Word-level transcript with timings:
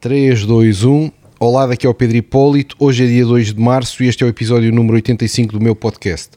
3, 0.00 0.46
2, 0.46 0.84
1. 0.84 1.12
Olá, 1.38 1.66
daqui 1.66 1.86
é 1.86 1.90
o 1.90 1.92
Pedro 1.92 2.16
Hipólito. 2.16 2.74
Hoje 2.78 3.04
é 3.04 3.06
dia 3.06 3.22
2 3.26 3.52
de 3.52 3.60
março 3.60 4.02
e 4.02 4.08
este 4.08 4.24
é 4.24 4.26
o 4.26 4.30
episódio 4.30 4.72
número 4.72 4.94
85 4.94 5.52
do 5.52 5.60
meu 5.60 5.76
podcast. 5.76 6.30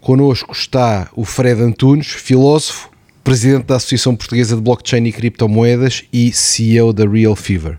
Connosco 0.00 0.52
está 0.52 1.08
o 1.14 1.24
Fred 1.24 1.62
Antunes, 1.62 2.08
filósofo, 2.08 2.90
presidente 3.22 3.66
da 3.66 3.76
Associação 3.76 4.16
Portuguesa 4.16 4.56
de 4.56 4.62
Blockchain 4.62 5.06
e 5.06 5.12
Criptomoedas 5.12 6.06
e 6.12 6.32
CEO 6.32 6.92
da 6.92 7.06
Real 7.06 7.36
Fever. 7.36 7.78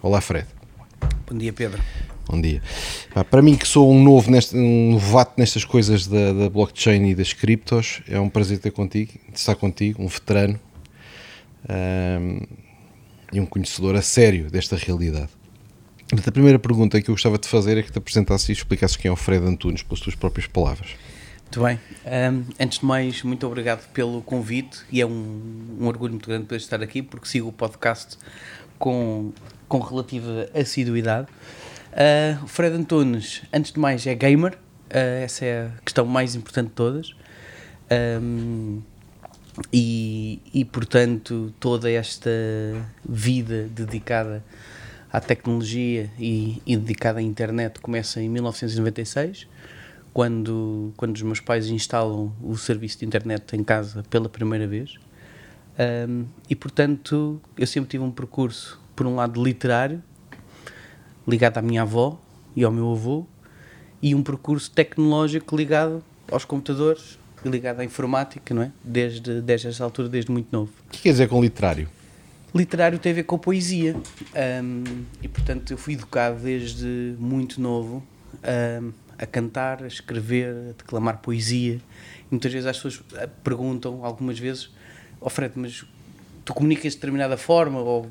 Olá, 0.00 0.22
Fred. 0.22 0.46
Bom 1.30 1.36
dia, 1.36 1.52
Pedro. 1.52 1.82
Bom 2.26 2.40
dia. 2.40 2.62
para 3.30 3.42
mim, 3.42 3.56
que 3.56 3.68
sou 3.68 3.92
um 3.92 4.02
novo, 4.02 4.30
neste, 4.30 4.56
um 4.56 4.92
novato 4.92 5.34
nestas 5.36 5.66
coisas 5.66 6.06
da, 6.06 6.32
da, 6.32 6.48
blockchain 6.48 7.10
e 7.10 7.14
das 7.14 7.34
criptos, 7.34 8.00
é 8.08 8.18
um 8.18 8.30
prazer 8.30 8.58
ter 8.60 8.70
contigo, 8.70 9.12
estar 9.34 9.56
contigo, 9.56 10.02
um 10.02 10.08
veterano 10.08 10.58
um, 11.68 12.63
e 13.34 13.40
um 13.40 13.46
conhecedor 13.46 13.96
a 13.96 14.02
sério 14.02 14.50
desta 14.50 14.76
realidade. 14.76 15.30
Mas 16.12 16.26
a 16.26 16.32
primeira 16.32 16.58
pergunta 16.58 17.00
que 17.00 17.10
eu 17.10 17.14
gostava 17.14 17.38
de 17.38 17.48
fazer 17.48 17.76
é 17.76 17.82
que 17.82 17.90
te 17.90 17.98
apresentasses 17.98 18.48
e 18.48 18.52
explicasses 18.52 18.96
quem 18.96 19.08
é 19.08 19.12
o 19.12 19.16
Fred 19.16 19.44
Antunes, 19.44 19.82
pelas 19.82 20.00
tuas 20.00 20.14
próprias 20.14 20.46
palavras. 20.46 20.90
Muito 21.42 21.62
bem. 21.62 21.80
Um, 22.04 22.44
antes 22.60 22.78
de 22.78 22.84
mais, 22.84 23.22
muito 23.22 23.46
obrigado 23.46 23.88
pelo 23.92 24.22
convite 24.22 24.78
e 24.90 25.00
é 25.00 25.06
um, 25.06 25.76
um 25.80 25.86
orgulho 25.86 26.12
muito 26.12 26.28
grande 26.28 26.44
poder 26.44 26.56
estar 26.56 26.82
aqui 26.82 27.02
porque 27.02 27.26
sigo 27.26 27.48
o 27.48 27.52
podcast 27.52 28.16
com, 28.78 29.32
com 29.68 29.78
relativa 29.78 30.48
assiduidade. 30.54 31.28
Uh, 31.92 32.44
o 32.44 32.48
Fred 32.48 32.76
Antunes, 32.76 33.42
antes 33.52 33.72
de 33.72 33.78
mais, 33.78 34.06
é 34.06 34.14
gamer. 34.14 34.54
Uh, 34.54 35.24
essa 35.24 35.44
é 35.44 35.66
a 35.66 35.80
questão 35.84 36.04
mais 36.04 36.34
importante 36.34 36.68
de 36.68 36.74
todas. 36.74 37.14
Um, 38.20 38.82
e, 39.72 40.40
e, 40.52 40.64
portanto, 40.64 41.52
toda 41.60 41.90
esta 41.90 42.30
vida 43.08 43.68
dedicada 43.70 44.44
à 45.12 45.20
tecnologia 45.20 46.10
e, 46.18 46.60
e, 46.66 46.76
dedicada 46.76 47.20
à 47.20 47.22
internet 47.22 47.80
começa 47.80 48.20
em 48.20 48.28
1996, 48.28 49.46
quando, 50.12 50.92
quando 50.96 51.14
os 51.14 51.22
meus 51.22 51.40
pais 51.40 51.68
instalam 51.68 52.32
o 52.42 52.56
serviço 52.56 52.98
de 52.98 53.06
internet 53.06 53.54
em 53.54 53.62
casa 53.62 54.02
pela 54.10 54.28
primeira 54.28 54.66
vez. 54.66 54.96
Um, 56.08 56.24
e, 56.48 56.56
portanto, 56.56 57.40
eu 57.56 57.66
sempre 57.66 57.90
tive 57.90 58.02
um 58.02 58.10
percurso, 58.10 58.80
por 58.94 59.06
um 59.06 59.14
lado, 59.14 59.42
literário, 59.42 60.02
ligado 61.26 61.58
à 61.58 61.62
minha 61.62 61.82
avó 61.82 62.20
e 62.56 62.64
ao 62.64 62.72
meu 62.72 62.90
avô, 62.90 63.26
e 64.02 64.14
um 64.14 64.22
percurso 64.22 64.70
tecnológico 64.70 65.56
ligado 65.56 66.04
aos 66.30 66.44
computadores 66.44 67.18
ligado 67.48 67.80
à 67.80 67.84
informática, 67.84 68.54
não 68.54 68.62
é? 68.62 68.72
Desde, 68.82 69.40
desde 69.40 69.68
essa 69.68 69.84
altura, 69.84 70.08
desde 70.08 70.30
muito 70.30 70.48
novo. 70.50 70.72
O 70.86 70.90
que 70.90 71.02
quer 71.02 71.10
dizer 71.10 71.28
com 71.28 71.40
literário? 71.40 71.88
Literário 72.54 72.98
tem 72.98 73.12
a 73.12 73.14
ver 73.16 73.24
com 73.24 73.38
poesia. 73.38 73.96
Um, 74.62 75.04
e, 75.22 75.28
portanto, 75.28 75.72
eu 75.72 75.76
fui 75.76 75.94
educado 75.94 76.40
desde 76.40 77.14
muito 77.18 77.60
novo 77.60 78.02
um, 78.82 78.92
a 79.18 79.26
cantar, 79.26 79.82
a 79.82 79.86
escrever, 79.86 80.48
a 80.48 80.72
declamar 80.78 81.18
poesia. 81.18 81.74
E 81.74 82.26
muitas 82.30 82.52
vezes 82.52 82.66
as 82.66 82.76
pessoas 82.76 83.02
ah, 83.16 83.28
perguntam, 83.42 84.04
algumas 84.04 84.38
vezes, 84.38 84.70
oh 85.20 85.28
Fred, 85.28 85.52
mas 85.56 85.84
tu 86.44 86.54
comunicas 86.54 86.92
de 86.92 86.98
determinada 86.98 87.36
forma 87.36 87.80
ou 87.80 88.10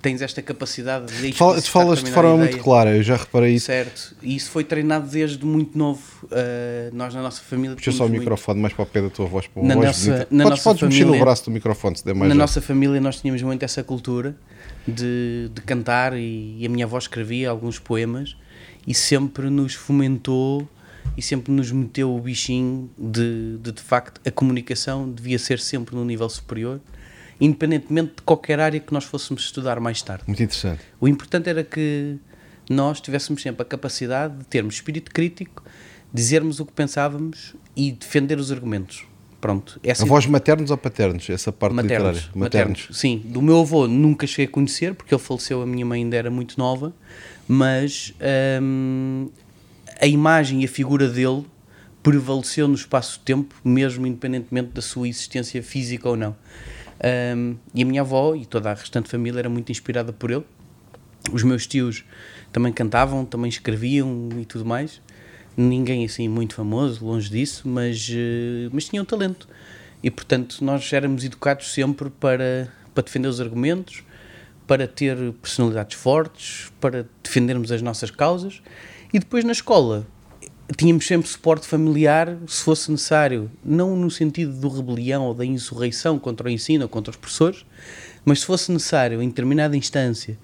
tens 0.00 0.22
esta 0.22 0.40
capacidade 0.42 1.12
de 1.12 1.32
Fala, 1.32 1.60
Tu 1.60 1.70
falas 1.70 2.02
de 2.02 2.10
forma 2.10 2.36
muito 2.36 2.58
clara, 2.58 2.96
eu 2.96 3.02
já 3.02 3.16
reparei 3.16 3.54
isso. 3.54 3.66
Certo, 3.66 4.16
e 4.22 4.34
isso 4.34 4.50
foi 4.50 4.64
treinado 4.64 5.08
desde 5.08 5.44
muito 5.44 5.76
novo. 5.76 6.00
Uh, 6.24 6.94
nós 6.94 7.14
na 7.14 7.22
nossa 7.22 7.40
família. 7.42 7.76
Puxa 7.76 7.92
só 7.92 8.04
o 8.04 8.08
muito... 8.08 8.20
microfone 8.20 8.60
mais 8.60 8.72
para 8.72 8.82
o 8.82 8.86
pé 8.86 9.02
da 9.02 9.10
tua 9.10 9.26
voz. 9.26 9.46
Para 9.46 9.62
na 9.62 9.74
voz 9.74 9.86
nossa, 9.86 10.10
na 10.10 10.16
podes, 10.16 10.30
nossa 10.30 10.62
podes 10.62 10.80
família, 10.80 11.06
mexer 11.06 11.18
no 11.18 11.24
braço 11.24 11.44
do 11.44 11.50
microfone 11.50 11.96
se 11.96 12.04
der 12.04 12.14
mais 12.14 12.28
Na 12.28 12.34
jeito. 12.34 12.38
nossa 12.38 12.60
família 12.60 13.00
nós 13.00 13.20
tínhamos 13.20 13.42
muito 13.42 13.62
essa 13.62 13.82
cultura 13.82 14.36
de, 14.86 15.50
de 15.52 15.60
cantar 15.62 16.16
e, 16.16 16.56
e 16.58 16.66
a 16.66 16.68
minha 16.68 16.84
avó 16.84 16.98
escrevia 16.98 17.50
alguns 17.50 17.78
poemas 17.78 18.36
e 18.86 18.94
sempre 18.94 19.50
nos 19.50 19.74
fomentou 19.74 20.68
e 21.16 21.22
sempre 21.22 21.52
nos 21.52 21.70
meteu 21.70 22.14
o 22.14 22.20
bichinho 22.20 22.90
de, 22.96 23.58
de, 23.58 23.72
de 23.72 23.82
facto, 23.82 24.20
a 24.26 24.30
comunicação 24.30 25.10
devia 25.10 25.38
ser 25.38 25.58
sempre 25.58 25.94
no 25.94 26.04
nível 26.04 26.28
superior 26.28 26.80
independentemente 27.40 28.16
de 28.16 28.22
qualquer 28.22 28.60
área 28.60 28.78
que 28.78 28.92
nós 28.92 29.04
fôssemos 29.04 29.42
estudar 29.42 29.80
mais 29.80 30.02
tarde. 30.02 30.24
Muito 30.26 30.42
interessante. 30.42 30.82
O 31.00 31.08
importante 31.08 31.48
era 31.48 31.64
que 31.64 32.18
nós 32.68 33.00
tivéssemos 33.00 33.42
sempre 33.42 33.62
a 33.62 33.64
capacidade 33.64 34.36
de 34.36 34.44
termos 34.44 34.74
espírito 34.74 35.10
crítico, 35.10 35.64
dizermos 36.12 36.60
o 36.60 36.66
que 36.66 36.72
pensávamos 36.72 37.54
e 37.74 37.92
defender 37.92 38.38
os 38.38 38.52
argumentos. 38.52 39.04
Pronto. 39.40 39.80
Essa 39.82 40.04
Avós 40.04 40.26
maternos 40.26 40.70
ou 40.70 40.76
paternos? 40.76 41.30
Essa 41.30 41.50
parte 41.50 41.74
maternos, 41.74 42.08
literária? 42.08 42.30
Maternos. 42.34 42.80
maternos. 42.80 42.98
Sim. 42.98 43.22
Do 43.24 43.40
meu 43.40 43.60
avô 43.60 43.88
nunca 43.88 44.26
cheguei 44.26 44.44
a 44.44 44.48
conhecer, 44.48 44.94
porque 44.94 45.14
ele 45.14 45.22
faleceu, 45.22 45.62
a 45.62 45.66
minha 45.66 45.86
mãe 45.86 46.02
ainda 46.02 46.16
era 46.16 46.30
muito 46.30 46.58
nova, 46.58 46.92
mas 47.48 48.14
hum, 48.62 49.30
a 49.98 50.06
imagem 50.06 50.60
e 50.60 50.66
a 50.66 50.68
figura 50.68 51.08
dele 51.08 51.46
prevaleceu 52.02 52.68
no 52.68 52.74
espaço-tempo, 52.74 53.54
mesmo 53.64 54.06
independentemente 54.06 54.68
da 54.72 54.82
sua 54.82 55.08
existência 55.08 55.62
física 55.62 56.08
ou 56.08 56.16
não. 56.16 56.36
Um, 57.02 57.56
e 57.74 57.82
a 57.82 57.86
minha 57.86 58.02
avó 58.02 58.34
e 58.34 58.44
toda 58.44 58.70
a 58.70 58.74
restante 58.74 59.08
família 59.08 59.38
era 59.38 59.48
muito 59.48 59.72
inspirada 59.72 60.12
por 60.12 60.30
ele. 60.30 60.44
Os 61.32 61.42
meus 61.42 61.66
tios 61.66 62.04
também 62.52 62.72
cantavam, 62.72 63.24
também 63.24 63.48
escreviam 63.48 64.28
e 64.38 64.44
tudo 64.44 64.64
mais. 64.64 65.00
Ninguém 65.56 66.04
assim 66.04 66.28
muito 66.28 66.54
famoso, 66.54 67.04
longe 67.04 67.30
disso, 67.30 67.68
mas, 67.68 68.08
uh, 68.08 68.70
mas 68.72 68.84
tinham 68.84 69.04
talento. 69.04 69.48
E 70.02 70.10
portanto 70.10 70.62
nós 70.62 70.92
éramos 70.92 71.24
educados 71.24 71.72
sempre 71.72 72.10
para, 72.10 72.72
para 72.94 73.02
defender 73.02 73.28
os 73.28 73.40
argumentos, 73.40 74.02
para 74.66 74.86
ter 74.86 75.16
personalidades 75.42 75.98
fortes, 75.98 76.70
para 76.80 77.06
defendermos 77.22 77.72
as 77.72 77.82
nossas 77.82 78.10
causas. 78.10 78.62
E 79.12 79.18
depois 79.18 79.44
na 79.44 79.52
escola 79.52 80.06
tínhamos 80.76 81.06
sempre 81.06 81.28
suporte 81.28 81.66
familiar, 81.66 82.36
se 82.46 82.62
fosse 82.62 82.90
necessário, 82.90 83.50
não 83.64 83.96
no 83.96 84.10
sentido 84.10 84.52
do 84.52 84.68
rebelião 84.68 85.24
ou 85.24 85.34
da 85.34 85.44
insurreição 85.44 86.18
contra 86.18 86.48
o 86.48 86.50
ensino 86.50 86.84
ou 86.84 86.88
contra 86.88 87.10
os 87.10 87.16
professores, 87.16 87.64
mas 88.24 88.40
se 88.40 88.46
fosse 88.46 88.70
necessário, 88.70 89.22
em 89.22 89.28
determinada 89.28 89.76
instância, 89.76 90.38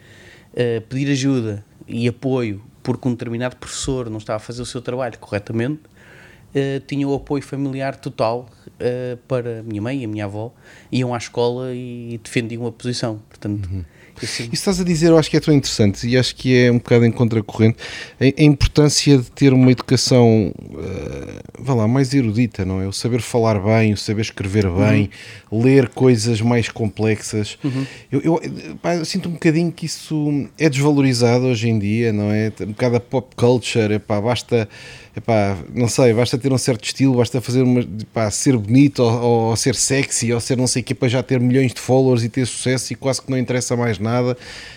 uh, 0.52 0.80
pedir 0.82 1.10
ajuda 1.10 1.64
e 1.86 2.08
apoio 2.08 2.62
porque 2.82 3.08
um 3.08 3.12
determinado 3.12 3.56
professor 3.56 4.08
não 4.08 4.18
estava 4.18 4.36
a 4.36 4.40
fazer 4.40 4.62
o 4.62 4.66
seu 4.66 4.80
trabalho 4.80 5.18
corretamente, 5.18 5.82
uh, 5.82 6.80
tinha 6.86 7.06
o 7.06 7.14
apoio 7.14 7.42
familiar 7.42 7.96
total 7.96 8.48
uh, 8.66 9.16
para 9.28 9.60
a 9.60 9.62
minha 9.62 9.82
mãe 9.82 10.02
e 10.02 10.04
a 10.04 10.08
minha 10.08 10.24
avó, 10.24 10.52
iam 10.90 11.14
à 11.14 11.18
escola 11.18 11.72
e 11.74 12.20
defendiam 12.22 12.66
a 12.66 12.72
posição. 12.72 13.20
Portanto. 13.28 13.68
Uhum 13.68 13.84
isso 14.24 14.48
estás 14.52 14.80
a 14.80 14.84
dizer, 14.84 15.08
eu 15.08 15.18
acho 15.18 15.30
que 15.30 15.36
é 15.36 15.40
tão 15.40 15.52
interessante 15.54 16.06
e 16.06 16.16
acho 16.16 16.34
que 16.34 16.56
é 16.56 16.70
um 16.70 16.78
bocado 16.78 17.04
em 17.04 17.10
contracorrente 17.10 17.78
a, 18.20 18.42
importância 18.42 19.18
de 19.18 19.30
ter 19.30 19.52
uma 19.52 19.70
educação, 19.70 20.52
uh, 20.56 21.62
vá 21.62 21.74
lá, 21.74 21.88
mais 21.88 22.14
erudita, 22.14 22.64
não 22.64 22.80
é? 22.80 22.86
O 22.86 22.92
saber 22.92 23.20
falar 23.20 23.58
bem, 23.60 23.92
o 23.92 23.96
saber 23.96 24.22
escrever 24.22 24.68
bem, 24.70 25.10
uhum. 25.50 25.62
ler 25.62 25.88
coisas 25.88 26.40
mais 26.40 26.68
complexas. 26.68 27.58
Uhum. 27.62 27.86
Eu, 28.10 28.20
eu, 28.20 28.40
pá, 28.80 28.94
eu, 28.94 29.04
sinto 29.04 29.28
um 29.28 29.32
bocadinho 29.32 29.70
que 29.70 29.86
isso 29.86 30.48
é 30.58 30.68
desvalorizado 30.68 31.46
hoje 31.46 31.68
em 31.68 31.78
dia, 31.78 32.12
não 32.12 32.30
é? 32.30 32.52
Um 32.60 32.66
bocado 32.68 32.96
a 32.96 33.00
pop 33.00 33.34
culture, 33.36 33.98
pá, 33.98 34.20
basta 34.20 34.68
epá, 35.16 35.56
não 35.74 35.88
sei, 35.88 36.12
basta 36.12 36.36
ter 36.36 36.52
um 36.52 36.58
certo 36.58 36.84
estilo, 36.84 37.16
basta 37.16 37.40
fazer 37.40 37.62
uma, 37.62 37.80
epá, 37.80 38.30
ser 38.30 38.56
bonito 38.56 39.02
ou, 39.02 39.48
ou, 39.48 39.56
ser 39.56 39.74
sexy 39.74 40.32
ou 40.32 40.40
ser 40.40 40.56
não 40.56 40.66
sei 40.66 40.82
o 40.82 40.84
que 40.84 40.94
para 40.94 41.08
já 41.08 41.22
ter 41.22 41.40
milhões 41.40 41.72
de 41.72 41.80
followers 41.80 42.22
e 42.22 42.28
ter 42.28 42.46
sucesso 42.46 42.92
e 42.92 42.96
quase 42.96 43.22
que 43.22 43.30
não 43.30 43.38
interessa 43.38 43.74
mais 43.74 43.98
nada. 43.98 44.36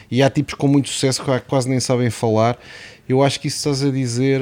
E 0.09 0.23
há 0.23 0.29
tipos 0.29 0.53
com 0.53 0.67
muito 0.67 0.89
sucesso 0.89 1.23
que 1.23 1.39
quase 1.41 1.69
nem 1.69 1.79
sabem 1.79 2.09
falar. 2.09 2.57
Eu 3.07 3.21
acho 3.21 3.39
que 3.39 3.47
isso 3.47 3.57
estás 3.57 3.83
a 3.83 3.91
dizer 3.91 4.41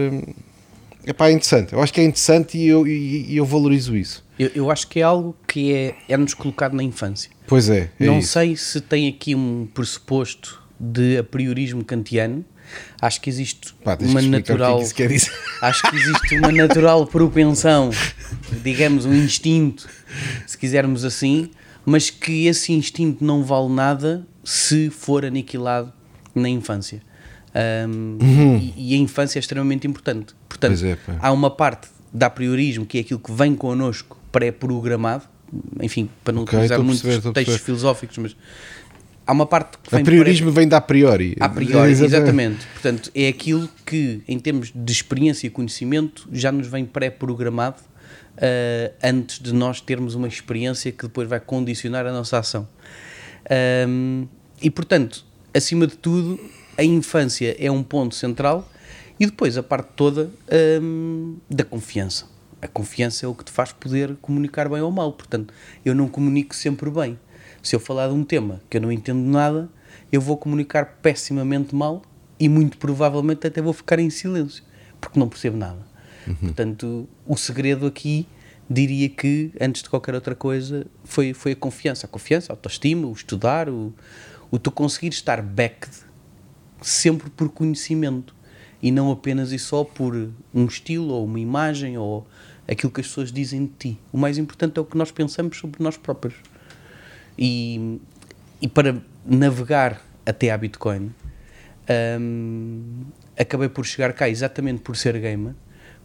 epá, 1.06 1.30
é 1.30 1.32
interessante. 1.32 1.74
Eu 1.74 1.82
acho 1.82 1.92
que 1.92 2.02
é 2.02 2.04
interessante 2.04 2.58
e 2.58 2.68
eu, 2.68 2.86
e, 2.86 3.32
e 3.32 3.38
eu 3.38 3.46
valorizo 3.46 3.96
isso. 3.96 4.24
Eu, 4.38 4.52
eu, 4.54 4.72
acho 4.72 4.88
que 4.88 5.00
é 5.00 5.04
algo 5.04 5.36
que 5.48 5.74
é, 5.74 5.96
é-nos 6.08 6.36
colocado 6.36 6.76
na 6.76 6.84
infância. 6.84 7.32
Pois 7.48 7.70
é. 7.70 7.90
é 8.00 8.06
não 8.06 8.20
isso. 8.20 8.34
sei 8.34 8.56
se 8.56 8.80
tem 8.82 9.08
aqui 9.08 9.34
um 9.34 9.68
pressuposto 9.74 10.62
de 10.80 11.18
apriorismo 11.18 11.84
kantiano 11.84 12.46
Acho 13.02 13.22
que 13.22 13.30
existe 13.30 13.74
Pá, 13.84 13.98
uma 14.02 14.22
natural. 14.22 14.84
Que 14.94 15.04
é 15.04 15.08
que 15.08 15.16
acho 15.62 15.90
que 15.90 15.96
existe 15.96 16.36
uma 16.38 16.52
natural 16.52 17.06
propensão, 17.06 17.90
digamos, 18.64 19.06
um 19.06 19.14
instinto, 19.14 19.88
se 20.46 20.58
quisermos 20.58 21.06
assim, 21.06 21.52
mas 21.86 22.10
que 22.10 22.48
esse 22.48 22.74
instinto 22.74 23.24
não 23.24 23.44
vale 23.44 23.70
nada 23.70 24.26
se 24.44 24.90
for 24.90 25.26
aniquilado 25.26 25.92
na 26.34 26.50
infância. 26.50 27.02
Um, 27.56 28.18
uhum. 28.22 28.58
e, 28.58 28.92
e, 28.92 28.94
a 28.94 28.98
infância 28.98 29.40
é 29.40 29.42
extremamente 29.42 29.88
importante. 29.88 30.36
Portanto, 30.48 30.86
é, 30.86 30.98
há 31.20 31.32
uma 31.32 31.50
parte 31.50 31.88
da 32.14 32.30
priorismo 32.30 32.86
que 32.86 32.98
é 32.98 33.02
aquilo 33.02 33.20
que 33.20 33.32
vem 33.32 33.56
connosco 33.56 34.18
pré-programado, 34.32 35.24
enfim, 35.82 36.10
para 36.24 36.34
não 36.34 36.44
okay, 36.44 36.60
utilizar 36.60 36.84
muitos 36.84 37.02
textos 37.34 37.62
filosóficos, 37.62 38.18
mas 38.18 38.36
há 39.28 39.34
uma 39.34 39.46
parte 39.46 39.78
que 39.78 39.92
vem. 39.92 40.02
A 40.02 40.04
priorismo 40.04 40.52
vem 40.52 40.68
da 40.68 40.78
a 40.78 40.82
priori. 40.82 41.36
A 41.40 41.50
priori, 41.50 41.92
exatamente. 41.92 42.66
Portanto, 42.68 43.12
é 43.14 43.28
aquilo 43.28 43.70
que, 43.86 44.22
em 44.28 44.40
termos 44.40 44.72
de 44.74 44.92
experiência 44.92 45.46
e 45.46 45.50
conhecimento, 45.50 46.28
já 46.32 46.52
nos 46.52 46.68
vem 46.68 46.86
pré-programado 46.86 47.82
uh, 48.38 48.94
antes 49.04 49.40
de 49.40 49.54
nós 49.54 49.82
termos 49.82 50.16
uma 50.16 50.28
experiência 50.28 50.92
que 50.92 51.04
depois 51.04 51.28
vai 51.28 51.40
condicionar 51.40 52.06
a 52.06 52.12
nossa 52.12 52.40
ação. 52.40 52.68
Um, 53.88 54.28
e, 54.62 54.72
portanto, 54.72 55.26
acima 55.54 55.86
de 55.86 55.98
tudo, 55.98 56.40
a 56.78 56.84
infância 56.84 57.56
é 57.60 57.70
um 57.70 57.84
ponto 57.84 58.16
central 58.16 58.70
e 59.20 59.26
depois 59.26 59.58
a 59.58 59.64
parte 59.64 59.90
toda 59.96 60.30
hum, 60.82 61.38
da 61.50 61.64
confiança. 61.64 62.26
A 62.62 62.68
confiança 62.68 63.26
é 63.26 63.30
o 63.30 63.36
que 63.36 63.44
te 63.44 63.52
faz 63.52 63.72
poder 63.72 64.16
comunicar 64.22 64.68
bem 64.68 64.82
ou 64.82 64.92
mal. 64.92 65.14
Portanto, 65.14 65.54
eu 65.86 65.94
não 65.94 66.08
comunico 66.08 66.56
sempre 66.56 66.90
bem. 66.90 67.18
Se 67.68 67.76
eu 67.76 67.82
falar 67.82 68.08
de 68.08 68.14
um 68.14 68.24
tema 68.24 68.62
que 68.70 68.78
eu 68.78 68.82
não 68.82 68.90
entendo 68.90 69.20
nada, 69.20 69.70
eu 70.10 70.22
vou 70.22 70.38
comunicar 70.38 71.00
pessimamente 71.02 71.76
mal 71.76 72.02
e 72.40 72.48
muito 72.48 72.78
provavelmente 72.78 73.46
até 73.46 73.62
vou 73.62 73.74
ficar 73.74 74.00
em 74.00 74.10
silêncio, 74.10 74.64
porque 75.02 75.20
não 75.20 75.28
percebo 75.28 75.58
nada. 75.58 75.86
Uhum. 76.26 76.36
Portanto, 76.36 77.10
o 77.26 77.36
segredo 77.36 77.86
aqui 77.86 78.26
diria 78.70 79.10
que, 79.10 79.52
antes 79.60 79.84
de 79.84 79.90
qualquer 79.90 80.16
outra 80.16 80.34
coisa, 80.34 80.88
foi, 81.04 81.34
foi 81.34 81.52
a 81.52 81.56
confiança. 81.58 82.06
A 82.06 82.10
confiança, 82.10 82.54
a 82.54 82.56
autoestima, 82.56 83.06
o 83.06 83.12
estudar, 83.12 83.68
o, 83.68 83.94
o 84.50 84.58
tu 84.58 84.72
conseguir 84.72 85.10
estar 85.10 85.42
backed 85.42 85.92
sempre 86.82 87.30
por 87.30 87.50
conhecimento 87.50 88.34
e 88.82 88.92
não 88.92 89.12
apenas 89.12 89.52
e 89.52 89.60
só 89.60 89.84
por 89.84 90.16
um 90.54 90.66
estilo 90.68 91.10
ou 91.10 91.26
uma 91.26 91.42
imagem 91.42 91.98
ou 91.98 92.26
aquilo 92.66 92.94
que 92.94 93.02
as 93.02 93.08
pessoas 93.08 93.30
dizem 93.30 93.66
de 93.66 93.74
ti. 93.78 94.00
O 94.14 94.18
mais 94.18 94.38
importante 94.38 94.78
é 94.78 94.82
o 94.82 94.86
que 94.86 94.98
nós 94.98 95.12
pensamos 95.12 95.58
sobre 95.58 95.84
nós 95.84 95.98
próprios. 95.98 96.36
E, 97.38 98.00
e 98.62 98.68
para 98.68 98.98
navegar 99.26 100.02
até 100.26 100.52
à 100.52 100.58
Bitcoin, 100.58 101.12
um, 102.20 103.06
acabei 103.38 103.70
por 103.70 103.86
chegar 103.86 104.14
cá 104.14 104.28
exatamente 104.30 104.82
por 104.82 104.96
ser 104.98 105.18
gamer, 105.20 105.54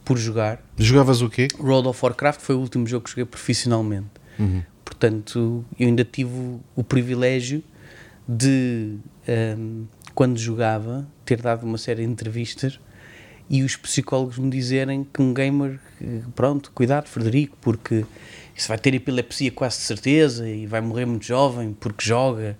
por 0.04 0.18
jogar. 0.18 0.62
Jogavas 0.76 1.22
o 1.22 1.30
quê? 1.30 1.48
World 1.58 1.88
of 1.88 1.98
Warcraft 2.04 2.40
foi 2.40 2.54
o 2.54 2.60
último 2.60 2.86
jogo 2.86 3.04
que 3.04 3.10
joguei 3.10 3.24
profissionalmente. 3.24 4.10
Uhum. 4.38 4.62
Portanto, 4.84 5.64
eu 5.78 5.88
ainda 5.88 6.04
tive 6.04 6.58
o 6.76 6.84
privilégio 6.84 7.62
de, 8.28 8.96
um, 9.58 9.84
quando 10.14 10.38
jogava, 10.38 11.06
ter 11.24 11.40
dado 11.40 11.64
uma 11.64 11.78
série 11.78 12.04
de 12.04 12.10
entrevistas 12.10 12.78
e 13.48 13.62
os 13.62 13.76
psicólogos 13.76 14.38
me 14.38 14.50
dizerem 14.50 15.06
que 15.12 15.20
um 15.20 15.34
gamer, 15.34 15.78
pronto, 16.34 16.70
cuidado, 16.72 17.08
Frederico, 17.08 17.56
porque 17.60 18.04
isso 18.62 18.68
vai 18.68 18.78
ter 18.78 18.94
epilepsia 18.94 19.50
quase 19.50 19.78
de 19.78 19.82
certeza 19.82 20.48
e 20.48 20.66
vai 20.66 20.80
morrer 20.80 21.04
muito 21.04 21.26
jovem 21.26 21.76
porque 21.78 22.06
joga 22.06 22.56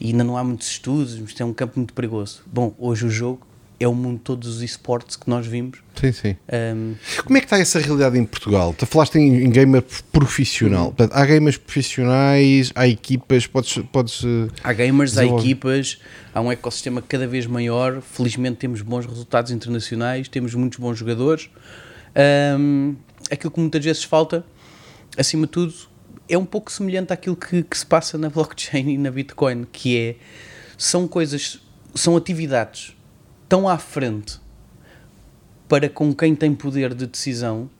e 0.00 0.08
ainda 0.08 0.24
não 0.24 0.36
há 0.36 0.42
muitos 0.42 0.68
estudos, 0.68 1.14
isto 1.14 1.40
é 1.40 1.46
um 1.46 1.52
campo 1.52 1.74
muito 1.76 1.94
perigoso. 1.94 2.42
Bom, 2.44 2.74
hoje 2.76 3.06
o 3.06 3.10
jogo 3.10 3.46
é 3.78 3.86
o 3.86 3.94
mundo 3.94 4.18
de 4.18 4.24
todos 4.24 4.48
os 4.48 4.62
esportes 4.62 5.14
que 5.14 5.30
nós 5.30 5.46
vimos. 5.46 5.78
Sim, 5.94 6.10
sim. 6.10 6.36
Um, 6.52 6.94
Como 7.22 7.36
é 7.36 7.40
que 7.40 7.46
está 7.46 7.58
essa 7.58 7.78
realidade 7.78 8.18
em 8.18 8.24
Portugal? 8.24 8.74
Tu 8.76 8.84
falaste 8.84 9.16
em, 9.16 9.44
em 9.44 9.50
gamer 9.50 9.84
profissional. 10.10 10.86
Uhum. 10.86 10.92
Portanto, 10.92 11.16
há 11.16 11.24
gamers 11.24 11.56
profissionais, 11.56 12.72
há 12.74 12.88
equipas, 12.88 13.46
podes... 13.46 13.78
podes 13.92 14.22
eh, 14.24 14.48
há 14.62 14.72
gamers, 14.72 15.16
há 15.16 15.24
equipas, 15.24 16.00
há 16.34 16.40
um 16.40 16.50
ecossistema 16.50 17.00
cada 17.00 17.28
vez 17.28 17.46
maior. 17.46 18.00
Felizmente 18.00 18.56
temos 18.56 18.82
bons 18.82 19.06
resultados 19.06 19.52
internacionais, 19.52 20.26
temos 20.28 20.52
muitos 20.54 20.80
bons 20.80 20.98
jogadores. 20.98 21.48
Um, 22.58 22.96
aquilo 23.30 23.50
que 23.52 23.60
muitas 23.60 23.84
vezes 23.84 24.04
falta, 24.04 24.44
acima 25.16 25.46
de 25.46 25.52
tudo, 25.52 25.74
é 26.28 26.38
um 26.38 26.44
pouco 26.44 26.70
semelhante 26.70 27.12
àquilo 27.12 27.36
que, 27.36 27.62
que 27.62 27.76
se 27.76 27.86
passa 27.86 28.16
na 28.16 28.28
blockchain 28.30 28.88
e 28.90 28.98
na 28.98 29.10
Bitcoin, 29.10 29.66
que 29.70 29.98
é, 29.98 30.16
são 30.76 31.06
coisas, 31.06 31.60
são 31.94 32.16
atividades 32.16 32.96
tão 33.48 33.68
à 33.68 33.78
frente 33.78 34.40
para 35.68 35.88
com 35.88 36.14
quem 36.14 36.34
tem 36.34 36.54
poder 36.54 36.94
de 36.94 37.06
decisão 37.06 37.70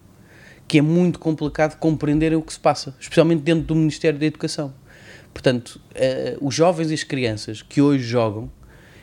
que 0.67 0.79
é 0.79 0.83
muito 0.83 1.19
complicado 1.19 1.79
compreender 1.79 2.35
o 2.35 2.43
que 2.43 2.53
se 2.53 2.59
passa, 2.59 2.95
especialmente 2.99 3.43
dentro 3.43 3.65
do 3.65 3.75
Ministério 3.75 4.19
da 4.19 4.27
Educação. 4.27 4.73
Portanto, 5.33 5.81
uh, 5.91 6.47
os 6.47 6.55
jovens 6.55 6.91
e 6.91 6.95
as 6.95 7.03
crianças 7.03 7.61
que 7.61 7.83
hoje 7.83 8.05
jogam, 8.05 8.51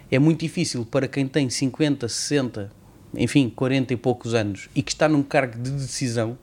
é 0.09 0.17
muito 0.17 0.39
difícil 0.39 0.85
para 0.85 1.07
quem 1.07 1.27
tem 1.27 1.49
50, 1.49 2.07
60, 2.07 2.71
enfim, 3.15 3.49
40 3.49 3.93
e 3.93 3.97
poucos 3.97 4.33
anos 4.33 4.69
e 4.75 4.81
que 4.81 4.91
está 4.91 5.07
num 5.07 5.23
cargo 5.23 5.61
de 5.61 5.71
decisão 5.71 6.37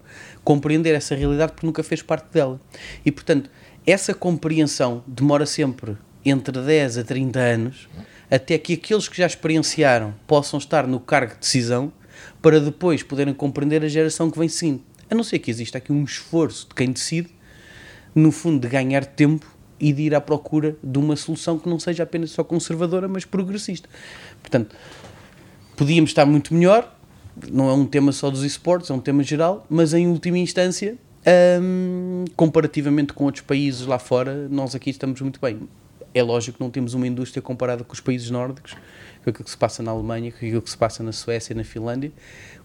compreender 0.48 0.94
essa 0.94 1.14
realidade 1.14 1.52
porque 1.52 1.66
nunca 1.66 1.82
fez 1.82 2.00
parte 2.00 2.32
dela. 2.32 2.58
E, 3.04 3.12
portanto, 3.12 3.50
essa 3.86 4.14
compreensão 4.14 5.04
demora 5.06 5.44
sempre 5.44 5.98
entre 6.24 6.62
10 6.62 6.96
a 6.96 7.04
30 7.04 7.38
anos 7.38 7.86
até 8.30 8.56
que 8.56 8.72
aqueles 8.72 9.08
que 9.08 9.18
já 9.18 9.26
experienciaram 9.26 10.14
possam 10.26 10.58
estar 10.58 10.86
no 10.86 11.00
cargo 11.00 11.34
de 11.34 11.40
decisão 11.40 11.92
para 12.40 12.58
depois 12.58 13.02
poderem 13.02 13.34
compreender 13.34 13.84
a 13.84 13.88
geração 13.88 14.30
que 14.30 14.38
vem 14.38 14.48
seguindo. 14.48 14.82
A 15.10 15.14
não 15.14 15.22
ser 15.22 15.38
que 15.38 15.50
exista 15.50 15.76
aqui 15.76 15.92
um 15.92 16.02
esforço 16.02 16.66
de 16.66 16.74
quem 16.74 16.92
decide, 16.92 17.28
no 18.14 18.32
fundo, 18.32 18.66
de 18.66 18.68
ganhar 18.68 19.04
tempo 19.04 19.46
e 19.78 19.92
de 19.92 20.00
ir 20.00 20.14
à 20.14 20.20
procura 20.20 20.78
de 20.82 20.98
uma 20.98 21.14
solução 21.14 21.58
que 21.58 21.68
não 21.68 21.78
seja 21.78 22.04
apenas 22.04 22.30
só 22.30 22.42
conservadora, 22.42 23.06
mas 23.06 23.26
progressista. 23.26 23.86
Portanto, 24.40 24.74
podíamos 25.76 26.08
estar 26.08 26.24
muito 26.24 26.54
melhor, 26.54 26.97
não 27.50 27.68
é 27.68 27.72
um 27.72 27.86
tema 27.86 28.12
só 28.12 28.30
dos 28.30 28.42
esportes, 28.42 28.90
é 28.90 28.94
um 28.94 29.00
tema 29.00 29.22
geral, 29.22 29.66
mas 29.68 29.94
em 29.94 30.06
última 30.06 30.38
instância, 30.38 30.96
hum, 31.60 32.24
comparativamente 32.36 33.12
com 33.12 33.24
outros 33.24 33.44
países 33.44 33.86
lá 33.86 33.98
fora, 33.98 34.48
nós 34.48 34.74
aqui 34.74 34.90
estamos 34.90 35.20
muito 35.20 35.40
bem. 35.40 35.68
É 36.14 36.22
lógico 36.22 36.58
que 36.58 36.64
não 36.64 36.70
temos 36.70 36.94
uma 36.94 37.06
indústria 37.06 37.42
comparada 37.42 37.84
com 37.84 37.92
os 37.92 38.00
países 38.00 38.30
nórdicos, 38.30 38.74
com 39.22 39.30
aquilo 39.30 39.44
que 39.44 39.50
se 39.50 39.56
passa 39.56 39.82
na 39.82 39.90
Alemanha, 39.90 40.30
com 40.30 40.38
aquilo 40.38 40.62
que 40.62 40.70
se 40.70 40.78
passa 40.78 41.02
na 41.02 41.12
Suécia 41.12 41.52
e 41.52 41.56
na 41.56 41.64
Finlândia, 41.64 42.12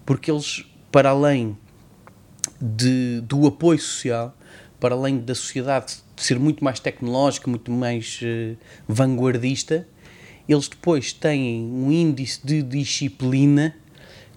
porque 0.05 0.31
eles, 0.31 0.65
para 0.91 1.09
além 1.09 1.57
de, 2.61 3.21
do 3.21 3.45
apoio 3.47 3.79
social, 3.79 4.35
para 4.79 4.95
além 4.95 5.17
da 5.17 5.35
sociedade 5.35 5.97
ser 6.17 6.39
muito 6.39 6.63
mais 6.63 6.79
tecnológica, 6.79 7.49
muito 7.49 7.71
mais 7.71 8.19
uh, 8.21 8.57
vanguardista, 8.87 9.87
eles 10.47 10.67
depois 10.67 11.13
têm 11.13 11.63
um 11.63 11.91
índice 11.91 12.45
de 12.45 12.61
disciplina 12.61 13.75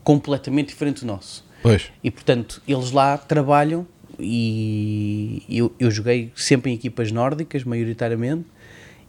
completamente 0.06 0.69
diferente 0.69 1.00
do 1.00 1.06
nosso. 1.08 1.44
Pois. 1.61 1.91
E 2.00 2.12
portanto, 2.12 2.62
eles 2.69 2.93
lá 2.93 3.19
trabalham 3.19 3.85
e 4.20 5.43
eu, 5.49 5.75
eu 5.81 5.91
joguei 5.91 6.31
sempre 6.37 6.70
em 6.70 6.75
equipas 6.75 7.11
nórdicas, 7.11 7.64
maioritariamente, 7.64 8.47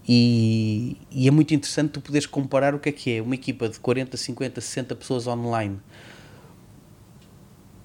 e, 0.10 0.98
e, 1.12 1.28
é 1.28 1.32
muito 1.32 1.54
interessante 1.54 1.92
tu 1.92 2.02
poderes 2.02 2.26
comparar 2.26 2.74
o 2.74 2.80
que 2.80 2.90
é 2.90 2.92
que 2.92 3.18
é 3.18 3.22
uma 3.22 3.36
equipa 3.36 3.70
de 3.70 3.80
40, 3.80 4.18
50, 4.18 4.60
60 4.60 4.96
pessoas 4.96 5.28
online 5.28 5.78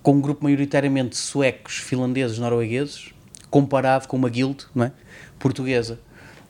com 0.03 0.12
um 0.12 0.20
grupo 0.20 0.44
maioritariamente 0.44 1.17
suecos, 1.17 1.76
finlandeses, 1.76 2.38
noruegueses, 2.38 3.12
comparado 3.50 4.08
com 4.08 4.17
uma 4.17 4.31
guild 4.31 4.65
não 4.75 4.87
é? 4.87 4.93
portuguesa. 5.38 6.00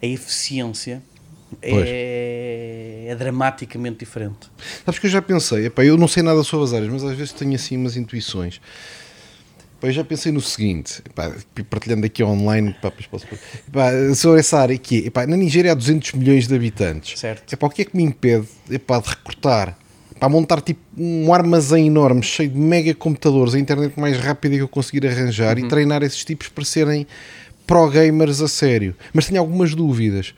A 0.00 0.06
eficiência 0.06 1.02
é, 1.60 1.72
é, 3.06 3.14
dramaticamente 3.14 3.98
diferente. 3.98 4.50
Sabes 4.84 4.98
que 4.98 5.06
eu 5.06 5.10
já 5.10 5.22
pensei, 5.22 5.66
epá, 5.66 5.84
eu 5.84 5.96
não 5.96 6.08
sei 6.08 6.22
nada 6.22 6.42
sobre 6.42 6.66
as 6.66 6.72
áreas, 6.72 6.90
mas 6.92 7.04
às 7.04 7.16
vezes 7.16 7.32
tenho 7.32 7.54
assim 7.54 7.76
umas 7.76 7.96
intuições 7.96 8.60
eu 9.88 9.92
já 9.92 10.04
pensei 10.04 10.30
no 10.30 10.40
seguinte, 10.40 11.02
pá, 11.14 11.32
partilhando 11.68 12.06
aqui 12.06 12.22
online 12.22 12.74
pá, 12.80 12.90
pá, 12.90 14.14
sobre 14.14 14.40
essa 14.40 14.58
área 14.58 14.74
aqui. 14.74 15.06
Epá, 15.06 15.26
na 15.26 15.36
Nigéria 15.36 15.72
há 15.72 15.74
200 15.74 16.12
milhões 16.12 16.46
de 16.46 16.54
habitantes. 16.54 17.18
Certo. 17.18 17.52
Epá, 17.52 17.66
o 17.66 17.70
que 17.70 17.82
é 17.82 17.84
que 17.84 17.96
me 17.96 18.02
impede 18.02 18.46
epá, 18.70 19.00
de 19.00 19.08
recortar? 19.08 19.76
Para 20.18 20.28
montar 20.28 20.60
tipo 20.60 20.80
um 20.96 21.34
armazém 21.34 21.88
enorme, 21.88 22.22
cheio 22.22 22.48
de 22.48 22.58
mega 22.58 22.94
computadores, 22.94 23.54
a 23.54 23.58
internet 23.58 23.98
mais 23.98 24.16
rápida 24.18 24.54
que 24.54 24.62
eu 24.62 24.68
conseguir 24.68 25.04
arranjar 25.04 25.58
uhum. 25.58 25.64
e 25.64 25.68
treinar 25.68 26.02
esses 26.04 26.24
tipos 26.24 26.48
para 26.48 26.64
serem 26.64 27.06
pro-gamers 27.66 28.40
a 28.40 28.46
sério. 28.46 28.94
Mas 29.12 29.26
tenho 29.26 29.40
algumas 29.40 29.74
dúvidas. 29.74 30.32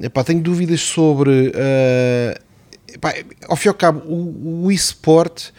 Epá, 0.00 0.24
tenho 0.24 0.40
dúvidas 0.40 0.80
sobre. 0.80 1.48
Uh, 1.48 2.40
epá, 2.92 3.14
ao 3.48 3.56
fim 3.56 3.68
e 3.68 3.70
ao 3.70 3.74
cabo, 3.74 4.00
o, 4.06 4.64
o 4.66 4.72
eSport 4.72 5.52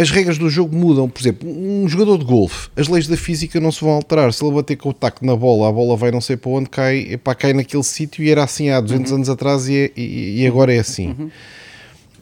as 0.00 0.10
regras 0.10 0.38
do 0.38 0.48
jogo 0.48 0.74
mudam. 0.74 1.08
Por 1.08 1.20
exemplo, 1.20 1.48
um 1.48 1.86
jogador 1.88 2.18
de 2.18 2.24
golfe, 2.24 2.68
as 2.74 2.88
leis 2.88 3.06
da 3.06 3.16
física 3.16 3.60
não 3.60 3.70
se 3.70 3.82
vão 3.82 3.90
alterar. 3.90 4.32
Se 4.32 4.42
ele 4.44 4.54
bater 4.54 4.76
com 4.76 4.88
o 4.88 4.94
taco 4.94 5.24
na 5.24 5.36
bola, 5.36 5.68
a 5.68 5.72
bola 5.72 5.96
vai 5.96 6.10
não 6.10 6.20
sei 6.20 6.36
para 6.36 6.50
onde, 6.50 6.70
cai, 6.70 7.00
epá, 7.12 7.34
cai 7.34 7.52
naquele 7.52 7.82
sítio 7.82 8.24
e 8.24 8.30
era 8.30 8.42
assim 8.42 8.70
há 8.70 8.80
200 8.80 9.10
uhum. 9.10 9.16
anos 9.16 9.28
atrás 9.28 9.68
e, 9.68 9.76
é, 9.76 9.90
e, 9.96 10.42
e 10.42 10.46
agora 10.46 10.74
é 10.74 10.78
assim. 10.78 11.08
Uhum. 11.08 11.30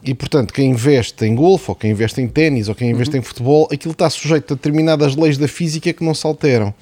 E 0.03 0.13
portanto, 0.13 0.53
quem 0.53 0.71
investe 0.71 1.25
em 1.25 1.35
golfe, 1.35 1.65
ou 1.69 1.75
quem 1.75 1.91
investe 1.91 2.21
em 2.21 2.27
ténis, 2.27 2.69
ou 2.69 2.75
quem 2.75 2.89
investe 2.89 3.15
uhum. 3.15 3.19
em 3.19 3.23
futebol, 3.23 3.67
aquilo 3.71 3.91
está 3.91 4.09
sujeito 4.09 4.53
a 4.53 4.55
determinadas 4.55 5.15
leis 5.15 5.37
da 5.37 5.47
física 5.47 5.93
que 5.93 6.03
não 6.03 6.13
se 6.13 6.25
alteram. 6.25 6.73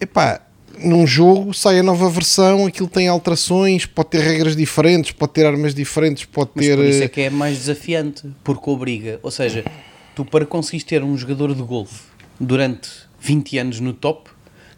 Epá, 0.00 0.40
num 0.82 1.06
jogo 1.06 1.52
sai 1.54 1.78
a 1.78 1.82
nova 1.82 2.08
versão, 2.08 2.66
aquilo 2.66 2.88
tem 2.88 3.08
alterações, 3.08 3.86
pode 3.86 4.10
ter 4.10 4.20
regras 4.20 4.56
diferentes, 4.56 5.12
pode 5.12 5.32
ter 5.32 5.46
armas 5.46 5.74
diferentes, 5.74 6.24
pode 6.24 6.50
Mas 6.54 6.66
ter. 6.66 6.76
Por 6.76 6.84
isso 6.84 7.02
é 7.02 7.08
que 7.08 7.20
é 7.22 7.30
mais 7.30 7.58
desafiante, 7.58 8.22
porque 8.42 8.68
obriga. 8.68 9.20
Ou 9.22 9.30
seja, 9.30 9.64
tu 10.14 10.24
para 10.24 10.44
conseguires 10.44 10.84
ter 10.84 11.02
um 11.02 11.16
jogador 11.16 11.54
de 11.54 11.62
golfe 11.62 12.04
durante 12.38 12.88
20 13.20 13.58
anos 13.58 13.80
no 13.80 13.92
top, 13.92 14.30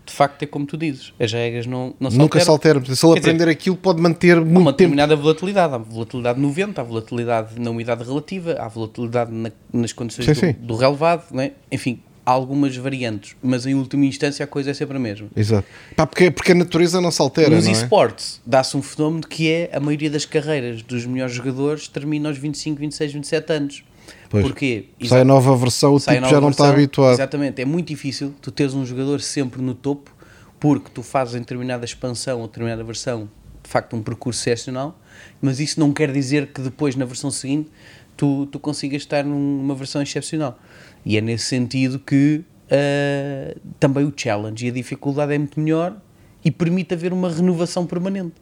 de 0.04 0.12
facto 0.12 0.42
é 0.42 0.46
como 0.46 0.66
tu 0.66 0.76
dizes, 0.76 1.12
as 1.18 1.32
regras 1.32 1.66
não, 1.66 1.94
não 1.98 2.10
se 2.10 2.18
Nunca 2.18 2.40
se 2.40 2.50
alteram. 2.50 2.84
Se 2.84 3.06
ele 3.06 3.18
aprender 3.18 3.44
dizer, 3.44 3.50
aquilo 3.50 3.76
pode 3.76 4.00
manter 4.00 4.36
muito 4.36 4.58
uma 4.58 4.72
determinada 4.72 5.14
volatilidade. 5.14 5.74
Há 5.74 5.78
volatilidade 5.78 6.40
no 6.40 6.50
vento, 6.50 6.80
há 6.80 6.82
volatilidade 6.82 7.60
na 7.60 7.70
umidade 7.70 8.04
relativa, 8.04 8.56
há 8.58 8.68
volatilidade 8.68 9.32
na, 9.32 9.52
nas 9.72 9.92
condições 9.92 10.26
sim, 10.26 10.32
do, 10.32 10.40
sim. 10.40 10.52
do, 10.58 10.76
relevado, 10.76 11.24
né? 11.32 11.52
enfim, 11.70 12.00
algumas 12.24 12.76
variantes, 12.76 13.34
mas 13.42 13.66
em 13.66 13.74
última 13.74 14.04
instância 14.06 14.44
a 14.44 14.46
coisa 14.46 14.70
é 14.70 14.74
sempre 14.74 14.96
a 14.96 15.00
mesma. 15.00 15.28
Exato. 15.34 15.66
Pá, 15.96 16.06
porque, 16.06 16.30
porque 16.30 16.52
a 16.52 16.54
natureza 16.54 17.00
não 17.00 17.10
se 17.10 17.20
altera, 17.20 17.50
Nos 17.50 17.64
não 17.64 17.70
é? 17.72 17.74
esportes 17.74 18.40
dá-se 18.46 18.76
um 18.76 18.82
fenómeno 18.82 19.26
que 19.26 19.50
é 19.50 19.70
a 19.72 19.80
maioria 19.80 20.10
das 20.10 20.24
carreiras 20.24 20.82
dos 20.82 21.04
melhores 21.04 21.34
jogadores 21.34 21.88
termina 21.88 22.28
aos 22.28 22.38
25, 22.38 22.78
26, 22.78 23.12
27 23.14 23.52
anos. 23.52 23.84
Pois. 24.30 24.44
Porquê? 24.44 24.86
Sai 25.04 25.20
a 25.20 25.24
nova 25.24 25.54
versão, 25.56 25.94
o 25.94 25.98
tipo 26.00 26.12
já 26.12 26.40
não 26.40 26.48
está 26.50 26.64
versão. 26.64 26.66
habituado. 26.66 27.12
Exatamente, 27.14 27.60
é 27.60 27.64
muito 27.64 27.88
difícil 27.88 28.32
tu 28.40 28.50
teres 28.50 28.72
um 28.74 28.84
jogador 28.86 29.20
sempre 29.20 29.60
no 29.60 29.74
topo, 29.74 30.14
porque 30.58 30.90
tu 30.92 31.02
fazes 31.02 31.34
em 31.34 31.38
determinada 31.40 31.84
expansão 31.84 32.40
ou 32.40 32.46
determinada 32.46 32.82
versão, 32.84 33.28
de 33.62 33.68
facto, 33.68 33.94
um 33.96 34.02
percurso 34.02 34.40
excepcional, 34.40 34.98
mas 35.40 35.60
isso 35.60 35.78
não 35.78 35.92
quer 35.92 36.12
dizer 36.12 36.48
que 36.48 36.60
depois, 36.60 36.96
na 36.96 37.04
versão 37.04 37.30
seguinte, 37.30 37.68
tu, 38.16 38.46
tu 38.46 38.58
consigas 38.58 39.02
estar 39.02 39.24
numa 39.24 39.74
versão 39.74 40.00
excepcional. 40.02 40.58
E 41.04 41.16
é 41.16 41.20
nesse 41.20 41.46
sentido 41.46 41.98
que 41.98 42.44
ah, 42.70 43.54
também 43.78 44.04
o 44.04 44.12
challenge 44.16 44.66
e 44.66 44.70
a 44.70 44.72
dificuldade 44.72 45.34
é 45.34 45.38
muito 45.38 45.60
melhor 45.60 45.94
e 46.42 46.50
permite 46.50 46.94
haver 46.94 47.12
uma 47.12 47.30
renovação 47.30 47.86
permanente. 47.86 48.34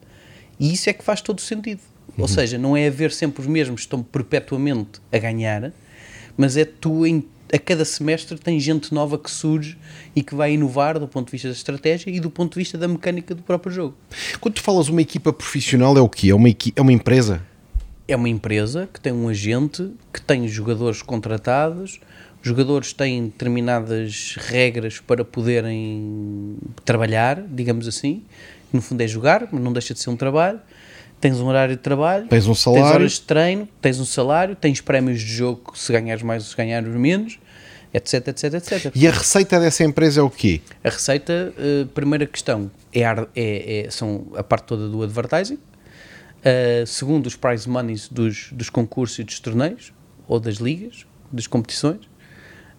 E 0.59 0.73
isso 0.73 0.88
é 0.88 0.93
que 0.93 1.02
faz 1.02 1.21
todo 1.21 1.38
o 1.38 1.43
sentido. 1.43 1.81
Ou 2.17 2.29
seja, 2.29 2.59
não 2.59 2.76
é 2.76 2.87
haver 2.87 3.12
sempre 3.12 3.40
os 3.40 3.47
mesmos 3.47 3.81
que 3.81 3.87
estão 3.87 4.02
perpetuamente 4.02 5.00
a 5.12 5.19
ganhar, 5.19 5.73
mas 6.37 6.57
é 6.57 6.64
tu 6.64 7.07
em, 7.07 7.25
a 7.52 7.59
cada 7.59 7.85
semestre 7.85 8.38
tem 8.38 8.61
gente 8.61 8.93
nova 8.93 9.19
que 9.19 9.31
surge 9.31 9.79
e 10.14 10.23
que 10.23 10.35
vai 10.35 10.52
inovar 10.52 10.99
do 10.99 11.09
ponto 11.09 11.26
de 11.26 11.33
vista 11.33 11.49
da 11.49 11.55
estratégia 11.55 12.11
e 12.11 12.21
do 12.21 12.31
ponto 12.31 12.52
de 12.52 12.59
vista 12.59 12.76
da 12.76 12.87
mecânica 12.87 13.35
do 13.35 13.43
próprio 13.43 13.73
jogo. 13.73 13.97
Quando 14.38 14.55
tu 14.55 14.62
falas 14.62 14.88
uma 14.88 15.00
equipa 15.00 15.33
profissional, 15.33 15.97
é 15.97 16.00
o 16.00 16.09
quê? 16.09 16.31
É 16.31 16.35
uma, 16.35 16.49
é 16.49 16.81
uma 16.81 16.93
empresa? 16.93 17.43
É 18.07 18.17
uma 18.17 18.29
empresa 18.29 18.88
que 18.93 19.00
tem 19.00 19.12
um 19.12 19.29
agente, 19.29 19.90
que 20.12 20.21
tem 20.21 20.47
jogadores 20.47 21.00
contratados, 21.00 21.93
os 21.93 22.00
jogadores 22.43 22.93
têm 22.93 23.25
determinadas 23.25 24.35
regras 24.39 24.99
para 25.01 25.25
poderem 25.25 26.57
trabalhar, 26.85 27.43
digamos 27.49 27.87
assim. 27.87 28.23
No 28.73 28.81
fundo 28.81 29.01
é 29.03 29.09
jogar, 29.09 29.49
mas 29.51 29.61
não 29.63 29.73
deixa 29.73 29.93
de 29.95 30.01
ser 30.01 30.11
um 30.11 30.17
trabalho. 30.17 30.61
Tens 31.21 31.39
um 31.39 31.47
horário 31.49 31.77
de 31.77 31.83
trabalho, 31.83 32.27
Tens 32.29 32.47
um 32.47 32.55
salário. 32.55 32.85
tens 32.85 32.95
horas 32.95 33.13
de 33.13 33.21
treino, 33.23 33.69
tens 33.83 34.01
um 34.01 34.05
salário, 34.07 34.57
tens 34.57 34.81
prémios 34.81 35.21
de 35.21 35.27
jogo 35.27 35.73
se 35.77 35.93
ganhares 35.93 36.23
mais 36.23 36.45
ou 36.45 36.49
se 36.49 36.57
ganhares 36.57 36.89
menos, 36.89 37.39
etc, 37.93 38.29
etc, 38.29 38.55
etc. 38.55 38.93
E 38.95 39.07
a 39.07 39.11
receita 39.11 39.61
dessa 39.61 39.85
empresa 39.85 40.21
é 40.21 40.23
o 40.23 40.31
quê? 40.31 40.63
A 40.83 40.89
receita, 40.89 41.53
eh, 41.59 41.85
primeira 41.93 42.25
questão, 42.27 42.71
é, 42.91 43.01
é- 43.03 43.27
é- 43.87 43.91
são 43.91 44.29
a 44.35 44.43
parte 44.43 44.65
toda 44.65 44.89
do 44.89 45.03
advertising. 45.03 45.59
Uh, 46.43 46.87
segundo, 46.87 47.27
os 47.27 47.37
prize 47.37 47.69
monies 47.69 48.09
dos, 48.09 48.49
dos 48.53 48.71
concursos 48.71 49.19
e 49.19 49.25
dos 49.25 49.39
torneios, 49.41 49.93
ou 50.27 50.41
das 50.41 50.55
ligas, 50.57 51.05
das 51.31 51.47
competições. 51.47 52.01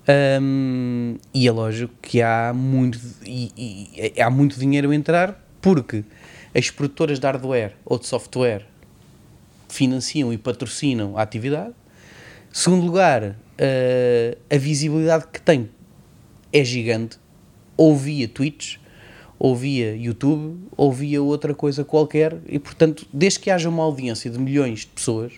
Um, 0.10 1.16
e 1.34 1.48
é 1.48 1.52
lógico 1.52 1.94
que 2.02 2.22
há 2.22 2.52
muito, 2.56 3.00
e, 3.26 4.12
e- 4.16 4.22
há 4.22 4.30
muito 4.30 4.60
dinheiro 4.60 4.90
a 4.92 4.96
entrar, 4.96 5.40
porque 5.62 6.04
as 6.56 6.70
produtoras 6.70 7.20
de 7.20 7.26
hardware 7.26 7.76
ou 7.86 8.00
de 8.00 8.08
software 8.08 8.66
financiam 9.70 10.34
e 10.34 10.38
patrocinam 10.38 11.18
a 11.18 11.22
atividade. 11.22 11.74
Segundo 12.52 12.86
lugar, 12.86 13.36
eh, 13.58 14.38
a 14.50 14.58
visibilidade 14.58 15.28
que 15.32 15.40
tem 15.42 15.70
é 16.52 16.64
gigante, 16.64 17.18
ou 17.78 17.96
via 17.96 18.28
Twitch, 18.28 18.78
ou 19.40 19.56
via 19.56 19.96
YouTube, 19.96 20.60
ou 20.76 20.92
via 20.92 21.22
outra 21.22 21.54
coisa 21.54 21.86
qualquer, 21.86 22.38
e 22.48 22.60
portanto, 22.60 23.08
desde 23.14 23.40
que 23.40 23.50
haja 23.50 23.70
uma 23.70 23.84
audiência 23.84 24.30
de 24.30 24.38
milhões 24.38 24.82
de 24.82 24.88
pessoas, 24.88 25.32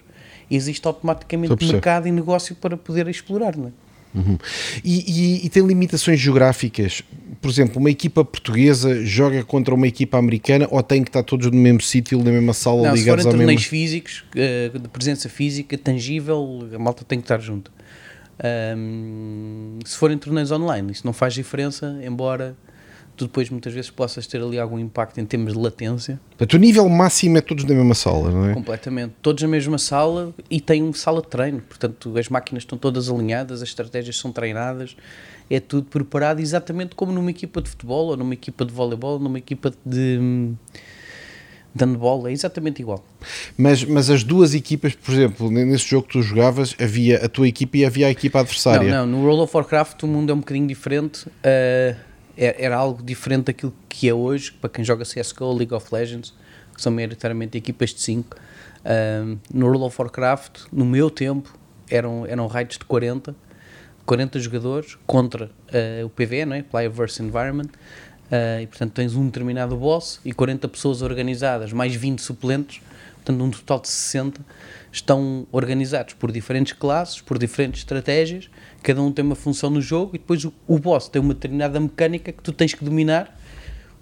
existe 0.49 0.85
automaticamente 0.87 1.53
mercado 1.73 2.07
e 2.07 2.11
negócio 2.11 2.55
para 2.55 2.75
poder 2.75 3.07
explorar, 3.07 3.55
não 3.55 3.67
é? 3.67 3.71
Uhum. 4.15 4.37
E, 4.83 5.39
e- 5.41 5.45
e 5.45 5.49
tem 5.49 5.65
limitações 5.65 6.19
geográficas? 6.19 7.01
Por 7.41 7.49
exemplo, 7.49 7.79
uma 7.79 7.89
equipa 7.89 8.23
portuguesa 8.23 9.03
joga 9.05 9.43
contra 9.43 9.73
uma 9.75 9.87
equipa 9.87 10.17
americana 10.17 10.67
ou 10.71 10.81
tem 10.81 11.03
que 11.03 11.09
estar 11.09 11.23
todos 11.23 11.47
no 11.47 11.57
mesmo 11.57 11.81
sítio, 11.81 12.17
na 12.23 12.31
mesma 12.31 12.53
sala, 12.53 12.83
Não, 12.83 12.91
se 12.91 12.99
ligados 13.01 13.23
forem 13.23 13.33
ao 13.33 13.39
torneios 13.39 13.65
físicos, 13.65 14.23
eh, 14.35 14.71
de 14.73 14.87
presença 14.87 15.27
física, 15.27 15.77
tangível, 15.77 16.69
a 16.73 16.79
malta 16.79 17.03
tem 17.03 17.19
que 17.19 17.25
estar 17.25 17.39
junto. 17.41 17.69
Ahm, 18.41 19.79
se 19.85 19.97
forem 19.97 20.17
torneios 20.17 20.51
online, 20.51 20.91
isso 20.91 21.05
não 21.05 21.13
faz 21.13 21.33
diferença, 21.33 21.99
embora 22.05 22.55
tu 23.15 23.25
depois 23.25 23.49
muitas 23.49 23.73
vezes 23.73 23.89
possas 23.89 24.25
ter 24.25 24.41
ali 24.41 24.57
algum 24.59 24.79
impacto 24.79 25.19
em 25.19 25.25
termos 25.25 25.53
de 25.53 25.59
latência. 25.59 26.19
Portanto, 26.29 26.53
o 26.53 26.57
nível 26.57 26.87
máximo 26.89 27.37
é 27.37 27.41
todos 27.41 27.63
na 27.63 27.73
mesma 27.73 27.93
sala, 27.93 28.31
não 28.31 28.49
é? 28.49 28.53
Completamente. 28.53 29.13
Todos 29.21 29.43
na 29.43 29.49
mesma 29.49 29.77
sala 29.77 30.33
e 30.49 30.59
tem 30.59 30.81
uma 30.81 30.93
sala 30.93 31.21
de 31.21 31.27
treino. 31.27 31.61
Portanto, 31.61 32.17
as 32.17 32.29
máquinas 32.29 32.63
estão 32.63 32.77
todas 32.77 33.09
alinhadas, 33.09 33.61
as 33.61 33.69
estratégias 33.69 34.17
são 34.17 34.31
treinadas, 34.31 34.95
é 35.49 35.59
tudo 35.59 35.87
preparado 35.87 36.39
exatamente 36.39 36.95
como 36.95 37.11
numa 37.11 37.29
equipa 37.29 37.61
de 37.61 37.69
futebol, 37.69 38.07
ou 38.07 38.17
numa 38.17 38.33
equipa 38.33 38.65
de 38.65 38.73
voleibol, 38.73 39.13
ou 39.13 39.19
numa 39.19 39.37
equipa 39.37 39.71
de, 39.85 40.17
de 41.75 41.85
handball, 41.85 42.27
é 42.27 42.31
exatamente 42.31 42.81
igual. 42.81 43.03
Mas, 43.57 43.83
mas 43.83 44.09
as 44.09 44.23
duas 44.23 44.55
equipas, 44.55 44.95
por 44.95 45.13
exemplo, 45.13 45.51
nesse 45.51 45.87
jogo 45.87 46.07
que 46.07 46.13
tu 46.13 46.21
jogavas, 46.21 46.75
havia 46.79 47.23
a 47.23 47.29
tua 47.29 47.47
equipa 47.47 47.77
e 47.77 47.85
havia 47.85 48.07
a 48.07 48.11
equipa 48.11 48.39
adversária. 48.39 48.89
Não, 48.89 49.05
não, 49.05 49.19
no 49.19 49.25
World 49.25 49.43
of 49.43 49.55
Warcraft 49.55 50.01
o 50.03 50.07
mundo 50.07 50.31
é 50.31 50.33
um 50.35 50.39
bocadinho 50.39 50.67
diferente. 50.67 51.27
uh, 51.27 52.12
era 52.35 52.75
algo 52.75 53.03
diferente 53.03 53.45
daquilo 53.45 53.73
que 53.87 54.09
é 54.09 54.13
hoje, 54.13 54.51
para 54.53 54.69
quem 54.69 54.83
joga 54.83 55.03
CSGO, 55.03 55.53
League 55.53 55.73
of 55.73 55.87
Legends, 55.93 56.33
que 56.73 56.81
são 56.81 56.91
maioritariamente 56.91 57.57
equipas 57.57 57.91
de 57.93 58.01
5. 58.01 58.35
no 59.53 59.65
World 59.65 59.85
of 59.85 60.01
Warcraft, 60.01 60.61
no 60.71 60.85
meu 60.85 61.09
tempo, 61.09 61.57
eram, 61.89 62.25
eram 62.25 62.47
raids 62.47 62.77
de 62.77 62.85
40, 62.85 63.35
40 64.05 64.39
jogadores 64.39 64.97
contra 65.05 65.45
uh, 65.45 66.05
o 66.05 66.09
PvE, 66.09 66.45
não 66.45 66.55
é? 66.55 66.63
Player 66.63 66.91
versus 66.91 67.19
Environment. 67.19 67.69
Uh, 68.31 68.61
e 68.61 68.67
portanto 68.67 68.93
tens 68.93 69.15
um 69.15 69.25
determinado 69.25 69.75
boss 69.75 70.19
e 70.25 70.33
40 70.33 70.67
pessoas 70.67 71.01
organizadas, 71.01 71.71
mais 71.71 71.93
20 71.93 72.19
suplentes, 72.19 72.81
portanto 73.23 73.41
um 73.43 73.49
total 73.49 73.79
de 73.79 73.87
60, 73.87 74.41
estão 74.91 75.47
organizados 75.51 76.13
por 76.13 76.31
diferentes 76.31 76.73
classes, 76.73 77.21
por 77.21 77.37
diferentes 77.37 77.81
estratégias, 77.81 78.49
cada 78.81 79.01
um 79.01 79.11
tem 79.11 79.23
uma 79.23 79.35
função 79.35 79.69
no 79.69 79.81
jogo 79.81 80.15
e 80.15 80.19
depois 80.19 80.43
o, 80.43 80.53
o 80.67 80.77
boss 80.77 81.07
tem 81.07 81.21
uma 81.21 81.33
determinada 81.33 81.79
mecânica 81.79 82.31
que 82.31 82.43
tu 82.43 82.51
tens 82.51 82.73
que 82.73 82.83
dominar, 82.83 83.39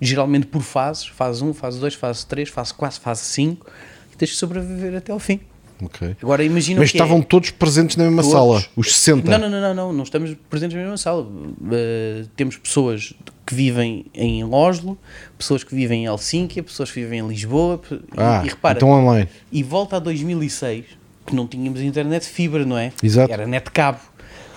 geralmente 0.02 0.48
por 0.48 0.62
fases, 0.62 1.06
fase 1.08 1.44
1, 1.44 1.54
fase 1.54 1.80
2, 1.80 1.94
fase 1.94 2.26
3, 2.26 2.50
fase 2.50 2.74
4, 2.74 3.00
fase 3.00 3.22
5, 3.22 3.68
e 4.12 4.16
tens 4.18 4.32
que 4.32 4.38
sobreviver 4.38 4.96
até 4.96 5.12
ao 5.12 5.20
fim. 5.20 5.40
Ok. 5.84 6.16
Agora 6.22 6.44
imagina 6.44 6.80
Mas 6.80 6.92
que 6.92 6.98
é- 6.98 7.02
estavam 7.02 7.22
todos 7.24 7.50
presentes 7.52 7.96
na 7.96 8.04
mesma 8.04 8.22
Todos. 8.22 8.32
sala, 8.38 8.66
os 8.76 8.94
60. 8.94 9.30
não, 9.32 9.40
não, 9.40 9.50
não, 9.50 9.62
não, 9.62 9.74
não, 9.74 9.94
não 9.94 10.04
estamos 10.04 10.36
presentes 10.50 10.76
na 10.76 10.82
mesma 10.82 10.98
sala. 10.98 11.24
Uh, 11.24 12.28
temos 12.36 12.56
pessoas 12.58 13.14
que 13.52 13.56
vivem 13.56 14.06
em 14.14 14.44
Oslo, 14.46 14.98
pessoas 15.38 15.62
que 15.62 15.76
vivem 15.76 16.04
em 16.04 16.08
Helsínquia, 16.08 16.64
pessoas 16.64 16.90
que 16.90 17.02
vivem 17.02 17.20
em 17.20 17.28
Lisboa. 17.28 17.82
e- 17.92 18.00
Ah, 18.16 18.42
e, 18.46 18.48
repara, 18.50 18.78
então 18.78 18.90
online. 18.90 19.28
e 19.52 19.62
volta 19.62 19.98
a 19.98 20.00
2006, 20.00 20.86
que 21.28 21.36
não 21.36 21.46
tínhamos 21.46 21.82
internet 21.82 22.26
fibra, 22.26 22.66
não 22.66 22.78
é? 22.78 22.94
Exato. 23.04 23.32
Era 23.32 23.46
net 23.46 23.70
cabo. 23.72 24.00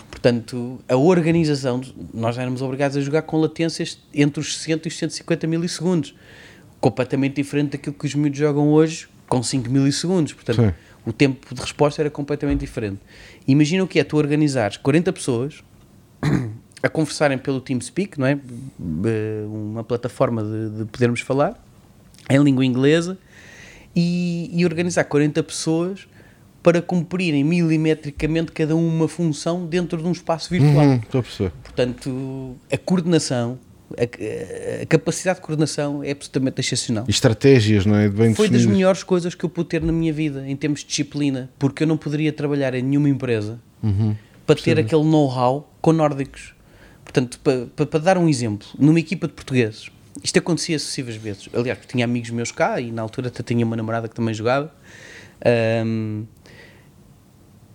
Portanto, 0.09 0.79
a 0.89 0.95
organização, 0.97 1.81
nós 2.15 2.39
éramos 2.39 2.63
obrigados 2.63 2.97
a 2.97 3.01
jogar 3.01 3.23
com 3.23 3.37
latências 3.41 3.99
entre 4.15 4.39
os 4.41 4.57
60 4.59 4.87
e 4.87 4.89
os 4.89 4.97
150 4.97 5.47
milissegundos. 5.49 6.15
Completamente 6.81 7.35
diferente 7.35 7.73
daquilo 7.73 7.97
que 7.97 8.07
os 8.07 8.15
miúdos 8.15 8.39
jogam 8.39 8.69
hoje 8.69 9.09
com 9.29 9.43
5 9.43 9.69
milissegundos. 9.69 10.33
Portanto, 10.35 10.63
Sim. 10.63 10.73
o 11.05 11.13
tempo 11.13 11.53
de 11.53 11.61
resposta 11.61 12.01
era 12.01 12.11
completamente 12.11 12.61
diferente. 12.61 13.01
Imagina 13.47 13.83
o 13.83 13.89
que 13.89 13.99
é 13.99 14.05
tu 14.05 14.17
organizares 14.17 14.77
40 14.77 15.13
pessoas 15.13 15.65
a 16.85 16.89
conversarem 16.91 17.39
pelo 17.39 17.61
TeamSpeak, 17.61 18.19
não 18.21 18.27
é? 18.27 18.33
Eh, 19.05 19.45
Uma 19.47 19.83
plataforma 19.83 20.43
de, 20.43 20.79
de 20.79 20.85
podermos 20.85 21.21
falar 21.21 21.59
em 22.29 22.39
língua 22.43 22.65
inglesa 22.65 23.17
e, 23.97 24.51
e 24.53 24.65
organizar 24.65 25.05
40 25.05 25.43
pessoas 25.43 26.07
para 26.63 26.81
cumprirem 26.83 27.45
milimetricamente 27.45 28.53
cada 28.53 28.75
um 28.75 28.87
uma 28.87 29.09
função 29.09 29.67
dentro 29.67 30.01
de 30.01 30.09
um 30.09 30.13
espaço 30.13 30.51
virtual. 30.51 30.87
Uhum, 30.87 30.95
estou 30.97 31.21
a 31.21 31.23
perceber. 31.23 31.53
Portanto, 31.63 32.57
a 32.73 32.79
coordenação, 32.79 33.59
a, 33.99 34.83
a 34.83 34.87
capacidade 34.87 35.39
de 35.41 35.45
coordenação 35.45 36.03
é 36.03 36.11
absolutamente 36.13 36.61
excepcional. 36.61 37.05
E 37.07 37.11
estratégias, 37.11 37.85
não 37.87 37.97
é? 37.97 38.09
Bem 38.09 38.35
Foi 38.35 38.49
das 38.49 38.65
melhores 38.65 39.03
coisas 39.03 39.35
que 39.35 39.45
eu 39.45 39.49
pude 39.51 39.69
ter 39.69 39.83
na 39.83 39.93
minha 39.93 40.13
vida 40.13 40.45
em 40.49 40.57
termos 40.57 40.81
de 40.81 40.87
disciplina, 40.87 41.51
porque 41.59 41.83
eu 41.83 41.87
não 41.87 41.97
poderia 41.99 42.33
trabalhar 42.33 42.75
em 42.75 42.83
nenhuma 42.83 43.09
empresa 43.09 43.59
Uhum. 43.83 44.17
para 44.47 44.57
ter 44.57 44.79
aquele 44.79 45.05
know-how 45.05 45.71
com 45.83 45.93
nórdicos. 45.93 46.54
Portanto, 47.15 47.39
para, 47.77 48.01
dar 48.01 48.19
um 48.19 48.29
exemplo, 48.29 48.67
numa 48.77 48.99
equipa 48.99 49.29
de 49.29 49.35
portugueses, 49.35 49.89
isto 50.21 50.37
acontecia 50.37 50.77
sucessivas 50.81 51.15
vezes. 51.15 51.49
Aliás, 51.55 51.79
tinha 51.87 52.05
amigos 52.05 52.31
meus 52.31 52.51
cá 52.51 52.81
e 52.81 52.91
na 52.91 53.03
altura 53.03 53.29
até 53.29 53.41
tinha 53.41 53.65
uma 53.65 53.77
namorada 53.77 54.09
que 54.09 54.17
também 54.17 54.35
jogava. 54.35 54.75
Ahm, 55.45 56.25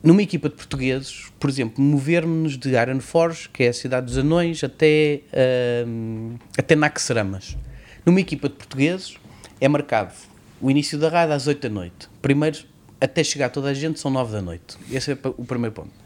numa 0.04 0.22
equipa 0.22 0.50
de 0.50 0.56
portugueses, 0.56 1.32
por 1.40 1.50
exemplo, 1.50 1.82
movermos-nos 1.82 2.58
de 2.58 2.76
Ironforge, 2.76 3.48
que 3.48 3.64
é 3.64 3.70
a 3.70 3.74
cidade 3.74 4.08
dos 4.08 4.18
anões, 4.18 4.62
até, 4.62 5.22
ahm, 5.32 6.36
até 6.58 6.76
Naxaramas. 6.76 7.58
Numa 8.06 8.20
equipa 8.20 8.50
de 8.50 8.56
portugueses 8.56 9.16
é 9.62 9.70
marcado 9.70 10.14
o 10.60 10.70
início 10.70 11.00
da 11.00 11.08
raid 11.08 11.32
às 11.32 11.48
8 11.48 11.62
da 11.62 11.74
noite. 11.74 12.10
Primeiro, 12.22 12.60
até 13.00 13.24
chegar 13.24 13.48
toda 13.50 13.70
a 13.70 13.74
gente, 13.74 14.02
são 14.02 14.12
9 14.12 14.34
da 14.34 14.42
noite. 14.42 14.76
Esse 14.92 15.14
é 15.14 15.18
o 15.38 15.46
primeiro 15.46 15.74
ponto. 15.74 15.99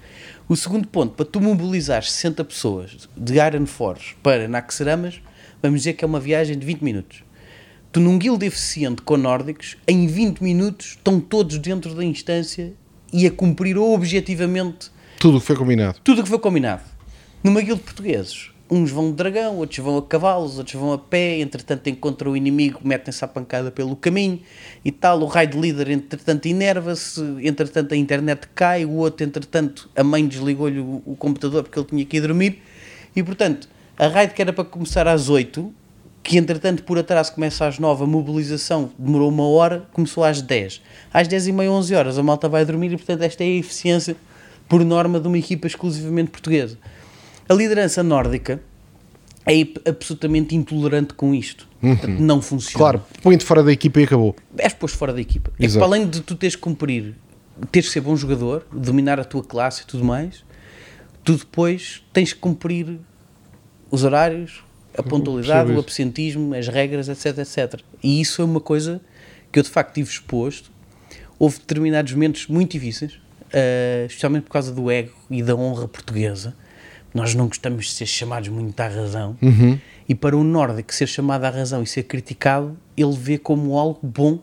O 0.53 0.55
segundo 0.55 0.87
ponto, 0.87 1.15
para 1.15 1.25
tu 1.25 1.41
mobilizar 1.41 2.03
60 2.03 2.43
pessoas 2.43 3.09
de 3.17 3.39
Iron 3.39 3.65
Force 3.65 4.13
para 4.21 4.47
Naxaramas, 4.47 5.19
vamos 5.63 5.79
dizer 5.79 5.93
que 5.93 6.05
é 6.05 6.07
uma 6.07 6.19
viagem 6.19 6.55
de 6.55 6.63
20 6.63 6.81
minutos. 6.83 7.23
Tu 7.91 7.99
num 7.99 8.19
guild 8.19 8.45
eficiente 8.45 9.01
com 9.01 9.17
nórdicos, 9.17 9.77
em 9.87 10.05
20 10.05 10.43
minutos 10.43 10.89
estão 10.89 11.19
todos 11.19 11.57
dentro 11.57 11.95
da 11.95 12.05
instância 12.05 12.71
e 13.11 13.25
a 13.25 13.31
cumprir 13.31 13.79
objetivamente 13.79 14.91
Tudo 15.19 15.37
o 15.37 15.41
que 15.41 15.47
foi 15.47 15.55
combinado. 15.55 15.97
tudo 16.03 16.19
o 16.19 16.23
que 16.23 16.29
foi 16.29 16.37
combinado. 16.37 16.83
Numa 17.43 17.59
guild 17.59 17.79
de 17.79 17.85
portugueses, 17.85 18.51
uns 18.73 18.89
vão 18.89 19.11
de 19.11 19.17
dragão, 19.17 19.57
outros 19.57 19.79
vão 19.79 19.97
a 19.97 20.01
cavalos, 20.01 20.57
outros 20.57 20.75
vão 20.75 20.93
a 20.93 20.97
pé, 20.97 21.39
entretanto 21.39 21.87
encontram 21.89 22.31
o 22.31 22.37
inimigo, 22.37 22.79
metem-se 22.83 23.23
à 23.23 23.27
pancada 23.27 23.69
pelo 23.69 23.95
caminho 23.95 24.39
e 24.83 24.91
tal. 24.91 25.21
O 25.21 25.25
raid 25.25 25.55
líder, 25.55 25.91
entretanto, 25.91 26.47
enerva-se, 26.47 27.21
entretanto 27.43 27.93
a 27.93 27.97
internet 27.97 28.47
cai, 28.55 28.83
o 28.83 28.93
outro, 28.93 29.23
entretanto, 29.23 29.89
a 29.95 30.03
mãe 30.03 30.27
desligou-lhe 30.27 30.79
o, 30.79 31.03
o 31.05 31.15
computador 31.15 31.63
porque 31.63 31.77
ele 31.77 31.87
tinha 31.87 32.05
que 32.05 32.17
ir 32.17 32.21
dormir. 32.21 32.63
E 33.15 33.21
portanto, 33.21 33.69
a 33.97 34.07
raid 34.07 34.33
que 34.33 34.41
era 34.41 34.51
para 34.51 34.65
começar 34.65 35.07
às 35.07 35.29
8, 35.29 35.71
que 36.23 36.37
entretanto 36.37 36.83
por 36.83 36.97
atraso 36.97 37.33
começa 37.33 37.67
às 37.67 37.77
9, 37.77 38.05
a 38.05 38.07
mobilização 38.07 38.91
demorou 38.97 39.29
uma 39.29 39.47
hora, 39.47 39.87
começou 39.93 40.23
às 40.23 40.41
10. 40.41 40.81
Às 41.13 41.27
10 41.27 41.47
e 41.47 41.51
meia, 41.51 41.69
11 41.69 41.93
horas, 41.93 42.17
a 42.17 42.23
malta 42.23 42.49
vai 42.49 42.65
dormir 42.65 42.91
e 42.91 42.97
portanto 42.97 43.21
esta 43.21 43.43
é 43.43 43.47
a 43.47 43.49
eficiência 43.51 44.15
por 44.67 44.83
norma 44.83 45.19
de 45.19 45.27
uma 45.27 45.37
equipa 45.37 45.67
exclusivamente 45.67 46.31
portuguesa. 46.31 46.79
A 47.47 47.53
liderança 47.53 48.01
nórdica 48.01 48.61
é 49.45 49.89
absolutamente 49.89 50.55
intolerante 50.55 51.13
com 51.13 51.33
isto. 51.33 51.67
Portanto, 51.81 52.19
não 52.19 52.41
funciona. 52.41 52.77
Claro, 52.77 53.03
põe-te 53.21 53.43
fora 53.43 53.61
da 53.61 53.71
equipa 53.71 53.99
e 53.99 54.03
acabou. 54.05 54.35
És 54.57 54.73
posto 54.73 54.97
fora 54.97 55.11
da 55.11 55.19
equipa. 55.19 55.51
É 55.59 55.67
que 55.67 55.73
para 55.73 55.83
além 55.83 56.07
de 56.07 56.21
tu 56.21 56.35
teres 56.35 56.55
que 56.55 56.61
cumprir, 56.61 57.15
teres 57.71 57.87
que 57.87 57.93
ser 57.93 58.01
bom 58.01 58.15
jogador, 58.15 58.65
dominar 58.71 59.19
a 59.19 59.25
tua 59.25 59.43
classe 59.43 59.83
e 59.83 59.85
tudo 59.85 60.05
mais, 60.05 60.45
tu 61.23 61.35
depois 61.35 62.01
tens 62.13 62.31
que 62.31 62.39
cumprir 62.39 62.99
os 63.91 64.03
horários, 64.03 64.63
a 64.97 65.03
pontualidade, 65.03 65.65
percebo 65.65 65.77
o 65.77 65.79
absentismo, 65.81 66.55
as 66.55 66.67
regras, 66.67 67.09
etc, 67.09 67.39
etc. 67.39 67.81
E 68.01 68.21
isso 68.21 68.41
é 68.41 68.45
uma 68.45 68.61
coisa 68.61 69.01
que 69.51 69.59
eu 69.59 69.63
de 69.63 69.69
facto 69.69 69.93
tive 69.93 70.09
exposto. 70.09 70.71
Houve 71.37 71.59
determinados 71.59 72.13
momentos 72.13 72.47
muito 72.47 72.71
difíceis, 72.71 73.19
eh, 73.51 74.05
especialmente 74.07 74.43
por 74.43 74.51
causa 74.51 74.71
do 74.71 74.89
ego 74.89 75.11
e 75.29 75.43
da 75.43 75.55
honra 75.55 75.87
portuguesa. 75.87 76.55
Nós 77.13 77.35
não 77.35 77.47
gostamos 77.47 77.85
de 77.85 77.91
ser 77.91 78.05
chamados 78.05 78.49
muito 78.49 78.79
à 78.79 78.87
razão. 78.87 79.37
Uhum. 79.41 79.77
E 80.07 80.15
para 80.15 80.35
o 80.35 80.43
nórdico 80.43 80.93
ser 80.93 81.07
chamado 81.07 81.45
à 81.45 81.49
razão 81.49 81.83
e 81.83 81.87
ser 81.87 82.03
criticado, 82.03 82.75
ele 82.97 83.15
vê 83.15 83.37
como 83.37 83.77
algo 83.77 83.99
bom 84.01 84.39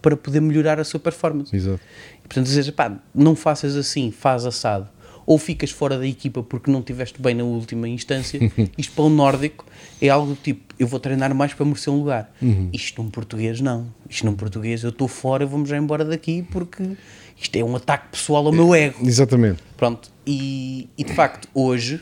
para 0.00 0.16
poder 0.16 0.40
melhorar 0.40 0.80
a 0.80 0.84
sua 0.84 0.98
performance. 0.98 1.54
Exato. 1.54 1.80
E, 2.18 2.28
portanto, 2.28 2.46
dizer, 2.46 2.70
pá, 2.72 2.96
não 3.14 3.36
faças 3.36 3.76
assim, 3.76 4.10
faz 4.10 4.44
assado. 4.44 4.88
Ou 5.24 5.38
ficas 5.38 5.70
fora 5.70 5.96
da 5.96 6.06
equipa 6.06 6.42
porque 6.42 6.68
não 6.70 6.80
estiveste 6.80 7.22
bem 7.22 7.34
na 7.34 7.44
última 7.44 7.88
instância. 7.88 8.40
Isto 8.76 8.94
para 8.94 9.04
o 9.04 9.08
nórdico 9.08 9.64
é 10.00 10.08
algo 10.08 10.34
do 10.34 10.36
tipo, 10.36 10.74
eu 10.78 10.86
vou 10.86 10.98
treinar 10.98 11.32
mais 11.32 11.54
para 11.54 11.64
merecer 11.64 11.92
um 11.92 11.98
lugar. 11.98 12.32
Isto 12.72 13.02
num 13.02 13.08
português 13.08 13.60
não. 13.60 13.86
Isto 14.10 14.26
num 14.26 14.34
português 14.34 14.82
eu 14.82 14.90
estou 14.90 15.06
fora, 15.06 15.46
vamos 15.46 15.68
já 15.68 15.76
embora 15.76 16.04
daqui 16.04 16.42
porque 16.50 16.96
isto 17.40 17.54
é 17.54 17.62
um 17.62 17.76
ataque 17.76 18.08
pessoal 18.10 18.44
ao 18.46 18.52
meu 18.52 18.74
ego. 18.74 19.06
Exatamente. 19.06 19.62
Pronto, 19.76 20.10
e, 20.26 20.88
e 20.98 21.04
de 21.04 21.14
facto, 21.14 21.48
hoje 21.54 22.00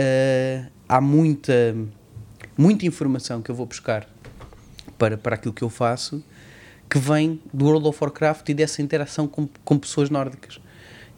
eh, 0.00 0.64
há 0.88 1.00
muita, 1.00 1.76
muita 2.56 2.86
informação 2.86 3.42
que 3.42 3.50
eu 3.50 3.54
vou 3.54 3.66
buscar 3.66 4.08
para, 4.96 5.18
para 5.18 5.34
aquilo 5.34 5.52
que 5.52 5.62
eu 5.62 5.68
faço 5.68 6.22
que 6.88 6.98
vem 6.98 7.40
do 7.52 7.66
World 7.66 7.88
of 7.88 7.98
Warcraft 8.00 8.48
e 8.48 8.54
dessa 8.54 8.80
interação 8.80 9.26
com, 9.26 9.48
com 9.64 9.78
pessoas 9.78 10.08
nórdicas. 10.08 10.60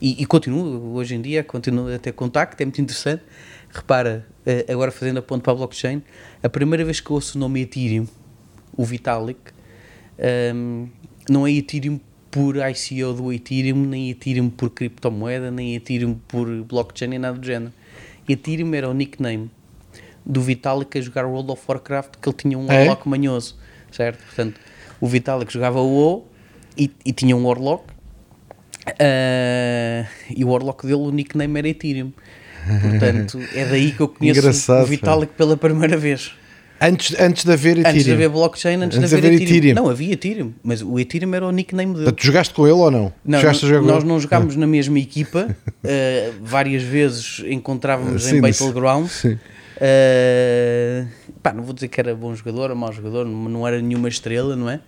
E, 0.01 0.21
e 0.21 0.25
continuo, 0.25 0.95
hoje 0.95 1.15
em 1.15 1.21
dia, 1.21 1.43
continuo 1.43 1.93
a 1.93 1.99
ter 1.99 2.11
contacto, 2.11 2.61
é 2.61 2.65
muito 2.65 2.81
interessante. 2.81 3.21
Repara, 3.69 4.27
eh, 4.45 4.65
agora 4.67 4.91
fazendo 4.91 5.19
a 5.19 5.21
ponto 5.21 5.43
para 5.43 5.53
a 5.53 5.55
blockchain, 5.55 6.01
a 6.41 6.49
primeira 6.49 6.83
vez 6.83 6.99
que 6.99 7.09
eu 7.09 7.13
ouço 7.13 7.37
o 7.37 7.39
nome 7.39 7.61
Ethereum, 7.61 8.07
o 8.75 8.83
Vitalik, 8.83 9.39
ehm, 10.17 10.87
não 11.29 11.45
é 11.45 11.51
Ethereum 11.51 11.99
por 12.31 12.55
ICO 12.57 13.13
do 13.13 13.31
Ethereum, 13.31 13.85
nem 13.85 14.09
Ethereum 14.09 14.49
por 14.49 14.71
criptomoeda, 14.71 15.51
nem 15.51 15.75
Ethereum 15.75 16.15
por 16.27 16.47
blockchain, 16.63 17.09
nem 17.09 17.19
nada 17.19 17.37
do 17.37 17.45
género. 17.45 17.71
Ethereum 18.31 18.73
era 18.73 18.89
o 18.89 18.93
nickname 18.93 19.49
do 20.25 20.41
Vitalik 20.41 20.97
a 20.97 21.01
jogar 21.01 21.25
World 21.25 21.51
of 21.51 21.61
Warcraft, 21.67 22.15
que 22.21 22.29
ele 22.29 22.37
tinha 22.37 22.57
um 22.57 22.71
É? 22.71 22.79
Warlock 22.79 23.07
manhoso, 23.09 23.57
certo? 23.91 24.23
Portanto, 24.23 24.59
o 24.99 25.07
Vitalik 25.07 25.51
jogava 25.51 25.79
o 25.79 25.87
WoW 25.87 26.27
e, 26.77 26.91
e 27.05 27.11
tinha 27.11 27.35
um 27.35 27.45
Warlock, 27.45 27.85
ah, 28.87 30.07
e 30.35 30.43
o 30.43 30.49
Warlock 30.49 30.85
dele, 30.85 31.01
o 31.01 31.11
nickname 31.11 31.59
era 31.59 31.69
Ethereum. 31.69 32.11
Portanto, 32.81 33.39
é 33.55 33.65
daí 33.65 33.91
que 33.91 34.01
eu 34.01 34.07
conheço 34.07 34.39
Engraçado, 34.39 34.83
o 34.83 34.85
Vitalik 34.85 35.33
pela 35.33 35.57
primeira 35.57 35.97
vez. 35.97 36.33
Antes, 36.83 37.15
antes 37.19 37.43
de 37.45 37.51
haver 37.51 37.77
Ethereum. 37.77 37.89
Antes 37.91 38.05
de 38.05 38.11
haver 38.11 38.29
blockchain, 38.29 38.75
antes, 38.81 38.97
Antes 38.97 39.09
de 39.11 39.15
haver, 39.15 39.33
Ethereum. 39.33 39.55
Ethereum. 39.57 39.75
Não, 39.75 39.89
havia 39.89 40.13
Ethereum, 40.13 40.53
mas 40.63 40.81
o 40.81 40.99
Ethereum 40.99 41.33
era 41.35 41.45
o 41.45 41.51
nickname 41.51 41.93
dele. 41.93 42.05
Portanto, 42.05 42.23
jogaste 42.25 42.53
com 42.55 42.63
ele 42.65 42.73
ou 42.73 42.89
não? 42.89 43.13
Não, 43.23 43.39
nós, 43.83 44.03
não 44.03 44.19
jogámos 44.19 44.55
na 44.55 44.65
mesma 44.65 44.97
equipa, 44.97 45.55
eh, 45.83 46.31
várias 46.41 46.81
vezes 46.81 47.43
encontrávamos 47.45 48.23
Sim, 48.23 48.37
em 48.37 48.41
disse- 48.41 48.63
Battleground. 48.63 49.07
Sim. 49.13 49.37
Eh, 49.79 51.05
pá, 51.41 51.53
não 51.53 51.63
vou 51.63 51.73
dizer 51.73 51.87
que 51.87 51.99
era 51.99 52.15
bom 52.15 52.33
jogador 52.35 52.69
ou 52.71 52.75
mau 52.75 52.91
jogador, 52.91 53.25
não 53.25 53.49
não 53.49 53.67
era 53.67 53.81
nenhuma 53.81 54.07
estrela, 54.09 54.55
não 54.55 54.69
é? 54.69 54.79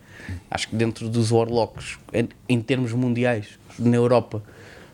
Acho 0.50 0.70
que 0.70 0.76
dentro 0.76 1.10
dos 1.10 1.32
Warlocks, 1.32 1.98
em, 2.14 2.28
em 2.48 2.62
termos 2.62 2.92
mundiais, 2.94 3.48
na 3.78 3.96
Europa, 3.96 4.42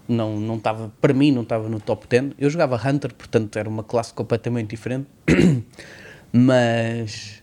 não, 0.08 0.40
não 0.40 0.56
estava, 0.56 0.92
para 1.00 1.14
mim, 1.14 1.32
não 1.32 1.44
estava 1.44 1.70
no 1.70 1.80
top 1.80 2.08
10. 2.10 2.32
Eu 2.40 2.50
jogava 2.50 2.76
Hunter, 2.84 3.14
portanto 3.14 3.58
era 3.60 3.70
uma 3.70 3.84
classe 3.84 4.12
completamente 4.14 4.70
diferente, 4.70 5.06
mas 6.34 7.40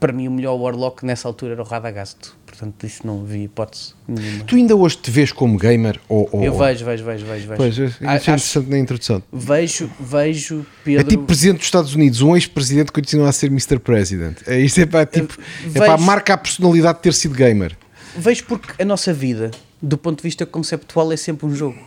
para 0.00 0.12
mim 0.12 0.28
o 0.28 0.30
melhor 0.30 0.54
Warlock 0.56 1.04
nessa 1.06 1.26
altura 1.28 1.52
era 1.54 1.62
o 1.62 1.64
Radagasto, 1.64 2.36
portanto 2.46 2.84
isso 2.84 3.06
não 3.06 3.22
havia 3.22 3.44
hipótese 3.44 3.94
nenhuma. 4.06 4.44
Tu 4.44 4.56
ainda 4.56 4.76
hoje 4.76 4.98
te 4.98 5.10
vês 5.10 5.32
como 5.32 5.56
gamer? 5.58 5.98
Ou, 6.08 6.28
ou- 6.30 6.44
Eu 6.44 6.56
vejo, 6.58 6.84
vejo, 6.84 7.04
vejo, 7.04 7.24
vejo. 7.26 7.48
vejo. 7.48 7.56
Pois, 7.56 7.78
isso 7.78 8.04
é 8.04 8.06
acho- 8.08 8.24
interessante 8.30 8.68
na 8.68 8.78
introdução. 8.78 9.22
vejo, 9.32 9.90
vejo 9.98 10.60
É 10.60 10.84
Pedro. 10.84 11.08
tipo 11.08 11.24
presidente 11.24 11.56
dos 11.58 11.66
Estados 11.66 11.94
Unidos, 11.94 12.20
um 12.20 12.34
ex-presidente 12.36 12.88
que 12.92 13.00
continua 13.00 13.28
a 13.30 13.32
ser 13.32 13.46
Mr. 13.46 13.78
President. 13.78 14.38
É 14.46 14.58
isto 14.58 14.78
é 14.80 14.86
para 14.86 15.06
tipo, 15.06 15.38
é 15.74 15.78
para 15.78 15.96
marca 15.96 16.34
a 16.34 16.36
personalidade 16.38 16.98
de 16.98 17.02
ter 17.04 17.14
sido 17.14 17.34
gamer. 17.34 17.74
Vejo 18.16 18.44
porque 18.44 18.80
a 18.82 18.84
nossa 18.84 19.12
vida, 19.12 19.50
do 19.80 19.96
ponto 19.96 20.18
de 20.18 20.22
vista 20.22 20.44
conceptual, 20.44 21.10
é 21.12 21.16
sempre 21.16 21.46
um 21.46 21.54
jogo. 21.54 21.78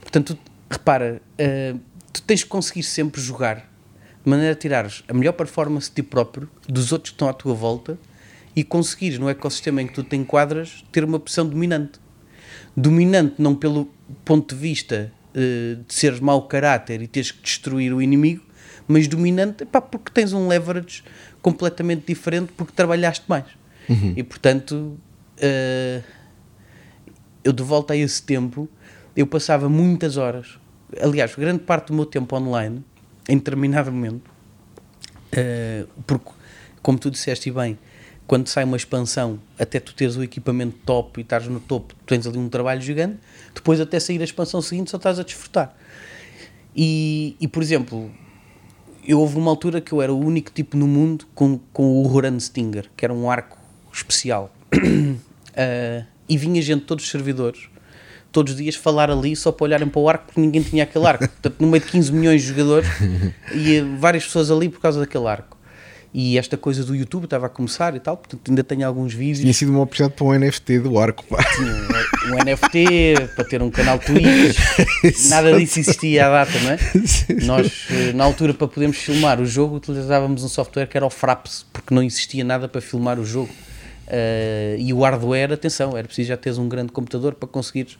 Portanto, 0.00 0.36
repara, 0.68 1.22
eh, 1.38 1.74
tu 2.12 2.20
tens 2.22 2.42
que 2.42 2.48
conseguir 2.48 2.82
sempre 2.82 3.20
jogar 3.20 3.66
de 4.24 4.30
maneira 4.30 4.52
a 4.52 4.56
tirares 4.56 5.04
a 5.08 5.14
melhor 5.14 5.32
performance 5.32 5.88
de 5.88 5.96
ti 5.96 6.02
próprio, 6.02 6.48
dos 6.68 6.92
outros 6.92 7.10
que 7.10 7.14
estão 7.14 7.28
à 7.28 7.32
tua 7.32 7.54
volta 7.54 7.98
e 8.54 8.64
conseguires 8.64 9.18
no 9.18 9.28
ecossistema 9.28 9.82
em 9.82 9.86
que 9.86 9.94
tu 9.94 10.02
te 10.02 10.16
enquadras 10.16 10.84
ter 10.90 11.04
uma 11.04 11.18
posição 11.20 11.46
dominante. 11.46 12.00
Dominante 12.76 13.36
não 13.38 13.54
pelo 13.54 13.90
ponto 14.24 14.54
de 14.54 14.60
vista 14.60 15.12
eh, 15.34 15.76
de 15.86 15.94
seres 15.94 16.20
mau 16.20 16.42
caráter 16.48 17.02
e 17.02 17.06
teres 17.06 17.30
que 17.30 17.42
destruir 17.42 17.92
o 17.92 18.02
inimigo, 18.02 18.42
mas 18.86 19.06
dominante 19.06 19.62
epá, 19.62 19.80
porque 19.80 20.10
tens 20.12 20.32
um 20.32 20.48
leverage 20.48 21.04
completamente 21.40 22.06
diferente 22.06 22.52
porque 22.56 22.72
trabalhaste 22.72 23.24
mais. 23.28 23.44
E 24.16 24.22
portanto, 24.22 24.98
eh, 25.36 26.02
eu 27.44 27.52
de 27.52 27.62
volta 27.62 27.94
a 27.94 27.96
esse 27.96 28.22
tempo, 28.22 28.68
eu 29.16 29.26
passava 29.26 29.68
muitas 29.68 30.16
horas, 30.16 30.58
aliás, 31.00 31.34
grande 31.34 31.60
parte 31.60 31.88
do 31.88 31.94
meu 31.94 32.06
tempo 32.06 32.34
online, 32.36 32.84
em 33.28 33.36
determinado 33.36 33.92
momento, 33.92 34.30
eh, 35.32 35.84
porque, 36.06 36.30
como 36.82 36.98
tu 36.98 37.10
disseste 37.10 37.50
bem, 37.50 37.78
quando 38.26 38.46
sai 38.48 38.64
uma 38.64 38.76
expansão, 38.76 39.38
até 39.58 39.78
tu 39.78 39.94
teres 39.94 40.16
o 40.16 40.22
equipamento 40.22 40.76
top 40.84 41.20
e 41.20 41.22
estás 41.22 41.46
no 41.46 41.60
topo, 41.60 41.94
tens 42.06 42.26
ali 42.26 42.38
um 42.38 42.48
trabalho 42.48 42.80
gigante, 42.80 43.18
depois 43.54 43.80
até 43.80 44.00
sair 44.00 44.20
a 44.20 44.24
expansão 44.24 44.60
seguinte 44.60 44.90
só 44.90 44.96
estás 44.96 45.18
a 45.18 45.22
desfrutar. 45.22 45.74
E, 46.74 47.36
e 47.40 47.48
por 47.48 47.62
exemplo, 47.62 48.10
eu 49.06 49.18
houve 49.20 49.36
uma 49.36 49.50
altura 49.50 49.80
que 49.80 49.92
eu 49.92 50.02
era 50.02 50.12
o 50.12 50.18
único 50.18 50.50
tipo 50.50 50.76
no 50.76 50.86
mundo 50.86 51.26
com, 51.34 51.58
com 51.72 52.02
o 52.02 52.06
Huron 52.06 52.38
Stinger, 52.38 52.90
que 52.96 53.04
era 53.04 53.12
um 53.12 53.30
arco 53.30 53.58
especial. 53.92 54.54
Ah, 55.56 56.04
e 56.28 56.36
vinha 56.36 56.60
gente 56.60 56.84
todos 56.84 57.04
os 57.04 57.10
servidores, 57.10 57.70
todos 58.32 58.52
os 58.52 58.58
dias, 58.58 58.74
falar 58.74 59.10
ali 59.10 59.34
só 59.34 59.50
para 59.50 59.64
olharem 59.64 59.88
para 59.88 60.00
o 60.00 60.08
arco 60.08 60.26
porque 60.26 60.40
ninguém 60.40 60.62
tinha 60.62 60.84
aquele 60.84 61.06
arco. 61.06 61.26
Portanto, 61.28 61.56
no 61.58 61.68
meio 61.68 61.82
de 61.82 61.90
15 61.90 62.12
milhões 62.12 62.42
de 62.42 62.48
jogadores, 62.48 62.88
e 63.54 63.80
várias 63.98 64.24
pessoas 64.24 64.50
ali 64.50 64.68
por 64.68 64.80
causa 64.80 65.00
daquele 65.00 65.26
arco. 65.26 65.58
E 66.12 66.38
esta 66.38 66.56
coisa 66.56 66.82
do 66.84 66.96
YouTube 66.96 67.24
estava 67.24 67.46
a 67.46 67.48
começar 67.50 67.94
e 67.94 68.00
tal, 68.00 68.16
portanto 68.16 68.48
ainda 68.48 68.64
tenho 68.64 68.86
alguns 68.86 69.12
vídeos. 69.12 69.40
Tinha 69.40 69.52
sido 69.52 69.70
uma 69.70 69.82
oportunidade 69.82 70.16
para 70.16 70.26
um 70.26 70.38
NFT 70.38 70.78
do 70.80 70.98
arco. 70.98 71.22
pá. 71.24 71.36
um, 71.60 72.34
um 72.34 72.44
NFT, 72.44 73.28
para 73.36 73.44
ter 73.44 73.62
um 73.62 73.70
canal 73.70 73.98
Twitch, 73.98 74.56
nada 75.28 75.56
disso 75.58 75.78
existia 75.78 76.26
à 76.26 76.44
data, 76.44 76.58
não 76.60 76.70
é? 76.70 76.78
Nós, 77.44 77.86
eh, 77.90 78.12
na 78.14 78.24
altura, 78.24 78.54
para 78.54 78.66
podermos 78.66 78.96
filmar 78.96 79.38
o 79.38 79.44
jogo, 79.44 79.76
utilizávamos 79.76 80.42
um 80.42 80.48
software 80.48 80.86
que 80.86 80.96
era 80.96 81.04
o 81.04 81.10
Fraps, 81.10 81.66
porque 81.72 81.94
não 81.94 82.02
existia 82.02 82.42
nada 82.42 82.68
para 82.68 82.80
filmar 82.80 83.18
o 83.18 83.24
jogo. 83.24 83.50
Uh, 84.08 84.78
e 84.78 84.90
o 84.94 85.00
hardware, 85.00 85.52
atenção, 85.52 85.94
era 85.94 86.06
preciso 86.06 86.28
já 86.28 86.36
teres 86.36 86.56
um 86.56 86.66
grande 86.66 86.90
computador 86.92 87.34
para 87.34 87.46
conseguires 87.46 87.98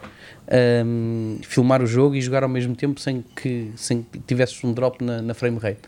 um, 0.86 1.36
filmar 1.42 1.82
o 1.82 1.86
jogo 1.86 2.16
e 2.16 2.20
jogar 2.22 2.42
ao 2.42 2.48
mesmo 2.48 2.74
tempo 2.74 2.98
sem 2.98 3.22
que, 3.36 3.70
sem 3.76 4.02
que 4.02 4.18
tivesses 4.20 4.62
um 4.64 4.72
drop 4.72 5.04
na, 5.04 5.20
na 5.20 5.34
frame 5.34 5.58
rate. 5.58 5.82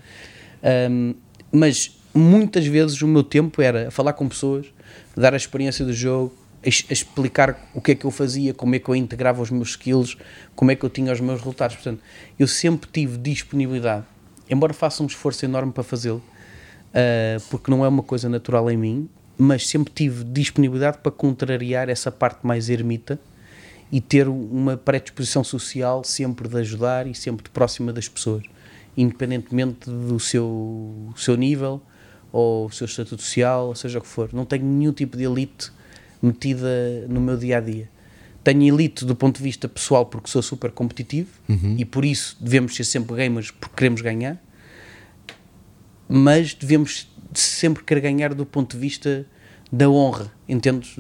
Um, 0.91 1.15
mas 1.51 1.99
muitas 2.13 2.67
vezes 2.67 3.01
o 3.01 3.09
meu 3.09 3.25
tempo 3.25 3.63
era 3.63 3.89
a 3.89 3.91
falar 3.91 4.13
com 4.13 4.29
pessoas, 4.29 4.67
dar 5.17 5.33
a 5.33 5.39
experiência 5.39 5.87
do 5.87 5.93
jogo, 5.93 6.35
explicar 6.63 7.71
o 7.75 7.81
que 7.81 7.93
é 7.93 7.95
que 7.95 8.05
eu 8.05 8.11
fazia, 8.11 8.53
como 8.53 8.75
é 8.75 8.79
que 8.79 8.91
eu 8.91 8.95
integrava 8.95 9.41
os 9.41 9.51
meus 9.51 9.71
skills, 9.71 10.19
como 10.55 10.71
é 10.71 10.77
que 10.77 10.85
eu 10.85 10.91
tinha 10.91 11.11
os 11.11 11.21
meus 11.21 11.39
resultados. 11.39 11.77
Portanto, 11.77 12.03
eu 12.39 12.47
sempre 12.47 12.91
tive 12.93 13.17
disponibilidade, 13.17 14.05
embora 14.51 14.75
faça 14.75 15.03
um 15.03 15.07
esforço 15.07 15.47
enorme 15.47 15.73
para 15.73 15.83
fazê-lo, 15.83 16.19
uh, 16.19 17.41
porque 17.49 17.71
não 17.71 17.83
é 17.87 17.89
uma 17.89 18.03
coisa 18.03 18.29
natural 18.29 18.71
em 18.71 18.77
mim, 18.77 19.09
mas 19.41 19.67
sempre 19.67 19.91
tive 19.93 20.23
disponibilidade 20.23 20.99
para 20.99 21.11
contrariar 21.11 21.89
essa 21.89 22.11
parte 22.11 22.47
mais 22.47 22.69
ermita 22.69 23.19
e 23.91 24.01
ter 24.01 24.29
uma 24.29 24.77
predisposição 24.77 25.43
social 25.43 26.05
sempre 26.05 26.47
de 26.47 26.59
ajudar 26.59 27.07
e 27.07 27.15
sempre 27.15 27.45
de 27.45 27.51
próxima 27.51 27.91
das 27.91 28.07
pessoas, 28.07 28.45
independentemente 28.95 29.89
do 29.89 30.21
seu, 30.21 31.13
seu 31.17 31.37
nível 31.37 31.81
ou 32.31 32.67
o 32.67 32.71
seu 32.71 32.85
estatuto 32.85 33.23
social, 33.23 33.69
ou 33.69 33.75
seja 33.75 33.99
o 33.99 34.03
que 34.03 34.07
for. 34.07 34.31
Não 34.33 34.45
tenho 34.45 34.65
nenhum 34.65 34.93
tipo 34.93 35.17
de 35.17 35.25
elite 35.25 35.73
metida 36.23 37.07
no 37.09 37.21
meu 37.21 37.37
dia 37.37 37.57
a 37.57 37.61
dia. 37.61 37.89
Tenho 38.45 38.75
elite 38.75 39.07
do 39.07 39.17
ponto 39.17 39.39
de 39.39 39.43
vista 39.43 39.69
pessoal 39.69 40.05
porque 40.05 40.29
sou 40.31 40.43
super 40.43 40.71
competitivo 40.71 41.31
uhum. 41.49 41.77
e 41.79 41.85
por 41.85 42.05
isso 42.05 42.37
devemos 42.39 42.77
ser 42.77 42.85
sempre 42.85 43.17
gamers 43.17 43.51
porque 43.51 43.75
queremos 43.75 44.03
ganhar, 44.03 44.41
mas 46.07 46.53
devemos 46.53 47.10
sempre 47.35 47.85
querer 47.85 48.01
ganhar 48.01 48.35
do 48.35 48.47
ponto 48.47 48.77
de 48.77 48.81
vista 48.81 49.27
da 49.73 49.89
honra, 49.89 50.33
entendes? 50.49 50.97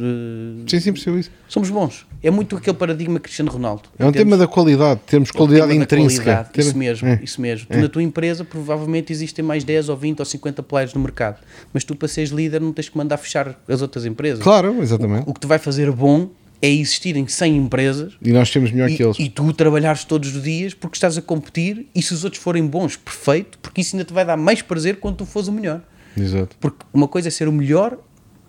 Sim, 0.66 0.80
sim, 0.80 0.92
percebo 0.92 1.18
isso. 1.18 1.30
Somos 1.48 1.68
bons. 1.70 2.06
É 2.22 2.30
muito 2.30 2.56
aquele 2.56 2.76
paradigma 2.76 3.18
Cristiano 3.18 3.50
Ronaldo. 3.50 3.82
É 3.98 4.04
um 4.04 4.08
entendes? 4.08 4.24
tema 4.24 4.36
da 4.36 4.46
qualidade, 4.46 5.00
temos 5.06 5.30
qualidade 5.32 5.72
é 5.72 5.74
um 5.74 5.82
intrínseca. 5.82 6.22
Qualidade, 6.22 6.60
isso 6.60 6.78
mesmo, 6.78 7.08
é. 7.08 7.20
isso 7.22 7.40
mesmo. 7.40 7.66
É. 7.68 7.74
Tu, 7.74 7.80
na 7.80 7.88
tua 7.88 8.02
empresa 8.02 8.44
provavelmente 8.44 9.12
existem 9.12 9.44
mais 9.44 9.64
10 9.64 9.88
ou 9.88 9.96
20 9.96 10.20
ou 10.20 10.24
50 10.24 10.62
players 10.62 10.94
no 10.94 11.00
mercado, 11.00 11.38
mas 11.72 11.82
tu 11.82 11.96
para 11.96 12.06
seres 12.06 12.30
líder 12.30 12.60
não 12.60 12.72
tens 12.72 12.88
que 12.88 12.96
mandar 12.96 13.16
fechar 13.16 13.60
as 13.66 13.82
outras 13.82 14.06
empresas. 14.06 14.42
Claro, 14.42 14.80
exatamente. 14.80 15.26
O, 15.26 15.30
o 15.30 15.34
que 15.34 15.40
te 15.40 15.46
vai 15.48 15.58
fazer 15.58 15.90
bom 15.90 16.30
é 16.62 16.70
existirem 16.70 17.26
100 17.26 17.56
empresas 17.56 18.12
e 18.22 18.32
nós 18.32 18.50
temos 18.50 18.70
melhor 18.70 18.90
e, 18.90 18.96
que 18.96 19.02
eles. 19.02 19.18
E 19.18 19.28
tu 19.28 19.52
trabalhares 19.52 20.04
todos 20.04 20.36
os 20.36 20.42
dias 20.42 20.74
porque 20.74 20.96
estás 20.96 21.16
a 21.18 21.22
competir 21.22 21.88
e 21.94 22.02
se 22.02 22.12
os 22.12 22.22
outros 22.22 22.40
forem 22.40 22.66
bons, 22.66 22.96
perfeito, 22.96 23.58
porque 23.60 23.80
isso 23.80 23.96
ainda 23.96 24.04
te 24.04 24.12
vai 24.12 24.24
dar 24.24 24.36
mais 24.36 24.62
prazer 24.62 25.00
quando 25.00 25.16
tu 25.16 25.26
fores 25.26 25.48
o 25.48 25.52
melhor. 25.52 25.82
Exato. 26.16 26.56
Porque 26.60 26.84
uma 26.92 27.08
coisa 27.08 27.28
é 27.28 27.30
ser 27.30 27.48
o 27.48 27.52
melhor 27.52 27.98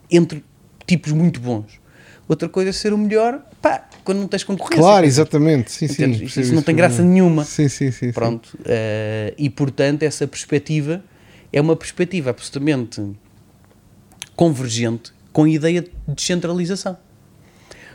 entre 0.10 0.43
tipos 0.86 1.12
muito 1.12 1.39
bons. 1.39 1.80
Outra 2.28 2.47
coisa 2.47 2.69
é 2.69 2.74
ser 2.74 2.93
o 2.93 2.97
melhor, 2.97 3.41
pá, 3.62 3.88
quando 4.04 4.19
não 4.19 4.28
tens 4.28 4.43
concorrência. 4.43 4.82
Claro, 4.82 5.06
exatamente. 5.06 5.71
Sim, 5.71 5.88
sim, 5.88 6.12
isso, 6.12 6.39
isso 6.39 6.54
não 6.54 6.62
tem 6.62 6.76
graça 6.76 7.04
nenhuma. 7.04 7.43
Sim, 7.43 7.67
sim, 7.67 7.91
sim. 7.91 8.12
Pronto. 8.12 8.50
Sim. 8.52 8.63
Uh, 8.63 9.36
e 9.38 9.50
portanto, 9.50 10.04
essa 10.04 10.26
perspectiva 10.26 11.04
é 11.52 11.60
uma 11.60 11.76
perspectiva 11.76 12.30
absolutamente 12.30 13.02
convergente 14.36 15.12
com 15.34 15.43
a 15.43 15.50
ideia 15.50 15.82
de 15.82 15.91
descentralização. 16.08 16.97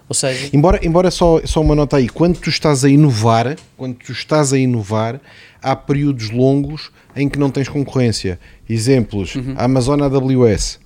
Ou 0.09 0.14
seja, 0.14 0.50
embora, 0.52 0.79
embora 0.87 1.11
só, 1.11 1.40
só 1.44 1.61
uma 1.61 1.74
nota 1.74 1.96
aí, 1.96 2.09
quando 2.09 2.38
tu 2.38 2.48
estás 2.48 2.85
a 2.85 2.88
inovar, 2.88 3.57
quando 3.76 3.96
tu 3.96 4.12
estás 4.12 4.52
a 4.52 4.59
inovar, 4.59 5.20
há 5.61 5.74
períodos 5.74 6.31
longos 6.31 6.92
em 7.16 7.29
que 7.29 7.38
não 7.38 7.50
tens 7.50 7.68
concorrência. 7.68 8.38
Exemplos, 8.68 9.35
uhum. 9.37 9.55
a 9.57 9.64
Amazon 9.64 10.00
AWS. 10.02 10.81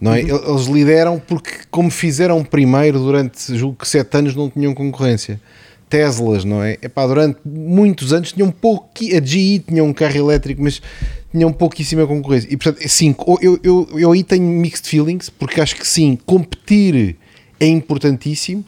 Não 0.00 0.12
é? 0.14 0.22
Uhum. 0.22 0.52
Eles 0.52 0.66
lideram 0.66 1.18
porque, 1.18 1.52
como 1.70 1.90
fizeram 1.90 2.42
primeiro, 2.44 2.98
durante 2.98 3.56
julgo 3.56 3.76
que 3.76 3.88
sete 3.88 4.16
anos 4.16 4.34
não 4.34 4.50
tinham 4.50 4.74
concorrência. 4.74 5.40
Teslas, 5.88 6.44
não 6.44 6.62
é? 6.62 6.76
Epá, 6.82 7.06
durante 7.06 7.38
muitos 7.44 8.12
anos 8.12 8.32
tinham 8.32 8.50
pouco. 8.50 8.88
A 9.00 9.24
GE 9.24 9.60
tinha 9.60 9.84
um 9.84 9.92
carro 9.92 10.16
elétrico, 10.16 10.62
mas 10.62 10.82
tinham 11.30 11.52
pouquíssima 11.52 12.06
concorrência. 12.06 12.48
E 12.50 12.56
portanto, 12.56 12.86
sim, 12.88 13.14
eu, 13.40 13.58
eu, 13.62 13.88
eu 13.94 14.12
aí 14.12 14.24
tenho 14.24 14.44
mixed 14.44 14.88
feelings, 14.88 15.30
porque 15.30 15.60
acho 15.60 15.76
que 15.76 15.86
sim, 15.86 16.18
competir 16.26 17.16
é 17.60 17.66
importantíssimo, 17.66 18.64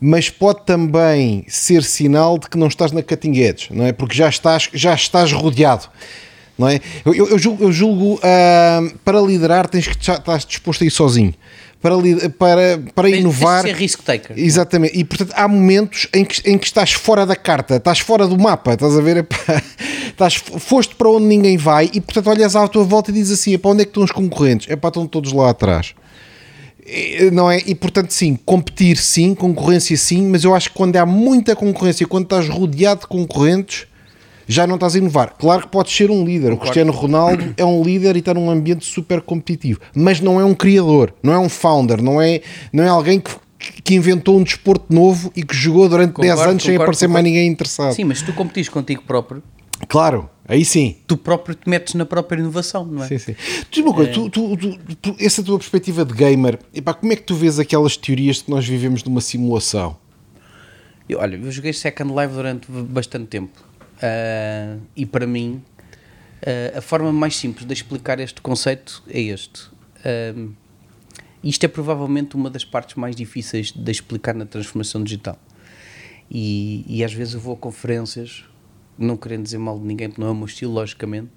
mas 0.00 0.30
pode 0.30 0.64
também 0.64 1.44
ser 1.46 1.82
sinal 1.82 2.38
de 2.38 2.48
que 2.48 2.56
não 2.56 2.68
estás 2.68 2.90
na 2.90 3.02
cutting 3.02 3.36
edge, 3.38 3.68
não 3.70 3.84
é? 3.84 3.92
Porque 3.92 4.14
já 4.16 4.28
estás, 4.28 4.68
já 4.72 4.94
estás 4.94 5.32
rodeado. 5.32 5.88
Não 6.60 6.68
é? 6.68 6.78
eu, 7.06 7.14
eu, 7.14 7.28
eu 7.30 7.38
julgo, 7.38 7.64
eu 7.64 7.72
julgo 7.72 8.14
uh, 8.16 8.98
para 9.02 9.18
liderar 9.18 9.66
tens 9.66 9.88
que 9.88 9.96
estar 9.96 10.38
disposto 10.46 10.84
a 10.84 10.86
ir 10.86 10.90
sozinho 10.90 11.34
para, 11.80 11.96
para, 12.38 12.82
para 12.94 13.08
inovar. 13.08 13.62
Ser 13.62 13.74
risk 13.74 14.02
taker. 14.02 14.38
Exatamente. 14.38 14.98
E 14.98 15.02
portanto 15.02 15.32
há 15.34 15.48
momentos 15.48 16.06
em 16.12 16.22
que, 16.22 16.50
em 16.50 16.58
que 16.58 16.66
estás 16.66 16.92
fora 16.92 17.24
da 17.24 17.34
carta, 17.34 17.76
estás 17.76 18.00
fora 18.00 18.26
do 18.28 18.38
mapa, 18.38 18.74
estás 18.74 18.94
a 18.94 19.00
ver? 19.00 19.26
estás, 20.06 20.34
foste 20.34 20.94
para 20.94 21.08
onde 21.08 21.24
ninguém 21.24 21.56
vai 21.56 21.90
e 21.94 22.00
portanto 22.00 22.28
olhas 22.28 22.54
à 22.54 22.68
tua 22.68 22.84
volta 22.84 23.10
e 23.10 23.14
dizes 23.14 23.40
assim: 23.40 23.56
para 23.56 23.70
onde 23.70 23.80
é 23.80 23.84
que 23.86 23.90
estão 23.90 24.04
os 24.04 24.12
concorrentes? 24.12 24.68
É 24.70 24.76
para 24.76 24.88
estão 24.88 25.06
todos 25.06 25.32
lá 25.32 25.48
atrás 25.48 25.94
não 27.32 27.48
é? 27.48 27.58
E 27.66 27.74
portanto, 27.74 28.10
sim, 28.10 28.36
competir 28.44 28.96
sim, 28.96 29.32
concorrência 29.32 29.96
sim, 29.96 30.26
mas 30.26 30.42
eu 30.42 30.52
acho 30.52 30.70
que 30.70 30.76
quando 30.76 30.96
há 30.96 31.06
muita 31.06 31.54
concorrência, 31.54 32.04
quando 32.04 32.24
estás 32.24 32.48
rodeado 32.48 33.02
de 33.02 33.06
concorrentes, 33.06 33.86
já 34.50 34.66
não 34.66 34.74
estás 34.74 34.94
a 34.94 34.98
inovar. 34.98 35.34
Claro 35.38 35.62
que 35.62 35.68
podes 35.68 35.94
ser 35.94 36.10
um 36.10 36.24
líder. 36.24 36.52
O 36.52 36.56
Cristiano 36.56 36.92
Ronaldo 36.92 37.54
é 37.56 37.64
um 37.64 37.82
líder 37.82 38.16
e 38.16 38.18
está 38.18 38.34
num 38.34 38.50
ambiente 38.50 38.84
super 38.84 39.20
competitivo, 39.20 39.80
mas 39.94 40.20
não 40.20 40.40
é 40.40 40.44
um 40.44 40.54
criador, 40.54 41.14
não 41.22 41.32
é 41.32 41.38
um 41.38 41.48
founder, 41.48 42.02
não 42.02 42.20
é, 42.20 42.40
não 42.72 42.84
é 42.84 42.88
alguém 42.88 43.20
que 43.20 43.30
que 43.84 43.94
inventou 43.94 44.38
um 44.38 44.42
desporto 44.42 44.86
novo 44.88 45.30
e 45.36 45.42
que 45.42 45.54
jogou 45.54 45.86
durante 45.86 46.14
concordo, 46.14 46.34
10 46.34 46.48
anos 46.48 46.62
sem 46.62 46.76
aparecer 46.76 47.06
concordo. 47.06 47.12
mais 47.12 47.24
ninguém 47.24 47.46
interessado. 47.46 47.92
Sim, 47.92 48.04
mas 48.04 48.22
tu 48.22 48.32
competis 48.32 48.70
contigo 48.70 49.02
próprio. 49.02 49.42
Claro, 49.86 50.30
Aí 50.50 50.64
sim. 50.64 50.96
Tu 51.06 51.16
próprio 51.16 51.54
te 51.54 51.70
metes 51.70 51.94
na 51.94 52.04
própria 52.04 52.40
inovação, 52.40 52.84
não 52.84 53.04
é? 53.04 53.06
Sim, 53.06 53.18
sim. 53.18 53.36
Diz 53.70 53.84
uma 53.84 53.94
coisa, 53.94 54.10
é... 54.10 54.14
tu, 54.14 54.28
tu, 54.28 54.56
tu, 55.00 55.16
essa 55.20 55.44
tua 55.44 55.56
perspectiva 55.56 56.04
de 56.04 56.12
gamer, 56.12 56.58
epá, 56.74 56.92
como 56.92 57.12
é 57.12 57.14
que 57.16 57.22
tu 57.22 57.36
vês 57.36 57.60
aquelas 57.60 57.96
teorias 57.96 58.38
de 58.38 58.44
que 58.44 58.50
nós 58.50 58.66
vivemos 58.66 59.04
numa 59.04 59.20
simulação? 59.20 59.96
Eu, 61.08 61.20
olha, 61.20 61.36
eu 61.36 61.52
joguei 61.52 61.72
Second 61.72 62.12
Life 62.12 62.34
durante 62.34 62.66
bastante 62.68 63.26
tempo. 63.26 63.62
Uh, 64.02 64.80
e 64.96 65.04
para 65.04 65.26
mim, 65.26 65.62
uh, 66.42 66.78
a 66.78 66.80
forma 66.80 67.12
mais 67.12 67.36
simples 67.36 67.66
de 67.66 67.72
explicar 67.72 68.18
este 68.18 68.40
conceito 68.40 69.02
é 69.08 69.20
este. 69.20 69.68
Uh, 70.04 70.54
isto 71.42 71.64
é 71.64 71.68
provavelmente 71.68 72.36
uma 72.36 72.50
das 72.50 72.64
partes 72.64 72.96
mais 72.96 73.14
difíceis 73.16 73.72
de 73.72 73.90
explicar 73.90 74.34
na 74.34 74.44
transformação 74.46 75.02
digital. 75.02 75.38
E, 76.30 76.84
e 76.86 77.02
às 77.02 77.12
vezes 77.12 77.34
eu 77.34 77.40
vou 77.40 77.54
a 77.54 77.56
conferências 77.56 78.44
não 79.00 79.16
querendo 79.16 79.44
dizer 79.44 79.58
mal 79.58 79.78
de 79.78 79.86
ninguém, 79.86 80.08
porque 80.08 80.20
não 80.20 80.28
é 80.28 80.32
o 80.32 80.34
meu 80.34 80.44
estilo, 80.44 80.74
logicamente, 80.74 81.30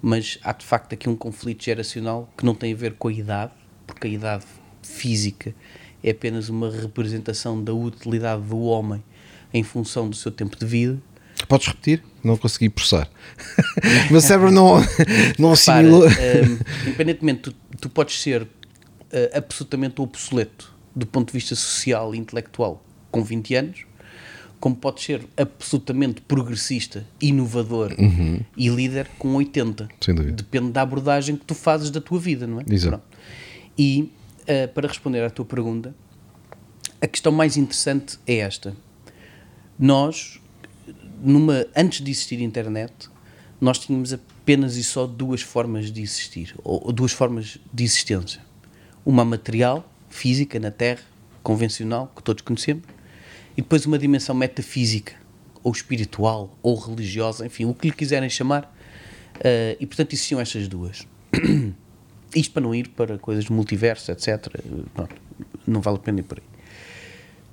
mas 0.00 0.38
há 0.42 0.52
de 0.52 0.64
facto 0.64 0.94
aqui 0.94 1.08
um 1.08 1.14
conflito 1.14 1.62
geracional 1.62 2.28
que 2.36 2.44
não 2.44 2.54
tem 2.54 2.72
a 2.72 2.76
ver 2.76 2.94
com 2.94 3.08
a 3.08 3.12
idade, 3.12 3.52
porque 3.86 4.06
a 4.06 4.10
idade 4.10 4.44
física 4.82 5.54
é 6.02 6.10
apenas 6.10 6.48
uma 6.48 6.70
representação 6.70 7.62
da 7.62 7.72
utilidade 7.72 8.42
do 8.42 8.60
homem 8.62 9.04
em 9.52 9.62
função 9.62 10.08
do 10.08 10.16
seu 10.16 10.32
tempo 10.32 10.58
de 10.58 10.64
vida. 10.64 10.98
Podes 11.46 11.66
repetir? 11.68 12.02
Não 12.22 12.36
consegui 12.36 12.68
processar. 12.68 13.08
Meu 14.10 14.20
cérebro 14.20 14.50
não, 14.50 14.76
não 15.38 15.52
assimilou. 15.52 16.06
Um, 16.06 16.58
independentemente, 16.86 17.40
tu, 17.42 17.54
tu 17.80 17.88
podes 17.88 18.20
ser 18.20 18.42
uh, 18.42 18.48
absolutamente 19.34 20.00
obsoleto 20.00 20.72
do 20.94 21.06
ponto 21.06 21.28
de 21.28 21.32
vista 21.32 21.54
social 21.54 22.14
e 22.14 22.18
intelectual 22.18 22.84
com 23.10 23.22
20 23.22 23.54
anos, 23.54 23.84
como 24.60 24.76
pode 24.76 25.02
ser 25.02 25.26
absolutamente 25.36 26.20
progressista, 26.20 27.04
inovador 27.20 27.94
uhum. 27.98 28.40
e 28.56 28.68
líder 28.68 29.08
com 29.18 29.34
80. 29.34 29.88
Sem 30.00 30.14
dúvida. 30.14 30.36
Depende 30.36 30.70
da 30.70 30.82
abordagem 30.82 31.36
que 31.36 31.44
tu 31.44 31.54
fazes 31.54 31.90
da 31.90 32.00
tua 32.00 32.18
vida, 32.18 32.46
não 32.46 32.60
é? 32.60 32.64
Exato. 32.70 32.98
Pronto. 32.98 33.18
E 33.76 34.12
uh, 34.42 34.68
para 34.72 34.86
responder 34.86 35.22
à 35.22 35.30
tua 35.30 35.44
pergunta, 35.44 35.94
a 37.00 37.06
questão 37.06 37.32
mais 37.32 37.56
interessante 37.56 38.18
é 38.26 38.36
esta. 38.36 38.76
Nós, 39.78 40.40
numa, 41.22 41.66
antes 41.76 42.02
de 42.02 42.10
existir 42.10 42.40
internet, 42.40 42.92
nós 43.60 43.78
tínhamos 43.78 44.12
apenas 44.12 44.76
e 44.76 44.82
só 44.82 45.06
duas 45.06 45.40
formas 45.40 45.92
de 45.92 46.02
existir, 46.02 46.54
ou, 46.64 46.86
ou 46.86 46.92
duas 46.92 47.12
formas 47.12 47.58
de 47.72 47.84
existência. 47.84 48.40
Uma 49.06 49.24
material, 49.24 49.88
física, 50.08 50.58
na 50.58 50.70
Terra, 50.70 51.02
convencional, 51.42 52.12
que 52.14 52.22
todos 52.22 52.42
conhecemos, 52.42 52.84
e 53.56 53.62
depois 53.62 53.86
uma 53.86 53.98
dimensão 53.98 54.34
metafísica, 54.34 55.14
ou 55.62 55.70
espiritual, 55.70 56.56
ou 56.62 56.76
religiosa, 56.76 57.46
enfim, 57.46 57.64
o 57.66 57.74
que 57.74 57.88
lhe 57.88 57.94
quiserem 57.94 58.28
chamar. 58.28 58.64
Uh, 59.36 59.76
e 59.78 59.86
portanto 59.86 60.12
existiam 60.12 60.40
estas 60.40 60.68
duas. 60.68 61.06
Isto 62.34 62.52
para 62.52 62.62
não 62.62 62.74
ir 62.74 62.88
para 62.88 63.18
coisas 63.18 63.44
de 63.44 63.52
multiverso, 63.52 64.10
etc. 64.10 64.48
Pronto, 64.94 65.14
não 65.66 65.80
vale 65.80 65.98
a 65.98 66.00
pena 66.00 66.20
ir 66.20 66.22
por 66.22 66.38
aí. 66.38 66.44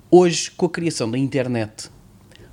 Hoje, 0.10 0.50
com 0.52 0.66
a 0.66 0.70
criação 0.70 1.10
da 1.10 1.18
internet, 1.18 1.90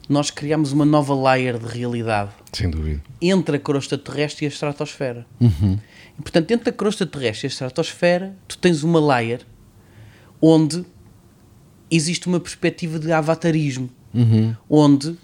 nós 0.08 0.30
criamos 0.30 0.72
uma 0.72 0.84
nova 0.84 1.14
layer 1.14 1.58
de 1.58 1.66
realidade. 1.66 2.30
Sem 2.52 2.70
dúvida. 2.70 3.02
Entre 3.20 3.56
a 3.56 3.60
crosta 3.60 3.98
terrestre 3.98 4.44
e 4.44 4.46
a 4.46 4.48
estratosfera. 4.48 5.26
Uhum. 5.40 5.78
E, 6.18 6.22
portanto, 6.22 6.50
entre 6.50 6.70
a 6.70 6.72
crosta 6.72 7.04
terrestre 7.04 7.46
e 7.46 7.48
a 7.48 7.50
estratosfera, 7.50 8.36
tu 8.46 8.56
tens 8.58 8.82
uma 8.82 9.00
layer 9.00 9.40
onde 10.40 10.84
existe 11.90 12.26
uma 12.26 12.40
perspectiva 12.40 12.98
de 12.98 13.12
avatarismo, 13.12 13.90
onde 14.68 15.16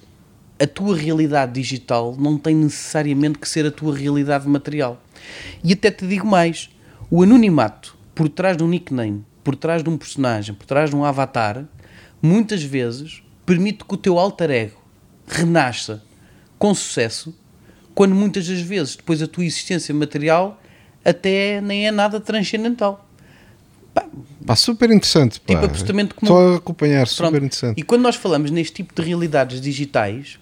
a 0.61 0.66
tua 0.66 0.97
realidade 0.97 1.53
digital 1.53 2.14
não 2.18 2.38
tem 2.38 2.55
necessariamente 2.55 3.38
que 3.38 3.49
ser 3.49 3.66
a 3.66 3.71
tua 3.71 3.97
realidade 3.97 4.47
material. 4.49 5.03
E 5.62 5.73
até 5.73 5.90
te 5.90 6.07
digo 6.07 6.27
mais: 6.27 6.71
o 7.11 7.23
anonimato 7.23 7.97
por 8.14 8.29
trás 8.29 8.57
de 8.57 8.62
um 8.62 8.68
nickname, 8.68 9.25
por 9.42 9.57
trás 9.57 9.83
de 9.83 9.88
um 9.88 9.97
personagem, 9.97 10.55
por 10.55 10.66
trás 10.66 10.90
de 10.90 10.97
um 10.97 11.05
avatar, 11.05 11.64
muitas 12.21 12.62
vezes 12.62 13.22
permite 13.47 13.85
que 13.85 13.95
o 13.95 13.97
teu 13.97 14.19
alter 14.19 14.51
ego 14.51 14.83
renasça 15.27 16.03
com 16.59 16.75
sucesso, 16.75 17.35
quando 17.95 18.15
muitas 18.15 18.47
das 18.47 18.61
vezes 18.61 18.97
depois 18.97 19.21
a 19.23 19.27
tua 19.27 19.45
existência 19.45 19.95
material 19.95 20.61
até 21.05 21.61
nem 21.61 21.87
é 21.87 21.91
nada 21.91 22.21
transcendental. 22.21 23.09
Pá, 23.93 24.07
Pá, 24.47 24.57
super 24.57 24.91
interessante. 24.91 25.41
Pá. 25.41 25.55
Tipo 25.55 25.65
absolutamente 25.67 26.15
comum. 26.15 26.33
Estou 26.33 26.55
a 26.55 26.57
acompanhar, 26.57 27.07
super 27.07 27.31
Pronto. 27.31 27.45
interessante. 27.45 27.79
E 27.79 27.83
quando 27.83 28.03
nós 28.03 28.17
falamos 28.17 28.51
neste 28.51 28.75
tipo 28.75 28.95
de 28.95 29.07
realidades 29.07 29.61
digitais, 29.61 30.39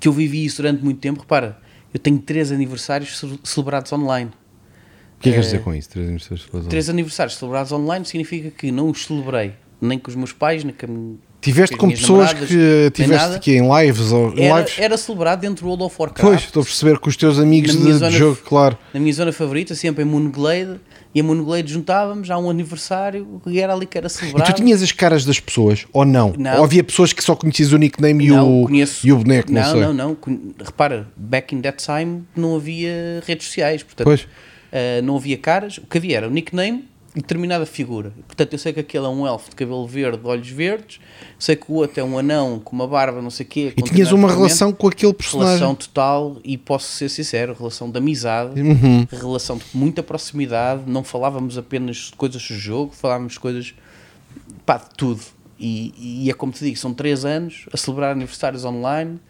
que 0.00 0.08
eu 0.08 0.12
vivi 0.12 0.44
isso 0.44 0.56
durante 0.62 0.82
muito 0.82 0.98
tempo, 1.00 1.20
repara, 1.20 1.58
eu 1.92 2.00
tenho 2.00 2.18
três 2.18 2.50
aniversários 2.50 3.16
ce- 3.18 3.38
celebrados 3.44 3.92
online. 3.92 4.30
O 4.30 5.20
que 5.20 5.28
é 5.28 5.32
que 5.32 5.36
queres 5.36 5.46
dizer 5.46 5.62
com 5.62 5.72
isso? 5.74 5.88
Três 5.90 6.06
aniversários 6.08 6.40
de 6.40 6.44
explosão? 6.46 6.68
Três 6.68 6.88
aniversários 6.90 7.36
celebrados 7.36 7.72
online 7.72 8.04
significa 8.04 8.50
que 8.50 8.72
não 8.72 8.90
os 8.90 9.04
celebrei 9.04 9.54
nem 9.80 9.98
com 9.98 10.08
os 10.10 10.16
meus 10.16 10.32
pais, 10.32 10.64
nem 10.64 10.74
com 10.74 10.86
a 10.86 10.88
minha- 10.88 11.18
Tiveste 11.44 11.76
com 11.76 11.86
com 11.88 11.92
pessoas 11.94 12.32
que 12.32 12.90
tiveste 12.92 13.34
aqui 13.36 13.52
em 13.56 13.62
lives 13.68 14.10
ou 14.10 14.32
Era, 14.36 14.58
lives? 14.60 14.78
era 14.78 14.96
celebrado 14.96 15.40
dentro 15.40 15.62
do 15.64 15.68
World 15.68 15.84
of 15.84 15.96
Warcraft. 15.98 16.20
Pois, 16.28 16.40
estou 16.44 16.62
a 16.62 16.64
perceber 16.64 16.98
que 16.98 17.08
os 17.08 17.16
teus 17.16 17.38
amigos 17.38 17.72
de, 17.72 17.78
minha 17.78 17.92
de 17.92 17.98
zona- 17.98 18.10
jogo, 18.10 18.38
claro. 18.44 18.78
Na 18.92 18.98
minha 19.00 19.12
zona 19.12 19.32
favorita, 19.32 19.74
sempre 19.74 20.02
em 20.02 20.06
Moonglade, 20.06 20.80
e 21.14 21.20
a 21.20 21.22
Moonglade 21.22 21.72
juntávamos, 21.72 22.30
há 22.30 22.38
um 22.38 22.48
aniversário, 22.50 23.40
e 23.46 23.60
era 23.60 23.72
ali 23.74 23.86
que 23.86 23.96
era 23.98 24.06
E 24.06 24.10
celebrado. 24.10 24.52
tu 24.52 24.56
tinhas 24.56 24.82
as 24.82 24.90
caras 24.90 25.24
das 25.24 25.38
pessoas, 25.38 25.86
ou 25.92 26.04
não? 26.04 26.32
Não. 26.36 26.58
Ou 26.58 26.64
havia 26.64 26.82
pessoas 26.82 27.12
que 27.12 27.22
só 27.22 27.36
conhecias 27.36 27.72
o 27.72 27.76
nickname 27.76 28.24
e, 28.24 28.28
Não, 28.30 28.62
o, 28.62 28.66
conheço- 28.66 29.06
e 29.06 29.12
o 29.12 29.16
boneco, 29.18 29.52
não, 29.52 29.60
não, 29.62 29.70
sei. 29.70 29.80
não, 29.80 29.92
não. 29.94 30.16
Repara, 30.64 31.06
back 31.16 31.54
in 31.54 31.60
that 31.60 31.76
time 31.84 32.22
não 32.34 32.56
havia 32.56 33.22
redes 33.26 33.46
sociais, 33.46 33.82
portanto, 33.82 34.06
Pois. 34.06 34.26
eh, 34.72 35.00
não 35.02 35.16
havia 35.16 35.36
caras. 35.38 35.78
O 35.78 35.82
que 35.86 35.98
havia 35.98 36.16
era 36.16 36.26
o 36.26 36.30
nickname 36.30 36.84
e 36.93 36.93
determinada 37.14 37.64
figura. 37.64 38.12
Portanto, 38.26 38.52
eu 38.52 38.58
sei 38.58 38.72
que 38.72 38.80
aquele 38.80 39.06
é 39.06 39.08
um 39.08 39.26
elfo 39.26 39.50
de 39.50 39.56
cabelo 39.56 39.86
verde, 39.86 40.18
de 40.18 40.26
olhos 40.26 40.48
verdes, 40.48 40.98
sei 41.38 41.54
que 41.54 41.70
o 41.70 41.74
outro 41.74 42.00
é 42.00 42.04
um 42.04 42.18
anão 42.18 42.58
com 42.58 42.74
uma 42.74 42.88
barba, 42.88 43.22
não 43.22 43.30
sei 43.30 43.46
o 43.46 43.48
quê. 43.48 43.72
E 43.76 43.82
tinhas 43.82 44.10
uma 44.10 44.28
relação 44.28 44.72
com 44.72 44.88
aquele 44.88 45.14
personagem. 45.14 45.58
Relação 45.58 45.74
total 45.76 46.38
e 46.42 46.58
posso 46.58 46.88
ser 46.88 47.08
sincero, 47.08 47.54
relação 47.56 47.88
de 47.90 47.98
amizade, 47.98 48.60
Uhum. 48.60 49.06
relação 49.10 49.56
de 49.58 49.64
muita 49.72 50.02
proximidade, 50.02 50.82
não 50.86 51.04
falávamos 51.04 51.56
apenas 51.56 51.96
de 51.96 52.12
coisas 52.16 52.42
do 52.48 52.54
jogo, 52.54 52.92
falávamos 52.92 53.34
de 53.34 53.40
coisas 53.40 53.74
pá, 54.66 54.78
de 54.78 54.90
tudo. 54.96 55.20
E, 55.58 56.24
e 56.24 56.30
é 56.30 56.34
como 56.34 56.50
te 56.52 56.64
digo, 56.64 56.76
são 56.76 56.92
três 56.92 57.24
anos 57.24 57.66
a 57.72 57.76
celebrar 57.76 58.10
aniversários 58.10 58.64
online, 58.64 59.20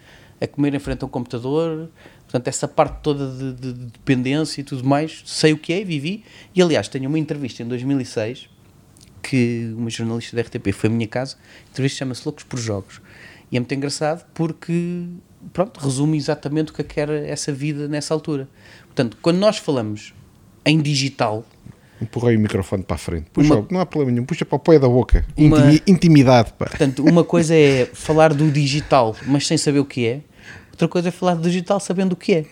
a 0.40 0.47
comer 0.47 0.75
em 0.75 0.79
frente 0.79 1.03
a 1.03 1.07
um 1.07 1.09
computador, 1.11 1.88
portanto, 2.35 2.49
essa 2.49 2.66
parte 2.66 2.97
toda 3.01 3.29
de, 3.31 3.53
de- 3.53 3.73
de 3.73 3.85
dependência 3.92 4.61
e 4.61 4.64
tudo 4.64 4.83
mais, 4.85 5.23
sei 5.25 5.53
o 5.53 5.57
que 5.59 5.73
é, 5.73 5.85
vivi. 5.85 6.25
E 6.53 6.61
aliás, 6.61 6.88
tenho 6.88 7.09
uma 7.09 7.16
entrevista 7.18 7.62
em 7.62 7.66
2006 7.68 8.49
que 9.23 9.73
uma 9.77 9.88
jornalista 9.88 10.35
da 10.35 10.42
RTP 10.42 10.73
foi 10.73 10.90
à 10.90 10.92
minha 10.92 11.07
casa, 11.07 11.37
a 11.66 11.70
entrevista 11.70 11.99
chama-se 12.01 12.23
Loucos 12.27 12.42
por 12.44 12.59
Jogos. 12.59 13.01
E 13.53 13.57
é 13.57 13.61
muito 13.61 13.73
engraçado 13.73 14.27
porque, 14.35 15.05
pronto, 15.53 15.79
resume 15.79 16.16
exatamente 16.16 16.73
o 16.73 16.75
que 16.75 16.81
é 16.81 16.85
que 16.85 16.99
era 17.01 17.25
essa 17.27 17.53
vida 17.53 17.87
nessa 17.87 18.12
altura. 18.12 18.49
Portanto, 18.87 19.16
quando 19.23 19.38
nós 19.38 19.59
falamos 19.59 20.12
em 20.66 20.81
digital, 20.81 21.44
Empurrei 22.03 22.37
o 22.37 22.40
microfone 22.40 22.83
para 22.83 22.97
a 22.97 22.99
frente. 22.99 23.27
Puxa, 23.33 23.55
Uma- 23.55 23.66
não 23.70 23.81
há 23.81 23.87
problema 23.87 24.11
nenhum. 24.12 24.27
Puxa 24.27 24.44
para 24.44 24.57
o 24.57 24.59
pé 24.59 24.79
da 24.81 24.88
boca. 24.88 25.25
Uma- 25.37 25.59
Intimi- 25.61 25.83
intimidade, 25.87 26.53
pá. 26.59 26.66
portanto, 26.66 27.05
uma 27.05 27.23
coisa 27.23 27.55
é 27.55 27.87
falar 27.94 28.35
do 28.35 28.51
digital, 28.51 29.14
mas 29.27 29.47
sem 29.47 29.57
saber 29.57 29.79
o 29.79 29.85
que 29.85 30.05
é, 30.05 30.20
outra 30.75 30.89
coisa 30.89 31.09
é 31.09 31.11
falar 31.11 31.35
do 31.35 31.43
digital 31.43 31.81
sabendo 31.81 32.13
o 32.13 32.17
que 32.17 32.35
é. 32.35 32.47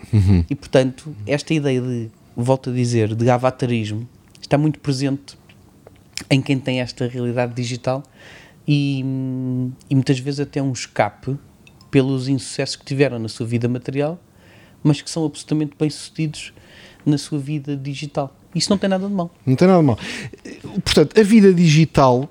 E, 0.49 0.55
portanto, 0.55 1.15
esta 1.27 1.53
ideia 1.53 1.81
de, 1.81 2.09
volto 2.37 2.71
a 2.71 2.73
dizer, 2.73 3.15
de 3.15 3.29
avatarismo, 3.29 4.09
está 4.41 4.57
muito 4.57 4.81
presente 4.81 5.37
em 6.31 6.41
quem 6.41 6.59
tem 6.59 6.81
esta 6.81 7.07
realidade 7.07 7.55
digital 7.55 8.03
e, 8.67 9.01
e 9.91 9.95
muitas 9.95 10.19
vezes 10.19 10.41
até 10.41 10.63
um 10.63 10.73
escape 10.73 11.37
pelos 11.91 12.29
insucessos 12.29 12.77
que 12.77 12.85
tiveram 12.85 13.19
na 13.19 13.29
sua 13.29 13.47
vida 13.47 13.69
material, 13.69 14.19
mas 14.83 15.03
que 15.03 15.11
são 15.11 15.25
absolutamente 15.27 15.73
bem-sucedidos 15.79 16.53
na 17.05 17.19
sua 17.19 17.39
vida 17.39 17.77
digital. 17.77 18.35
Isso 18.55 18.71
não 18.71 18.79
tem 18.79 18.89
nada 18.89 19.07
de 19.07 19.13
mal. 19.13 19.31
Não 19.45 19.57
tem 19.57 19.67
nada 19.67 19.81
de 19.81 19.87
mal. 19.87 19.99
Portanto, 20.85 21.19
a 21.19 21.23
vida 21.23 21.53
digital 21.53 22.29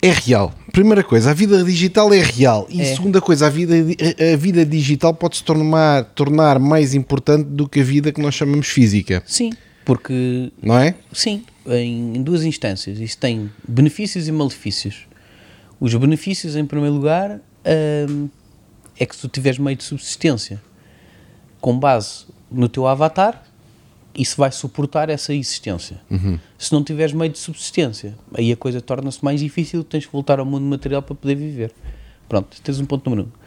é 0.00 0.10
real. 0.10 0.52
Primeira 0.72 1.02
coisa, 1.02 1.30
a 1.30 1.34
vida 1.34 1.62
digital 1.64 2.12
é 2.12 2.20
real. 2.20 2.66
E 2.70 2.80
É. 2.80 2.84
segunda 2.84 3.20
coisa, 3.20 3.46
a 3.46 3.50
vida, 3.50 3.74
a 4.32 4.36
vida 4.36 4.64
digital 4.64 5.12
pode 5.12 5.38
se 5.38 5.44
tornar, 5.44 6.04
tornar 6.14 6.58
mais 6.58 6.94
importante 6.94 7.44
do 7.44 7.68
que 7.68 7.80
a 7.80 7.84
vida 7.84 8.12
que 8.12 8.20
nós 8.20 8.34
chamamos 8.34 8.68
física. 8.68 9.22
Sim, 9.26 9.50
porque 9.84 10.52
Não 10.62 10.78
é? 10.78 10.94
Sim, 11.12 11.42
em, 11.66 12.16
em 12.16 12.22
duas 12.22 12.44
instâncias. 12.44 12.98
Isso 13.00 13.18
tem 13.18 13.50
benefícios 13.66 14.28
e 14.28 14.32
malefícios. 14.32 15.06
Os 15.80 15.94
benefícios, 15.94 16.54
em 16.56 16.64
primeiro 16.66 16.94
lugar, 16.94 17.40
hum, 18.08 18.28
é 18.98 19.06
que 19.06 19.14
se 19.14 19.22
tu 19.22 19.28
tiveres 19.28 19.58
meio 19.58 19.76
de 19.76 19.84
subsistência 19.84 20.60
com 21.60 21.78
base 21.78 22.26
no 22.50 22.68
teu 22.68 22.86
avatar, 22.86 23.44
isso 24.18 24.36
vai 24.36 24.50
suportar 24.50 25.08
essa 25.08 25.32
existência. 25.32 26.00
Se 26.58 26.72
não 26.72 26.82
tiveres 26.82 27.14
meio 27.14 27.30
de 27.30 27.38
subsistência, 27.38 28.18
aí 28.34 28.50
a 28.50 28.56
coisa 28.56 28.80
torna-se 28.80 29.24
mais 29.24 29.38
difícil, 29.38 29.84
tens 29.84 30.04
que 30.04 30.12
voltar 30.12 30.40
ao 30.40 30.44
mundo 30.44 30.64
material 30.64 31.00
para 31.00 31.14
poder 31.14 31.36
viver. 31.36 31.72
Pronto, 32.28 32.60
tens 32.60 32.80
um 32.80 32.84
ponto 32.84 33.08
número 33.08 33.28
um. 33.28 33.38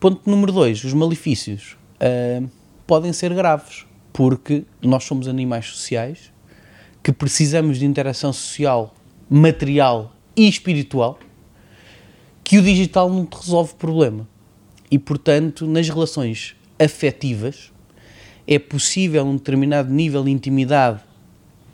Ponto 0.00 0.28
número 0.28 0.50
dois, 0.50 0.82
os 0.82 0.94
malefícios 0.94 1.76
hum, 2.00 2.48
podem 2.86 3.12
ser 3.12 3.34
graves, 3.34 3.84
porque 4.12 4.64
nós 4.80 5.04
somos 5.04 5.28
animais 5.28 5.66
sociais, 5.66 6.32
que 7.02 7.12
precisamos 7.12 7.78
de 7.78 7.84
interação 7.84 8.32
social, 8.32 8.94
material 9.28 10.16
e 10.34 10.48
espiritual, 10.48 11.18
que 12.42 12.58
o 12.58 12.62
digital 12.62 13.10
não 13.10 13.26
te 13.26 13.36
resolve 13.36 13.72
o 13.72 13.76
problema. 13.76 14.26
E, 14.90 14.98
portanto, 14.98 15.66
nas 15.66 15.88
relações 15.88 16.56
afetivas, 16.78 17.73
é 18.46 18.58
possível 18.58 19.24
um 19.24 19.36
determinado 19.36 19.92
nível 19.92 20.24
de 20.24 20.30
intimidade 20.30 21.00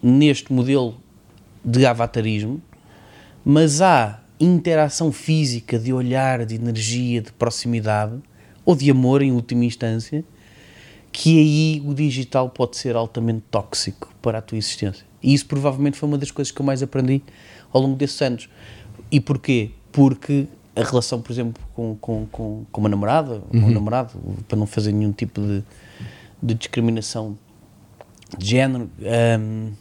neste 0.03 0.53
modelo 0.53 0.97
de 1.65 1.85
avatarismo, 1.85 2.61
mas 3.45 3.81
há 3.83 4.21
interação 4.39 5.13
física, 5.13 5.79
de 5.79 5.93
olhar, 5.93 6.47
de 6.47 6.55
energia, 6.55 7.21
de 7.21 7.33
proximidade, 7.33 8.19
ou 8.65 8.75
de 8.75 8.91
amor, 8.91 9.21
em 9.21 9.33
última 9.33 9.65
instância, 9.65 10.25
que 11.13 11.39
aí 11.39 11.83
o 11.85 11.93
digital 11.93 12.49
pode 12.49 12.77
ser 12.77 12.97
altamente 12.97 13.43
tóxico 13.51 14.13
para 14.23 14.39
a 14.39 14.43
tua 14.43 14.57
existência. 14.57 15.05
E 15.23 15.35
isso 15.35 15.47
provavelmente 15.47 15.99
foi 15.99 16.09
uma 16.09 16.17
das 16.17 16.31
coisas 16.31 16.51
que 16.53 16.61
eu 16.61 16.65
mais 16.65 16.83
aprendi 16.83 17.23
ao 17.73 17.83
longo 17.83 17.97
desses 17.97 18.21
anos. 18.23 18.49
E 19.11 19.21
porquê? 19.21 19.71
Porque 19.93 20.47
a 20.75 20.83
relação, 20.83 21.21
por 21.21 21.33
exemplo, 21.33 21.63
com, 21.75 21.97
com, 22.01 22.27
com, 22.27 22.65
com 22.71 22.81
uma 22.81 22.89
namorada, 22.89 23.43
ou 23.53 23.61
um 23.61 23.71
namorado, 23.71 24.13
para 24.49 24.57
não 24.57 24.67
fazer 24.67 24.93
nenhum 24.93 25.13
tipo 25.13 25.41
de, 25.41 25.65
de 26.43 26.55
discriminação 26.55 27.39
de 28.37 28.47
género, 28.47 28.91
hum, 29.39 29.73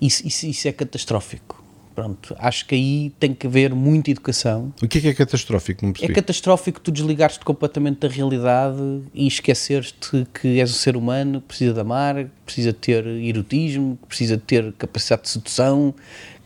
isso, 0.00 0.26
isso, 0.26 0.46
isso 0.46 0.68
é 0.68 0.72
catastrófico. 0.72 1.64
Pronto, 1.94 2.34
acho 2.40 2.66
que 2.66 2.74
aí 2.74 3.12
tem 3.20 3.32
que 3.32 3.46
haver 3.46 3.72
muita 3.72 4.10
educação 4.10 4.74
O 4.82 4.88
que 4.88 4.98
é 4.98 5.00
que 5.00 5.08
é 5.08 5.14
catastrófico? 5.14 5.86
Não 5.86 5.94
é 5.96 6.08
catastrófico 6.08 6.80
tu 6.80 6.90
desligares-te 6.90 7.44
completamente 7.44 8.00
da 8.00 8.08
realidade 8.08 9.02
e 9.14 9.28
esqueceres-te 9.28 10.26
que 10.34 10.58
és 10.58 10.70
um 10.70 10.74
ser 10.74 10.96
humano 10.96 11.40
que 11.40 11.46
precisa 11.46 11.72
de 11.72 11.78
amar, 11.78 12.16
que 12.16 12.30
precisa 12.44 12.72
ter 12.72 13.06
erotismo, 13.06 13.96
que 14.02 14.08
precisa 14.08 14.36
ter 14.36 14.72
capacidade 14.72 15.22
de 15.22 15.28
sedução, 15.28 15.94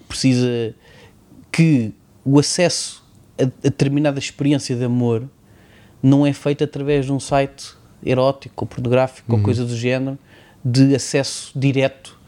que 0.01 0.05
precisa 0.07 0.75
que 1.51 1.95
o 2.23 2.39
acesso 2.39 3.03
a, 3.39 3.45
a 3.45 3.71
determinada 3.71 4.19
experiência 4.19 4.77
de 4.77 4.85
amor 4.85 5.27
não 6.03 6.27
é 6.27 6.33
feito 6.35 6.63
através 6.63 7.07
de 7.07 7.13
um 7.13 7.19
site 7.19 7.78
erótico 8.05 8.65
ou 8.65 8.67
pornográfico 8.67 9.33
ou 9.33 9.43
coisa 9.43 9.65
do 9.65 9.77
género 9.77 10.19
de 10.65 10.95
acesso 10.95 11.53
direto 11.55 12.19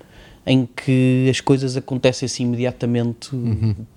em 0.46 0.66
que 0.66 1.28
as 1.30 1.40
coisas 1.40 1.76
acontecem 1.76 2.26
assim 2.26 2.44
imediatamente 2.44 3.30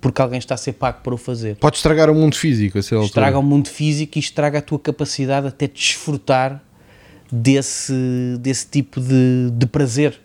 porque 0.00 0.20
alguém 0.20 0.38
está 0.38 0.54
a 0.54 0.58
ser 0.58 0.74
pago 0.74 1.00
para 1.02 1.14
o 1.14 1.16
fazer 1.16 1.56
Pode 1.56 1.76
estragar 1.76 2.10
o 2.10 2.14
mundo 2.14 2.36
físico, 2.36 2.78
a 2.78 2.82
ser 2.82 2.94
altura. 2.94 3.08
estraga 3.08 3.38
o 3.38 3.42
mundo 3.42 3.68
físico 3.68 4.18
e 4.18 4.20
estraga 4.20 4.58
a 4.58 4.62
tua 4.62 4.78
capacidade 4.78 5.46
até 5.46 5.66
de 5.66 5.72
desfrutar 5.74 6.62
desse, 7.32 7.94
desse 8.40 8.66
tipo 8.68 9.00
de, 9.00 9.50
de 9.52 9.66
prazer. 9.66 10.20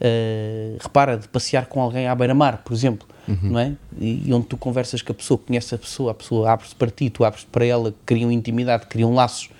Uh, 0.00 0.78
repara, 0.80 1.18
de 1.18 1.28
passear 1.28 1.66
com 1.66 1.78
alguém 1.78 2.08
à 2.08 2.14
beira-mar, 2.14 2.62
por 2.64 2.72
exemplo, 2.72 3.06
não 3.42 3.60
é? 3.60 3.74
E, 4.00 4.28
e 4.28 4.32
onde 4.32 4.46
tu 4.46 4.56
conversas 4.56 5.02
com 5.02 5.12
a 5.12 5.14
pessoa, 5.14 5.38
conheces 5.38 5.72
a 5.74 5.78
pessoa, 5.78 6.12
a 6.12 6.14
pessoa 6.14 6.50
abre-se 6.50 6.74
para 6.74 6.90
ti, 6.90 7.10
tu 7.10 7.22
abres 7.22 7.44
para 7.44 7.66
ela, 7.66 7.94
criam 8.06 8.32
intimidade, 8.32 8.86
criam 8.86 9.12
laços. 9.14 9.50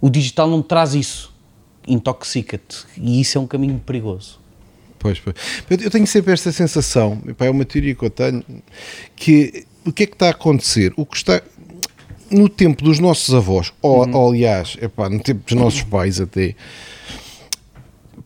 O 0.00 0.08
digital 0.08 0.48
não 0.48 0.62
traz 0.62 0.94
isso, 0.94 1.32
intoxica-te, 1.86 2.86
e 2.96 3.20
isso 3.20 3.36
é 3.36 3.40
um 3.40 3.46
caminho 3.46 3.78
perigoso. 3.84 4.38
Pois, 4.98 5.18
pois. 5.18 5.34
Eu 5.70 5.90
tenho 5.90 6.06
sempre 6.06 6.32
esta 6.32 6.52
sensação, 6.52 7.22
epá, 7.26 7.46
é 7.46 7.50
uma 7.50 7.64
teoria 7.64 7.94
que 7.94 8.04
eu 8.04 8.10
tenho, 8.10 8.44
que 9.16 9.66
o 9.84 9.92
que 9.92 10.02
é 10.02 10.06
que 10.06 10.12
está 10.12 10.26
a 10.28 10.30
acontecer? 10.30 10.92
O 10.96 11.06
que 11.06 11.16
está 11.16 11.42
no 12.30 12.48
tempo 12.48 12.84
dos 12.84 12.98
nossos 12.98 13.34
avós, 13.34 13.72
ou, 13.82 14.04
Uhum. 14.04 14.14
ou 14.14 14.28
aliás, 14.30 14.76
epá, 14.80 15.08
no 15.08 15.20
tempo 15.20 15.42
dos 15.46 15.56
nossos 15.56 15.82
pais 15.82 16.20
até, 16.20 16.54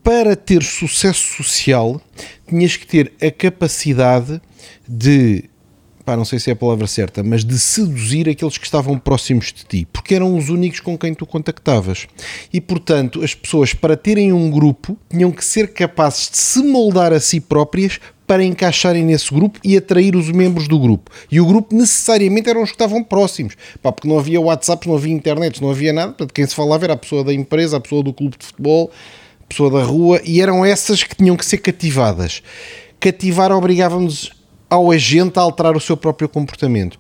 para 0.03 0.37
ter 0.37 0.63
sucesso 0.63 1.43
social, 1.43 2.01
tinhas 2.47 2.77
que 2.77 2.87
ter 2.87 3.13
a 3.23 3.31
capacidade 3.31 4.41
de, 4.87 5.49
pá, 6.05 6.17
não 6.17 6.25
sei 6.25 6.39
se 6.39 6.51
é 6.51 6.53
a 6.53 6.57
palavra 6.57 6.87
certa, 6.87 7.23
mas 7.23 7.45
de 7.45 7.59
seduzir 7.59 8.29
aqueles 8.29 8.59
que 8.59 8.67
estavam 8.67 8.99
próximos 8.99 9.47
de 9.47 9.65
ti, 9.65 9.89
porque 9.91 10.15
eram 10.15 10.37
os 10.37 10.49
únicos 10.51 10.81
com 10.81 10.99
quem 10.99 11.15
tu 11.15 11.25
contactavas. 11.25 12.07
E, 12.53 12.61
portanto, 12.61 13.25
as 13.25 13.35
pessoas, 13.35 13.73
para 13.73 13.97
terem 13.97 14.33
um 14.33 14.51
grupo, 14.51 14.97
tinham 15.09 15.31
que 15.31 15.45
ser 15.45 15.73
capazes 15.73 16.31
de 16.31 16.37
se 16.37 16.63
moldar 16.63 17.13
a 17.13 17.21
si 17.21 17.41
próprias 17.41 17.99
para 18.27 18.43
encaixarem 18.43 19.05
nesse 19.05 19.33
grupo 19.33 19.59
e 19.63 19.77
atrair 19.77 20.17
os 20.17 20.31
membros 20.31 20.67
do 20.67 20.79
grupo. 20.79 21.11
E 21.31 21.41
o 21.41 21.47
grupo 21.47 21.75
necessariamente 21.75 22.49
eram 22.49 22.63
os 22.63 22.71
que 22.71 22.75
estavam 22.75 23.03
próximos, 23.03 23.55
pá, 23.83 23.93
porque 23.93 24.09
não 24.09 24.19
havia 24.19 24.41
WhatsApp, 24.41 24.87
não 24.87 24.97
havia 24.97 25.13
internet, 25.13 25.63
não 25.63 25.71
havia 25.71 25.93
nada, 25.93 26.09
portanto, 26.09 26.33
quem 26.33 26.47
se 26.47 26.55
falava 26.55 26.85
era 26.85 26.95
a 26.95 26.97
pessoa 26.99 27.25
da 27.25 27.33
empresa, 27.33 27.77
a 27.77 27.81
pessoa 27.81 28.03
do 28.03 28.13
clube 28.13 28.37
de 28.39 28.47
futebol, 28.47 28.91
a 29.43 29.47
pessoa 29.47 29.71
da 29.71 29.83
rua, 29.83 30.21
e 30.25 30.41
eram 30.41 30.65
essas 30.65 31.03
que 31.03 31.17
tinham 31.17 31.37
que 31.37 31.45
ser 31.45 31.59
cativadas. 31.59 32.43
Cativar 32.99 33.53
obrigava-nos 33.53 34.33
ao 34.75 34.91
agente 34.91 35.39
a 35.39 35.43
alterar 35.43 35.77
o 35.77 35.81
seu 35.81 35.97
próprio 35.97 36.29
comportamento. 36.29 36.99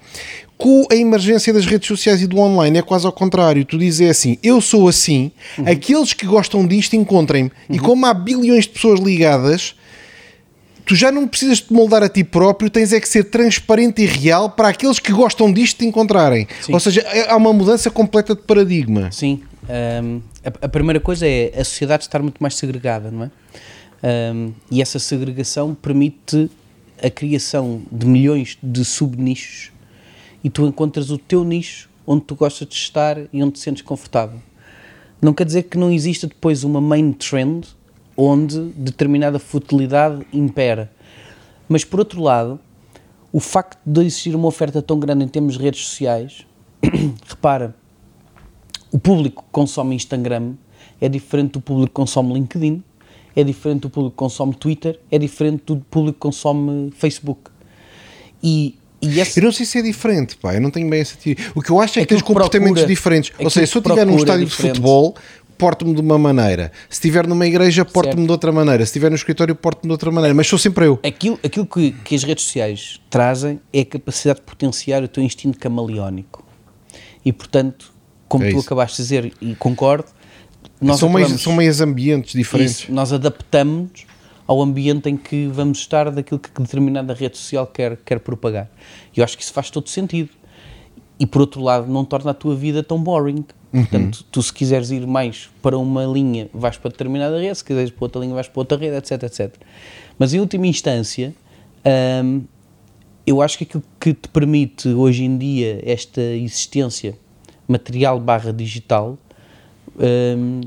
Com 0.56 0.86
a 0.90 0.94
emergência 0.94 1.52
das 1.52 1.66
redes 1.66 1.88
sociais 1.88 2.22
e 2.22 2.26
do 2.26 2.38
online 2.38 2.78
é 2.78 2.82
quase 2.82 3.04
ao 3.06 3.12
contrário. 3.12 3.64
Tu 3.64 3.76
dizes 3.76 4.08
assim, 4.08 4.38
eu 4.42 4.60
sou 4.60 4.88
assim, 4.88 5.30
aqueles 5.66 6.12
que 6.12 6.24
gostam 6.26 6.66
disto 6.66 6.94
encontrem-me. 6.94 7.50
E 7.68 7.78
como 7.78 8.06
há 8.06 8.14
bilhões 8.14 8.64
de 8.64 8.70
pessoas 8.70 9.00
ligadas, 9.00 9.74
tu 10.84 10.94
já 10.94 11.10
não 11.10 11.26
precisas 11.26 11.60
te 11.60 11.72
moldar 11.72 12.02
a 12.02 12.08
ti 12.08 12.22
próprio, 12.22 12.70
tens 12.70 12.92
é 12.92 13.00
que 13.00 13.08
ser 13.08 13.24
transparente 13.24 14.02
e 14.02 14.06
real 14.06 14.50
para 14.50 14.68
aqueles 14.68 14.98
que 14.98 15.12
gostam 15.12 15.52
disto 15.52 15.78
te 15.78 15.86
encontrarem. 15.86 16.46
Sim. 16.62 16.72
Ou 16.72 16.80
seja, 16.80 17.00
é- 17.00 17.30
há 17.30 17.36
uma 17.36 17.52
mudança 17.52 17.90
completa 17.90 18.34
de 18.34 18.42
paradigma. 18.42 19.10
Sim. 19.10 19.42
hum, 20.02 20.20
a, 20.44 20.66
a 20.66 20.68
primeira 20.68 21.00
coisa 21.00 21.26
é 21.26 21.52
a 21.58 21.64
sociedade 21.64 22.04
estar 22.04 22.22
muito 22.22 22.38
mais 22.38 22.54
segregada, 22.54 23.10
não 23.10 23.24
é? 23.24 23.30
Hum, 24.32 24.52
e 24.70 24.82
essa 24.82 24.98
segregação 24.98 25.74
permite 25.74 26.50
a 27.02 27.10
criação 27.10 27.82
de 27.90 28.06
milhões 28.06 28.58
de 28.62 28.84
subnichos 28.84 29.72
e 30.42 30.50
tu 30.50 30.66
encontras 30.66 31.10
o 31.10 31.18
teu 31.18 31.44
nicho 31.44 31.88
onde 32.06 32.24
tu 32.24 32.34
gostas 32.34 32.68
de 32.68 32.74
estar 32.74 33.18
e 33.32 33.42
onde 33.42 33.52
te 33.52 33.60
sentes 33.60 33.82
confortável. 33.82 34.40
Não 35.20 35.32
quer 35.32 35.44
dizer 35.44 35.64
que 35.64 35.78
não 35.78 35.90
exista 35.90 36.26
depois 36.26 36.64
uma 36.64 36.80
main 36.80 37.12
trend 37.12 37.66
onde 38.16 38.60
determinada 38.76 39.38
futilidade 39.38 40.24
impera. 40.32 40.92
Mas 41.68 41.84
por 41.84 41.98
outro 41.98 42.20
lado, 42.20 42.60
o 43.32 43.40
facto 43.40 43.78
de 43.84 44.00
existir 44.02 44.36
uma 44.36 44.46
oferta 44.46 44.82
tão 44.82 44.98
grande 44.98 45.24
em 45.24 45.28
termos 45.28 45.56
de 45.56 45.62
redes 45.62 45.86
sociais, 45.86 46.46
repara, 47.26 47.74
o 48.92 48.98
público 48.98 49.42
que 49.42 49.48
consome 49.50 49.96
Instagram 49.96 50.54
é 51.00 51.08
diferente 51.08 51.52
do 51.52 51.60
público 51.60 51.88
que 51.88 51.94
consome 51.94 52.34
LinkedIn, 52.34 52.82
é 53.36 53.42
diferente 53.44 53.80
do 53.82 53.90
público 53.90 54.12
que 54.12 54.18
consome 54.18 54.54
Twitter, 54.54 54.98
é 55.10 55.18
diferente 55.18 55.62
do 55.66 55.76
público 55.76 56.14
que 56.14 56.20
consome 56.22 56.90
Facebook. 56.96 57.50
E, 58.42 58.76
Eu 59.36 59.42
não 59.44 59.52
sei 59.52 59.66
se 59.66 59.78
é 59.78 59.82
diferente, 59.82 60.36
pá, 60.36 60.54
eu 60.54 60.60
não 60.60 60.70
tenho 60.70 60.88
bem 60.88 61.00
essa 61.00 61.16
teoria. 61.16 61.44
O 61.54 61.60
que 61.60 61.70
eu 61.70 61.80
acho 61.80 61.98
é 61.98 62.02
que 62.02 62.08
tens 62.08 62.22
comportamentos 62.22 62.74
procura- 62.80 62.86
diferentes. 62.94 63.32
Ou 63.38 63.50
seja, 63.50 63.66
se 63.66 63.76
eu 63.76 63.80
estiver 63.80 64.06
num 64.06 64.14
é 64.14 64.16
estádio 64.16 64.44
de 64.44 64.50
diferente. 64.50 64.76
futebol, 64.76 65.14
porto-me 65.58 65.94
de 65.94 66.00
uma 66.00 66.18
maneira. 66.18 66.72
Se 66.88 66.96
estiver 66.96 67.26
numa 67.26 67.46
igreja, 67.46 67.84
porto-me 67.84 68.24
de 68.24 68.30
outra 68.32 68.50
maneira. 68.52 68.84
Se 68.84 68.90
estiver 68.90 69.10
no 69.10 69.16
escritório, 69.16 69.54
porto-me 69.54 69.88
de 69.88 69.92
outra 69.92 70.10
maneira. 70.10 70.34
Mas 70.34 70.46
sou 70.46 70.58
sempre 70.58 70.86
eu. 70.86 70.98
aquilo, 71.02 71.38
aquilo 71.44 71.66
que, 71.66 71.92
que 71.92 72.14
as 72.14 72.22
redes 72.22 72.44
sociais 72.44 73.00
trazem 73.10 73.60
é 73.72 73.80
a 73.80 73.84
capacidade 73.84 74.40
de 74.40 74.46
potenciar 74.46 75.02
o 75.02 75.08
teu 75.08 75.22
instinto 75.22 75.58
camaleónico. 75.58 76.44
E 77.24 77.32
portanto, 77.32 77.92
como 78.28 78.44
É 78.44 78.50
tu 78.52 78.58
acabaste 78.60 78.96
de 78.98 79.02
dizer, 79.02 79.32
e 79.40 79.54
concordo, 79.54 80.08
nós 80.84 81.00
São 81.00 81.08
meios, 81.08 81.40
são 81.40 81.52
meios 81.54 81.80
ambientes 81.80 82.32
diferentes. 82.32 82.80
Isso, 82.80 82.92
nós 82.92 83.12
adaptamos 83.12 84.06
ao 84.46 84.60
ambiente 84.60 85.08
em 85.08 85.16
que 85.16 85.46
vamos 85.46 85.78
estar 85.78 86.10
daquilo 86.10 86.38
que 86.38 86.50
determinada 86.60 87.14
rede 87.14 87.38
social 87.38 87.66
quer, 87.66 87.96
quer 87.96 88.20
propagar. 88.20 88.70
E 89.16 89.20
eu 89.20 89.24
acho 89.24 89.36
que 89.36 89.42
isso 89.42 89.52
faz 89.52 89.70
todo 89.70 89.88
sentido. 89.88 90.30
E 91.18 91.26
por 91.26 91.40
outro 91.40 91.62
lado, 91.62 91.90
não 91.90 92.04
torna 92.04 92.32
a 92.32 92.34
tua 92.34 92.54
vida 92.54 92.82
tão 92.82 93.02
boring. 93.02 93.44
Portanto, 93.72 94.24
tu 94.30 94.40
se 94.42 94.52
quiseres 94.52 94.90
ir 94.90 95.04
mais 95.06 95.48
para 95.60 95.76
uma 95.76 96.04
linha, 96.04 96.48
vais 96.52 96.76
para 96.76 96.90
determinada 96.90 97.40
rede, 97.40 97.56
se 97.56 97.64
quiseres 97.64 97.90
para 97.90 98.04
outra 98.04 98.20
linha, 98.20 98.34
vais 98.34 98.46
para 98.46 98.60
outra 98.60 98.78
rede, 98.78 98.96
etc, 98.96 99.22
etc. 99.24 99.52
Mas 100.16 100.32
em 100.32 100.38
última 100.38 100.66
instância, 100.66 101.34
hum, 102.22 102.42
eu 103.26 103.42
acho 103.42 103.58
que 103.58 103.64
aquilo 103.64 103.82
que 103.98 104.14
te 104.14 104.28
permite 104.28 104.88
hoje 104.88 105.24
em 105.24 105.36
dia 105.36 105.80
esta 105.84 106.20
existência 106.20 107.18
material 107.66 108.20
barra 108.20 108.52
digital 108.52 109.18
hum, 109.98 110.60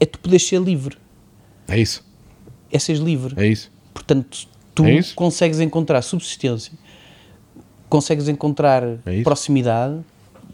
é 0.00 0.06
tu 0.06 0.18
poderes 0.18 0.46
ser 0.46 0.60
livre, 0.60 0.96
É 1.68 1.78
isso. 1.78 2.04
é 2.72 2.78
seres 2.78 3.00
livre. 3.00 3.34
É 3.36 3.46
isso. 3.46 3.70
Portanto, 3.94 4.48
tu 4.74 4.84
É 4.84 4.94
isso? 4.94 5.14
consegues 5.14 5.60
encontrar 5.60 6.00
subsistência, 6.02 6.72
consegues 7.88 8.28
encontrar 8.28 8.82
É 9.06 9.22
proximidade, 9.22 10.00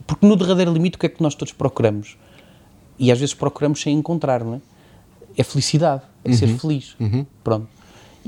porque 0.07 0.27
no 0.27 0.37
derradeiro 0.37 0.73
limite 0.73 0.97
o 0.97 0.99
que 0.99 1.07
é 1.07 1.09
que 1.09 1.23
nós 1.23 1.35
todos 1.35 1.53
procuramos? 1.53 2.17
E 2.99 3.13
às 3.13 3.19
vezes 3.19 3.35
procuramos 3.35 3.81
sem 3.81 3.95
encontrar, 3.97 4.43
não 4.43 4.55
é? 4.55 4.61
É 5.37 5.43
felicidade, 5.43 6.03
é 6.25 6.33
ser 6.33 6.49
feliz. 6.59 6.97
Pronto. 7.45 7.69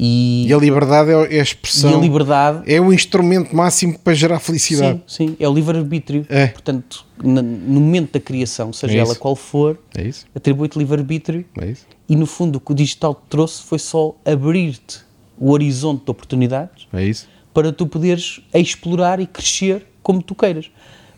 E. 0.00 0.46
E 0.48 0.54
a 0.54 0.56
liberdade 0.56 1.11
é 1.11 1.14
é 1.14 1.16
a 1.16 1.38
e 1.38 1.42
expressão. 1.42 1.98
a 1.98 2.00
liberdade 2.00 2.72
É 2.72 2.80
o 2.80 2.92
instrumento 2.92 3.54
máximo 3.54 3.98
para 3.98 4.14
gerar 4.14 4.38
felicidade. 4.38 5.02
Sim, 5.08 5.28
sim, 5.30 5.37
é 5.40 5.48
o 5.48 5.52
livre-arbítrio. 5.52 6.24
É. 6.28 6.46
Portanto, 6.46 7.04
no 7.20 7.42
momento 7.80 8.12
da 8.12 8.20
criação, 8.20 8.72
seja 8.72 8.94
É 8.94 8.98
ela 8.98 9.16
qual 9.16 9.34
for, 9.34 9.76
É 9.96 10.08
atribui-te 10.34 10.78
livre-arbítrio 10.78 11.44
É 11.61 11.74
e, 12.08 12.14
no 12.16 12.24
fundo, 12.26 12.56
o 12.56 12.61
que 12.61 12.70
o 12.72 12.74
digital 12.74 13.14
te 13.14 13.28
trouxe 13.28 13.62
foi 13.62 13.78
só 13.78 14.14
abrir-te 14.24 15.00
o 15.37 15.50
horizonte 15.50 16.04
de 16.04 16.11
oportunidades 16.11 16.87
É 16.92 17.11
para 17.52 17.72
tu 17.72 17.87
poderes 17.88 18.40
explorar 18.54 19.18
e 19.18 19.26
crescer 19.26 19.84
como 20.00 20.22
tu 20.22 20.32
queiras. 20.34 20.70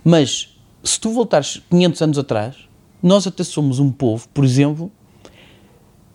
Mas, 0.03 0.57
se 0.83 0.99
tu 0.99 1.11
voltares 1.11 1.61
500 1.69 2.01
anos 2.03 2.19
atrás, 2.19 2.57
nós 3.03 3.27
até 3.27 3.45
somos 3.45 3.79
um 3.79 3.91
povo, 3.93 4.27
por 4.33 4.43
exemplo, 4.43 4.91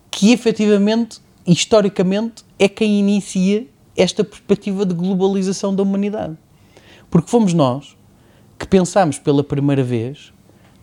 que 0.09 0.31
efetivamente, 0.31 1.19
historicamente, 1.45 2.43
é 2.57 2.67
quem 2.67 2.99
inicia 2.99 3.67
esta 3.95 4.23
perspectiva 4.23 4.85
de 4.85 4.93
globalização 4.93 5.75
da 5.75 5.83
humanidade. 5.83 6.37
Porque 7.09 7.29
fomos 7.29 7.53
nós 7.53 7.95
que 8.57 8.67
pensámos 8.67 9.19
pela 9.19 9.43
primeira 9.43 9.83
vez 9.83 10.33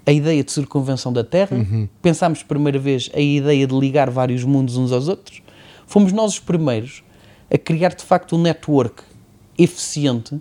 a 0.07 0.13
ideia 0.13 0.43
de 0.43 0.51
circunvenção 0.51 1.13
da 1.13 1.23
Terra, 1.23 1.57
pensámos 2.01 2.43
pela 2.43 2.49
primeira 2.49 2.79
vez 2.79 3.11
a 3.15 3.21
ideia 3.21 3.67
de 3.67 3.75
ligar 3.75 4.11
vários 4.11 4.45
mundos 4.45 4.77
uns 4.77 4.93
aos 4.93 5.09
outros. 5.09 5.43
Fomos 5.87 6.13
nós 6.13 6.33
os 6.33 6.39
primeiros 6.39 7.03
a 7.53 7.59
criar 7.59 7.95
de 7.95 8.03
facto 8.03 8.37
um 8.37 8.41
network 8.41 9.03
eficiente, 9.59 10.41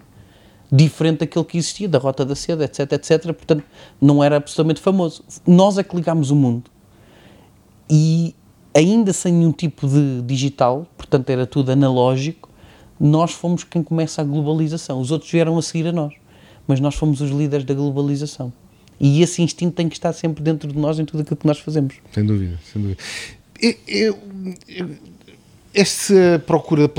diferente 0.71 1.19
daquele 1.19 1.45
que 1.45 1.57
existia, 1.57 1.88
da 1.88 1.99
Rota 1.99 2.25
da 2.25 2.36
Seda, 2.36 2.63
etc, 2.63 2.91
etc. 2.93 3.25
Portanto, 3.25 3.63
não 3.99 4.23
era 4.23 4.38
absolutamente 4.38 4.79
famoso. 4.79 5.23
Nós 5.45 5.77
é 5.77 5.84
que 5.84 5.95
ligámos 5.95 6.31
o 6.31 6.36
mundo 6.36 6.71
e 7.89 8.34
ainda 8.73 9.12
sem 9.13 9.34
nenhum 9.34 9.51
tipo 9.51 9.88
de 9.88 10.21
digital, 10.23 10.88
portanto 10.97 11.29
era 11.29 11.45
tudo 11.45 11.71
analógico, 11.71 12.49
nós 12.99 13.31
fomos 13.31 13.63
quem 13.63 13.81
começa 13.81 14.21
a 14.21 14.25
globalização. 14.25 15.01
Os 15.01 15.12
outros 15.12 15.31
vieram 15.31 15.57
a 15.57 15.62
seguir 15.62 15.88
a 15.88 15.91
nós, 15.91 16.13
mas 16.67 16.79
nós 16.79 16.95
fomos 16.95 17.19
os 17.21 17.31
líderes 17.31 17.65
da 17.65 17.73
globalização. 17.73 18.53
E 18.99 19.21
esse 19.23 19.41
instinto 19.41 19.73
tem 19.73 19.89
que 19.89 19.95
estar 19.95 20.13
sempre 20.13 20.43
dentro 20.43 20.71
de 20.71 20.77
nós 20.77 20.99
em 20.99 21.05
tudo 21.05 21.21
aquilo 21.21 21.38
que 21.38 21.47
nós 21.47 21.60
fazemos. 21.60 21.95
Sem 22.13 22.23
dúvida, 22.23 22.60
sem 22.71 22.81
dúvida. 22.81 23.01
Eu, 23.60 24.17
eu- 24.67 24.97
essa 25.73 26.43
procura, 26.45 26.89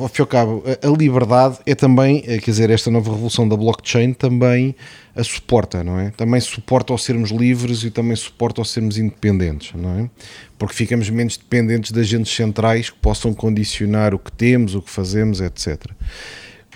ao 0.00 0.08
fim 0.08 0.20
e 0.20 0.22
ao 0.22 0.26
cabo, 0.26 0.62
a, 0.82 0.88
liberdade 0.88 1.58
é 1.66 1.74
também, 1.74 2.24
eh, 2.26 2.38
quer 2.38 2.50
dizer, 2.50 2.70
esta 2.70 2.90
nova 2.90 3.10
revolução 3.10 3.46
da 3.46 3.56
blockchain 3.56 4.14
também 4.14 4.74
a 5.14 5.22
suporta, 5.22 5.84
não 5.84 5.98
é? 5.98 6.10
Também 6.10 6.40
suporta 6.40 6.92
ao 6.92 6.98
sermos 6.98 7.30
livres 7.30 7.84
e 7.84 7.90
também 7.90 8.16
suporta 8.16 8.60
ao 8.60 8.64
sermos 8.64 8.96
independentes, 8.96 9.74
não 9.74 9.98
é? 9.98 10.10
Porque 10.58 10.74
ficamos 10.74 11.10
menos 11.10 11.36
dependentes 11.36 11.92
de 11.92 12.00
agentes 12.00 12.34
centrais 12.34 12.88
que 12.88 12.98
possam 12.98 13.34
condicionar 13.34 14.14
o 14.14 14.18
que 14.18 14.32
temos, 14.32 14.74
o 14.74 14.80
que 14.80 14.90
fazemos, 14.90 15.40
etc. 15.40 15.90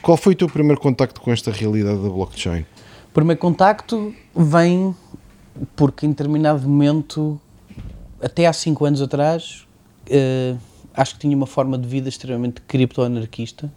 Qual 0.03 0.17
foi 0.17 0.35
o 0.35 0.37
teu 0.37 0.49
primeiro 0.49 0.81
contacto 0.81 1.21
com 1.21 1.33
esta 1.33 1.51
realidade 1.51 2.03
da 2.03 2.09
blockchain? 2.09 2.67
O 3.11 3.15
primeiro 3.15 3.41
contacto 3.41 4.15
vem 4.35 4.95
porque 5.75 6.05
em 6.05 6.11
determinado 6.11 6.69
momento, 6.69 7.41
até 8.23 8.47
há 8.47 8.53
5 8.53 8.85
anos 8.85 9.01
atrás, 9.01 9.67
eh, 10.09 10.55
acho 10.97 11.15
que 11.15 11.21
tinha 11.21 11.37
uma 11.37 11.47
forma 11.47 11.77
de 11.79 11.87
vida 11.87 12.09
extremamente 12.09 12.61
criptoanarquista 12.63 13.71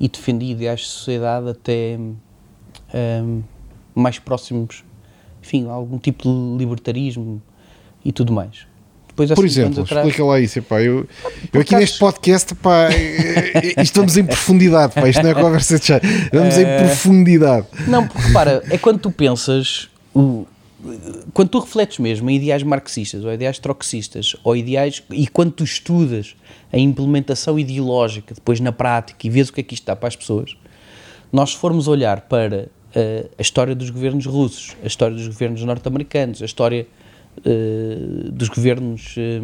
e 0.00 0.08
defendia 0.08 0.52
ideais 0.52 0.80
de 0.80 0.86
sociedade 0.86 1.48
até 1.50 1.98
ehm, 2.94 3.40
mais 3.94 4.18
próximos, 4.18 4.84
enfim, 5.42 5.66
a 5.68 5.72
algum 5.72 5.98
tipo 5.98 6.22
de 6.24 6.56
libertarismo 6.58 7.42
e 8.04 8.12
tudo 8.12 8.32
mais. 8.32 8.66
depois 9.08 9.30
Por 9.32 9.44
exemplo, 9.44 9.82
atrás. 9.82 10.06
explica 10.06 10.24
lá 10.24 10.38
isso. 10.40 10.58
Epá, 10.60 10.80
eu, 10.80 11.06
eu 11.52 11.60
aqui 11.60 11.74
neste 11.76 11.98
podcast, 11.98 12.54
pá, 12.54 12.88
eh, 12.94 13.72
eh, 13.76 13.84
vamos 13.94 14.16
em 14.16 14.24
profundidade. 14.24 14.94
Pá, 14.94 15.08
isto 15.08 15.22
não 15.22 15.30
é 15.30 15.34
conversa 15.34 15.78
de 15.78 15.84
chá. 15.84 16.00
Vamos 16.32 16.56
em 16.56 16.64
Eh, 16.64 16.78
profundidade. 16.84 17.66
Não, 17.88 18.06
porque 18.06 18.22
repara, 18.28 18.62
é 18.70 18.78
quando 18.78 18.98
tu 19.00 19.10
pensas, 19.10 19.88
o- 20.14 20.46
quando 21.34 21.48
tu 21.48 21.58
refletes 21.58 21.98
mesmo 21.98 22.30
em 22.30 22.36
ideais 22.36 22.62
marxistas 22.62 23.24
ou 23.24 23.32
ideais 23.32 23.58
trotskistas 23.58 24.36
ou 24.44 24.56
ideais, 24.56 25.02
e 25.10 25.26
quando 25.26 25.52
tu 25.52 25.64
estudas 25.64 26.36
a 26.72 26.78
implementação 26.78 27.58
ideológica 27.58 28.34
depois 28.34 28.60
na 28.60 28.70
prática 28.70 29.26
e 29.26 29.30
vês 29.30 29.48
o 29.48 29.52
que 29.52 29.60
é 29.60 29.64
que 29.64 29.74
isto 29.74 29.84
dá 29.84 29.96
para 29.96 30.08
as 30.08 30.16
pessoas, 30.16 30.56
nós 31.32 31.52
formos 31.52 31.88
olhar 31.88 32.22
para 32.22 32.68
eh, 32.94 33.26
a 33.36 33.42
história 33.42 33.74
dos 33.74 33.90
governos 33.90 34.24
russos, 34.26 34.76
a 34.82 34.86
história 34.86 35.16
dos 35.16 35.26
governos 35.26 35.62
norte-americanos, 35.62 36.40
a 36.42 36.44
história 36.44 36.86
eh, 37.44 38.30
dos 38.30 38.48
governos 38.48 39.14
eh, 39.18 39.40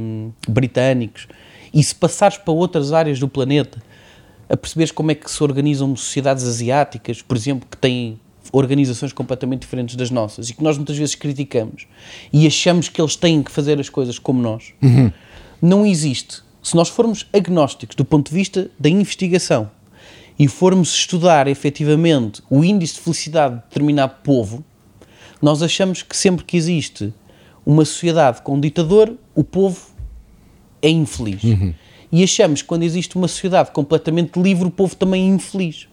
britânicos, 0.48 1.26
e 1.72 1.82
se 1.82 1.94
passares 1.94 2.38
para 2.38 2.54
outras 2.54 2.92
áreas 2.92 3.18
do 3.18 3.28
planeta, 3.28 3.82
a 4.48 4.56
perceberes 4.56 4.92
como 4.92 5.10
é 5.10 5.14
que 5.14 5.30
se 5.30 5.42
organizam 5.42 5.94
sociedades 5.96 6.44
asiáticas, 6.44 7.20
por 7.20 7.36
exemplo, 7.36 7.66
que 7.68 7.76
têm 7.76 8.20
organizações 8.52 9.12
completamente 9.12 9.62
diferentes 9.62 9.96
das 9.96 10.10
nossas 10.10 10.50
e 10.50 10.54
que 10.54 10.62
nós 10.62 10.76
muitas 10.76 10.96
vezes 10.96 11.14
criticamos 11.14 11.86
e 12.32 12.46
achamos 12.46 12.88
que 12.88 13.00
eles 13.00 13.16
têm 13.16 13.42
que 13.42 13.50
fazer 13.50 13.80
as 13.80 13.88
coisas 13.88 14.18
como 14.18 14.40
nós, 14.40 14.72
não 15.60 15.86
existe. 15.86 16.42
Se 16.62 16.74
nós 16.76 16.88
formos 16.88 17.26
agnósticos 17.32 17.96
do 17.96 18.04
ponto 18.04 18.30
de 18.30 18.34
vista 18.34 18.70
da 18.78 18.88
investigação 18.88 19.70
e 20.38 20.48
formos 20.48 20.94
estudar 20.94 21.46
efetivamente 21.46 22.42
o 22.50 22.64
índice 22.64 22.94
de 22.94 23.00
felicidade 23.00 23.56
de 23.56 23.62
determinado 23.62 24.14
povo, 24.22 24.64
nós 25.40 25.62
achamos 25.62 26.02
que 26.02 26.16
sempre 26.16 26.44
que 26.44 26.56
existe 26.56 27.12
uma 27.66 27.84
sociedade 27.84 28.42
com 28.42 28.54
um 28.54 28.60
ditador, 28.60 29.14
o 29.34 29.44
povo 29.44 29.80
é 30.80 30.88
infeliz. 30.88 31.42
E 32.12 32.22
achamos 32.22 32.62
que 32.62 32.68
quando 32.68 32.82
existe 32.82 33.16
uma 33.16 33.26
sociedade 33.26 33.70
completamente 33.72 34.38
livre, 34.40 34.66
o 34.66 34.70
povo 34.70 34.94
também 34.94 35.30
é 35.30 35.34
infeliz. 35.34 35.88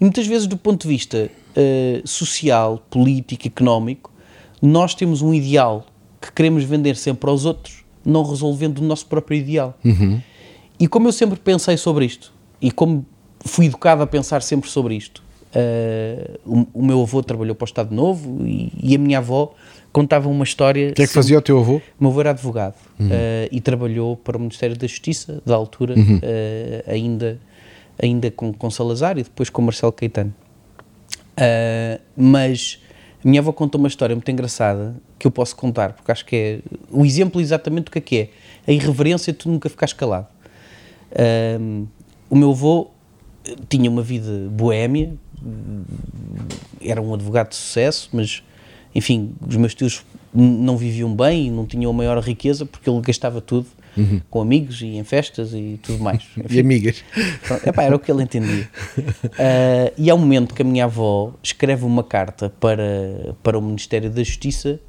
E 0.00 0.04
muitas 0.04 0.26
vezes, 0.26 0.46
do 0.46 0.56
ponto 0.56 0.82
de 0.82 0.88
vista 0.88 1.30
eh, 1.56 2.02
social, 2.04 2.84
político, 2.90 3.46
económico, 3.46 4.10
nós 4.60 4.94
temos 4.94 5.22
um 5.22 5.32
ideal 5.34 5.86
que 6.20 6.32
queremos 6.32 6.64
vender 6.64 6.96
sempre 6.96 7.28
aos 7.28 7.44
outros, 7.44 7.84
não 8.04 8.22
resolvendo 8.22 8.78
o 8.78 8.82
nosso 8.82 9.06
próprio 9.06 9.38
ideal. 9.38 9.76
E 10.78 10.88
como 10.88 11.08
eu 11.08 11.12
sempre 11.12 11.38
pensei 11.38 11.76
sobre 11.76 12.04
isto, 12.04 12.32
e 12.60 12.70
como 12.70 13.04
fui 13.40 13.66
educado 13.66 14.02
a 14.02 14.06
pensar 14.06 14.42
sempre 14.42 14.70
sobre 14.70 14.94
isto, 14.94 15.22
eh, 15.54 16.38
o, 16.46 16.66
o 16.74 16.84
meu 16.84 17.02
avô 17.02 17.22
trabalhou 17.22 17.54
para 17.54 17.64
o 17.64 17.66
Estado 17.66 17.94
Novo 17.94 18.46
e, 18.46 18.72
e 18.82 18.94
a 18.94 18.98
minha 18.98 19.18
avó 19.18 19.52
contava 19.92 20.28
uma 20.28 20.44
história. 20.44 20.90
O 20.90 20.94
que 20.94 21.02
é 21.02 21.06
que 21.06 21.12
fazia 21.12 21.38
o 21.38 21.42
teu 21.42 21.58
avô? 21.58 21.76
O 21.76 21.80
meu 22.00 22.10
avô 22.10 22.20
era 22.20 22.30
advogado 22.30 22.76
eh, 23.00 23.48
e 23.52 23.60
trabalhou 23.60 24.16
para 24.16 24.36
o 24.36 24.40
Ministério 24.40 24.76
da 24.76 24.86
Justiça, 24.86 25.42
da 25.44 25.54
altura, 25.54 25.94
eh, 26.22 26.84
ainda, 26.86 27.38
ainda 28.00 28.30
com, 28.30 28.52
com 28.52 28.70
Salazar 28.70 29.18
e 29.18 29.22
depois 29.22 29.50
com 29.50 29.62
Marcelo 29.62 29.92
Caetano. 29.92 30.34
Eh, 31.36 32.00
mas 32.16 32.78
a 33.24 33.28
minha 33.28 33.40
avó 33.40 33.52
contou 33.52 33.78
uma 33.78 33.88
história 33.88 34.14
muito 34.14 34.30
engraçada 34.30 34.94
que 35.18 35.26
eu 35.26 35.30
posso 35.30 35.54
contar, 35.56 35.92
porque 35.92 36.10
acho 36.10 36.24
que 36.26 36.36
é 36.36 36.60
o 36.90 37.04
exemplo 37.04 37.40
exatamente 37.40 37.84
do 37.84 37.90
que 37.90 37.98
é 37.98 38.00
que 38.00 38.18
é. 38.18 38.30
A 38.66 38.72
irreverência 38.72 39.32
de 39.32 39.38
tu 39.38 39.48
nunca 39.48 39.68
ficares 39.68 39.92
calado. 39.92 40.26
Um, 41.60 41.86
o 42.28 42.36
meu 42.36 42.50
avô 42.50 42.90
tinha 43.68 43.88
uma 43.88 44.02
vida 44.02 44.48
boémia, 44.50 45.14
era 46.80 47.00
um 47.00 47.14
advogado 47.14 47.50
de 47.50 47.56
sucesso, 47.56 48.08
mas 48.12 48.42
enfim, 48.94 49.34
os 49.46 49.56
meus 49.56 49.74
tios 49.74 50.04
não 50.34 50.76
viviam 50.76 51.14
bem 51.14 51.46
e 51.46 51.50
não 51.50 51.66
tinham 51.66 51.90
a 51.90 51.94
maior 51.94 52.18
riqueza 52.18 52.64
porque 52.64 52.88
ele 52.88 53.00
gastava 53.00 53.40
tudo 53.40 53.66
com 54.30 54.40
amigos 54.40 54.80
e 54.80 54.96
em 54.96 55.04
festas 55.04 55.52
e 55.52 55.78
tudo 55.82 56.02
mais. 56.02 56.22
E 56.50 56.60
amigas? 56.60 57.04
Pronto, 57.46 57.68
epá, 57.68 57.82
era 57.82 57.94
o 57.96 57.98
que 57.98 58.10
ele 58.10 58.22
entendia. 58.22 58.68
Ah, 59.38 59.92
e 59.96 60.10
há 60.10 60.14
um 60.14 60.18
momento 60.18 60.54
que 60.54 60.62
a 60.62 60.64
minha 60.64 60.84
avó 60.84 61.32
escreve 61.42 61.84
uma 61.84 62.02
carta 62.02 62.52
para, 62.60 63.34
para 63.42 63.58
o 63.58 63.62
Ministério 63.62 64.10
da 64.10 64.22
Justiça 64.22 64.80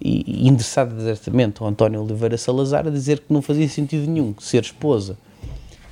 e, 0.00 0.44
e 0.44 0.48
endereçada 0.48 0.94
diretamente 0.96 1.62
ao 1.62 1.68
António 1.68 2.02
Oliveira 2.02 2.36
Salazar 2.36 2.86
a 2.86 2.90
dizer 2.90 3.20
que 3.20 3.32
não 3.32 3.42
fazia 3.42 3.68
sentido 3.68 4.08
nenhum 4.10 4.34
ser 4.38 4.62
esposa 4.62 5.16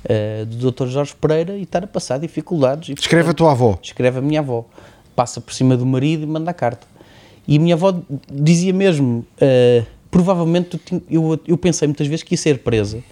ah, 0.09 0.45
do 0.45 0.71
Dr. 0.71 0.87
Jorge 0.87 1.15
Pereira 1.19 1.57
e 1.57 1.63
estar 1.63 1.83
a 1.83 1.87
passar 1.87 2.19
dificuldades. 2.19 2.89
E, 2.89 2.93
Escreve 2.93 3.31
a 3.31 3.33
tua 3.33 3.51
avó. 3.51 3.77
escreve 3.81 4.19
a 4.19 4.21
minha 4.21 4.39
avó, 4.39 4.65
passa 5.15 5.41
por 5.41 5.53
cima 5.53 5.75
do 5.75 5.85
marido 5.85 6.23
e 6.23 6.25
manda 6.25 6.51
a 6.51 6.53
carta. 6.53 6.85
E 7.47 7.57
a 7.57 7.59
minha 7.59 7.75
avó 7.75 7.97
dizia 8.29 8.73
mesmo: 8.73 9.25
eh, 9.39 9.83
provavelmente 10.09 10.79
eu, 11.09 11.39
eu 11.47 11.57
pensei 11.57 11.87
muitas 11.87 12.07
vezes 12.07 12.23
que 12.23 12.33
ia 12.33 12.37
ser 12.37 12.59
presa 12.59 13.03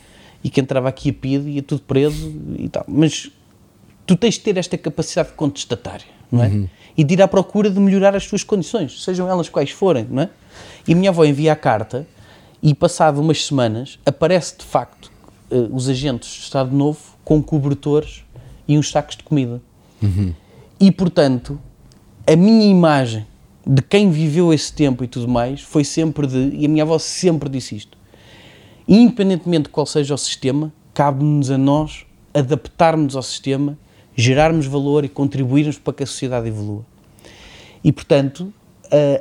e 0.43 0.49
que 0.49 0.61
entrava 0.61 0.89
aqui 0.89 1.09
a 1.09 1.13
PID 1.13 1.47
e 1.47 1.51
ia 1.55 1.63
tudo 1.63 1.81
preso 1.81 2.33
e 2.57 2.69
tal, 2.69 2.85
mas 2.87 3.31
tu 4.05 4.15
tens 4.15 4.35
de 4.35 4.41
ter 4.41 4.57
esta 4.57 4.77
capacidade 4.77 5.33
contestatária, 5.33 6.05
não 6.31 6.43
é? 6.43 6.49
E 6.97 7.03
de 7.03 7.13
ir 7.13 7.21
à 7.21 7.27
procura 7.27 7.69
de 7.69 7.79
melhorar 7.79 8.15
as 8.15 8.25
tuas 8.27 8.43
condições, 8.43 9.03
sejam 9.03 9.29
elas 9.29 9.49
quais 9.49 9.71
forem, 9.71 10.05
não 10.09 10.23
é? 10.23 10.29
E 10.87 10.93
a 10.93 10.95
minha 10.95 11.09
avó 11.09 11.25
envia 11.25 11.51
a 11.51 11.55
carta 11.55 12.07
e, 12.61 12.73
passado 12.73 13.19
umas 13.19 13.45
semanas, 13.45 13.99
aparece 14.05 14.57
de 14.57 14.65
facto 14.65 15.11
eh, 15.51 15.67
os 15.71 15.89
agentes 15.89 16.29
do 16.37 16.43
Estado 16.43 16.75
Novo 16.75 16.99
com 17.23 17.41
cobertores 17.41 18.23
e 18.67 18.77
uns 18.77 18.89
sacos 18.91 19.15
de 19.17 19.23
comida. 19.23 19.61
E, 20.79 20.91
portanto, 20.91 21.59
a 22.25 22.35
minha 22.35 22.65
imagem 22.65 23.25
de 23.65 23.81
quem 23.81 24.11
viveu 24.11 24.53
esse 24.53 24.71
tempo 24.71 25.03
e 25.03 25.07
tudo 25.07 25.27
mais 25.27 25.61
foi 25.61 25.83
sempre 25.83 26.27
de. 26.27 26.55
E 26.55 26.65
a 26.65 26.69
minha 26.69 26.83
avó 26.83 26.99
sempre 26.99 27.49
disse 27.49 27.75
isto. 27.75 27.97
Independentemente 28.87 29.63
de 29.63 29.69
qual 29.69 29.85
seja 29.85 30.13
o 30.13 30.17
sistema, 30.17 30.71
cabe-nos 30.93 31.49
a 31.49 31.57
nós 31.57 32.05
adaptarmos 32.33 33.15
ao 33.15 33.23
sistema, 33.23 33.77
gerarmos 34.15 34.67
valor 34.67 35.03
e 35.03 35.09
contribuirmos 35.09 35.79
para 35.79 35.93
que 35.93 36.03
a 36.03 36.05
sociedade 36.05 36.47
evolua. 36.47 36.85
E, 37.83 37.91
portanto, 37.91 38.53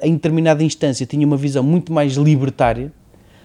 em 0.03 0.13
determinada 0.15 0.63
instância 0.63 1.07
tinha 1.07 1.27
uma 1.27 1.37
visão 1.37 1.63
muito 1.63 1.93
mais 1.93 2.15
libertária, 2.15 2.93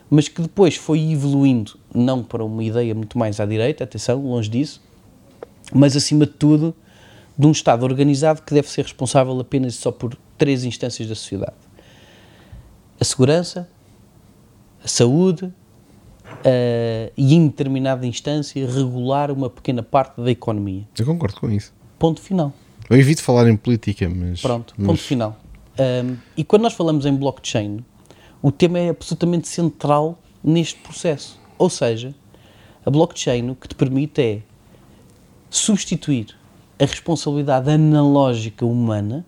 mas 0.10 0.28
que 0.28 0.42
depois 0.42 0.76
foi 0.76 1.12
evoluindo, 1.12 1.78
não 1.94 2.24
para 2.24 2.44
uma 2.44 2.64
ideia 2.64 2.94
muito 2.94 3.18
mais 3.18 3.40
à 3.40 3.46
direita, 3.46 3.84
atenção, 3.84 4.22
longe 4.22 4.50
disso, 4.50 4.82
mas 5.74 5.96
acima 5.96 6.26
de 6.26 6.34
tudo, 6.34 6.76
de 7.38 7.48
um 7.48 7.52
Estado 7.52 7.84
organizado 7.84 8.42
que 8.42 8.54
deve 8.54 8.68
ser 8.68 8.82
responsável 8.82 9.40
apenas 9.40 9.76
só 9.76 9.92
por 9.92 10.18
três 10.40 10.64
instâncias 10.64 11.08
da 11.08 11.14
sociedade: 11.14 11.54
a 13.00 13.04
segurança, 13.04 13.70
a 14.84 14.88
saúde 14.88 15.54
e, 17.16 17.36
em 17.36 17.48
determinada 17.48 18.08
instância, 18.08 18.66
regular 18.66 19.30
uma 19.30 19.50
pequena 19.50 19.84
parte 19.84 20.20
da 20.22 20.32
economia. 20.32 20.88
Eu 20.98 21.06
concordo 21.06 21.40
com 21.40 21.52
isso. 21.52 21.74
Ponto 22.00 22.22
final. 22.22 22.54
Eu 22.90 22.98
evito 22.98 23.22
falar 23.22 23.48
em 23.48 23.56
política, 23.56 24.10
mas. 24.10 24.42
Pronto, 24.42 24.74
mas- 24.78 24.88
ponto 24.88 25.02
final. 25.02 25.38
Um, 25.78 26.18
e 26.36 26.44
quando 26.44 26.64
nós 26.64 26.74
falamos 26.74 27.06
em 27.06 27.16
blockchain, 27.16 27.86
o 28.42 28.52
tema 28.52 28.80
é 28.80 28.90
absolutamente 28.90 29.48
central 29.48 30.20
neste 30.44 30.80
processo. 30.80 31.40
Ou 31.58 31.70
seja, 31.70 32.14
a 32.86 32.90
blockchain 32.90 33.50
o 33.50 33.56
que 33.56 33.68
te 33.68 33.76
permite 33.76 34.22
é 34.22 34.42
substituir 35.50 36.36
a 36.78 36.86
responsabilidade 36.86 37.70
analógica 37.70 38.66
humana 38.66 39.26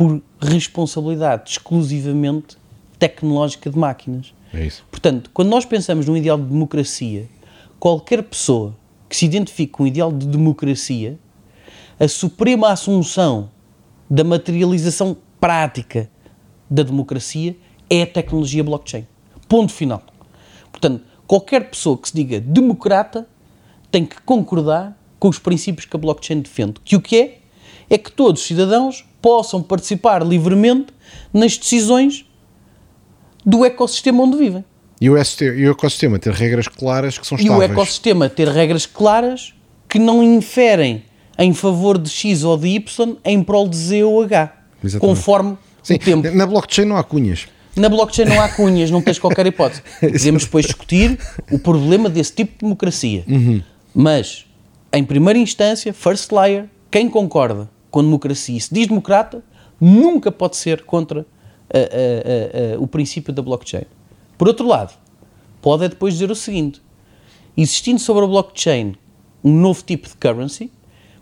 por 0.00 0.22
responsabilidade 0.40 1.50
exclusivamente 1.50 2.56
tecnológica 2.98 3.68
de 3.68 3.78
máquinas. 3.78 4.32
É 4.50 4.64
isso. 4.64 4.82
Portanto, 4.90 5.30
quando 5.34 5.50
nós 5.50 5.66
pensamos 5.66 6.06
num 6.06 6.16
ideal 6.16 6.38
de 6.38 6.44
democracia, 6.44 7.28
qualquer 7.78 8.22
pessoa 8.22 8.74
que 9.10 9.14
se 9.14 9.26
identifique 9.26 9.72
com 9.72 9.82
um 9.82 9.86
ideal 9.86 10.10
de 10.10 10.26
democracia, 10.26 11.18
a 11.98 12.08
suprema 12.08 12.70
assunção 12.70 13.50
da 14.08 14.24
materialização 14.24 15.14
prática 15.38 16.10
da 16.70 16.82
democracia 16.82 17.54
é 17.90 18.00
a 18.00 18.06
tecnologia 18.06 18.64
blockchain. 18.64 19.06
Ponto 19.46 19.70
final. 19.70 20.02
Portanto, 20.72 21.04
qualquer 21.26 21.68
pessoa 21.68 21.98
que 21.98 22.08
se 22.08 22.14
diga 22.14 22.40
democrata 22.40 23.28
tem 23.90 24.06
que 24.06 24.18
concordar 24.22 24.98
com 25.18 25.28
os 25.28 25.38
princípios 25.38 25.84
que 25.84 25.94
a 25.94 26.00
blockchain 26.00 26.40
defende. 26.40 26.80
Que 26.82 26.96
o 26.96 27.02
que 27.02 27.16
é? 27.18 27.40
É 27.90 27.98
que 27.98 28.10
todos 28.10 28.40
os 28.40 28.46
cidadãos 28.46 29.04
possam 29.20 29.62
participar 29.62 30.22
livremente 30.26 30.86
nas 31.32 31.56
decisões 31.56 32.24
do 33.44 33.64
ecossistema 33.64 34.22
onde 34.22 34.36
vivem. 34.36 34.64
E 35.00 35.08
o, 35.08 35.16
e 35.16 35.68
o 35.68 35.70
ecossistema 35.70 36.18
ter 36.18 36.32
regras 36.32 36.68
claras 36.68 37.16
que 37.18 37.26
são 37.26 37.38
E 37.38 37.42
o 37.42 37.44
estáveis. 37.44 37.70
ecossistema 37.70 38.28
ter 38.28 38.48
regras 38.48 38.84
claras 38.84 39.54
que 39.88 39.98
não 39.98 40.22
inferem 40.22 41.04
em 41.38 41.54
favor 41.54 41.96
de 41.96 42.10
X 42.10 42.44
ou 42.44 42.56
de 42.56 42.68
Y 42.68 43.16
em 43.24 43.42
prol 43.42 43.66
de 43.66 43.76
Z 43.76 44.04
ou 44.04 44.22
H, 44.22 44.52
Exatamente. 44.84 45.00
conforme 45.00 45.56
Sim, 45.82 45.94
o 45.94 45.98
tempo. 45.98 46.30
Na 46.32 46.46
blockchain 46.46 46.84
não 46.84 46.96
há 46.98 47.02
cunhas. 47.02 47.46
Na 47.74 47.88
blockchain 47.88 48.26
não 48.26 48.40
há 48.40 48.48
cunhas, 48.50 48.90
não 48.90 49.00
tens 49.00 49.18
qualquer 49.18 49.46
hipótese. 49.46 49.80
Podemos 50.00 50.44
depois 50.44 50.66
discutir 50.66 51.18
o 51.50 51.58
problema 51.58 52.10
desse 52.10 52.34
tipo 52.34 52.52
de 52.52 52.58
democracia. 52.60 53.24
Mas, 53.94 54.44
em 54.92 55.02
primeira 55.02 55.38
instância, 55.38 55.94
first 55.94 56.30
layer, 56.30 56.66
quem 56.90 57.08
concorda 57.08 57.70
com 57.90 58.02
democracia 58.02 58.56
e 58.56 58.60
se 58.60 58.72
diz 58.72 58.86
democrata, 58.86 59.42
nunca 59.80 60.30
pode 60.32 60.56
ser 60.56 60.82
contra 60.84 61.20
ah, 61.72 61.78
ah, 61.78 62.74
ah, 62.76 62.80
o 62.80 62.86
princípio 62.86 63.32
da 63.32 63.42
blockchain. 63.42 63.84
Por 64.38 64.48
outro 64.48 64.66
lado, 64.66 64.92
pode 65.62 65.84
é 65.84 65.88
depois 65.88 66.14
dizer 66.14 66.30
o 66.30 66.34
seguinte: 66.34 66.80
existindo 67.56 68.00
sobre 68.00 68.24
a 68.24 68.26
blockchain 68.26 68.94
um 69.42 69.52
novo 69.58 69.82
tipo 69.82 70.08
de 70.08 70.14
currency, 70.16 70.70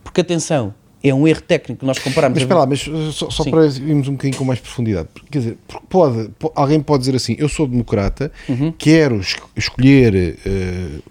porque 0.03 0.21
atenção, 0.21 0.75
é 1.03 1.15
um 1.15 1.29
erro 1.29 1.43
técnico 1.43 1.81
que 1.81 1.87
nós 1.87 1.99
comparamos. 2.01 2.35
Mas 2.37 2.43
espera 2.43 2.61
lá, 2.61 2.67
mas 2.67 2.81
só, 3.15 3.31
só 3.31 3.45
para 3.49 3.67
irmos 3.67 4.09
um 4.09 4.13
bocadinho 4.13 4.37
com 4.37 4.45
mais 4.45 4.59
profundidade. 4.59 5.09
Quer 5.31 5.39
dizer, 5.39 5.59
pode, 5.89 6.29
po- 6.39 6.53
alguém 6.57 6.81
pode 6.81 7.01
dizer 7.01 7.15
assim: 7.15 7.37
eu 7.39 7.49
sou 7.49 7.67
democrata, 7.69 8.33
Uhum. 8.49 8.73
quero 8.77 9.21
es- 9.21 9.37
escolher 9.57 10.37
uh, 10.45 11.03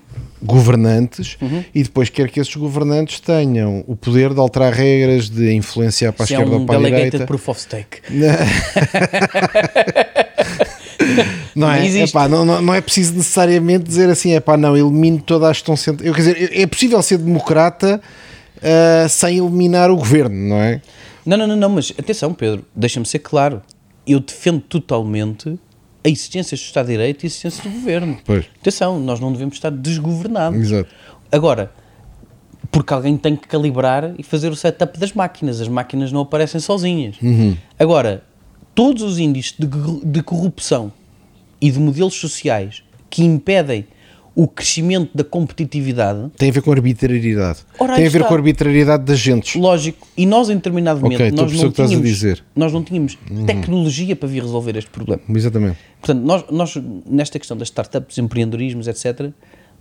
governantes 0.48 1.38
Uhum. 1.41 1.64
e 1.76 1.84
depois 1.84 2.10
quero 2.10 2.30
que 2.30 2.39
esses 2.39 2.56
governantes 2.56 3.20
tenham 3.20 3.84
o 3.88 3.95
poder 3.95 4.34
de 4.34 4.39
alterar 4.39 4.74
regras, 4.74 5.30
de 5.30 5.54
influenciar 5.54 6.12
para 6.14 6.24
a 6.24 6.28
se 6.28 6.34
é 6.34 6.38
esquerda 6.38 6.56
um 6.56 6.62
ou 6.62 6.66
para 6.66 6.78
a 6.80 6.84
direita. 6.84 7.26
proof 7.26 7.50
of 7.50 7.62
stake. 7.62 8.02
Não 11.56 11.72
é? 11.72 11.86
Existe. 11.86 12.10
Epá, 12.16 12.28
não, 12.28 12.45
não, 12.45 12.62
não 12.62 12.74
é 12.74 12.82
preciso 12.82 13.14
necessariamente 13.14 13.86
dizer 13.86 14.10
assim: 14.10 14.34
é 14.34 14.39
pá, 14.39 14.58
não, 14.58 14.76
elimino 14.76 15.22
toda 15.22 15.48
a 15.48 15.54
gestão 15.54 15.76
central. 15.76 16.08
Eu, 16.08 16.14
quer 16.14 16.22
dizer, 16.22 16.52
é 16.54 16.66
possível 16.68 17.02
ser 17.02 17.18
democrata 17.18 18.02
uh, 18.58 19.10
sem 19.10 19.38
eliminar 19.38 19.89
o 19.89 19.95
governo, 19.95 20.36
não 20.50 20.58
é? 20.58 20.82
Não, 21.26 21.38
não, 21.38 21.48
não, 21.48 21.56
não, 21.56 21.70
mas 21.70 21.91
atenção, 21.98 22.34
Pedro, 22.34 22.64
deixa-me 22.76 23.06
ser 23.06 23.20
claro. 23.20 23.62
Eu 24.06 24.20
defendo 24.20 24.62
totalmente 24.62 25.58
a 26.08 26.10
existência 26.10 26.55
do 26.55 26.62
Estado 26.62 26.86
de 26.86 26.93
Direito 26.93 27.24
e 27.24 27.26
a 27.26 27.28
existência 27.28 27.64
do 27.64 27.70
governo. 27.70 28.18
Pois. 28.26 28.45
Atenção, 28.62 28.99
nós 28.99 29.20
não 29.20 29.32
devemos 29.32 29.55
estar 29.55 29.70
desgovernados. 29.70 30.60
Exato. 30.60 30.89
Agora, 31.30 31.72
porque 32.72 32.93
alguém 32.93 33.18
tem 33.18 33.36
que 33.36 33.47
calibrar 33.47 34.14
e 34.18 34.24
fazer 34.24 34.49
o 34.49 34.55
setup 34.55 34.97
das 34.97 35.12
máquinas. 35.12 35.60
As 35.60 35.68
máquinas 35.68 36.12
não 36.12 36.22
aparecem 36.22 36.62
sozinhas. 36.62 37.18
Agora, 37.78 38.24
todos 38.74 39.03
os 39.03 39.20
índices 39.20 39.53
de, 39.58 39.68
de 40.05 40.24
corrupção 40.24 40.93
e 41.60 41.70
de 41.70 41.80
modelos 41.80 42.14
sociais 42.14 42.84
que 43.10 43.24
impedem 43.24 43.86
o 44.40 44.48
crescimento 44.48 45.10
da 45.18 45.24
competitividade, 45.24 46.30
Tem 46.38 46.50
a 46.50 46.54
ver 46.54 46.62
com 46.62 46.72
arbitrariedade. 46.72 47.62
Ora, 47.80 47.96
Tem 47.96 48.06
a 48.06 48.10
ver 48.10 48.18
está. 48.18 48.28
com 48.28 48.36
a 48.36 48.38
arbitrariedade 48.38 49.04
das 49.04 49.18
gentes. 49.18 49.56
lógico, 49.56 50.08
e 50.16 50.28
nós 50.28 50.48
em 50.52 50.56
determinado 50.58 51.02
momento 51.02 51.16
Ok, 51.16 51.30
estou 51.30 51.44
a 51.44 51.48
nós, 51.48 51.60
não 51.60 51.70
a 51.70 51.72
tínhamos, 51.72 52.08
dizer. 52.08 52.44
nós 52.56 52.72
não 52.72 52.84
tínhamos 52.84 53.18
tecnologia 53.48 54.16
para 54.16 54.30
vir 54.30 54.44
resolver 54.44 54.78
este 54.78 54.92
problema. 54.92 55.24
Exatamente. 55.28 55.80
Portanto, 56.00 56.24
nós, 56.24 56.46
nós 56.52 56.76
nesta 57.10 57.40
questão 57.40 57.58
das 57.58 57.70
startups, 57.70 58.20
empreendedorismos, 58.20 58.88
etc., 58.88 59.32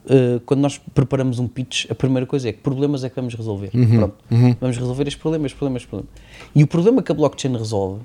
eh, 0.08 0.40
quando 0.46 0.60
nós 0.60 0.80
preparamos 0.94 1.38
um 1.38 1.46
pitch, 1.46 1.84
a 1.90 1.94
primeira 1.94 2.24
coisa 2.24 2.48
é 2.48 2.52
que 2.54 2.60
problemas 2.60 3.04
é 3.04 3.10
que 3.10 3.16
vamos 3.16 3.34
resolver. 3.34 3.68
Pronto. 3.70 4.14
Vamos 4.58 4.78
resolver 4.78 5.06
este 5.06 5.20
problema, 5.20 5.44
este 5.44 5.58
problema, 5.58 5.76
este 5.76 5.88
problema. 5.88 6.08
E 6.54 6.62
o 6.62 6.66
problema 6.66 7.02
que 7.02 7.12
a 7.12 7.14
blockchain 7.14 7.54
resolve 7.54 8.00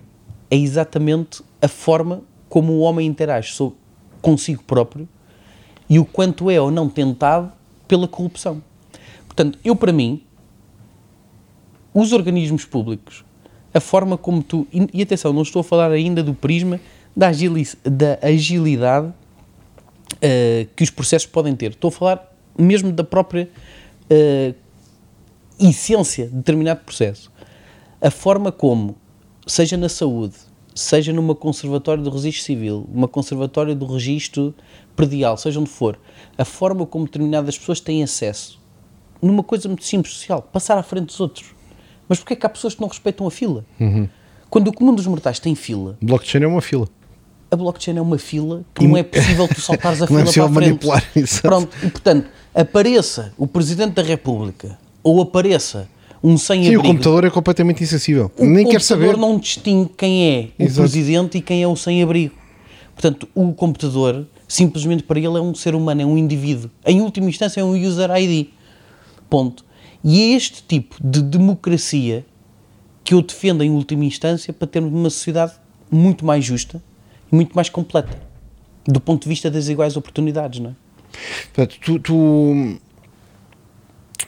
é 0.49 0.57
exatamente 0.57 1.41
a 1.61 1.69
forma 1.69 2.23
como 2.49 2.73
o 2.73 2.79
homem 2.79 3.07
interage 3.07 3.53
consigo 4.21 4.61
próprio 4.63 5.07
e 5.91 5.99
o 5.99 6.05
quanto 6.05 6.49
é 6.49 6.59
ou 6.59 6.71
não 6.71 6.87
tentado 6.87 7.51
pela 7.85 8.07
corrupção. 8.07 8.63
Portanto, 9.25 9.59
eu 9.61 9.75
para 9.75 9.91
mim, 9.91 10.23
os 11.93 12.13
organismos 12.13 12.63
públicos, 12.63 13.25
a 13.73 13.81
forma 13.81 14.17
como 14.17 14.41
tu. 14.41 14.65
E, 14.71 15.01
atenção, 15.01 15.33
não 15.33 15.41
estou 15.41 15.59
a 15.59 15.63
falar 15.65 15.91
ainda 15.91 16.23
do 16.23 16.33
prisma 16.33 16.79
da, 17.13 17.29
da 17.83 18.25
agilidade 18.25 19.13
eh, 20.21 20.67
que 20.77 20.83
os 20.83 20.89
processos 20.89 21.27
podem 21.27 21.53
ter. 21.57 21.71
Estou 21.71 21.89
a 21.89 21.91
falar 21.91 22.35
mesmo 22.57 22.93
da 22.93 23.03
própria 23.03 23.49
eh, 24.09 24.53
essência 25.59 26.27
de 26.27 26.35
determinado 26.35 26.85
processo. 26.85 27.29
A 27.99 28.09
forma 28.09 28.49
como, 28.49 28.95
seja 29.45 29.75
na 29.75 29.89
saúde, 29.89 30.35
seja 30.73 31.11
numa 31.13 31.35
conservatória 31.35 32.03
do 32.03 32.09
registro 32.09 32.43
civil, 32.43 32.87
uma 32.93 33.07
conservatória 33.07 33.75
do 33.75 33.85
registro 33.85 34.53
predial, 34.95 35.37
seja 35.37 35.59
onde 35.59 35.69
for, 35.69 35.99
a 36.37 36.45
forma 36.45 36.85
como 36.85 37.05
determinadas 37.05 37.57
pessoas 37.57 37.79
têm 37.79 38.03
acesso 38.03 38.61
numa 39.21 39.43
coisa 39.43 39.67
muito 39.67 39.83
simples 39.85 40.15
social, 40.15 40.41
passar 40.41 40.77
à 40.77 40.83
frente 40.83 41.05
dos 41.05 41.19
outros. 41.19 41.53
Mas 42.09 42.17
porquê 42.19 42.33
é 42.33 42.35
que 42.35 42.45
há 42.45 42.49
pessoas 42.49 42.73
que 42.73 42.81
não 42.81 42.87
respeitam 42.87 43.27
a 43.27 43.31
fila? 43.31 43.63
Quando 44.49 44.67
o 44.69 44.73
comum 44.73 44.93
dos 44.93 45.05
mortais 45.05 45.39
tem 45.39 45.53
fila, 45.55 45.97
Blockchain 46.01 46.43
é 46.43 46.47
uma 46.47 46.61
fila. 46.61 46.87
a 47.51 47.55
blockchain 47.55 47.97
é 47.97 48.01
uma 48.01 48.17
fila 48.17 48.65
que 48.73 48.87
não 48.87 48.97
é 48.97 49.03
possível 49.03 49.47
tu 49.47 49.61
saltares 49.61 50.01
a 50.01 50.05
é 50.05 50.07
fila 50.07 50.23
para 50.23 50.25
a 50.25 50.49
frente. 50.49 50.53
manipular, 50.53 51.03
exato. 51.15 51.41
Pronto, 51.43 51.77
e 51.83 51.89
portanto, 51.89 52.29
apareça 52.53 53.33
o 53.37 53.45
Presidente 53.45 53.93
da 53.93 54.01
República 54.01 54.77
ou 55.03 55.21
apareça 55.21 55.87
um 56.23 56.37
Sim, 56.37 56.45
sem-abrigo. 56.45 56.81
o 56.81 56.85
computador 56.85 57.25
é 57.25 57.29
completamente 57.29 57.83
insensível. 57.83 58.31
o 58.37 58.45
Nem 58.45 58.65
quer 58.65 58.79
computador 58.79 58.83
saber. 59.13 59.17
não 59.17 59.37
distingue 59.39 59.91
quem 59.97 60.27
é 60.29 60.49
o 60.59 60.63
Exato. 60.63 60.81
Presidente 60.81 61.37
e 61.37 61.41
quem 61.41 61.63
é 61.63 61.67
o 61.67 61.75
sem-abrigo. 61.75 62.35
Portanto, 62.93 63.27
o 63.33 63.51
computador, 63.53 64.27
simplesmente 64.47 65.03
para 65.03 65.17
ele, 65.19 65.37
é 65.37 65.41
um 65.41 65.55
ser 65.55 65.73
humano, 65.73 66.01
é 66.01 66.05
um 66.05 66.17
indivíduo. 66.17 66.69
Em 66.85 67.01
última 67.01 67.27
instância, 67.29 67.61
é 67.61 67.63
um 67.63 67.71
user 67.75 68.09
ID. 68.11 68.47
Ponto. 69.29 69.65
E 70.03 70.21
é 70.21 70.35
este 70.35 70.63
tipo 70.67 70.95
de 71.03 71.21
democracia 71.21 72.25
que 73.03 73.13
eu 73.13 73.21
defendo 73.21 73.63
em 73.63 73.71
última 73.71 74.05
instância 74.05 74.53
para 74.53 74.67
termos 74.67 74.91
uma 74.93 75.09
sociedade 75.09 75.53
muito 75.89 76.25
mais 76.25 76.45
justa 76.45 76.81
e 77.31 77.35
muito 77.35 77.53
mais 77.53 77.69
completa 77.69 78.15
do 78.85 78.99
ponto 78.99 79.23
de 79.23 79.29
vista 79.29 79.49
das 79.49 79.67
iguais 79.67 79.95
oportunidades, 79.95 80.59
não 80.59 80.71
é? 80.71 80.73
Portanto, 81.53 81.79
tu, 81.83 81.99
tu, 81.99 82.77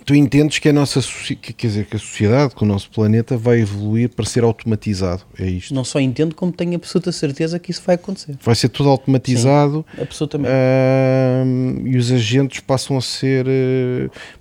tu 0.06 0.16
entendes 0.16 0.60
que 0.60 0.70
a 0.70 0.74
nossa 0.74 1.00
que- 1.36 1.54
quer 1.54 1.68
dizer, 1.68 1.86
que 1.86 1.96
a 1.96 2.00
sociedade, 2.00 2.56
que 2.56 2.64
o 2.64 2.66
nosso 2.66 2.90
planeta 2.90 3.38
vai 3.38 3.60
evoluir 3.62 4.10
para 4.10 4.26
ser 4.26 4.44
automatizado. 4.44 5.22
É 5.40 5.46
isto. 5.46 5.74
Não 5.74 5.84
só 5.84 6.00
entendo, 6.00 6.36
como 6.36 6.52
tenho 6.52 6.76
absoluta 6.76 7.12
certeza 7.12 7.60
que 7.60 7.72
isso 7.72 7.82
vai 7.86 7.96
acontecer. 7.96 8.36
Vai 8.42 8.56
ser 8.56 8.70
tudo 8.70 8.90
automatizado. 8.90 9.86
Absolutamente. 10.00 10.52
ahm, 10.52 11.88
e 11.88 11.98
os 11.98 12.12
agentes 12.12 12.60
passam 12.60 12.98
a 12.98 13.02
ser 13.02 13.46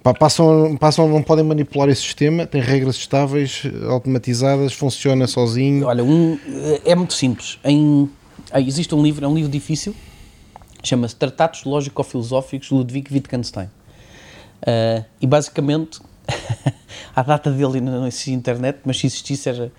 pá, 0.02 0.14
passam, 0.14 0.76
passam 0.76 1.08
não 1.08 1.22
podem 1.22 1.44
manipular 1.44 1.88
esse 1.88 2.02
sistema 2.02 2.46
tem 2.46 2.60
regras 2.60 2.96
estáveis 2.96 3.62
automatizadas 3.88 4.72
funciona 4.72 5.26
sozinho 5.26 5.86
Olha, 5.86 6.04
um, 6.04 6.38
é 6.84 6.94
muito 6.94 7.14
simples. 7.14 7.58
Em, 7.64 8.08
ah, 8.50 8.60
existe 8.60 8.94
um 8.94 9.02
livro, 9.02 9.24
é 9.24 9.28
um 9.28 9.34
livro 9.34 9.50
difícil, 9.50 9.94
chama-se 10.82 11.14
Tratados 11.16 11.64
Lógico-Filosóficos 11.64 12.68
de 12.68 12.74
Ludwig 12.74 13.12
Wittgenstein. 13.12 13.68
Ah, 14.66 15.04
e 15.20 15.26
basicamente, 15.26 16.00
a 17.14 17.22
data 17.22 17.50
dele 17.50 17.78
ainda 17.78 17.90
não 17.90 18.06
existe 18.06 18.30
internet, 18.30 18.80
mas 18.84 18.98
se 18.98 19.06
existisse 19.06 19.48
era, 19.48 19.72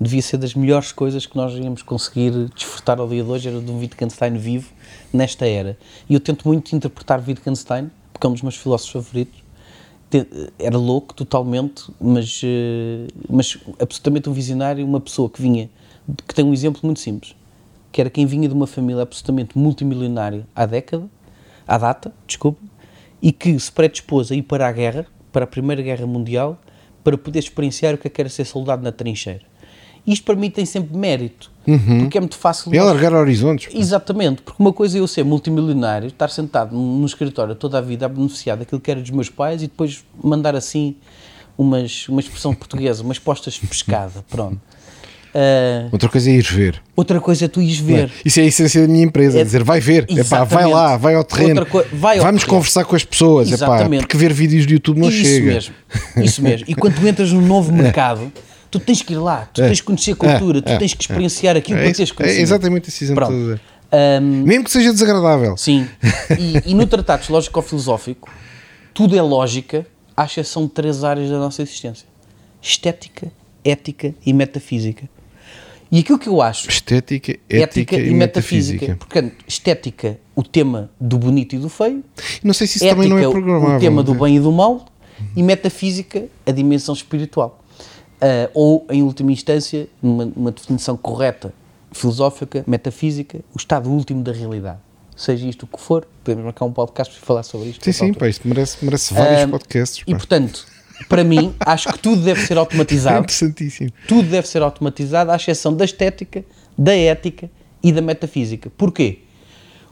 devia 0.00 0.22
ser 0.22 0.36
das 0.36 0.54
melhores 0.54 0.92
coisas 0.92 1.26
que 1.26 1.36
nós 1.36 1.54
íamos 1.54 1.82
conseguir 1.82 2.48
desfrutar 2.54 3.00
ao 3.00 3.08
dia 3.08 3.24
de 3.24 3.30
hoje, 3.30 3.48
era 3.48 3.60
de 3.60 3.70
um 3.70 3.78
Wittgenstein 3.78 4.36
vivo 4.36 4.70
nesta 5.12 5.46
era. 5.46 5.78
E 6.08 6.14
eu 6.14 6.20
tento 6.20 6.46
muito 6.46 6.74
interpretar 6.76 7.22
Wittgenstein, 7.26 7.90
porque 8.12 8.26
é 8.26 8.30
um 8.30 8.32
dos 8.32 8.42
meus 8.42 8.56
filósofos 8.56 8.92
favoritos, 8.92 9.46
era 10.58 10.78
louco 10.78 11.12
totalmente, 11.12 11.90
mas, 12.00 12.40
eh, 12.44 13.08
mas 13.28 13.58
absolutamente 13.80 14.30
um 14.30 14.32
visionário, 14.32 14.86
uma 14.86 15.00
pessoa 15.00 15.28
que 15.28 15.42
vinha, 15.42 15.68
que 16.26 16.34
tem 16.34 16.44
um 16.44 16.52
exemplo 16.52 16.80
muito 16.84 17.00
simples, 17.00 17.34
que 17.90 18.00
era 18.00 18.08
quem 18.08 18.24
vinha 18.24 18.48
de 18.48 18.54
uma 18.54 18.68
família 18.68 19.02
absolutamente 19.02 19.58
multimilionária 19.58 20.46
à 20.54 20.64
década, 20.64 21.08
à 21.66 21.76
data, 21.76 22.12
desculpa, 22.26 22.60
e 23.26 23.32
que 23.32 23.58
se 23.58 23.72
predispôs 23.72 24.30
a 24.30 24.36
ir 24.36 24.42
para 24.42 24.68
a 24.68 24.70
guerra, 24.70 25.04
para 25.32 25.42
a 25.42 25.46
Primeira 25.48 25.82
Guerra 25.82 26.06
Mundial, 26.06 26.60
para 27.02 27.18
poder 27.18 27.40
experienciar 27.40 27.92
o 27.92 27.98
que 27.98 28.06
é 28.06 28.10
que 28.10 28.20
era 28.20 28.30
ser 28.30 28.44
soldado 28.44 28.84
na 28.84 28.92
trincheira. 28.92 29.42
Isto 30.06 30.24
para 30.26 30.36
mim 30.36 30.48
tem 30.48 30.64
sempre 30.64 30.96
mérito, 30.96 31.50
porque 31.98 32.16
é 32.18 32.20
muito 32.20 32.36
fácil... 32.38 32.70
nós- 32.70 32.86
alargar 32.86 33.12
horizontes 33.12 33.74
Exatamente, 33.74 34.42
porque 34.42 34.62
uma 34.62 34.72
coisa 34.72 34.96
é 34.96 35.00
eu 35.00 35.08
ser 35.08 35.24
multimilionário, 35.24 36.06
estar 36.06 36.28
sentado 36.30 36.72
num 36.76 36.98
num 37.00 37.04
escritório 37.06 37.56
toda 37.56 37.78
a 37.78 37.80
vida 37.80 38.06
a 38.06 38.08
beneficiar 38.08 38.56
daquilo 38.56 38.80
que 38.80 38.92
era 38.92 39.00
dos 39.00 39.10
meus 39.10 39.28
pais 39.28 39.60
e 39.60 39.66
depois 39.66 40.04
mandar 40.22 40.54
assim 40.54 40.94
umas, 41.58 42.08
uma 42.08 42.20
expressão 42.20 42.54
portuguesa, 42.54 43.02
umas 43.02 43.18
postas 43.18 43.54
de 43.54 43.66
pescada, 43.66 44.24
pronto. 44.30 44.60
Ah, 45.38 45.88
outra 45.92 46.08
coisa 46.08 46.30
é 46.30 46.32
ir 46.32 46.42
ver. 46.42 46.82
outra 46.96 47.20
coisa 47.20 47.44
é 47.44 47.48
tu 47.48 47.60
ires 47.60 47.76
ver. 47.78 48.10
isso 48.24 48.40
é 48.40 48.44
a 48.44 48.46
essência 48.46 48.80
da 48.80 48.88
minha 48.88 49.04
empresa 49.04 49.38
É- 49.38 49.44
dizer 49.44 49.62
vai 49.62 49.80
ver. 49.80 50.06
Epá, 50.08 50.44
vai 50.44 50.66
lá 50.66 50.96
vai 50.96 51.14
ao 51.14 51.22
terreno. 51.22 51.66
Coi- 51.66 51.84
vai 51.92 52.16
ao 52.18 52.24
vamos 52.24 52.40
terreno. 52.40 52.56
conversar 52.58 52.84
com 52.86 52.96
as 52.96 53.04
pessoas 53.04 53.52
Epá, 53.52 53.84
porque 53.86 54.16
ver 54.16 54.32
vídeos 54.32 54.66
de 54.66 54.72
YouTube 54.74 54.98
não 54.98 55.10
isso 55.10 55.18
chega. 55.22 55.46
mesmo, 55.52 55.74
isso 56.16 56.42
mesmo. 56.42 56.64
E 56.68 56.74
quando 56.74 56.94
tu 56.94 57.06
entras 57.06 57.30
num 57.32 57.42
novo 57.42 57.70
mercado, 57.74 58.32
tu 58.70 58.78
tens 58.80 59.02
que 59.02 59.12
ir 59.12 59.18
lá, 59.18 59.46
tu 59.52 59.60
tens 59.60 59.80
que 59.80 59.86
conhecer 59.86 60.12
a 60.12 60.16
cultura, 60.16 60.62
tu 60.62 60.70
é, 60.72 60.78
tens 60.78 60.94
que 60.94 61.02
experienciar 61.02 61.54
aquilo 61.54 61.78
é, 61.78 61.82
para 61.82 61.90
isso- 62.02 62.14
teres 62.14 62.36
é 62.38 62.40
exatamente 62.40 62.88
esse 62.88 63.04
exemplo 63.04 63.22
que 63.26 63.26
Pronto. 63.28 63.38
estou 63.40 63.52
a 63.52 63.56
dizer. 63.56 63.76
Ahm, 64.18 64.42
mesmo 64.44 64.64
que 64.64 64.70
seja 64.70 64.90
desagradável. 64.92 65.54
Sim, 65.58 65.86
e, 66.38 66.70
e 66.70 66.74
no 66.74 66.86
Tratados 66.86 67.28
Lógico-Filosófico, 67.28 68.28
tudo 68.94 69.14
é 69.16 69.20
lógica, 69.20 69.86
à 70.16 70.24
exceção 70.24 70.64
de 70.64 70.70
três 70.72 71.04
áreas 71.04 71.28
da 71.28 71.38
nossa 71.38 71.60
existência: 71.62 72.06
estética, 72.62 73.28
ética 73.64 74.14
e 74.24 74.32
metafísica. 74.32 75.04
E 75.90 76.00
aquilo 76.00 76.18
que 76.18 76.28
eu 76.28 76.42
acho, 76.42 76.68
estética 76.68 77.38
ética, 77.48 77.96
e, 77.96 78.10
metafísica, 78.10 78.96
Portanto, 78.96 79.34
estética, 79.46 80.18
o 80.34 80.42
tema 80.42 80.90
do 81.00 81.16
bonito 81.18 81.54
e 81.54 81.58
do 81.58 81.68
feio, 81.68 82.02
não 82.42 82.52
sei 82.52 82.66
se 82.66 82.78
isso 82.78 82.84
ética, 82.86 82.96
também 83.02 83.08
não 83.08 83.18
é 83.18 83.30
programável 83.30 83.76
o 83.76 83.80
tema 83.80 84.02
do 84.02 84.14
é? 84.14 84.18
bem 84.18 84.36
e 84.36 84.40
do 84.40 84.50
mal, 84.50 84.86
e 85.34 85.42
metafísica, 85.42 86.26
a 86.44 86.50
dimensão 86.50 86.94
espiritual. 86.94 87.62
Ah, 88.20 88.50
ou, 88.54 88.86
em 88.90 89.02
última 89.02 89.30
instância, 89.32 89.88
numa, 90.02 90.50
definição 90.50 90.96
correta, 90.96 91.52
filosófica, 91.92 92.64
metafísica, 92.66 93.38
o 93.54 93.58
estado 93.58 93.90
último 93.90 94.22
da 94.22 94.32
realidade. 94.32 94.78
seja 95.14 95.46
isto 95.46 95.62
o 95.62 95.66
que 95.66 95.80
for. 95.80 96.06
Podemos 96.24 96.44
marcar 96.44 96.64
um 96.64 96.72
podcast 96.72 97.14
para 97.14 97.26
falar 97.26 97.42
sobre 97.42 97.68
isto. 97.68 97.84
Sim, 97.84 97.92
sim, 97.92 98.12
pá, 98.12 98.28
isto 98.28 98.46
merece, 98.46 98.84
merece 98.84 99.14
vários 99.14 99.44
Um, 99.44 99.50
podcasts. 99.50 100.02
E 100.06 100.12
pá. 100.12 100.18
portanto, 100.18 100.66
para 101.08 101.22
mim, 101.24 101.54
acho 101.60 101.92
que 101.92 101.98
tudo 101.98 102.22
deve 102.22 102.40
ser 102.46 102.54
É 102.54 102.58
automatizado. 102.58 103.18
interessantíssimo. 103.20 103.90
tudo 104.08 104.28
deve 104.28 104.48
ser 104.48 104.62
automatizado, 104.62 105.30
à 105.30 105.36
exceção 105.36 105.74
da 105.74 105.84
estética, 105.84 106.44
da 106.76 106.94
ética 106.96 107.50
e 107.82 107.92
da 107.92 108.00
metafísica. 108.00 108.70
Porquê? 108.76 109.20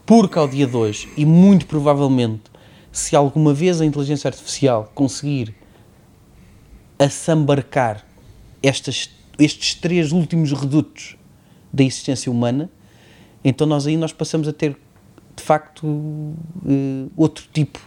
Porque 0.05 0.37
ao 0.37 0.47
dia 0.47 0.67
de 0.67 0.75
hoje, 0.75 1.07
e 1.17 1.25
muito 1.25 1.65
provavelmente, 1.65 2.43
se 2.91 3.15
alguma 3.15 3.53
vez 3.53 3.81
a 3.81 3.85
inteligência 3.85 4.27
artificial 4.27 4.91
conseguir 4.95 5.53
assambarcar 6.97 8.05
estas, 8.63 9.09
estes 9.37 9.73
três 9.75 10.11
últimos 10.11 10.51
redutos 10.51 11.17
da 11.71 11.83
existência 11.83 12.31
humana, 12.31 12.69
então 13.43 13.67
nós 13.67 13.85
aí 13.85 13.97
nós 13.97 14.13
passamos 14.13 14.47
a 14.47 14.53
ter, 14.53 14.77
de 15.35 15.43
facto, 15.43 16.33
eh, 16.65 17.05
outro 17.17 17.45
tipo 17.53 17.79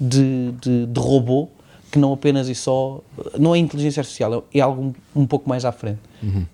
de, 0.00 0.52
de, 0.60 0.86
de 0.86 1.00
robô 1.00 1.48
que 1.90 1.98
não 1.98 2.12
apenas 2.12 2.48
e 2.48 2.54
só 2.54 3.02
não 3.38 3.54
é 3.54 3.58
inteligência 3.58 4.00
artificial, 4.00 4.46
é 4.52 4.60
algo 4.60 4.94
um, 5.14 5.26
pouco 5.26 5.48
mais 5.48 5.64
à 5.64 5.72
frente, 5.72 6.00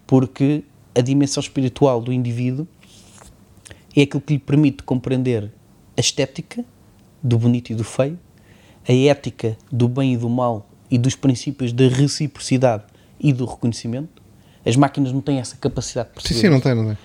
porque 0.06 0.62
a 0.94 1.00
dimensão 1.00 1.40
espiritual 1.40 2.00
do 2.00 2.12
indivíduo 2.12 2.66
é 3.96 4.02
aquilo 4.02 4.20
que 4.20 4.34
lhe 4.34 4.38
permite 4.38 4.82
compreender 4.82 5.50
a 5.96 6.00
estética 6.00 6.64
do 7.22 7.38
bonito 7.38 7.70
e 7.70 7.74
do 7.74 7.84
feio, 7.84 8.18
a 8.88 8.92
ética 8.92 9.56
do 9.72 9.88
bem 9.88 10.14
e 10.14 10.16
do 10.16 10.28
mal 10.28 10.68
e 10.90 10.98
dos 10.98 11.16
princípios 11.16 11.72
da 11.72 11.88
reciprocidade 11.88 12.84
e 13.18 13.32
do 13.32 13.44
reconhecimento. 13.44 14.22
As 14.64 14.76
máquinas 14.76 15.12
não 15.12 15.20
têm 15.20 15.38
essa 15.38 15.56
capacidade 15.56 16.08
de 16.10 16.14
Sim, 16.14 16.28
perceber 16.28 16.40
sim, 16.40 16.48
não 16.48 16.56
isso. 16.56 16.62
tem, 16.64 16.74
não 16.74 16.86
tem. 16.86 16.98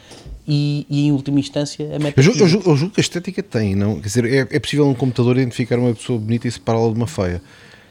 E, 0.48 0.86
e 0.90 1.08
em 1.08 1.12
última 1.12 1.40
instância 1.40 1.86
a 1.86 1.94
Eu 1.94 2.00
metafísica. 2.00 2.22
julgo, 2.24 2.40
eu, 2.44 2.48
julgo, 2.48 2.70
eu 2.72 2.76
julgo 2.76 2.94
que 2.96 3.00
a 3.00 3.04
estética 3.04 3.44
tem, 3.44 3.76
não? 3.76 3.96
Quer 3.96 4.08
dizer, 4.08 4.26
é, 4.26 4.48
é 4.56 4.60
possível 4.60 4.88
um 4.88 4.94
computador 4.96 5.38
identificar 5.38 5.78
uma 5.78 5.94
pessoa 5.94 6.18
bonita 6.20 6.48
e 6.48 6.52
separá-la 6.52 6.90
de 6.92 6.96
uma 6.96 7.08
feia. 7.08 7.42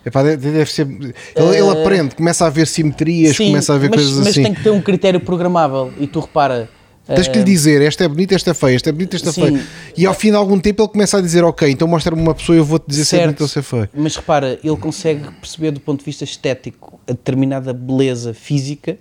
Epá, 0.09 0.23
deve, 0.23 0.51
deve 0.51 0.71
ser. 0.73 0.87
Ele, 0.87 1.13
ele 1.37 1.71
aprende, 1.71 2.15
começa 2.15 2.47
a 2.47 2.51
ver 2.51 2.67
simetrias, 2.67 3.31
Eh, 3.33 3.35
Sim, 3.35 3.47
começa 3.49 3.75
a 3.75 3.79
ver 3.79 3.91
mas, 3.91 4.01
coisas 4.01 4.19
mas 4.19 4.29
assim. 4.29 4.43
tem 4.43 4.55
que 4.55 4.63
ter 4.63 4.71
um 4.71 4.81
critério 4.81 5.21
programável 5.21 5.93
e 5.99 6.07
tu 6.07 6.21
repara. 6.21 6.69
Tens 7.07 7.27
que 7.27 7.37
lhe 7.37 7.41
eh, 7.41 7.45
dizer, 7.45 7.81
esta 7.81 8.05
é 8.05 8.09
bonita, 8.09 8.35
esta 8.35 8.51
é 8.51 8.55
feia, 8.55 8.77
esta 8.77 8.91
é 8.91 8.93
bonita, 8.93 9.17
esta 9.17 9.31
é 9.31 9.33
feia. 9.33 9.65
E 9.97 10.05
ao 10.05 10.13
fim 10.13 10.29
de 10.31 10.37
algum 10.37 10.59
tempo 10.61 10.83
ele 10.83 10.89
começa 10.91 11.17
a 11.17 11.21
dizer, 11.23 11.43
ok, 11.43 11.71
então 11.71 11.89
mostra-me 11.89 12.21
uma 12.21 12.35
pessoa 12.35 12.55
e 12.57 12.59
eu 12.59 12.65
vou-te 12.67 12.85
dizer 12.87 13.07
se 13.07 13.17
é 13.17 13.19
Certo. 13.21 13.27
bonita 13.29 13.45
ou 13.45 13.49
se 13.49 13.59
é 13.59 13.63
feia. 13.63 13.91
Mas 13.95 14.15
repara, 14.17 14.59
ele 14.63 14.77
consegue 14.77 15.31
perceber 15.41 15.71
do 15.71 15.81
ponto 15.81 16.01
de 16.01 16.05
vista 16.05 16.25
estético 16.25 17.01
a 17.09 17.13
determinada 17.13 17.73
beleza 17.73 18.35
física, 18.35 18.99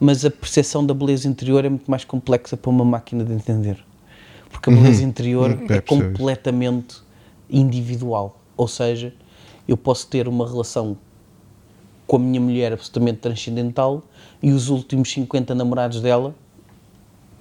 mas 0.00 0.24
a 0.24 0.30
percepção 0.30 0.84
da 0.84 0.94
beleza 0.94 1.28
interior 1.28 1.62
é 1.64 1.68
muito 1.68 1.90
mais 1.90 2.04
complexa 2.06 2.56
para 2.56 2.70
uma 2.70 2.86
máquina 2.86 3.22
de 3.22 3.32
entender. 3.34 3.76
Porque 4.50 4.70
a 4.70 4.72
beleza 4.72 5.02
interior 5.04 5.50
Uhum. 5.50 5.66
É, 5.68 5.76
é 5.76 5.80
completamente 5.82 6.96
individual. 7.50 8.40
Ou 8.56 8.66
seja, 8.68 9.12
eu 9.66 9.76
posso 9.76 10.06
ter 10.06 10.28
uma 10.28 10.46
relação 10.48 10.96
com 12.06 12.16
a 12.16 12.18
minha 12.18 12.40
mulher 12.40 12.72
absolutamente 12.72 13.18
transcendental 13.18 14.02
e 14.42 14.52
os 14.52 14.68
últimos 14.68 15.10
50 15.12 15.54
namorados 15.54 16.00
dela 16.00 16.34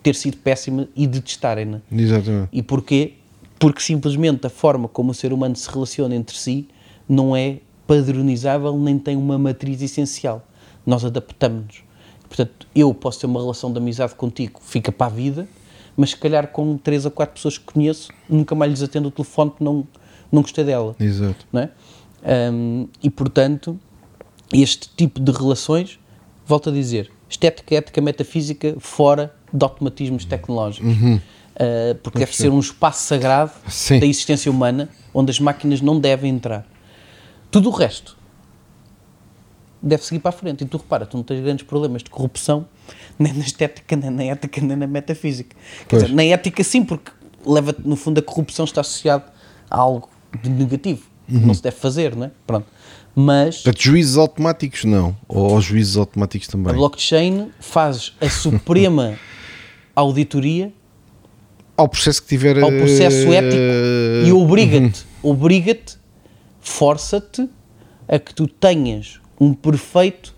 ter 0.02 0.16
sido 0.16 0.38
péssima 0.38 0.88
e 0.96 1.06
detestarem-na. 1.06 1.82
Exatamente. 1.92 2.50
E 2.52 2.64
porquê? 2.64 3.14
Porque 3.60 3.82
simplesmente 3.82 4.48
a 4.48 4.50
forma 4.50 4.88
como 4.88 5.12
o 5.12 5.14
ser 5.14 5.32
humano 5.34 5.56
se 5.56 5.70
relaciona 5.70 6.16
entre 6.16 6.36
si 6.36 6.68
não 7.08 7.36
é 7.36 7.60
padronizável 7.86 8.78
nem 8.78 8.98
tem 8.98 9.16
uma 9.16 9.38
matriz 9.38 9.82
essencial. 9.82 10.48
Nós 10.86 11.04
adaptamos-nos. 11.04 11.84
Portanto, 12.28 12.66
eu 12.74 12.94
posso 12.94 13.20
ter 13.20 13.26
uma 13.26 13.42
relação 13.42 13.72
de 13.72 13.78
amizade 13.78 14.16
contigo, 14.16 14.62
fica 14.64 14.92
para 14.92 15.08
a 15.08 15.10
vida, 15.10 15.48
mas 15.98 16.12
se 16.12 16.18
calhar 16.18 16.48
com 16.48 16.78
três 16.78 17.04
ou 17.04 17.12
quatro 17.12 17.36
pessoas 17.36 17.58
que 17.58 17.66
conheço, 17.66 18.10
nunca 18.30 18.56
mais 18.56 18.72
lhes 18.72 18.82
atendo 18.82 19.10
o 19.10 19.12
telefone 19.12 19.52
porque 19.52 19.64
não, 19.64 19.86
não 20.32 20.42
gostei 20.42 20.64
dela 20.64 20.96
Exato. 20.98 21.46
não 21.52 21.62
é? 21.62 21.70
Hum, 22.24 22.88
e 23.02 23.10
portanto, 23.10 23.80
este 24.54 24.90
tipo 24.96 25.20
de 25.20 25.32
relações, 25.32 26.00
volto 26.46 26.70
a 26.70 26.74
dizer, 26.74 27.12
estética, 27.30 27.76
ética, 27.76 28.02
metafísica, 28.02 28.76
fora 28.80 29.34
de 29.52 29.64
automatismos 29.64 30.26
tecnológicos. 30.26 30.92
Uh, 30.92 31.96
porque 32.02 32.20
deve 32.20 32.36
ser 32.36 32.50
um 32.50 32.60
espaço 32.60 33.04
sagrado 33.04 33.52
Sim. 33.68 34.00
da 34.00 34.06
existência 34.06 34.50
humana 34.50 34.90
onde 35.14 35.32
as 35.32 35.40
máquinas 35.40 35.82
não 35.82 36.00
devem 36.00 36.32
entrar. 36.32 36.66
Tudo 37.52 37.70
o 37.70 37.72
resto 37.72 38.18
deve 39.82 40.04
seguir 40.04 40.20
para 40.20 40.30
a 40.30 40.32
frente. 40.32 40.64
E 40.64 40.68
tu 40.68 40.78
repara, 40.78 41.06
tu 41.06 41.18
não 41.18 41.24
tens 41.24 41.42
grandes 41.42 41.66
problemas 41.66 42.04
de 42.04 42.10
corrupção 42.10 42.66
nem 43.20 43.34
na 43.34 43.44
estética, 43.44 43.96
nem 43.96 44.10
na 44.10 44.24
ética, 44.24 44.62
nem 44.62 44.78
na 44.78 44.88
metafísica. 44.88 45.56
Quer 45.82 45.86
Pois. 45.88 46.04
dizer, 46.04 46.16
na 46.16 46.24
ética 46.24 46.64
sim, 46.64 46.84
porque 46.84 47.12
leva 47.46 47.76
no 47.84 47.96
fundo 47.96 48.20
a 48.20 48.22
corrupção 48.22 48.66
está 48.66 48.82
associada 48.82 49.26
a 49.70 49.78
algo 49.78 50.10
de 50.42 50.50
negativo. 50.50 51.11
Uhum. 51.30 51.48
Não 51.48 51.54
se 51.54 51.62
deve 51.62 51.76
fazer, 51.78 52.16
não 52.16 52.26
é? 52.26 52.32
Pronto. 52.46 52.68
Mas 53.16 53.58
Portanto, 53.58 53.82
juízes 53.84 54.18
automáticos 54.18 54.86
não. 54.86 55.16
Ou 55.28 55.60
juízes 55.62 55.98
automáticos 55.98 56.48
a 56.50 56.52
também. 56.52 56.74
blockchain 56.74 57.50
faz 57.60 58.14
a 58.22 58.30
suprema 58.30 59.18
auditoria 59.96 60.72
Ao 61.76 61.88
processo 61.90 62.22
que 62.22 62.30
tiver. 62.30 62.58
ao 62.62 62.70
processo 62.72 63.32
eh, 63.34 63.36
ético 63.36 64.28
e 64.28 64.32
obriga-te, 64.32 65.06
obriga-te, 65.22 65.98
força-te 66.62 67.50
a 68.08 68.18
que 68.20 68.34
tu 68.34 68.48
tenhas 68.48 69.20
um 69.40 69.54
perfeito 69.54 70.34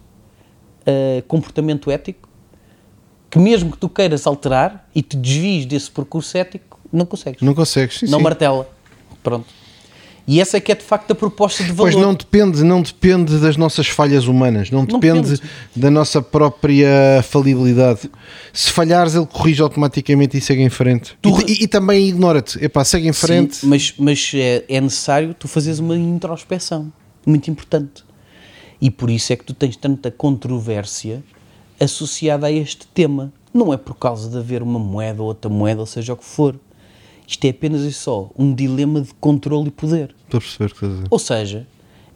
eh, 0.85 1.23
comportamento 1.27 1.91
ético 1.91 2.27
que 3.29 3.39
mesmo 3.39 3.71
que 3.71 3.77
tu 3.77 3.89
queiras 3.89 4.25
alterar 4.27 4.87
e 4.93 5.01
te 5.01 5.17
desvies 5.17 5.65
desse 5.65 5.89
percurso 5.89 6.37
ético, 6.37 6.79
não 6.91 7.03
consegues. 7.05 7.41
Não 7.41 7.55
consegues. 7.55 7.99
Sim, 7.99 8.05
não 8.07 8.19
sim. 8.19 8.23
martela. 8.23 8.69
Pronto. 9.23 9.47
E 10.25 10.39
essa 10.39 10.55
é 10.55 10.61
que 10.61 10.71
é 10.71 10.75
de 10.75 10.83
facto 10.83 11.11
a 11.11 11.15
proposta 11.15 11.63
de 11.63 11.71
valor. 11.73 11.91
Pois 11.91 12.01
não 12.05 12.13
depende, 12.13 12.63
não 12.63 12.81
depende 12.81 13.37
das 13.39 13.57
nossas 13.57 13.87
falhas 13.87 14.25
humanas, 14.25 14.71
não, 14.71 14.79
Não 14.79 14.85
depende, 14.99 15.31
depende. 15.31 15.41
da 15.75 15.91
nossa 15.91 16.21
própria 16.21 17.21
falibilidade. 17.23 18.09
Se 18.53 18.71
falhares, 18.71 19.15
ele 19.15 19.25
corrige 19.25 19.61
automaticamente 19.61 20.37
e 20.37 20.41
segue 20.41 20.61
em 20.61 20.69
frente. 20.69 21.17
Tu- 21.21 21.41
E, 21.45 21.51
e- 21.51 21.63
e 21.63 21.67
também 21.67 22.07
ignora-te. 22.07 22.63
Epá, 22.63 22.85
segue 22.85 23.07
em 23.07 23.13
frente. 23.13 23.57
Sim, 23.57 23.67
mas 23.67 23.93
mas 23.97 24.31
é, 24.33 24.63
é 24.69 24.79
necessário 24.79 25.33
tu 25.33 25.47
fazeres 25.47 25.79
uma 25.79 25.97
introspeção 25.97 26.91
muito 27.25 27.51
importante. 27.51 28.03
E 28.81 28.89
por 28.89 29.09
isso 29.09 29.33
é 29.33 29.35
que 29.35 29.43
tu 29.43 29.53
tens 29.53 29.75
tanta 29.75 30.09
controvérsia 30.09 31.21
associada 31.79 32.47
a 32.47 32.51
este 32.51 32.87
tema. 32.87 33.31
Não 33.53 33.73
é 33.73 33.77
por 33.77 33.93
causa 33.95 34.29
de 34.29 34.37
haver 34.37 34.63
uma 34.63 34.79
moeda 34.79 35.21
ou 35.21 35.27
outra 35.27 35.49
moeda, 35.49 35.81
ou 35.81 35.85
seja 35.85 36.13
o 36.13 36.17
que 36.17 36.25
for. 36.25 36.55
Isto 37.27 37.45
é 37.45 37.49
apenas 37.49 37.81
e 37.81 37.91
só 37.93 38.29
um 38.37 38.53
dilema 38.53 39.01
de 39.01 39.13
controle 39.15 39.67
e 39.67 39.71
poder. 39.71 40.15
Estou 40.25 40.37
a 40.37 40.41
perceber 40.41 40.65
o 40.65 40.69
que 40.69 40.75
estás 40.75 40.91
a 40.91 40.95
dizer. 40.95 41.07
Ou 41.09 41.19
seja, 41.19 41.67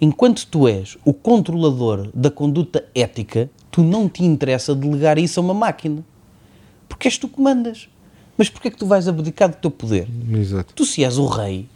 enquanto 0.01 0.45
tu 0.47 0.67
és 0.67 0.97
o 1.05 1.13
controlador 1.13 2.09
da 2.13 2.29
conduta 2.29 2.85
ética, 2.93 3.49
tu 3.71 3.83
não 3.83 4.07
te 4.09 4.23
interessa 4.23 4.75
delegar 4.75 5.17
isso 5.17 5.39
a 5.39 5.43
uma 5.43 5.53
máquina. 5.53 6.03
Porque 6.89 7.07
és 7.07 7.17
tu 7.17 7.27
que 7.27 7.41
mandas. 7.41 7.87
Mas 8.37 8.49
porquê 8.49 8.67
é 8.67 8.71
que 8.71 8.77
tu 8.77 8.85
vais 8.85 9.07
abdicar 9.07 9.49
do 9.49 9.55
teu 9.55 9.71
poder? 9.71 10.07
Exato. 10.31 10.73
Tu, 10.73 10.85
se 10.85 11.03
és 11.03 11.17
o 11.17 11.25
rei, 11.25 11.67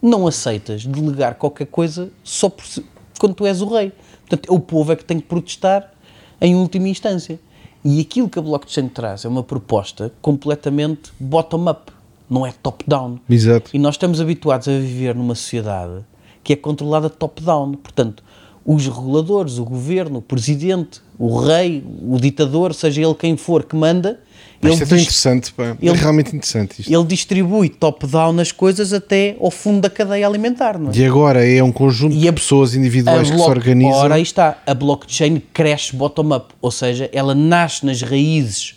não 0.00 0.26
aceitas 0.26 0.86
delegar 0.86 1.34
qualquer 1.34 1.66
coisa 1.66 2.10
só 2.24 2.48
por 2.48 2.64
se- 2.64 2.84
quando 3.18 3.34
tu 3.34 3.44
és 3.46 3.60
o 3.60 3.66
rei. 3.68 3.92
Portanto, 4.26 4.52
o 4.54 4.58
povo 4.58 4.92
é 4.92 4.96
que 4.96 5.04
tem 5.04 5.20
que 5.20 5.26
protestar 5.26 5.92
em 6.40 6.54
última 6.56 6.88
instância. 6.88 7.38
E 7.84 8.00
aquilo 8.00 8.28
que 8.28 8.38
a 8.38 8.42
blockchain 8.42 8.88
traz 8.88 9.24
é 9.24 9.28
uma 9.28 9.42
proposta 9.42 10.12
completamente 10.22 11.12
bottom-up, 11.20 11.92
não 12.28 12.46
é 12.46 12.52
top-down. 12.62 13.18
Exato. 13.28 13.70
E 13.74 13.78
nós 13.78 13.94
estamos 13.94 14.20
habituados 14.20 14.68
a 14.68 14.72
viver 14.72 15.14
numa 15.14 15.34
sociedade 15.34 16.04
que 16.42 16.52
é 16.52 16.56
controlada 16.56 17.08
top-down. 17.10 17.72
Portanto, 17.74 18.22
os 18.64 18.86
reguladores, 18.86 19.58
o 19.58 19.64
governo, 19.64 20.18
o 20.18 20.22
presidente, 20.22 21.00
o 21.18 21.38
rei, 21.38 21.84
o 22.02 22.18
ditador, 22.18 22.74
seja 22.74 23.00
ele 23.02 23.14
quem 23.14 23.36
for 23.36 23.64
que 23.64 23.74
manda, 23.76 24.20
ele, 24.62 24.72
Isto 24.72 24.82
é 24.82 24.86
interessante, 24.98 25.52
pá. 25.52 25.64
é 25.64 25.76
ele- 25.80 25.96
realmente 25.96 26.28
interessante 26.34 26.80
isto. 26.80 26.92
ele 26.92 27.04
distribui 27.04 27.68
top-down 27.68 28.40
as 28.40 28.50
coisas 28.52 28.92
até 28.92 29.36
ao 29.40 29.50
fundo 29.50 29.82
da 29.82 29.90
cadeia 29.90 30.26
alimentar, 30.26 30.78
não 30.78 30.90
é? 30.90 30.96
E 30.96 31.04
agora 31.04 31.46
é 31.46 31.62
um 31.62 31.70
conjunto 31.70 32.14
E 32.16 32.18
de 32.20 32.28
a- 32.28 32.32
pessoas 32.32 32.74
individuais 32.74 33.30
que 33.30 33.36
se 33.36 33.42
organizam. 33.42 33.92
Ora, 34.00 34.14
aí 34.16 34.22
está. 34.22 34.58
A 34.66 34.74
blockchain 34.74 35.40
cresce 35.52 35.94
bottom-up, 35.94 36.54
ou 36.60 36.70
seja, 36.70 37.08
ela 37.12 37.34
nasce 37.34 37.84
nas 37.86 38.02
raízes 38.02 38.74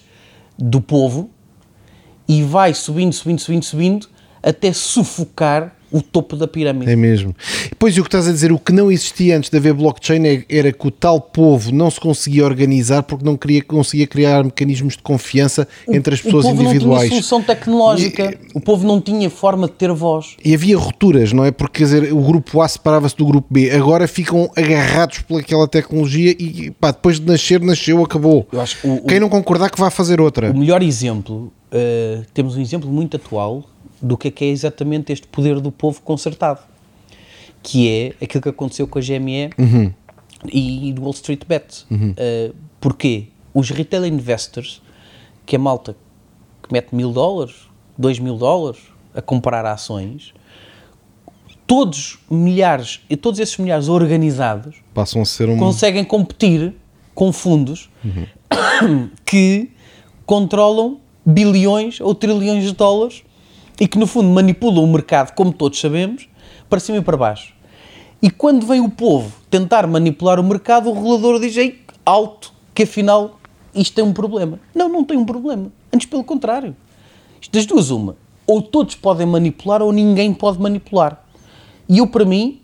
do 0.58 0.82
povo 0.82 1.30
e 2.30 2.44
vai 2.44 2.74
subindo, 2.74 3.12
subindo, 3.12 3.40
subindo, 3.42 3.64
subindo 3.66 4.08
até 4.42 4.72
sufocar 4.72 5.76
o 5.92 6.04
topo 6.04 6.36
da 6.36 6.48
pirâmide. 6.48 6.92
É 6.92 6.96
mesmo. 6.96 7.36
E 7.66 7.70
Depois, 7.70 7.98
e 7.98 8.00
o 8.00 8.04
que 8.04 8.10
estás 8.10 8.28
a 8.28 8.32
dizer, 8.32 8.52
o 8.52 8.60
que 8.60 8.72
não 8.72 8.92
existia 8.92 9.36
antes 9.36 9.50
de 9.50 9.58
haver 9.58 9.74
blockchain 9.74 10.24
é- 10.28 10.46
era 10.48 10.72
que 10.72 10.88
o 10.88 10.92
tal 10.92 11.20
povo 11.20 11.72
não 11.72 11.90
se 11.90 12.00
conseguia 12.00 12.46
organizar 12.46 13.02
porque 13.02 13.26
não 13.26 13.36
queria, 13.36 13.64
conseguia 13.64 14.06
criar 14.06 14.44
mecanismos 14.44 14.96
de 14.96 15.02
confiança 15.02 15.68
entre 15.92 16.14
as 16.14 16.22
pessoas 16.22 16.46
o 16.46 16.50
povo 16.50 16.62
individuais. 16.62 17.02
não 17.02 17.10
tinha 17.10 17.24
solução 17.24 17.42
tecnológica, 17.42 18.38
o 18.54 18.62
povo 18.62 18.86
não 18.86 19.02
tinha 19.02 19.32
forma 19.32 19.66
de 19.66 19.74
ter 19.74 19.92
voz. 19.92 20.36
E 20.46 20.54
havia 20.54 20.78
rupturas, 20.78 21.34
não 21.34 21.44
é? 21.44 21.50
Porque 21.50 21.80
quer 21.80 21.86
dizer, 21.86 22.14
o 22.14 22.22
grupo 22.22 22.62
A 22.62 22.68
separava-se 22.68 23.18
do 23.18 23.26
grupo 23.26 23.48
B. 23.52 23.72
Agora 23.72 24.08
ficam 24.08 24.48
agarrados 24.56 25.20
pelaquela 25.22 25.68
tecnologia 25.68 26.36
e 26.38 26.70
pá, 26.70 26.92
depois 26.92 27.20
de 27.20 27.26
nascer, 27.26 27.60
nasceu, 27.62 28.04
acabou. 28.04 28.48
O- 28.84 29.08
Quem 29.08 29.20
não 29.20 29.28
concordar 29.28 29.72
que 29.72 29.80
vai 29.80 29.90
fazer 29.90 30.22
outra. 30.22 30.52
O 30.52 30.58
melhor 30.58 30.84
exemplo, 30.84 31.52
uh, 31.72 32.26
temos 32.34 32.56
um 32.56 32.62
exemplo 32.62 32.90
muito 32.90 33.18
atual 33.18 33.64
do 34.02 34.18
que 34.18 34.30
é 34.30 34.32
que 34.32 34.46
é 34.46 34.48
exatamente 34.48 35.12
este 35.12 35.28
poder 35.28 35.60
do 35.60 35.72
povo 35.72 36.02
concertado, 36.02 36.62
que 37.62 37.90
é 37.90 38.24
aquilo 38.24 38.42
que 38.42 38.50
aconteceu 38.50 38.88
com 38.88 39.00
a 39.00 39.02
GME 39.02 39.50
e 40.52 40.94
do 40.94 41.02
Wall 41.02 41.12
Street 41.12 41.42
Bet. 41.48 41.86
Uh, 41.92 42.56
porquê? 42.80 43.28
Os 43.54 43.70
retail 43.70 44.06
investors, 44.06 44.82
que 45.46 45.56
é 45.56 45.60
malta 45.60 45.96
que 46.64 46.72
mete 46.72 46.94
mil 46.96 47.12
dólares, 47.12 47.56
dois 47.98 48.20
mil 48.20 48.38
dólares 48.38 48.80
a 49.14 49.22
comprar 49.22 49.66
ações, 49.66 50.34
todos 51.66 52.20
milhares 52.30 53.02
e 53.10 53.16
todos 53.16 53.40
esses 53.40 53.58
milhares 53.58 53.90
organizados 53.90 54.78
Passam 54.94 55.22
a 55.22 55.26
ser 55.26 55.50
um. 55.50 55.58
conseguem 55.58 56.04
competir 56.04 56.74
com 57.14 57.32
fundos 57.32 57.90
que 59.26 59.70
controlam 60.26 61.00
bilhões 61.30 62.02
ou 62.02 62.16
trilhões 62.16 62.64
de 62.64 62.74
dólares 62.74 63.24
e 63.80 63.88
que 63.88 63.98
no 63.98 64.08
fundo 64.08 64.30
manipulam 64.30 64.84
o 64.84 64.88
mercado, 64.88 65.34
como 65.34 65.54
todos 65.54 65.80
sabemos, 65.80 66.28
para 66.70 66.80
cima 66.80 66.98
e 66.98 67.02
para 67.02 67.16
baixo. 67.16 67.54
E 68.22 68.30
quando 68.30 68.66
vem 68.66 68.82
o 68.82 68.90
povo 68.90 69.32
tentar 69.50 69.88
manipular 69.88 70.40
o 70.40 70.44
mercado, 70.44 70.90
o 70.90 70.94
regulador 70.94 71.40
diz 71.40 71.56
Ei, 71.56 71.80
alto, 72.06 72.52
que 72.74 72.84
afinal 72.84 73.40
isto 73.74 73.96
tem 73.96 74.04
um 74.04 74.12
problema. 74.12 74.60
Não, 74.76 74.90
não 74.90 75.04
tem 75.04 75.18
um 75.18 75.26
problema. 75.26 75.72
Antes 75.94 76.08
pelo 76.08 76.24
contrário. 76.24 76.76
Isto 77.40 77.54
das 77.54 77.66
duas, 77.66 77.90
uma. 77.90 78.18
Ou 78.46 78.62
todos 78.62 78.96
podem 78.96 79.26
manipular 79.26 79.82
ou 79.82 79.94
ninguém 79.94 80.34
pode 80.34 80.60
manipular. 80.60 81.24
E 81.88 82.00
eu, 82.00 82.08
para 82.08 82.26
mim, 82.26 82.60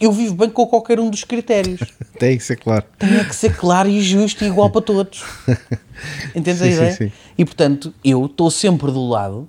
eu 0.00 0.12
vivo 0.12 0.34
bem 0.34 0.50
com 0.50 0.66
qualquer 0.66 1.00
um 1.00 1.10
dos 1.10 1.24
critérios. 1.24 1.80
Tem 2.18 2.36
que 2.36 2.44
ser 2.44 2.56
claro. 2.56 2.84
Tem 2.98 3.24
que 3.24 3.34
ser 3.34 3.56
claro 3.56 3.88
e 3.88 4.00
justo 4.00 4.44
e 4.44 4.48
igual 4.48 4.70
para 4.70 4.82
todos. 4.82 5.24
Entendes 6.34 6.62
a 6.62 6.64
Sim, 6.64 6.70
sim, 6.70 6.76
ideia? 6.76 6.92
sim. 6.92 7.12
E 7.36 7.44
portanto, 7.44 7.92
eu 8.04 8.26
estou 8.26 8.50
sempre 8.50 8.90
do 8.90 9.06
lado 9.06 9.48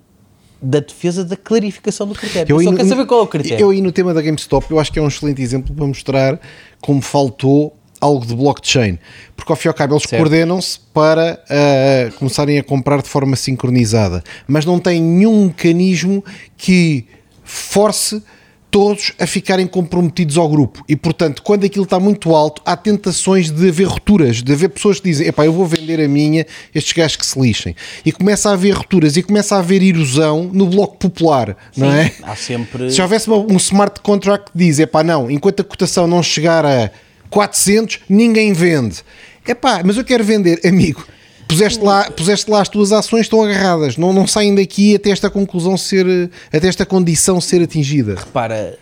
da 0.62 0.80
defesa 0.80 1.24
da 1.24 1.36
clarificação 1.36 2.06
do 2.06 2.14
critério. 2.14 2.54
Eu, 2.54 2.62
só 2.62 2.74
quero 2.74 2.88
saber 2.88 3.06
qual 3.06 3.20
é 3.20 3.22
o 3.22 3.26
critério. 3.26 3.62
Eu 3.62 3.70
aí 3.70 3.80
no 3.80 3.92
tema 3.92 4.12
da 4.12 4.20
GameStop, 4.20 4.70
eu 4.70 4.78
acho 4.78 4.92
que 4.92 4.98
é 4.98 5.02
um 5.02 5.08
excelente 5.08 5.40
exemplo 5.40 5.74
para 5.74 5.86
mostrar 5.86 6.38
como 6.80 7.00
faltou 7.00 7.76
algo 8.00 8.26
de 8.26 8.34
blockchain. 8.34 8.98
Porque 9.36 9.52
ao 9.52 9.56
fim 9.56 9.68
e 9.68 9.70
ao 9.70 9.74
cabo 9.74 9.94
eles 9.94 10.06
coordenam-se 10.06 10.80
para 10.92 11.42
ah, 11.48 12.10
começarem 12.18 12.58
a 12.58 12.62
comprar 12.62 13.02
de 13.02 13.08
forma 13.08 13.36
sincronizada. 13.36 14.22
Mas 14.46 14.64
não 14.64 14.78
tem 14.78 15.00
nenhum 15.00 15.46
mecanismo 15.46 16.24
que 16.56 17.06
force 17.44 18.22
todos 18.70 19.12
a 19.18 19.26
ficarem 19.26 19.66
comprometidos 19.66 20.38
ao 20.38 20.48
grupo. 20.48 20.84
E 20.88 20.94
portanto, 20.94 21.42
quando 21.42 21.64
aquilo 21.64 21.84
está 21.84 21.98
muito 21.98 22.34
alto, 22.34 22.62
há 22.64 22.76
tentações 22.76 23.50
de 23.50 23.68
haver 23.68 23.86
rupturas, 23.86 24.42
de 24.42 24.52
haver 24.52 24.68
pessoas 24.68 25.00
que 25.00 25.08
dizem, 25.08 25.26
epá, 25.26 25.44
eu 25.44 25.52
vou 25.52 25.66
vender 25.66 26.00
a 26.00 26.08
minha, 26.08 26.46
estes 26.74 26.92
gajos 26.92 27.16
que 27.16 27.26
se 27.26 27.38
lixem. 27.40 27.74
E 28.04 28.12
começa 28.12 28.50
a 28.50 28.52
haver 28.52 28.74
rupturas 28.74 29.16
e 29.16 29.22
começa 29.22 29.56
a 29.56 29.58
haver 29.58 29.82
erosão 29.82 30.48
no 30.52 30.66
bloco 30.66 30.96
popular, 30.96 31.56
não 31.76 31.90
Sim, 31.90 31.96
é? 31.96 32.12
Há 32.22 32.36
sempre. 32.36 32.90
Se 32.90 33.02
houvesse 33.02 33.28
um 33.30 33.56
smart 33.56 34.00
contract 34.00 34.52
que 34.52 34.58
diz, 34.58 34.78
epá, 34.78 35.02
não, 35.02 35.30
enquanto 35.30 35.60
a 35.60 35.64
cotação 35.64 36.06
não 36.06 36.22
chegar 36.22 36.64
a 36.64 36.90
400, 37.28 38.00
ninguém 38.08 38.52
vende. 38.52 38.98
Epá, 39.46 39.82
mas 39.84 39.96
eu 39.96 40.04
quero 40.04 40.22
vender, 40.22 40.60
amigo. 40.64 41.04
Puseste 41.50 41.82
lá, 41.82 42.08
puseste 42.12 42.48
lá 42.48 42.60
as 42.60 42.68
tuas 42.68 42.92
ações, 42.92 43.22
estão 43.22 43.42
agarradas. 43.42 43.96
Não, 43.96 44.12
não 44.12 44.24
saem 44.24 44.54
daqui 44.54 44.94
até 44.94 45.10
esta 45.10 45.28
conclusão 45.28 45.76
ser, 45.76 46.30
até 46.52 46.68
esta 46.68 46.86
condição 46.86 47.40
ser 47.40 47.60
atingida. 47.60 48.14
Repara, 48.14 48.78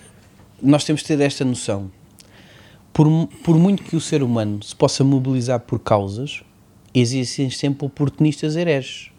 nós 0.62 0.84
temos 0.84 1.00
de 1.00 1.08
ter 1.08 1.18
esta 1.20 1.46
noção. 1.46 1.90
Por, 2.92 3.28
por 3.42 3.56
muito 3.56 3.82
que 3.82 3.96
o 3.96 4.00
ser 4.00 4.22
humano 4.22 4.62
se 4.62 4.76
possa 4.76 5.02
mobilizar 5.02 5.60
por 5.60 5.78
causas, 5.78 6.42
existem 6.92 7.48
sempre 7.48 7.86
oportunistas 7.86 8.54
hereges. 8.54 9.10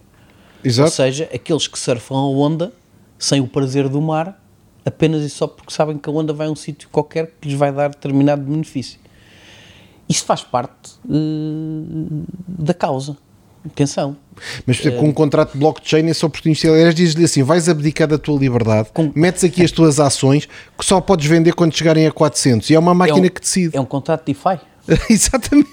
Ou 0.63 0.69
Exato. 0.69 0.91
seja, 0.91 1.29
aqueles 1.33 1.67
que 1.67 1.79
surfam 1.79 2.17
a 2.17 2.29
onda 2.29 2.71
sem 3.17 3.41
o 3.41 3.47
prazer 3.47 3.89
do 3.89 3.99
mar, 3.99 4.39
apenas 4.85 5.23
e 5.23 5.29
só 5.29 5.47
porque 5.47 5.73
sabem 5.73 5.97
que 5.97 6.07
a 6.07 6.11
onda 6.11 6.33
vai 6.33 6.47
a 6.47 6.51
um 6.51 6.55
sítio 6.55 6.87
qualquer 6.89 7.33
que 7.41 7.49
lhes 7.49 7.57
vai 7.57 7.71
dar 7.71 7.89
determinado 7.89 8.43
benefício. 8.43 8.99
Isso 10.07 10.23
faz 10.23 10.43
parte 10.43 10.91
eh, 11.09 12.23
da 12.47 12.73
causa. 12.73 13.17
Atenção. 13.65 14.15
Mas 14.65 14.79
exemplo, 14.79 14.99
com 15.01 15.09
um 15.09 15.11
contrato 15.11 15.51
de 15.53 15.57
blockchain, 15.59 16.07
esse 16.07 16.25
oportunista 16.25 16.67
hereges 16.67 16.95
diz-lhe 16.95 17.25
assim: 17.25 17.43
vais 17.43 17.67
abdicar 17.67 18.07
da 18.07 18.17
tua 18.17 18.39
liberdade, 18.39 18.89
Com- 18.93 19.11
metes 19.13 19.43
aqui 19.43 19.63
as 19.63 19.71
tuas 19.71 19.99
ações 19.99 20.47
que 20.77 20.85
só 20.85 21.01
podes 21.01 21.25
vender 21.27 21.53
quando 21.53 21.75
chegarem 21.75 22.07
a 22.07 22.11
400. 22.11 22.69
E 22.69 22.75
é 22.75 22.79
uma 22.79 22.93
máquina 22.93 23.19
é 23.19 23.29
um, 23.29 23.33
que 23.33 23.41
decide. 23.41 23.75
É 23.75 23.81
um 23.81 23.85
contrato 23.85 24.25
DeFi. 24.25 24.59
Exatamente. 25.09 25.69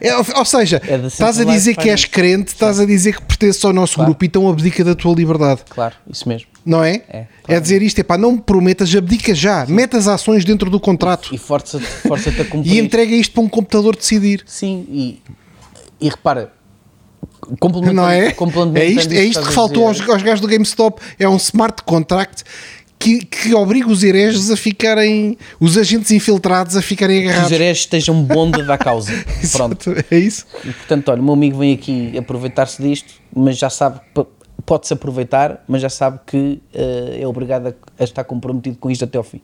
É, 0.00 0.14
ou 0.16 0.44
seja, 0.44 0.80
É 0.86 0.96
estás 1.06 1.40
a 1.40 1.44
dizer 1.44 1.74
que 1.76 1.88
és 1.88 2.04
crente, 2.04 2.48
estás 2.52 2.78
a 2.78 2.84
dizer 2.84 3.16
que 3.16 3.22
pertences 3.22 3.64
ao 3.64 3.72
nosso 3.72 3.94
Claro. 3.94 4.10
grupo 4.10 4.24
e 4.24 4.26
então 4.28 4.48
abdica 4.48 4.84
da 4.84 4.94
tua 4.94 5.14
liberdade. 5.14 5.62
Claro, 5.68 5.94
isso 6.08 6.28
mesmo. 6.28 6.46
Não 6.64 6.84
é? 6.84 7.02
É, 7.08 7.26
É 7.48 7.58
dizer 7.60 7.82
isto, 7.82 7.98
é 7.98 8.02
pá, 8.04 8.16
não 8.16 8.32
me 8.32 8.40
prometas, 8.40 8.94
abdica 8.94 9.34
já, 9.34 9.66
mete 9.66 9.96
as 9.96 10.06
ações 10.06 10.44
dentro 10.44 10.70
do 10.70 10.78
contrato 10.78 11.34
E 11.34 11.38
força-te 11.38 11.84
força 11.84 12.30
a 12.30 12.44
cumprir. 12.44 12.74
e 12.74 12.78
entrega 12.78 13.14
isto 13.14 13.32
para 13.34 13.42
um 13.42 13.48
computador 13.48 13.96
decidir. 13.96 14.42
Sim, 14.46 14.86
e, 14.88 15.22
e 16.00 16.08
repara, 16.08 16.52
complementando, 17.60 18.00
Não 18.02 18.08
é? 18.08 18.32
complementando 18.32 18.78
É 18.78 18.86
isto, 18.86 19.12
é 19.12 19.24
isto 19.24 19.42
que 19.46 19.52
faltou 19.52 19.86
aos, 19.86 20.00
aos 20.08 20.22
gajos 20.22 20.40
do 20.40 20.46
GameStop. 20.48 21.00
É 21.18 21.28
um 21.28 21.36
smart 21.36 21.82
contract 21.84 22.42
que, 22.98 23.24
que 23.24 23.54
obriga 23.54 23.88
os 23.88 24.02
hereges 24.02 24.50
a 24.50 24.56
ficarem, 24.56 25.36
os 25.60 25.76
agentes 25.76 26.10
infiltrados 26.10 26.76
a 26.76 26.80
ficarem 26.82 27.20
Que 27.20 27.26
os 27.26 27.32
agarrados. 27.32 27.52
hereges 27.52 27.78
estejam 27.82 28.22
bonde 28.22 28.62
da 28.62 28.78
causa. 28.78 29.12
Pronto. 29.52 29.94
É 30.10 30.16
isso? 30.18 30.46
E, 30.64 30.72
portanto, 30.72 31.10
olha, 31.10 31.20
o 31.20 31.24
meu 31.24 31.34
amigo 31.34 31.58
vem 31.58 31.74
aqui 31.74 32.16
aproveitar-se 32.16 32.80
disto, 32.82 33.12
mas 33.34 33.58
já 33.58 33.68
sabe, 33.68 34.00
pode-se 34.66 34.92
aproveitar, 34.92 35.62
mas 35.68 35.82
já 35.82 35.88
sabe 35.90 36.18
que 36.26 36.60
eh, 36.74 37.18
é 37.22 37.26
obrigado 37.26 37.74
a, 37.98 38.04
estar 38.04 38.24
comprometido 38.24 38.76
com 38.78 38.90
isto 38.90 39.04
até 39.04 39.18
ao 39.18 39.24
fim. 39.24 39.40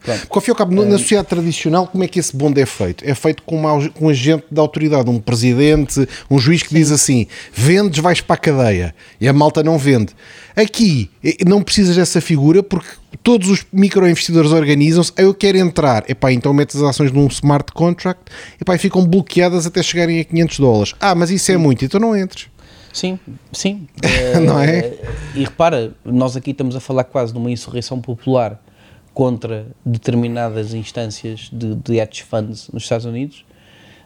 Porque, 0.00 0.10
ao 0.30 0.40
fim 0.40 0.50
e 0.50 0.52
ao 0.52 0.56
cabo, 0.56 0.74
no- 0.74 0.84
na 0.84 0.98
sociedade 0.98 1.28
tradicional, 1.28 1.86
como 1.86 2.02
é 2.04 2.08
que 2.08 2.18
esse 2.18 2.36
bonde 2.36 2.60
é 2.60 2.66
feito? 2.66 3.04
É 3.06 3.14
feito 3.14 3.42
com, 3.44 3.56
uma, 3.56 3.88
com 3.90 4.06
um 4.06 4.08
agente 4.08 4.44
da 4.50 4.60
autoridade, 4.62 5.08
um 5.10 5.18
presidente, 5.20 6.06
um 6.30 6.38
juiz 6.38 6.62
que 6.62 6.74
diz 6.74 6.90
assim: 6.90 7.26
vendes, 7.52 7.98
vais 8.00 8.20
para 8.20 8.34
a 8.34 8.38
cadeia. 8.38 8.94
E 9.20 9.28
a 9.28 9.32
malta 9.32 9.62
não 9.62 9.78
vende. 9.78 10.12
Aqui, 10.54 11.10
eh, 11.24 11.36
não 11.46 11.62
precisas 11.62 11.96
dessa 11.96 12.20
figura 12.20 12.62
porque 12.62 12.88
todos 13.22 13.48
os 13.48 13.64
microinvestidores 13.72 14.52
organizam-se. 14.52 15.12
"Ah, 15.16 15.22
Eu 15.22 15.34
quero 15.34 15.58
entrar. 15.58 16.04
Epá, 16.08 16.32
então 16.32 16.52
metes 16.52 16.76
as 16.76 16.82
ações 16.82 17.10
num 17.12 17.26
smart 17.28 17.72
contract 17.72 18.22
epá, 18.60 18.74
e 18.74 18.78
ficam 18.78 19.04
bloqueadas 19.06 19.66
até 19.66 19.82
chegarem 19.82 20.20
a 20.20 20.24
500 20.24 20.58
dólares. 20.58 20.94
Ah, 21.00 21.14
mas 21.14 21.30
isso 21.30 21.50
é 21.52 21.56
muito, 21.56 21.84
então 21.84 22.00
não 22.00 22.16
entres. 22.16 22.46
Sim, 22.92 23.18
sim. 23.52 23.86
Não 24.44 24.60
é? 24.60 24.78
Eh, 24.78 24.98
E 25.34 25.44
repara, 25.44 25.92
nós 26.04 26.36
aqui 26.36 26.50
estamos 26.50 26.76
a 26.76 26.80
falar 26.80 27.04
quase 27.04 27.32
de 27.32 27.38
uma 27.38 27.50
insurreição 27.50 28.00
popular 28.00 28.62
contra 29.14 29.66
determinadas 29.84 30.74
instâncias 30.74 31.48
de, 31.52 31.74
de 31.74 31.98
hedge 31.98 32.22
funds 32.22 32.68
nos 32.72 32.82
Estados 32.82 33.06
Unidos, 33.06 33.44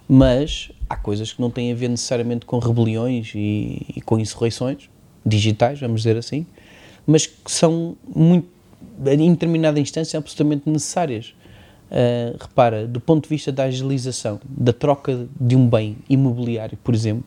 mas 0.09 0.70
há 0.89 0.97
coisas 0.97 1.32
que 1.32 1.41
não 1.41 1.51
têm 1.51 1.72
a 1.72 1.74
ver 1.74 1.89
necessariamente 1.89 2.47
com 2.47 2.59
rebeliões 2.59 3.32
e, 3.34 3.87
e 3.97 4.01
com 4.01 4.18
insurreições 4.18 4.89
digitais, 5.24 5.80
vamos 5.80 6.03
dizer 6.03 6.16
assim, 6.16 6.47
mas 7.07 7.26
que 7.26 7.51
são 7.51 7.97
muito, 8.14 8.49
em 9.07 9.30
determinada 9.32 9.78
instância, 9.80 10.18
absolutamente 10.18 10.68
necessárias. 10.68 11.34
Uh, 11.89 12.37
repara, 12.41 12.84
do 12.84 12.99
ponto 12.99 13.24
de 13.24 13.28
vista 13.28 13.53
da 13.53 13.64
agilização, 13.64 14.41
da 14.45 14.72
troca 14.72 15.28
de 15.41 15.55
um 15.55 15.68
bem 15.68 15.97
imobiliário, 16.09 16.76
por 16.82 16.93
exemplo, 16.93 17.24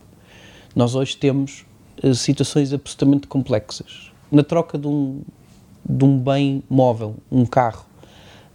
nós 0.80 0.96
hoje 0.96 1.16
temos 1.18 1.66
uh, 2.02 2.16
situações 2.16 2.72
absolutamente 2.72 3.28
complexas. 3.28 4.10
Na 4.32 4.44
troca 4.44 4.78
de 4.78 4.88
um, 4.88 5.20
de 5.88 6.06
um 6.06 6.18
bem 6.18 6.64
móvel, 6.70 7.18
um 7.30 7.46
carro, 7.46 7.86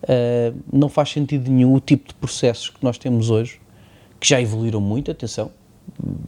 uh, 0.04 0.56
não 0.72 0.88
faz 0.88 1.10
sentido 1.10 1.50
nenhum 1.50 1.74
o 1.74 1.80
tipo 1.80 2.08
de 2.08 2.14
processos 2.14 2.70
que 2.70 2.82
nós 2.82 2.96
temos 2.96 3.28
hoje, 3.28 3.60
que 4.18 4.26
já 4.26 4.40
evoluíram 4.40 4.80
muito, 4.80 5.10
atenção, 5.10 5.50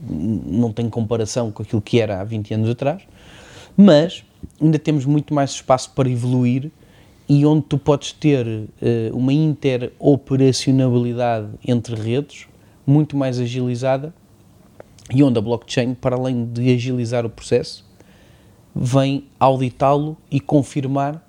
não 0.07 0.71
tem 0.71 0.91
comparação 0.91 1.51
com 1.51 1.63
aquilo 1.63 1.81
que 1.81 1.99
era 1.99 2.21
há 2.21 2.25
20 2.25 2.53
anos 2.53 2.69
atrás, 2.69 3.01
mas 3.75 4.23
ainda 4.61 4.79
temos 4.79 5.07
muito 5.07 5.33
mais 5.33 5.53
espaço 5.53 5.93
para 5.93 6.11
evoluir 6.11 6.71
e 7.27 7.47
onde 7.47 7.63
tu 7.63 7.79
podes 7.79 8.13
ter 8.13 8.47
uh, 8.47 8.69
uma 9.15 9.33
interoperacionalidade 9.33 11.49
entre 11.67 11.95
redes 11.95 12.47
muito 12.87 13.17
mais 13.17 13.41
agilizada 13.41 14.13
e 15.15 15.23
onde 15.23 15.39
a 15.39 15.43
blockchain, 15.43 15.95
para 15.95 16.17
além 16.17 16.45
de 16.47 16.73
agilizar 16.73 17.25
o 17.25 17.31
processo, 17.31 17.85
vem 18.75 19.27
auditá-lo 19.39 20.17
e 20.31 20.41
confirmar 20.41 21.25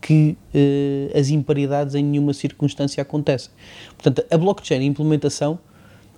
que 0.00 0.36
uh, 0.54 1.18
as 1.18 1.28
imparidades 1.28 1.94
em 1.94 2.04
nenhuma 2.04 2.32
circunstância 2.32 3.02
acontecem. 3.02 3.50
Portanto, 3.96 4.24
a 4.30 4.38
blockchain, 4.38 4.80
a 4.80 4.84
implementação, 4.84 5.58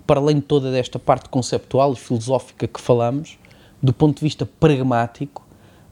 para 0.05 0.19
além 0.19 0.37
de 0.37 0.43
toda 0.43 0.77
esta 0.77 0.99
parte 0.99 1.29
conceptual 1.29 1.93
e 1.93 1.95
filosófica 1.95 2.67
que 2.67 2.79
falamos, 2.79 3.37
do 3.81 3.91
ponto 3.91 4.17
de 4.17 4.23
vista 4.23 4.45
pragmático, 4.45 5.45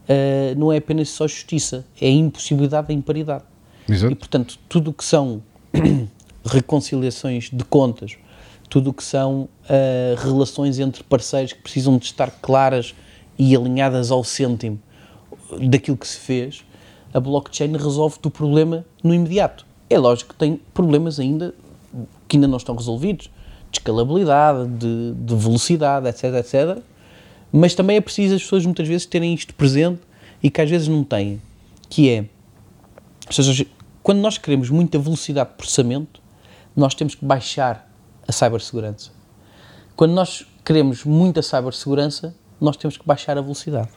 uh, 0.04 0.58
não 0.58 0.72
é 0.72 0.76
apenas 0.76 1.08
só 1.08 1.26
justiça, 1.26 1.84
é 2.00 2.06
a 2.06 2.10
impossibilidade 2.10 2.88
da 2.88 2.94
imparidade. 2.94 3.44
Exato. 3.88 4.12
E, 4.12 4.14
portanto, 4.14 4.58
tudo 4.68 4.90
o 4.90 4.94
que 4.94 5.04
são 5.04 5.42
reconciliações 6.44 7.50
de 7.52 7.64
contas, 7.64 8.16
tudo 8.70 8.90
o 8.90 8.92
que 8.94 9.04
são 9.04 9.42
uh, 9.42 10.14
relações 10.16 10.78
entre 10.78 11.02
parceiros 11.02 11.52
que 11.52 11.60
precisam 11.60 11.98
de 11.98 12.06
estar 12.06 12.30
claras 12.40 12.94
e 13.38 13.54
alinhadas 13.54 14.10
ao 14.10 14.24
cêntimo 14.24 14.80
daquilo 15.68 15.96
que 15.96 16.06
se 16.06 16.18
fez, 16.18 16.64
a 17.12 17.18
blockchain 17.18 17.72
resolve-te 17.72 18.28
o 18.28 18.30
problema 18.30 18.86
no 19.02 19.12
imediato. 19.12 19.66
É 19.90 19.98
lógico 19.98 20.32
que 20.32 20.38
tem 20.38 20.60
problemas 20.72 21.18
ainda 21.18 21.52
que 22.28 22.36
ainda 22.36 22.46
não 22.46 22.56
estão 22.56 22.76
resolvidos, 22.76 23.28
de 23.70 23.78
escalabilidade, 23.78 24.68
de, 24.68 25.14
de 25.14 25.34
velocidade, 25.34 26.08
etc, 26.08 26.24
etc. 26.36 26.78
Mas 27.52 27.74
também 27.74 27.96
é 27.96 28.00
preciso 28.00 28.36
as 28.36 28.42
pessoas 28.42 28.64
muitas 28.64 28.86
vezes 28.86 29.04
terem 29.04 29.34
isto 29.34 29.52
presente 29.54 30.00
e 30.40 30.48
que 30.48 30.60
às 30.60 30.70
vezes 30.70 30.86
não 30.86 31.02
têm, 31.02 31.42
que 31.88 32.08
é, 32.08 32.24
seja, 33.28 33.66
quando 34.02 34.20
nós 34.20 34.38
queremos 34.38 34.70
muita 34.70 34.98
velocidade 34.98 35.50
de 35.50 35.56
processamento, 35.56 36.20
nós 36.74 36.94
temos 36.94 37.16
que 37.16 37.24
baixar 37.24 37.89
a 38.30 38.32
cibersegurança. 38.32 39.10
Quando 39.94 40.12
nós 40.12 40.46
queremos 40.64 41.04
muita 41.04 41.42
cibersegurança, 41.42 42.34
nós 42.60 42.76
temos 42.76 42.96
que 42.96 43.06
baixar 43.06 43.36
a 43.36 43.40
velocidade. 43.40 43.88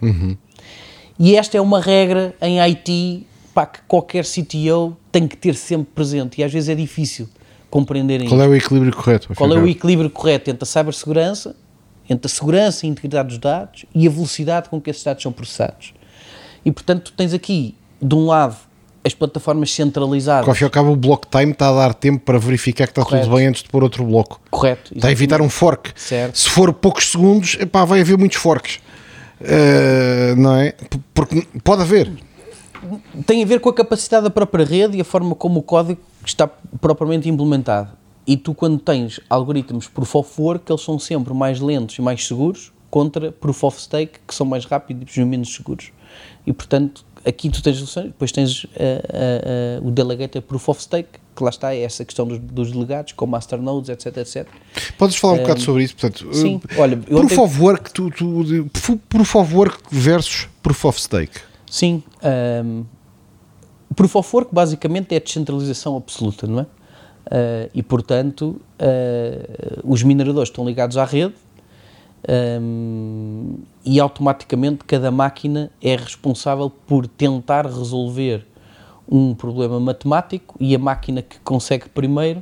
E 1.17 1.35
esta 1.35 1.57
é 1.57 1.61
uma 1.61 1.79
regra 1.79 2.35
em 2.41 2.59
IT 2.59 3.25
pá, 3.53 3.65
que 3.65 3.81
qualquer 3.87 4.25
CTO 4.25 4.97
tem 5.11 5.27
que 5.27 5.37
ter 5.37 5.55
sempre 5.55 5.91
presente 5.93 6.41
e 6.41 6.43
às 6.43 6.51
vezes 6.51 6.69
é 6.69 6.75
difícil 6.75 7.29
compreenderem 7.69 8.27
Qual 8.27 8.41
é 8.41 8.47
o 8.47 8.55
equilíbrio 8.55 8.93
correto? 8.95 9.33
qual 9.35 9.51
é 9.53 9.59
o 9.59 9.67
equilíbrio 9.67 10.09
correto 10.09 10.49
entre 10.49 10.63
a 10.63 10.65
cibersegurança, 10.65 11.55
entre 12.09 12.27
a 12.27 12.29
segurança 12.29 12.85
e 12.85 12.89
a 12.89 12.91
integridade 12.91 13.29
dos 13.29 13.37
dados 13.37 13.85
e 13.93 14.07
a 14.07 14.09
velocidade 14.11 14.69
com 14.69 14.81
que 14.81 14.89
esses 14.89 15.03
dados 15.03 15.21
são 15.23 15.31
processados. 15.31 15.93
E 16.65 16.71
portanto, 16.71 17.11
tu 17.11 17.13
tens 17.13 17.33
aqui, 17.33 17.75
de 18.01 18.15
um 18.15 18.25
lado, 18.25 18.57
as 19.05 19.13
plataformas 19.13 19.71
centralizadas. 19.73 20.47
Ao 20.47 20.55
fim 20.55 20.63
e 20.63 20.65
ao 20.65 20.71
cabo, 20.71 20.91
o 20.91 20.95
block 20.95 21.27
time 21.27 21.51
está 21.51 21.69
a 21.69 21.73
dar 21.73 21.93
tempo 21.93 22.23
para 22.23 22.39
verificar 22.39 22.85
que 22.87 22.91
está 22.91 23.03
Correto. 23.03 23.25
tudo 23.25 23.35
bem 23.35 23.47
antes 23.47 23.63
de 23.63 23.69
pôr 23.69 23.83
outro 23.83 24.05
bloco. 24.05 24.39
Correto. 24.49 24.93
Está 24.95 25.09
a 25.09 25.11
evitar 25.11 25.41
um 25.41 25.49
fork. 25.49 25.91
Certo. 25.95 26.37
Se 26.37 26.49
for 26.49 26.73
poucos 26.73 27.11
segundos, 27.11 27.57
epá, 27.59 27.83
vai 27.83 28.01
haver 28.01 28.17
muitos 28.17 28.37
forks. 28.37 28.79
Eh, 29.41 30.35
não 30.37 30.55
é? 30.55 30.73
Porque 31.13 31.45
pode 31.63 31.81
haver. 31.81 32.11
tem 33.25 33.43
a 33.43 33.45
ver 33.45 33.59
com 33.59 33.69
a 33.69 33.73
capacidade 33.73 34.23
da 34.23 34.29
própria 34.29 34.65
rede 34.65 34.97
e 34.97 35.01
a 35.01 35.03
forma 35.03 35.35
como 35.35 35.59
o 35.59 35.63
código 35.63 35.99
está 36.25 36.47
propriamente 36.79 37.27
implementado. 37.27 37.89
E 38.25 38.37
tu, 38.37 38.53
quando 38.53 38.79
tens 38.79 39.19
algoritmos 39.29 39.89
proof 39.89 40.15
of 40.15 40.41
work, 40.41 40.71
eles 40.71 40.81
são 40.81 40.97
sempre 40.97 41.33
mais 41.33 41.59
lentos 41.59 41.97
e 41.97 42.01
mais 42.01 42.25
seguros 42.25 42.71
contra 42.89 43.31
proof 43.33 43.63
of 43.65 43.81
stake, 43.81 44.19
que 44.25 44.33
são 44.33 44.45
mais 44.45 44.65
rápidos 44.65 45.17
e 45.17 45.25
menos 45.25 45.53
seguros. 45.53 45.91
E, 46.45 46.53
portanto, 46.53 47.03
aqui 47.25 47.49
tu 47.49 47.61
tens 47.61 47.75
soluções, 47.77 48.05
depois 48.07 48.31
tens 48.31 48.65
eh, 48.75 49.03
eh, 49.09 49.41
eh, 49.45 49.79
o 49.83 49.91
delegated 49.91 50.45
proof 50.45 50.69
of 50.69 50.81
stake, 50.81 51.09
que 51.35 51.43
lá 51.43 51.49
está, 51.49 51.73
é 51.73 51.81
essa 51.81 52.05
questão 52.05 52.27
dos, 52.27 52.39
dos 52.39 52.71
delegados, 52.71 53.13
com 53.13 53.25
masternodes, 53.25 53.89
etc, 53.89 54.17
etc. 54.17 54.47
Podes 54.97 55.15
falar 55.15 55.33
um 55.33 55.37
bocado 55.37 55.61
sobre 55.61 55.83
isso? 55.83 55.95
Portanto, 55.95 56.33
sim, 56.33 56.61
olha, 56.77 56.97
proof 56.97 57.23
ontem- 57.23 57.39
of 57.39 57.61
work, 57.61 57.93
tu, 57.93 58.09
tu, 58.11 58.97
proof 59.09 59.35
of 59.35 59.55
work 59.55 59.79
versus 59.91 60.47
proof 60.61 60.85
of 60.85 60.99
stake. 60.99 61.39
Sim. 61.69 62.03
Um, 62.23 62.85
proof 63.95 64.15
of 64.15 64.35
Work 64.35 64.53
basicamente 64.53 65.13
é 65.13 65.17
a 65.17 65.19
descentralização 65.19 65.95
absoluta, 65.97 66.47
não 66.47 66.59
é? 66.59 66.63
Uh, 66.63 67.69
e 67.73 67.81
portanto, 67.81 68.61
uh, 68.79 69.81
os 69.83 70.03
mineradores 70.03 70.49
estão 70.49 70.65
ligados 70.65 70.97
à 70.97 71.05
rede 71.05 71.33
um, 72.61 73.55
e 73.85 73.99
automaticamente 73.99 74.83
cada 74.85 75.11
máquina 75.11 75.71
é 75.81 75.95
responsável 75.95 76.69
por 76.69 77.07
tentar 77.07 77.65
resolver 77.65 78.45
um 79.09 79.33
problema 79.33 79.79
matemático 79.79 80.55
e 80.59 80.73
a 80.73 80.79
máquina 80.79 81.21
que 81.21 81.39
consegue 81.39 81.89
primeiro 81.89 82.41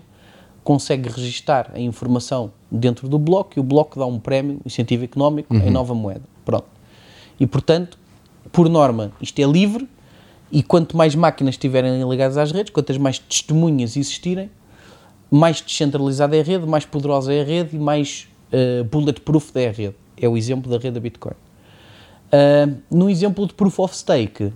consegue 0.63 1.09
registar 1.09 1.71
a 1.73 1.79
informação 1.79 2.51
dentro 2.69 3.09
do 3.09 3.17
bloco 3.17 3.53
e 3.57 3.59
o 3.59 3.63
bloco 3.63 3.97
dá 3.99 4.05
um 4.05 4.19
prémio, 4.19 4.59
incentivo 4.63 5.03
económico, 5.03 5.53
em 5.55 5.71
nova 5.71 5.95
moeda. 5.95 6.21
Pronto. 6.45 6.67
E 7.39 7.47
portanto, 7.47 7.97
por 8.51 8.69
norma, 8.69 9.11
isto 9.19 9.39
é 9.39 9.45
livre 9.45 9.89
e 10.51 10.61
quanto 10.61 10.95
mais 10.95 11.15
máquinas 11.15 11.55
estiverem 11.55 12.07
ligadas 12.07 12.37
às 12.37 12.51
redes, 12.51 12.71
quantas 12.71 12.97
mais 12.97 13.17
testemunhas 13.17 13.97
existirem, 13.97 14.51
mais 15.31 15.61
descentralizada 15.61 16.35
é 16.35 16.41
a 16.41 16.43
rede, 16.43 16.67
mais 16.67 16.85
poderosa 16.85 17.33
é 17.33 17.41
a 17.41 17.43
rede 17.43 17.75
e 17.75 17.79
mais 17.79 18.27
uh, 18.51 18.83
bulletproof 18.83 19.51
é 19.55 19.69
a 19.69 19.71
rede. 19.71 19.95
É 20.18 20.28
o 20.28 20.38
exemplo 20.38 20.70
da 20.70 20.78
rede 20.78 20.91
da 20.91 20.99
Bitcoin. 20.99 21.34
Uh, 21.34 22.78
no 22.89 23.09
exemplo 23.09 23.45
de 23.45 23.53
Proof 23.53 23.80
of 23.80 23.95
Stake, 23.95 24.53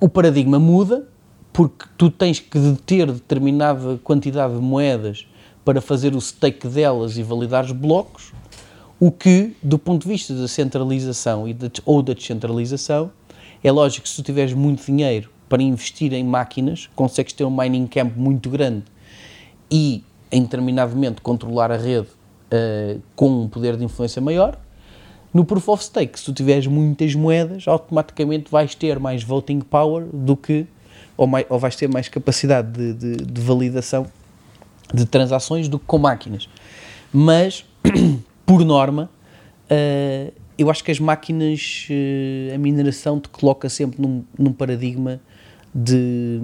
o 0.00 0.08
paradigma 0.08 0.58
muda 0.58 1.08
porque 1.52 1.86
tu 1.96 2.10
tens 2.10 2.38
que 2.38 2.58
deter 2.58 3.10
determinada 3.10 3.98
quantidade 4.04 4.54
de 4.54 4.60
moedas 4.60 5.26
para 5.64 5.80
fazer 5.80 6.14
o 6.14 6.20
stake 6.20 6.68
delas 6.68 7.16
e 7.16 7.22
validar 7.22 7.64
os 7.64 7.72
blocos, 7.72 8.32
o 9.00 9.10
que, 9.10 9.56
do 9.62 9.78
ponto 9.78 10.02
de 10.02 10.08
vista 10.08 10.34
da 10.34 10.46
centralização 10.46 11.48
e 11.48 11.54
da, 11.54 11.70
ou 11.86 12.02
da 12.02 12.12
descentralização, 12.12 13.10
é 13.64 13.72
lógico 13.72 14.02
que 14.02 14.08
se 14.10 14.16
tu 14.16 14.22
tiveres 14.22 14.52
muito 14.52 14.84
dinheiro 14.84 15.30
para 15.48 15.62
investir 15.62 16.12
em 16.12 16.22
máquinas, 16.22 16.90
consegues 16.94 17.32
ter 17.32 17.44
um 17.44 17.50
mining 17.50 17.86
camp 17.86 18.14
muito 18.16 18.50
grande 18.50 18.84
e, 19.70 20.04
em 20.30 20.42
determinado 20.42 20.94
momento, 20.94 21.22
controlar 21.22 21.72
a 21.72 21.76
rede 21.76 22.08
uh, 22.52 23.00
com 23.14 23.42
um 23.42 23.48
poder 23.48 23.76
de 23.76 23.84
influência 23.84 24.20
maior. 24.20 24.58
No 25.32 25.44
Proof 25.44 25.68
of 25.68 25.84
Stake, 25.84 26.18
se 26.18 26.24
tu 26.24 26.32
tiveres 26.32 26.66
muitas 26.66 27.14
moedas, 27.14 27.68
automaticamente 27.68 28.50
vais 28.50 28.74
ter 28.74 28.98
mais 28.98 29.22
voting 29.22 29.60
power 29.60 30.06
do 30.12 30.36
que, 30.36 30.66
ou, 31.16 31.26
mais, 31.26 31.44
ou 31.48 31.58
vais 31.58 31.76
ter 31.76 31.88
mais 31.88 32.08
capacidade 32.08 32.70
de, 32.72 32.94
de, 32.94 33.16
de 33.24 33.40
validação 33.40 34.06
de 34.94 35.04
transações 35.04 35.68
do 35.68 35.78
que 35.78 35.84
com 35.84 35.98
máquinas. 35.98 36.48
Mas, 37.12 37.64
por 38.46 38.64
norma, 38.64 39.10
uh, 39.70 40.32
eu 40.56 40.70
acho 40.70 40.82
que 40.82 40.90
as 40.90 40.98
máquinas, 40.98 41.86
uh, 41.90 42.54
a 42.54 42.58
mineração 42.58 43.20
te 43.20 43.28
coloca 43.28 43.68
sempre 43.68 44.00
num, 44.00 44.24
num 44.38 44.52
paradigma 44.52 45.20
de 45.74 46.40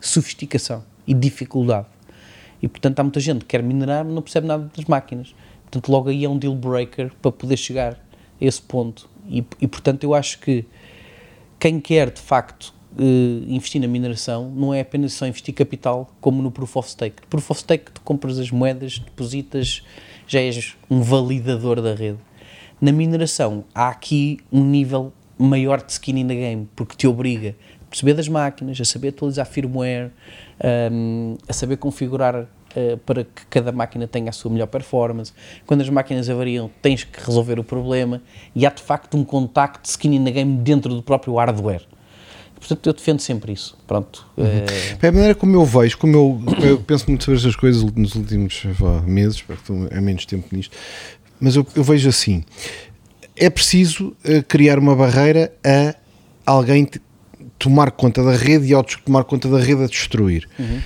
sofisticação 0.00 0.84
e 1.06 1.14
dificuldade. 1.14 1.86
E 2.62 2.68
portanto 2.68 3.00
há 3.00 3.02
muita 3.02 3.20
gente 3.20 3.40
que 3.40 3.46
quer 3.46 3.62
minerar, 3.62 4.04
mas 4.04 4.14
não 4.14 4.22
percebe 4.22 4.46
nada 4.46 4.70
das 4.74 4.84
máquinas. 4.86 5.34
Portanto, 5.64 5.90
logo 5.90 6.10
aí 6.10 6.24
é 6.24 6.28
um 6.28 6.38
deal 6.38 6.54
breaker 6.54 7.10
para 7.20 7.32
poder 7.32 7.56
chegar 7.56 7.94
a 7.94 8.44
esse 8.44 8.62
ponto. 8.62 9.08
E, 9.26 9.44
e 9.60 9.66
portanto, 9.66 10.04
eu 10.04 10.14
acho 10.14 10.38
que 10.38 10.64
quem 11.58 11.80
quer 11.80 12.10
de 12.10 12.20
facto 12.20 12.74
uh, 12.98 13.44
investir 13.48 13.80
na 13.80 13.88
mineração 13.88 14.50
não 14.50 14.74
é 14.74 14.80
apenas 14.80 15.14
só 15.14 15.26
investir 15.26 15.54
capital, 15.54 16.10
como 16.20 16.42
no 16.42 16.50
Proof 16.50 16.76
of 16.76 16.90
Stake. 16.90 17.22
Proof 17.28 17.50
of 17.50 17.60
Stake, 17.60 17.90
tu 17.90 18.00
compras 18.02 18.38
as 18.38 18.50
moedas, 18.50 18.98
depositas, 18.98 19.82
já 20.26 20.40
és 20.40 20.76
um 20.90 21.00
validador 21.02 21.80
da 21.80 21.94
rede. 21.94 22.18
Na 22.80 22.92
mineração, 22.92 23.64
há 23.74 23.88
aqui 23.88 24.38
um 24.50 24.64
nível 24.64 25.12
maior 25.38 25.82
de 25.82 25.92
skin 25.92 26.18
in 26.18 26.26
the 26.26 26.34
game, 26.34 26.68
porque 26.76 26.96
te 26.96 27.06
obriga 27.06 27.56
a 27.80 27.84
perceber 27.88 28.14
das 28.14 28.28
máquinas, 28.28 28.80
a 28.80 28.84
saber 28.84 29.08
atualizar 29.08 29.46
firmware, 29.46 30.10
um, 30.62 31.36
a 31.48 31.52
saber 31.52 31.76
configurar 31.76 32.36
uh, 32.36 32.96
para 32.98 33.24
que 33.24 33.46
cada 33.50 33.72
máquina 33.72 34.06
tenha 34.06 34.30
a 34.30 34.32
sua 34.32 34.50
melhor 34.50 34.66
performance. 34.66 35.32
Quando 35.66 35.80
as 35.80 35.88
máquinas 35.88 36.28
avariam, 36.28 36.70
tens 36.80 37.04
que 37.04 37.18
resolver 37.24 37.58
o 37.58 37.64
problema 37.64 38.22
e 38.54 38.66
há 38.66 38.70
de 38.70 38.82
facto 38.82 39.16
um 39.16 39.24
contacto 39.24 39.88
skin 39.88 40.14
in 40.14 40.24
the 40.24 40.30
game 40.30 40.56
dentro 40.58 40.94
do 40.94 41.02
próprio 41.02 41.34
hardware. 41.34 41.82
Portanto, 42.62 42.86
eu 42.86 42.92
defendo 42.92 43.18
sempre 43.18 43.52
isso. 43.52 43.76
Pronto. 43.88 44.24
Uhum. 44.36 44.46
É 45.02 45.08
a 45.08 45.12
maneira 45.12 45.34
como 45.34 45.56
eu 45.56 45.64
vejo, 45.64 45.98
como 45.98 46.16
eu, 46.16 46.42
eu 46.64 46.78
penso 46.78 47.06
muito 47.08 47.24
sobre 47.24 47.38
estas 47.38 47.56
coisas 47.56 47.82
nos 47.82 48.14
últimos 48.14 48.62
vá, 48.78 49.00
meses, 49.00 49.42
porque 49.42 49.60
estou 49.62 49.88
há 49.90 50.00
menos 50.00 50.24
tempo 50.24 50.46
nisto, 50.52 50.76
mas 51.40 51.56
eu, 51.56 51.66
eu 51.74 51.82
vejo 51.82 52.08
assim: 52.08 52.44
é 53.34 53.50
preciso 53.50 54.14
uh, 54.24 54.44
criar 54.46 54.78
uma 54.78 54.94
barreira 54.94 55.52
a 55.64 55.96
alguém 56.46 56.88
tomar 57.62 57.92
conta 57.92 58.24
da 58.24 58.34
rede 58.34 58.66
e 58.66 58.74
ao 58.74 58.82
tomar 58.82 59.22
conta 59.22 59.48
da 59.48 59.58
rede 59.58 59.84
a 59.84 59.86
destruir. 59.86 60.48
Uhum. 60.58 60.80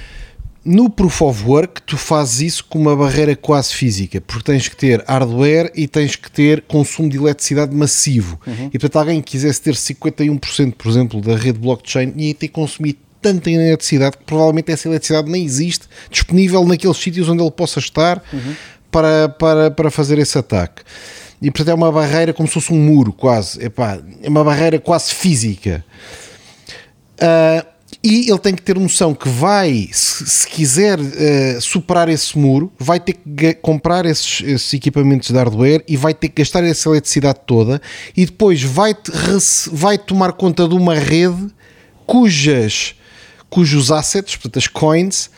No 0.62 0.90
Proof 0.90 1.22
of 1.22 1.44
Work, 1.44 1.82
tu 1.82 1.96
fazes 1.96 2.40
isso 2.40 2.64
com 2.68 2.78
uma 2.78 2.94
barreira 2.94 3.34
quase 3.34 3.72
física, 3.72 4.20
porque 4.20 4.44
tens 4.44 4.68
que 4.68 4.76
ter 4.76 5.02
hardware 5.06 5.70
e 5.74 5.86
tens 5.86 6.16
que 6.16 6.30
ter 6.30 6.60
consumo 6.62 7.08
de 7.08 7.16
eletricidade 7.16 7.74
massivo. 7.74 8.38
Uhum. 8.46 8.66
E 8.66 8.78
portanto, 8.78 8.96
alguém 8.96 9.22
que 9.22 9.30
quisesse 9.30 9.62
ter 9.62 9.74
51%, 9.74 10.74
por 10.74 10.90
exemplo, 10.90 11.20
da 11.20 11.36
rede 11.36 11.58
blockchain, 11.58 12.12
ia 12.16 12.34
ter 12.34 12.48
que 12.48 12.54
consumir 12.54 12.98
tanta 13.22 13.50
eletricidade 13.50 14.18
que 14.18 14.24
provavelmente 14.24 14.70
essa 14.70 14.88
eletricidade 14.88 15.30
nem 15.30 15.44
existe 15.44 15.86
disponível 16.10 16.64
naqueles 16.66 16.96
sítios 16.96 17.28
onde 17.28 17.42
ele 17.42 17.50
possa 17.50 17.78
estar 17.78 18.22
uhum. 18.32 18.54
para, 18.90 19.28
para, 19.28 19.70
para 19.70 19.90
fazer 19.90 20.18
esse 20.18 20.36
ataque. 20.36 20.82
E 21.40 21.50
portanto, 21.50 21.68
é 21.68 21.74
uma 21.74 21.92
barreira 21.92 22.32
como 22.32 22.48
se 22.48 22.54
fosse 22.54 22.72
um 22.72 22.78
muro, 22.78 23.12
quase. 23.12 23.64
Epá, 23.64 24.00
é 24.22 24.28
uma 24.28 24.42
barreira 24.42 24.78
quase 24.78 25.14
física. 25.14 25.84
Uh, 27.16 27.76
e 28.02 28.30
ele 28.30 28.38
tem 28.38 28.54
que 28.54 28.62
ter 28.62 28.78
noção 28.78 29.14
que 29.14 29.28
vai, 29.28 29.88
se, 29.92 30.26
se 30.26 30.46
quiser 30.46 30.98
uh, 30.98 31.60
superar 31.60 32.08
esse 32.08 32.38
muro, 32.38 32.72
vai 32.78 33.00
ter 33.00 33.14
que 33.14 33.54
comprar 33.54 34.04
esses, 34.06 34.42
esses, 34.42 34.74
equipamentos 34.74 35.28
de 35.28 35.34
hardware 35.36 35.82
e 35.88 35.96
vai 35.96 36.12
ter 36.12 36.28
que 36.28 36.42
gastar 36.42 36.64
essa 36.64 36.88
eletricidade 36.88 37.40
toda 37.46 37.80
e 38.16 38.26
depois 38.26 38.62
vai, 38.62 38.94
vai 39.72 39.98
tomar 39.98 40.32
conta 40.32 40.68
de 40.68 40.74
uma 40.74 40.94
rede 40.94 41.48
cujas, 42.06 42.94
cujos 43.48 43.90
assets, 43.90 44.36
portanto 44.36 44.58
as 44.58 44.68
coins, 44.68 45.30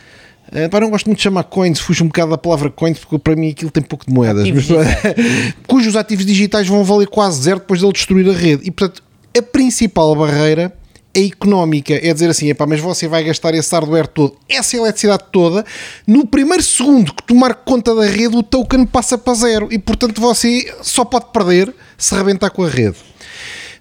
uh, 0.48 0.80
não 0.80 0.90
gosto 0.90 1.06
muito 1.06 1.18
de 1.18 1.24
chamar 1.24 1.44
coins, 1.44 1.78
fujo 1.78 2.04
um 2.04 2.08
bocado 2.08 2.30
da 2.30 2.38
palavra 2.38 2.70
coins 2.70 2.98
porque 2.98 3.18
para 3.18 3.36
mim 3.36 3.50
aquilo 3.50 3.70
tem 3.70 3.82
pouco 3.82 4.06
de 4.06 4.12
moedas, 4.12 4.42
ativos 4.42 4.68
mas, 4.68 4.88
cujos 5.66 5.96
ativos 5.96 6.26
digitais 6.26 6.66
vão 6.66 6.82
valer 6.82 7.08
quase 7.08 7.42
zero 7.42 7.60
depois 7.60 7.80
dele 7.80 7.92
destruir 7.92 8.28
a 8.28 8.32
rede. 8.32 8.62
E 8.66 8.70
portanto 8.70 9.02
a 9.36 9.42
principal 9.42 10.14
barreira 10.16 10.72
é 11.14 11.24
económica, 11.24 11.94
é 11.94 12.12
dizer 12.12 12.30
assim, 12.30 12.48
epá, 12.48 12.66
mas 12.66 12.80
você 12.80 13.08
vai 13.08 13.24
gastar 13.24 13.54
esse 13.54 13.74
hardware 13.74 14.06
todo, 14.06 14.36
essa 14.48 14.76
eletricidade 14.76 15.24
toda, 15.32 15.64
no 16.06 16.26
primeiro 16.26 16.62
segundo 16.62 17.14
que 17.14 17.22
tomar 17.22 17.54
conta 17.54 17.94
da 17.94 18.06
rede, 18.06 18.36
o 18.36 18.42
token 18.42 18.84
passa 18.86 19.16
para 19.16 19.34
zero 19.34 19.68
e, 19.70 19.78
portanto, 19.78 20.20
você 20.20 20.72
só 20.82 21.04
pode 21.04 21.26
perder 21.32 21.74
se 21.96 22.14
rebentar 22.14 22.50
com 22.50 22.62
a 22.62 22.68
rede. 22.68 22.96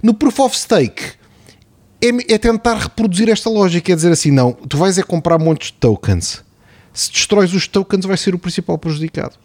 No 0.02 0.14
Proof 0.14 0.40
of 0.40 0.58
Stake, 0.58 1.04
é, 2.02 2.34
é 2.34 2.38
tentar 2.38 2.76
reproduzir 2.76 3.30
esta 3.30 3.50
lógica, 3.50 3.92
é 3.92 3.96
dizer 3.96 4.12
assim, 4.12 4.32
não, 4.32 4.54
tu 4.54 4.78
vais 4.78 4.98
é 4.98 5.04
comprar 5.04 5.38
montes 5.38 5.68
de 5.68 5.74
tokens. 5.74 6.44
Se 6.94 7.12
destróis 7.12 7.54
os 7.54 7.68
tokens, 7.68 8.06
vai 8.06 8.18
ser 8.18 8.34
o 8.34 8.40
principal 8.40 8.78
prejudicado. 8.78 9.36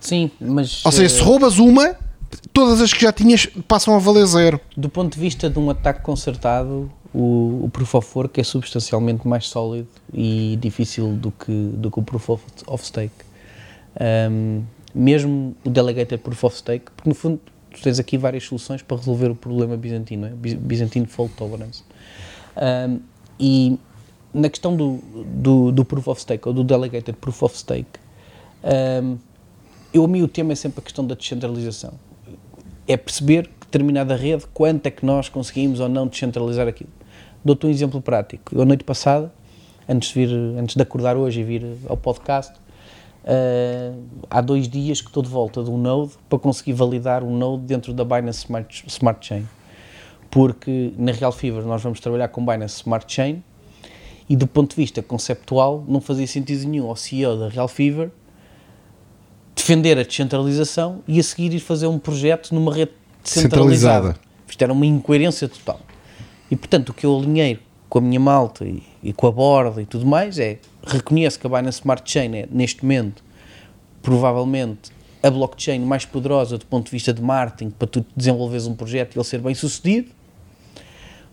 Sim, 0.00 0.30
mas. 0.40 0.84
Ou 0.84 0.90
seja, 0.90 1.08
se 1.08 1.20
eh, 1.20 1.24
roubas 1.24 1.58
uma, 1.58 1.96
todas 2.52 2.80
as 2.80 2.92
que 2.92 3.02
já 3.02 3.12
tinhas 3.12 3.46
passam 3.68 3.94
a 3.94 3.98
valer 3.98 4.26
zero. 4.26 4.60
Do 4.76 4.88
ponto 4.88 5.14
de 5.14 5.20
vista 5.20 5.48
de 5.48 5.58
um 5.58 5.70
ataque 5.70 6.02
concertado, 6.02 6.90
o, 7.16 7.64
o 7.64 7.70
Proof 7.70 7.94
of 7.94 8.10
Work 8.14 8.38
é 8.38 8.44
substancialmente 8.44 9.26
mais 9.26 9.48
sólido 9.48 9.88
e 10.12 10.58
difícil 10.60 11.14
do 11.16 11.30
que, 11.30 11.52
do 11.52 11.90
que 11.90 11.98
o 11.98 12.02
Proof 12.02 12.28
of, 12.28 12.44
of 12.66 12.84
Stake. 12.84 13.14
Um, 14.30 14.62
mesmo 14.94 15.56
o 15.64 15.70
Delegated 15.70 16.22
Proof 16.22 16.44
of 16.44 16.58
Stake, 16.58 16.90
porque 16.94 17.08
no 17.08 17.14
fundo 17.14 17.40
tu 17.70 17.80
tens 17.80 17.98
aqui 17.98 18.18
várias 18.18 18.44
soluções 18.44 18.82
para 18.82 18.98
resolver 18.98 19.30
o 19.30 19.34
problema 19.34 19.78
bizantino, 19.78 20.26
é? 20.26 20.30
Byzantine 20.30 21.06
Fault 21.06 21.32
Tolerance. 21.36 21.82
Um, 22.56 23.00
e 23.40 23.78
na 24.34 24.50
questão 24.50 24.76
do, 24.76 24.98
do, 25.24 25.72
do, 25.72 25.84
Proof 25.86 26.08
of 26.08 26.20
Stake 26.20 26.46
ou 26.46 26.52
do 26.52 26.62
Delegated 26.62 27.16
Proof 27.16 27.42
of 27.42 27.56
Stake, 27.56 27.98
um, 29.02 29.16
eu 29.92 30.04
a 30.04 30.08
mim 30.08 30.20
o 30.20 30.28
tema 30.28 30.52
é 30.52 30.54
sempre 30.54 30.80
a 30.80 30.82
questão 30.82 31.06
da 31.06 31.14
descentralização. 31.14 31.94
É 32.86 32.94
perceber 32.94 33.48
que 33.48 33.66
determinada 33.66 34.14
rede, 34.14 34.44
quanto 34.52 34.86
é 34.86 34.90
que 34.90 35.04
nós 35.04 35.30
conseguimos 35.30 35.80
ou 35.80 35.88
não 35.88 36.06
descentralizar 36.06 36.68
aquilo. 36.68 36.90
Dou-te 37.46 37.64
um 37.64 37.70
exemplo 37.70 38.02
prático. 38.02 38.56
Eu, 38.56 38.62
a 38.62 38.64
noite 38.64 38.82
passada, 38.82 39.32
antes 39.88 40.08
de, 40.08 40.14
vir, 40.14 40.34
antes 40.58 40.74
de 40.74 40.82
acordar 40.82 41.16
hoje 41.16 41.42
e 41.42 41.44
vir 41.44 41.64
ao 41.88 41.96
podcast, 41.96 42.52
uh, 43.22 44.02
há 44.28 44.40
dois 44.40 44.68
dias 44.68 45.00
que 45.00 45.06
estou 45.06 45.22
de 45.22 45.28
volta 45.28 45.62
de 45.62 45.70
um 45.70 45.78
Node 45.78 46.14
para 46.28 46.40
conseguir 46.40 46.72
validar 46.72 47.22
um 47.22 47.38
Node 47.38 47.62
dentro 47.62 47.92
da 47.92 48.04
Binance 48.04 48.40
Smart, 48.40 48.84
Smart 48.88 49.24
Chain. 49.24 49.46
Porque 50.28 50.92
na 50.98 51.12
Real 51.12 51.30
Fever 51.30 51.62
nós 51.62 51.80
vamos 51.80 52.00
trabalhar 52.00 52.26
com 52.26 52.44
Binance 52.44 52.78
Smart 52.78 53.06
Chain 53.06 53.44
e 54.28 54.34
do 54.34 54.48
ponto 54.48 54.70
de 54.70 54.82
vista 54.82 55.00
conceptual 55.00 55.84
não 55.86 56.00
fazia 56.00 56.26
sentido 56.26 56.66
nenhum 56.66 56.88
ao 56.88 56.96
CEO 56.96 57.38
da 57.38 57.48
Real 57.48 57.68
Fever 57.68 58.10
defender 59.54 59.96
a 60.00 60.02
descentralização 60.02 61.00
e 61.06 61.20
a 61.20 61.22
seguir 61.22 61.54
ir 61.54 61.60
fazer 61.60 61.86
um 61.86 61.96
projeto 61.96 62.52
numa 62.52 62.74
rede 62.74 62.90
centralizada. 63.22 64.16
Isto 64.48 64.62
era 64.62 64.72
uma 64.72 64.84
incoerência 64.84 65.48
total. 65.48 65.78
E 66.50 66.56
portanto, 66.56 66.90
o 66.90 66.94
que 66.94 67.04
eu 67.04 67.16
alinhei 67.16 67.58
com 67.88 67.98
a 67.98 68.00
minha 68.00 68.20
malta 68.20 68.64
e, 68.64 68.82
e, 69.02 69.12
com 69.12 69.26
a 69.26 69.32
borda 69.32 69.80
e 69.80 69.86
tudo 69.86 70.06
mais 70.06 70.38
é 70.38 70.58
reconheço 70.86 71.38
que 71.38 71.46
a 71.46 71.50
Binance 71.50 71.78
Smart 71.78 72.10
Chain 72.10 72.36
é, 72.36 72.48
neste 72.50 72.84
momento, 72.84 73.24
provavelmente 74.02 74.90
a 75.22 75.30
blockchain 75.30 75.80
mais 75.80 76.04
poderosa 76.04 76.58
do 76.58 76.66
ponto 76.66 76.86
de 76.86 76.90
vista 76.92 77.12
de 77.12 77.20
marketing 77.20 77.70
para 77.70 77.88
tu 77.88 78.04
desenvolveres 78.14 78.66
um 78.66 78.74
projeto 78.74 79.14
e 79.14 79.18
ele 79.18 79.24
ser 79.24 79.40
bem 79.40 79.54
sucedido. 79.54 80.10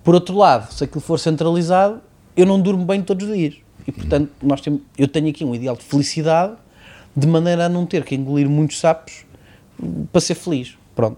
Por 0.04 0.16
outro 0.16 0.36
lado, 0.36 0.72
se 0.74 0.84
aquilo 0.84 1.02
for 1.02 1.20
centralizado, 1.20 2.02
eu 2.36 2.46
não 2.46 2.60
durmo 2.60 2.86
bem 2.86 3.02
todos 3.02 3.28
os 3.28 3.36
dias. 3.36 3.56
E 3.88 3.92
portanto, 3.92 4.32
nós 4.42 4.62
temos, 4.62 4.82
eu 4.98 5.08
tenho 5.08 5.30
aqui 5.30 5.46
um 5.46 5.54
ideal 5.54 5.76
de 5.76 5.84
felicidade 5.84 6.56
de 7.16 7.28
maneira 7.28 7.66
a 7.66 7.70
não 7.70 7.86
ter 7.86 8.04
que 8.04 8.16
engolir 8.16 8.50
muitos 8.50 8.80
sapos 8.80 9.26
para 10.12 10.22
ser 10.22 10.36
feliz. 10.36 10.78
Pronto. 10.96 11.18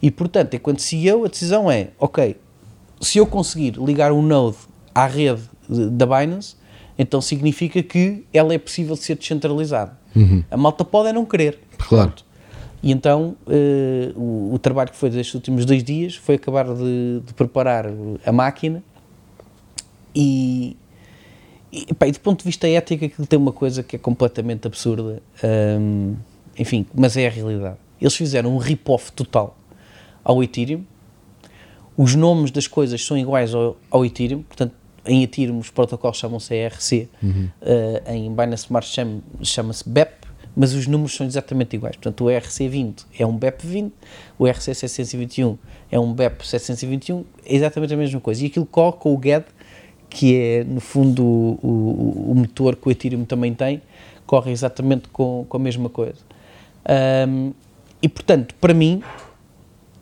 E 0.00 0.10
portanto, 0.10 0.54
enquanto 0.54 0.82
CEO, 0.82 1.24
a 1.24 1.28
decisão 1.28 1.70
é: 1.70 1.90
ok, 1.98 2.36
se 3.02 3.18
eu 3.18 3.26
conseguir 3.26 3.76
ligar 3.78 4.12
um 4.12 4.22
node 4.22 4.56
à 4.94 5.06
rede 5.06 5.42
da 5.68 6.06
Binance, 6.06 6.56
então 6.98 7.20
significa 7.20 7.82
que 7.82 8.24
ela 8.32 8.54
é 8.54 8.58
possível 8.58 8.94
de 8.94 9.02
ser 9.02 9.16
descentralizada. 9.16 9.98
Uhum. 10.14 10.44
A 10.50 10.56
malta 10.56 10.84
pode 10.84 11.08
é 11.08 11.12
não 11.12 11.24
querer. 11.24 11.58
Claro. 11.78 12.08
Pronto. 12.08 12.24
E 12.82 12.90
então 12.90 13.36
uh, 13.46 14.20
o, 14.20 14.54
o, 14.54 14.58
trabalho 14.58 14.90
que 14.90 14.96
foi 14.96 15.08
destes 15.08 15.34
últimos 15.34 15.64
dois 15.64 15.84
dias 15.84 16.16
foi 16.16 16.34
acabar 16.34 16.64
de, 16.64 17.20
de 17.24 17.32
preparar 17.32 17.86
a 18.26 18.32
máquina 18.32 18.82
e, 20.14 20.76
e, 21.70 21.94
pá, 21.94 22.06
e 22.06 22.12
do 22.12 22.20
ponto 22.20 22.40
de 22.40 22.44
vista 22.44 22.68
ético, 22.68 23.04
aquilo 23.04 23.26
tem 23.26 23.38
uma 23.38 23.52
coisa 23.52 23.82
que 23.82 23.96
é 23.96 23.98
completamente 23.98 24.66
absurda. 24.66 25.22
Um, 25.44 26.16
enfim, 26.58 26.86
mas 26.94 27.16
é 27.16 27.26
a 27.26 27.30
realidade. 27.30 27.76
Eles 28.00 28.14
fizeram 28.14 28.54
um 28.54 28.58
rip-off 28.58 29.12
total 29.12 29.56
ao 30.22 30.42
Ethereum. 30.42 30.84
Os 31.96 32.14
nomes 32.14 32.50
das 32.50 32.66
coisas 32.66 33.04
são 33.04 33.16
iguais 33.16 33.54
ao, 33.54 33.76
ao 33.90 34.04
Ethereum, 34.04 34.42
portanto, 34.42 34.72
em 35.04 35.22
Ethereum 35.22 35.58
os 35.58 35.70
protocolos 35.70 36.16
chamam-se 36.16 36.54
ERC, 36.54 37.08
uhum. 37.22 37.48
uh, 37.60 38.12
em 38.12 38.30
Binance 38.30 38.64
Smart 38.64 38.88
chama-se 39.42 39.88
BEP, 39.88 40.12
mas 40.54 40.74
os 40.74 40.86
números 40.86 41.14
são 41.14 41.26
exatamente 41.26 41.74
iguais. 41.74 41.96
Portanto, 41.96 42.24
o 42.24 42.28
ERC20 42.28 43.04
é 43.18 43.26
um 43.26 43.38
BEP20, 43.38 43.90
o 44.38 44.44
ERC721 44.44 45.58
é 45.90 45.98
um 45.98 46.14
BEP721, 46.14 47.24
é 47.44 47.54
exatamente 47.56 47.94
a 47.94 47.96
mesma 47.96 48.20
coisa. 48.20 48.44
E 48.44 48.46
aquilo 48.46 48.66
corre 48.66 48.96
com 48.98 49.14
o 49.14 49.20
GED 49.20 49.44
que 50.14 50.36
é 50.36 50.64
no 50.64 50.80
fundo 50.80 51.24
o, 51.24 51.58
o, 51.62 52.32
o, 52.32 52.34
motor 52.34 52.76
que 52.76 52.86
o 52.86 52.90
Ethereum 52.90 53.24
também 53.24 53.54
tem, 53.54 53.80
corre 54.26 54.50
exatamente 54.52 55.08
com, 55.08 55.46
com 55.48 55.56
a 55.56 55.60
mesma 55.60 55.88
coisa. 55.88 56.18
Um, 57.26 57.52
e 58.00 58.08
portanto, 58.08 58.54
para 58.60 58.74
mim, 58.74 59.02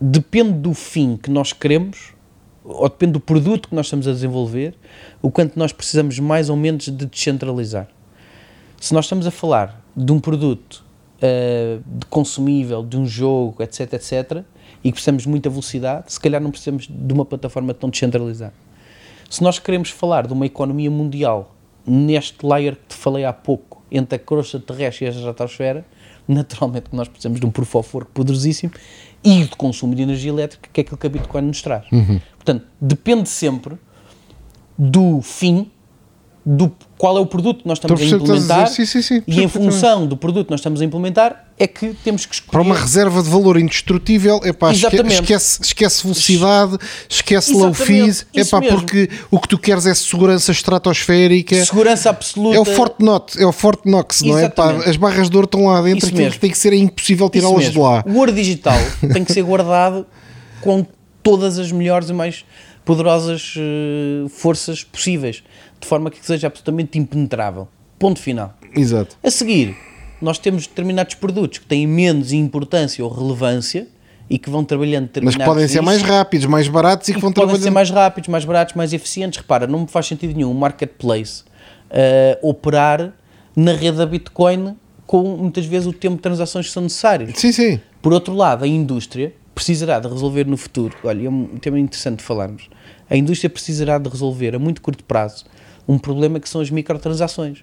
depende 0.01 0.53
do 0.55 0.72
fim 0.72 1.16
que 1.16 1.30
nós 1.30 1.53
queremos, 1.53 2.14
ou 2.64 2.88
depende 2.88 3.12
do 3.12 3.20
produto 3.20 3.68
que 3.68 3.74
nós 3.74 3.86
estamos 3.86 4.09
a 4.09 4.12
desenvolver, 4.12 4.74
o 5.20 5.30
quanto 5.30 5.59
nós 5.59 5.72
precisamos 5.72 6.18
mais 6.18 6.48
ou 6.48 6.57
menos 6.57 6.84
de 6.84 7.07
descentralizar. 7.07 7.88
Se 8.80 8.94
nós 8.94 9.05
estamos 9.05 9.26
a 9.26 9.30
falar 9.30 9.84
de 9.94 10.11
um 10.11 10.18
produto 10.18 10.84
uh, 11.16 11.82
de 11.98 12.07
consumível, 12.07 12.82
de 12.82 12.96
um 12.96 13.07
jogo, 13.07 13.62
etc, 13.62 13.92
etc, 13.92 14.44
e 14.82 14.88
que 14.88 14.92
precisamos 14.92 15.24
de 15.24 15.28
muita 15.28 15.51
velocidade, 15.51 16.12
se 16.12 16.18
calhar 16.18 16.40
não 16.40 16.51
precisamos 16.51 16.88
de 16.88 17.12
uma 17.12 17.24
plataforma 17.24 17.74
tão 17.74 17.90
descentralizada. 17.90 18.55
Se 19.28 19.42
nós 19.42 19.59
queremos 19.59 19.90
falar 19.90 20.26
de 20.26 20.32
uma 20.32 20.46
economia 20.46 20.90
mundial 20.90 21.55
neste 21.86 22.44
layer 22.44 22.74
que 22.76 22.88
te 22.88 22.94
falei 22.94 23.24
há 23.24 23.32
pouco, 23.32 23.82
entre 23.90 24.16
a 24.16 24.18
crosta 24.18 24.59
terrestre 24.59 25.05
e 25.05 25.09
a 25.09 25.11
estratosfera, 25.11 25.84
naturalmente 26.26 26.86
nós 26.92 27.09
precisamos 27.09 27.38
de 27.38 27.46
um 27.46 27.51
proof 27.51 27.74
poderosíssimo 28.14 28.72
e 29.23 29.45
de 29.45 29.57
consumo 29.57 29.95
de 29.95 30.03
energia 30.03 30.31
elétrica, 30.31 30.68
que 30.73 30.81
é 30.81 30.83
aquilo 30.83 30.97
que 30.97 31.07
a 31.07 31.11
Bitcoin 31.11 31.43
nos 31.43 31.62
traz. 31.62 31.85
Uhum. 31.93 32.21
Portanto, 32.37 32.66
depende 32.81 33.29
sempre 33.29 33.77
do 34.79 35.21
fim 35.21 35.71
do 36.45 36.72
qual 36.97 37.18
é 37.18 37.20
o 37.20 37.26
produto 37.26 37.62
que 37.62 37.68
nós 37.68 37.78
estamos 37.78 38.01
a 38.01 38.05
implementar 38.05 38.66
sim, 38.68 38.86
sim, 38.86 39.03
sim, 39.03 39.22
e 39.26 39.43
em 39.43 39.49
função 39.49 40.07
do 40.07 40.16
produto 40.16 40.47
que 40.47 40.51
nós 40.51 40.61
estamos 40.61 40.80
a 40.80 40.84
implementar 40.84 41.47
é 41.59 41.66
que 41.66 41.95
temos 42.03 42.24
que 42.24 42.34
escolher. 42.34 42.53
Para 42.53 42.62
uma 42.62 42.74
reserva 42.74 43.22
de 43.22 43.28
valor 43.28 43.59
indestrutível, 43.59 44.41
esquece, 45.11 45.61
esquece 45.62 46.03
velocidade, 46.03 46.78
esquece 47.07 47.53
low 47.53 47.74
fees, 47.74 48.26
é 48.34 48.43
pá, 48.45 48.62
porque 48.62 49.11
o 49.30 49.38
que 49.38 49.47
tu 49.47 49.59
queres 49.59 49.84
é 49.84 49.95
segurança 49.95 50.53
estratosférica. 50.53 51.62
Segurança 51.62 52.09
absoluta. 52.09 52.57
É 52.57 52.61
o 52.61 52.64
Fort 52.64 52.95
Knox, 52.99 53.36
é 53.36 53.45
o 53.45 53.53
Fort 53.53 53.80
Knox, 53.84 54.22
não 54.22 54.38
é? 54.38 54.51
As 54.86 54.97
barras 54.97 55.28
de 55.28 55.36
ouro 55.36 55.45
estão 55.45 55.66
lá 55.66 55.82
dentro, 55.82 56.09
aquilo 56.09 56.30
que 56.30 56.38
tem 56.38 56.51
que 56.51 56.59
ser 56.59 56.72
é 56.72 56.76
impossível 56.76 57.28
tirá-las 57.28 57.70
de 57.70 57.78
lá. 57.78 58.03
O 58.07 58.16
ouro 58.16 58.32
digital 58.32 58.78
tem 59.12 59.22
que 59.22 59.32
ser 59.32 59.43
guardado 59.43 60.07
com 60.62 60.86
todas 61.22 61.59
as 61.59 61.70
melhores 61.70 62.09
e 62.09 62.14
mais 62.14 62.45
poderosas 62.85 63.55
uh, 63.57 64.28
forças 64.28 64.83
possíveis 64.83 65.43
de 65.78 65.87
forma 65.87 66.11
que 66.11 66.24
seja 66.24 66.47
absolutamente 66.47 66.99
impenetrável. 66.99 67.68
Ponto 67.99 68.20
final. 68.20 68.55
Exato. 68.74 69.16
A 69.22 69.31
seguir, 69.31 69.76
nós 70.20 70.39
temos 70.39 70.66
determinados 70.66 71.14
produtos 71.14 71.59
que 71.59 71.66
têm 71.66 71.87
menos 71.87 72.33
importância 72.33 73.05
ou 73.05 73.11
relevância 73.11 73.89
e 74.28 74.39
que 74.39 74.49
vão 74.49 74.64
trabalhando 74.64 75.07
determinados 75.07 75.37
Mas 75.39 75.45
que 75.45 75.51
podem 75.51 75.68
ser 75.68 75.81
mais 75.81 76.03
rápidos, 76.03 76.47
mais 76.47 76.68
baratos 76.68 77.09
e, 77.09 77.11
e 77.11 77.14
que 77.14 77.20
vão 77.20 77.33
podem 77.33 77.49
trabalhando... 77.49 77.64
ser 77.64 77.70
mais 77.70 77.91
rápidos, 77.91 78.28
mais 78.28 78.45
baratos, 78.45 78.74
mais 78.74 78.93
eficientes. 78.93 79.41
Repara, 79.41 79.66
não 79.66 79.81
me 79.81 79.89
faz 79.89 80.07
sentido 80.07 80.35
nenhum 80.35 80.51
um 80.51 80.55
marketplace 80.55 81.43
uh, 81.91 82.49
operar 82.49 83.12
na 83.57 83.72
rede 83.72 83.97
da 83.97 84.07
Bitcoin 84.07 84.76
com 85.07 85.37
muitas 85.37 85.66
vezes 85.66 85.89
o 85.89 85.93
tempo 85.93 86.16
de 86.16 86.22
transações 86.22 86.66
que 86.66 86.72
são 86.72 86.85
necessários. 86.85 87.33
Sim, 87.35 87.51
sim. 87.51 87.81
Por 88.01 88.12
outro 88.12 88.33
lado, 88.33 88.64
a 88.64 88.68
indústria 88.68 89.35
precisará 89.61 90.01
de 90.01 90.09
resolver 90.09 90.47
no 90.47 90.57
futuro. 90.57 90.97
Olha, 91.05 91.27
é 91.27 91.29
um 91.29 91.45
tema 91.59 91.79
interessante 91.79 92.23
falarmos. 92.23 92.71
A 93.11 93.15
indústria 93.15 93.51
precisará 93.51 93.99
de 93.99 94.09
resolver 94.09 94.55
a 94.57 94.59
muito 94.59 94.81
curto 94.81 95.05
prazo 95.05 95.45
um 95.87 95.99
problema 95.99 96.41
que 96.41 96.49
são 96.49 96.63
as 96.63 96.71
microtransações. 96.71 97.63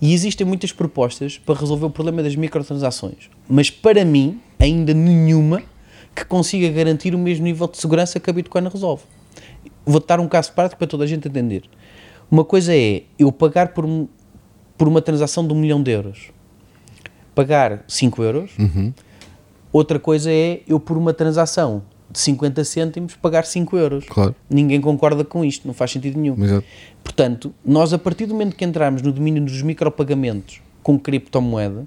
E 0.00 0.14
existem 0.14 0.46
muitas 0.46 0.72
propostas 0.72 1.36
para 1.36 1.54
resolver 1.60 1.84
o 1.84 1.90
problema 1.90 2.22
das 2.22 2.34
microtransações, 2.34 3.28
mas 3.46 3.68
para 3.68 4.06
mim, 4.06 4.40
ainda 4.58 4.94
nenhuma 4.94 5.62
que 6.14 6.24
consiga 6.24 6.70
garantir 6.70 7.14
o 7.14 7.18
mesmo 7.18 7.44
nível 7.44 7.68
de 7.68 7.76
segurança 7.76 8.18
que 8.18 8.30
a 8.30 8.32
Bitcoin 8.32 8.66
resolve. 8.66 9.02
Vou 9.84 10.00
dar 10.00 10.20
um 10.20 10.28
caso 10.28 10.52
prático 10.52 10.78
para 10.78 10.86
toda 10.86 11.04
a 11.04 11.06
gente 11.06 11.28
entender. 11.28 11.64
Uma 12.30 12.44
coisa 12.44 12.74
é 12.74 13.02
eu 13.18 13.30
pagar 13.30 13.74
por, 13.74 13.84
por 14.78 14.88
uma 14.88 15.02
transação 15.02 15.46
de 15.46 15.52
um 15.52 15.56
milhão 15.56 15.82
de 15.82 15.90
euros, 15.90 16.30
pagar 17.34 17.84
5 17.86 18.22
euros. 18.22 18.50
Uhum. 18.58 18.94
Outra 19.72 19.98
coisa 19.98 20.30
é 20.30 20.60
eu, 20.66 20.80
por 20.80 20.96
uma 20.96 21.12
transação 21.12 21.82
de 22.10 22.18
50 22.20 22.64
cêntimos 22.64 23.14
pagar 23.14 23.44
5 23.44 23.76
euros. 23.76 24.04
Claro. 24.06 24.34
Ninguém 24.48 24.80
concorda 24.80 25.24
com 25.24 25.44
isto, 25.44 25.66
não 25.66 25.74
faz 25.74 25.90
sentido 25.90 26.18
nenhum. 26.18 26.42
Exato. 26.42 26.64
Portanto, 27.04 27.54
nós 27.64 27.92
a 27.92 27.98
partir 27.98 28.26
do 28.26 28.32
momento 28.32 28.56
que 28.56 28.64
entrarmos 28.64 29.02
no 29.02 29.12
domínio 29.12 29.44
dos 29.44 29.60
micropagamentos 29.62 30.60
com 30.82 30.98
criptomoeda 30.98 31.86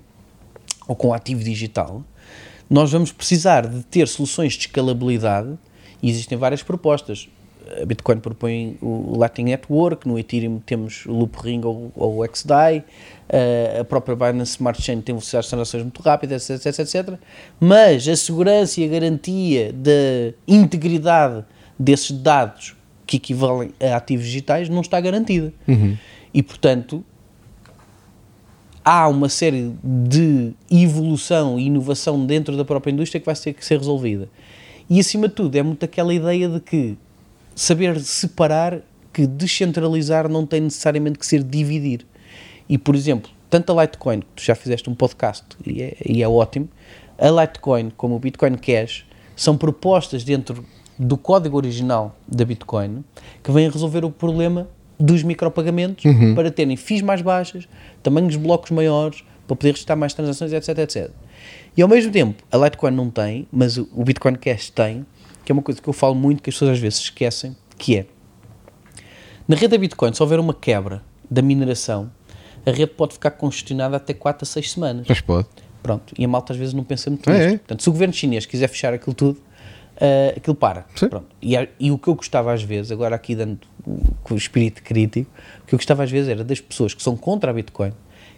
ou 0.88 0.96
com 0.96 1.14
ativo 1.14 1.44
digital, 1.44 2.04
nós 2.70 2.92
vamos 2.92 3.12
precisar 3.12 3.68
de 3.68 3.84
ter 3.84 4.08
soluções 4.08 4.54
de 4.54 4.60
escalabilidade 4.60 5.58
e 6.02 6.10
existem 6.10 6.38
várias 6.38 6.64
propostas. 6.64 7.28
A 7.82 7.86
Bitcoin 7.86 8.20
propõe 8.20 8.78
o 8.82 9.18
Lightning 9.18 9.52
Network, 9.52 10.08
no 10.08 10.18
Ethereum 10.18 10.60
temos 10.60 11.06
o 11.06 11.12
Loopring 11.12 11.62
ou, 11.64 11.92
ou 11.96 12.24
o 12.24 12.28
XDAI, 12.28 12.84
eh, 13.30 13.78
a 13.80 13.84
própria 13.84 14.16
Binance 14.16 14.52
Smart 14.52 14.82
Chain 14.82 15.02
tem 15.02 15.16
velocidades 15.16 15.48
de 15.48 15.52
transações 15.52 15.84
muito 15.84 16.02
rápidas, 16.02 16.50
etc, 16.50 16.66
etc, 16.68 16.80
etc. 16.80 17.20
Mas 17.60 18.08
a 18.08 18.16
segurança 18.16 18.82
e 18.82 18.86
a 18.86 18.88
garantia 18.88 19.72
da 19.72 20.34
integridade 20.48 21.46
desses 21.78 22.12
dados 22.12 22.76
que 23.06 23.18
equivalem 23.18 23.72
a 23.80 23.96
ativos 23.96 24.26
digitais 24.26 24.70
não 24.70 24.82
está 24.82 25.00
garantida. 25.00 25.54
E, 26.34 26.42
portanto, 26.42 27.04
há 28.84 29.08
uma 29.08 29.30
série 29.30 29.74
de 29.84 30.54
evolução 30.70 31.60
e 31.60 31.66
inovação 31.66 32.26
dentro 32.26 32.56
da 32.56 32.66
própria 32.66 32.92
indústria 32.92 33.20
que 33.20 33.26
vai 33.26 33.36
ter 33.36 33.54
que 33.54 33.64
ser 33.64 33.78
resolvida. 33.78 34.30
E 34.90 35.00
acima 35.00 35.28
de 35.28 35.36
tudo, 35.36 35.56
é 35.56 35.64
muito 35.64 35.84
aquela 35.84 36.14
ideia 36.14 36.50
de 36.50 36.60
que 36.60 36.98
saber 37.56 38.00
separar 38.00 38.82
que 39.14 39.28
descentralizar 39.28 40.30
não 40.30 40.46
tem 40.46 40.62
necessariamente 40.62 41.20
que 41.20 41.26
ser 41.26 41.44
dividir. 41.44 42.06
E, 42.68 42.78
por 42.78 42.96
exemplo, 42.96 43.30
tanto 43.50 43.78
a 43.78 43.84
Litecoin, 43.84 44.22
que 44.22 44.28
tu 44.36 44.44
já 44.44 44.56
fizeste 44.56 44.90
um 44.90 44.96
podcast 44.96 45.46
e 45.66 45.82
é, 45.82 45.98
e 46.06 46.24
é 46.24 46.28
ótimo, 46.28 46.70
a 47.18 47.30
Litecoin 47.30 47.92
como 47.98 48.16
o 48.16 48.20
Bitcoin 48.20 48.56
Cash 48.56 49.06
são 49.36 49.58
propostas 49.58 50.24
dentro 50.24 50.66
do 50.98 51.18
código 51.18 51.58
original 51.58 52.16
da 52.28 52.46
Bitcoin 52.46 53.04
que 53.44 53.52
vêm 53.52 53.70
resolver 53.70 54.06
o 54.06 54.12
problema 54.12 54.70
dos 55.00 55.24
micropagamentos 55.24 56.04
para 56.36 56.52
terem 56.52 56.78
FIIs 56.78 57.02
mais 57.02 57.22
baixas, 57.22 57.68
tamanhos 58.04 58.34
de 58.34 58.40
blocos 58.40 58.72
maiores, 58.72 59.24
para 59.48 59.56
poder 59.56 59.72
registrar 59.72 59.96
mais 59.96 60.14
transações, 60.14 60.54
etc, 60.54 60.78
etc. 60.78 61.10
E 61.76 61.82
ao 61.82 61.90
mesmo 61.90 62.12
tempo, 62.12 62.44
a 62.52 62.58
Litecoin 62.58 62.92
não 62.92 63.10
tem, 63.10 63.48
mas 63.52 63.78
o 63.78 64.04
Bitcoin 64.04 64.36
Cash 64.36 64.70
tem, 64.70 65.06
que 65.46 65.52
é 65.52 65.54
uma 65.54 65.62
coisa 65.62 65.82
que 65.82 65.88
eu 65.88 65.94
falo 65.94 66.16
muito 66.16 66.42
que 66.44 66.50
as 66.50 66.56
pessoas 66.56 66.72
às 66.72 66.80
vezes 66.80 67.00
esquecem, 67.00 67.56
que 67.78 67.98
é, 67.98 68.06
na 69.48 69.56
rede 69.56 69.70
da 69.70 69.78
Bitcoin, 69.78 70.14
se 70.14 70.22
houver 70.22 70.40
uma 70.40 70.54
quebra 70.54 71.02
da 71.30 71.42
mineração, 71.42 72.12
a 72.66 72.72
rede 72.72 72.88
pode 72.92 73.14
ficar 73.14 73.32
congestionada 73.32 73.98
até 73.98 74.14
4 74.14 74.44
a 74.44 74.46
6 74.46 74.72
semanas. 74.72 75.06
Mas 75.10 75.20
pode. 75.22 75.48
Pronto, 75.82 76.14
e 76.18 76.24
a 76.24 76.28
malta 76.28 76.54
às 76.54 76.60
vezes 76.60 76.74
não 76.74 76.84
pensa 76.84 77.10
muito 77.10 77.28
É, 77.30 77.34
nisto. 77.34 77.48
é. 77.48 77.58
Portanto, 77.58 77.82
se 77.84 77.90
o 77.90 77.92
governo 77.92 78.14
chinês 78.14 78.46
quiser 78.46 78.68
fechar 78.68 78.94
aquilo 78.94 79.16
tudo, 79.16 79.42
ah, 80.00 80.34
aquilo 80.38 80.56
para. 80.56 80.86
Sim. 80.96 81.10
Pronto. 81.10 81.26
E, 81.42 81.56
e 81.80 81.92
o 81.92 81.98
que 81.98 82.08
eu 82.08 82.14
gostava 82.16 82.54
às 82.54 82.62
vezes, 82.62 82.92
agora 82.92 83.16
aqui 83.16 83.36
dando 83.36 83.60
com 84.24 84.36
o 84.36 84.38
espírito 84.38 84.84
crítico, 84.84 85.30
o 85.64 85.66
que 85.66 85.74
eu 85.74 85.80
gostava 85.80 86.04
às 86.04 86.12
vezes 86.12 86.30
era 86.30 86.44
das 86.44 86.62
pessoas 86.62 86.94
que 86.94 87.02
são 87.02 87.18
contra 87.18 87.50
a 87.50 87.54
Bitcoin, 87.54 87.94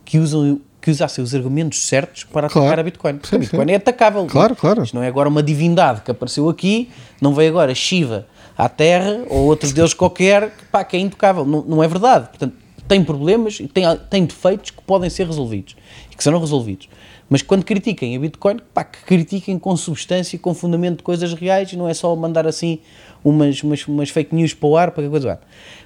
que, 0.06 0.18
usam, 0.20 0.62
que 0.84 0.92
usassem 0.92 1.24
os 1.24 1.34
argumentos 1.34 1.80
certos 1.88 2.26
para 2.26 2.50
Claro. 2.50 2.68
atacar 2.68 2.80
a 2.80 2.84
Bitcoin. 2.84 3.14
Porque 3.14 3.30
Sim, 3.30 3.36
a 3.38 3.40
Bitcoin 3.40 3.66
sim. 3.68 3.72
é 3.72 3.76
atacável. 3.76 4.26
Claro, 4.28 4.54
claro. 4.54 4.84
Isto 4.84 4.94
não 4.96 5.02
é 5.02 5.08
agora 5.08 5.30
uma 5.30 5.42
divindade 5.42 6.02
que 6.02 6.12
apareceu 6.12 6.50
aqui, 6.50 6.90
não 7.22 7.34
veio 7.34 7.50
agora 7.52 7.74
Shiva 7.74 8.28
à 8.58 8.68
Terra 8.68 9.24
ou 9.30 9.46
outro 9.46 9.72
deus 9.74 9.94
qualquer 9.94 10.50
que, 10.52 10.66
pá, 10.66 10.84
que 10.84 10.98
é 10.98 11.00
intocável. 11.00 11.46
Não, 11.46 11.62
não 11.64 11.82
é 11.82 11.88
verdade. 11.88 12.28
Portanto, 12.28 12.54
tem 12.86 13.02
problemas 13.02 13.62
e 13.62 13.68
tem, 13.68 13.86
tem 14.10 14.26
defeitos 14.26 14.72
que 14.72 14.82
podem 14.84 15.10
ser 15.10 15.26
resolvidos 15.26 15.74
e 16.12 16.16
que 16.18 16.22
serão 16.24 16.38
resolvidos. 16.40 16.90
Mas 17.30 17.42
quando 17.42 17.64
critiquem 17.64 18.14
a 18.18 18.20
Bitcoin, 18.20 18.58
pá, 18.74 18.84
que 18.84 19.00
critiquem 19.06 19.58
com 19.58 19.76
substância 19.78 20.36
e 20.36 20.40
com 20.40 20.54
fundamento 20.54 20.98
de 20.98 21.04
coisas 21.04 21.34
reais 21.34 21.72
e 21.72 21.78
não 21.78 21.88
é 21.88 21.94
só 21.94 22.14
mandar 22.14 22.46
assim 22.46 22.80
umas, 23.24 23.64
umas, 23.64 23.88
umas 23.88 24.10
fake 24.10 24.36
news 24.36 24.54
para 24.54 24.68
o 24.68 24.76
ar 24.76 24.92
para 24.92 25.02
que 25.04 25.10
coisa 25.10 25.28
vá. 25.30 25.38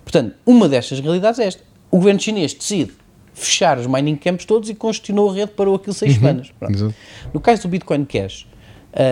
Portanto, 0.04 0.34
uma 0.44 0.68
destas 0.68 1.00
realidades 1.00 1.40
é 1.40 1.46
esta. 1.46 1.62
O 1.92 1.98
governo 1.98 2.20
chinês 2.20 2.54
decide 2.56 2.92
fechar 3.38 3.78
os 3.78 3.86
mining 3.86 4.16
camps 4.16 4.46
todos 4.46 4.70
e 4.70 4.74
congestionou 4.74 5.30
a 5.30 5.34
rede 5.34 5.52
para 5.52 5.74
aquilo 5.74 5.94
seis 5.94 6.16
semanas. 6.16 6.52
Pronto. 6.60 6.74
Exato. 6.74 6.96
No 7.34 7.40
caso 7.40 7.62
do 7.64 7.68
Bitcoin 7.68 8.04
Cash, 8.04 8.48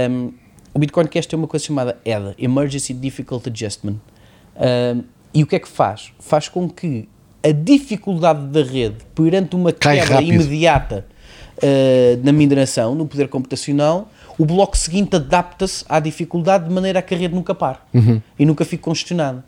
um, 0.10 0.32
o 0.74 0.80
Bitcoin 0.80 1.06
Cash 1.06 1.28
tem 1.28 1.38
uma 1.38 1.48
coisa 1.48 1.66
chamada 1.66 1.98
EDA, 2.04 2.36
Emergency 2.38 2.94
Difficult 2.94 3.48
Adjustment. 3.48 3.98
Um, 4.58 5.04
e 5.34 5.44
o 5.44 5.48
que 5.48 5.56
é 5.56 5.60
que 5.60 5.68
faz? 5.68 6.12
Faz 6.20 6.50
com 6.50 6.68
que 6.68 7.08
a 7.44 7.52
dificuldade 7.52 8.48
da 8.48 8.64
rede 8.64 8.98
perante 9.14 9.56
uma 9.56 9.72
Cai 9.72 10.00
quebra 10.00 10.16
rápido. 10.16 10.34
imediata 10.34 11.06
uh, 11.58 12.24
na 12.24 12.32
mineração, 12.32 12.96
no 12.96 13.06
poder 13.06 13.28
computacional, 13.28 14.10
o 14.40 14.46
bloco 14.46 14.76
seguinte 14.76 15.16
adapta-se 15.16 15.86
à 15.88 16.00
dificuldade 16.00 16.68
de 16.68 16.74
maneira 16.74 17.00
a 17.00 17.02
que 17.02 17.14
a 17.14 17.18
rede 17.18 17.36
nunca 17.36 17.54
pare 17.54 17.78
e 18.38 18.46
nunca 18.46 18.66
fique 18.66 18.84
congestionada. 18.84 19.46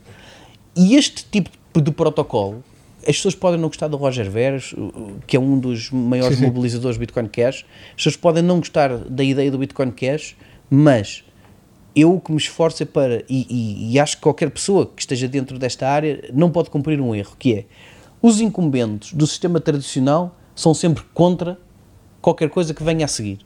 E 0.75 0.95
este 0.95 1.25
tipo 1.25 1.49
de 1.81 1.91
protocolo, 1.91 2.63
as 3.07 3.15
pessoas 3.15 3.35
podem 3.35 3.59
não 3.59 3.69
gostar 3.69 3.87
do 3.87 3.95
Roger 3.97 4.29
Veres, 4.29 4.73
o- 4.73 5.19
que 5.25 5.37
é 5.37 5.39
um 5.39 5.57
dos 5.59 5.89
maiores 5.91 6.37
Sim, 6.37 6.43
sim. 6.43 6.47
mobilizadores 6.49 6.97
do 6.97 6.99
Bitcoin 6.99 7.27
Cash, 7.27 7.65
as 7.89 7.95
pessoas 7.95 8.15
podem 8.17 8.43
não 8.43 8.57
gostar 8.59 8.95
da 8.97 9.23
ideia 9.23 9.49
do 9.49 9.57
Bitcoin 9.57 9.91
Cash, 9.91 10.35
mas 10.69 11.23
eu 11.95 12.13
o 12.13 12.19
que 12.19 12.31
me 12.31 12.37
esforço 12.37 12.83
é 12.83 12.85
para, 12.85 13.23
e, 13.29 13.47
e- 13.49 13.93
e 13.93 13.99
acho 13.99 14.17
que 14.17 14.23
qualquer 14.23 14.49
pessoa 14.51 14.85
que 14.85 15.01
esteja 15.01 15.27
dentro 15.27 15.57
desta 15.57 15.87
área 15.87 16.29
não 16.33 16.51
pode 16.51 16.69
cumprir 16.69 16.99
um 16.99 17.15
erro, 17.15 17.35
que 17.39 17.53
é, 17.53 17.65
os 18.21 18.41
incumbentes 18.41 19.13
do 19.13 19.25
sistema 19.25 19.59
tradicional 19.59 20.35
são 20.55 20.73
sempre 20.73 21.03
contra 21.13 21.57
qualquer 22.21 22.49
coisa 22.49 22.73
que 22.73 22.83
venha 22.83 23.05
a 23.05 23.07
seguir. 23.07 23.39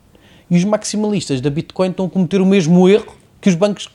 E 0.50 0.58
os 0.58 0.64
maximalistas 0.64 1.40
da 1.40 1.50
Bitcoin 1.50 1.92
estão 1.92 2.08
a 2.08 2.10
cometer 2.10 2.42
o 2.42 2.46
mesmo 2.46 2.90
erro 2.90 3.16
que 3.40 3.48
os 3.48 3.56
bancos 3.56 3.90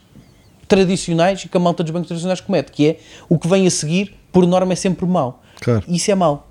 tradicionais 0.68 1.44
e 1.44 1.48
que 1.48 1.56
a 1.56 1.60
malta 1.60 1.82
dos 1.82 1.92
bancos 1.92 2.08
tradicionais 2.08 2.40
comete, 2.40 2.72
que 2.72 2.86
é 2.88 2.98
o 3.28 3.38
que 3.38 3.46
vem 3.48 3.66
a 3.66 3.70
seguir, 3.70 4.14
por 4.32 4.46
norma, 4.46 4.72
é 4.72 4.76
sempre 4.76 5.06
mau. 5.06 5.42
Claro. 5.60 5.82
Isso 5.88 6.10
é 6.10 6.14
mau. 6.14 6.48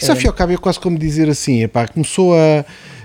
Isso 0.00 0.10
ao 0.10 0.16
fim 0.16 0.24
e 0.26 0.28
ao 0.28 0.34
cabo 0.34 0.52
é 0.52 0.56
quase 0.56 0.78
como 0.78 0.98
dizer 0.98 1.28
assim, 1.30 1.62
epá, 1.62 1.86
começou 1.88 2.34
a... 2.34 2.64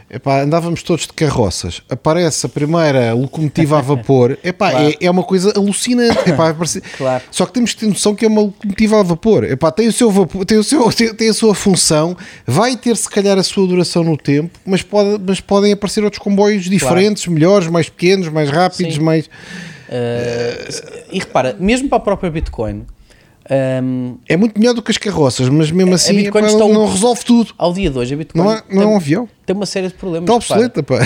Epá, 0.09 0.39
andávamos 0.41 0.83
todos 0.83 1.05
de 1.05 1.11
carroças, 1.11 1.81
aparece 1.89 2.45
a 2.45 2.49
primeira 2.49 3.11
locomotiva 3.13 3.77
a 3.77 3.81
vapor, 3.81 4.37
epá, 4.43 4.71
Claro. 4.71 4.87
é, 5.01 5.05
é 5.05 5.11
uma 5.11 5.21
coisa 5.23 5.51
alucinante. 5.53 6.29
Epá, 6.29 6.53
parece- 6.53 6.79
Claro. 6.79 7.23
Só 7.29 7.45
que 7.45 7.51
temos 7.51 7.73
que 7.73 7.81
ter 7.81 7.87
noção 7.87 8.15
que 8.15 8.23
é 8.23 8.27
uma 8.29 8.39
locomotiva 8.43 9.01
a 9.01 9.03
vapor. 9.03 9.43
Epá, 9.43 9.69
tem, 9.69 9.85
o 9.89 9.91
seu 9.91 10.09
vapor 10.09 10.45
tem, 10.45 10.57
o 10.57 10.63
seu, 10.63 10.89
tem, 10.93 11.13
tem 11.13 11.27
a 11.29 11.33
sua 11.33 11.53
função, 11.53 12.15
vai 12.45 12.77
ter 12.77 12.95
se 12.95 13.09
calhar 13.09 13.37
a 13.37 13.43
sua 13.43 13.67
duração 13.67 14.01
no 14.01 14.15
tempo, 14.15 14.57
mas, 14.65 14.81
pode, 14.81 15.21
mas 15.27 15.41
podem 15.41 15.73
aparecer 15.73 16.01
outros 16.05 16.23
comboios 16.23 16.63
diferentes, 16.69 17.27
melhores, 17.27 17.67
mais 17.67 17.89
pequenos, 17.89 18.29
mais 18.29 18.49
rápidos, 18.49 18.95
Sim. 18.95 19.01
mais. 19.01 19.29
E 21.11 21.19
repara, 21.19 21.55
mesmo 21.59 21.89
para 21.89 21.97
a 21.97 22.01
própria 22.01 22.29
Bitcoin, 22.31 22.85
hum, 23.83 24.17
É 24.27 24.35
muito 24.37 24.59
melhor 24.59 24.73
do 24.73 24.81
que 24.81 24.91
as 24.91 24.97
carroças, 24.97 25.47
mas 25.49 25.71
mesmo 25.71 25.93
assim 25.93 26.15
Bitcoin 26.15 26.43
um- 26.43 26.73
não 26.73 26.85
resolve 26.87 27.23
tudo. 27.23 27.53
ao 27.57 27.73
dia 27.73 27.89
de 27.89 27.97
hoje, 27.97 28.13
a 28.13 28.17
Bitcoin 28.17 28.41
Não 28.43 28.51
é, 28.51 28.63
não 28.69 28.81
é 28.81 28.85
tem, 28.85 28.93
um 28.93 28.95
avião. 28.97 29.29
tem 29.45 29.55
uma 29.55 29.65
série 29.65 29.87
de 29.87 29.93
problemas. 29.93 30.23
Está 30.29 30.35
obsoleta, 30.35 30.83
pá. 30.83 30.99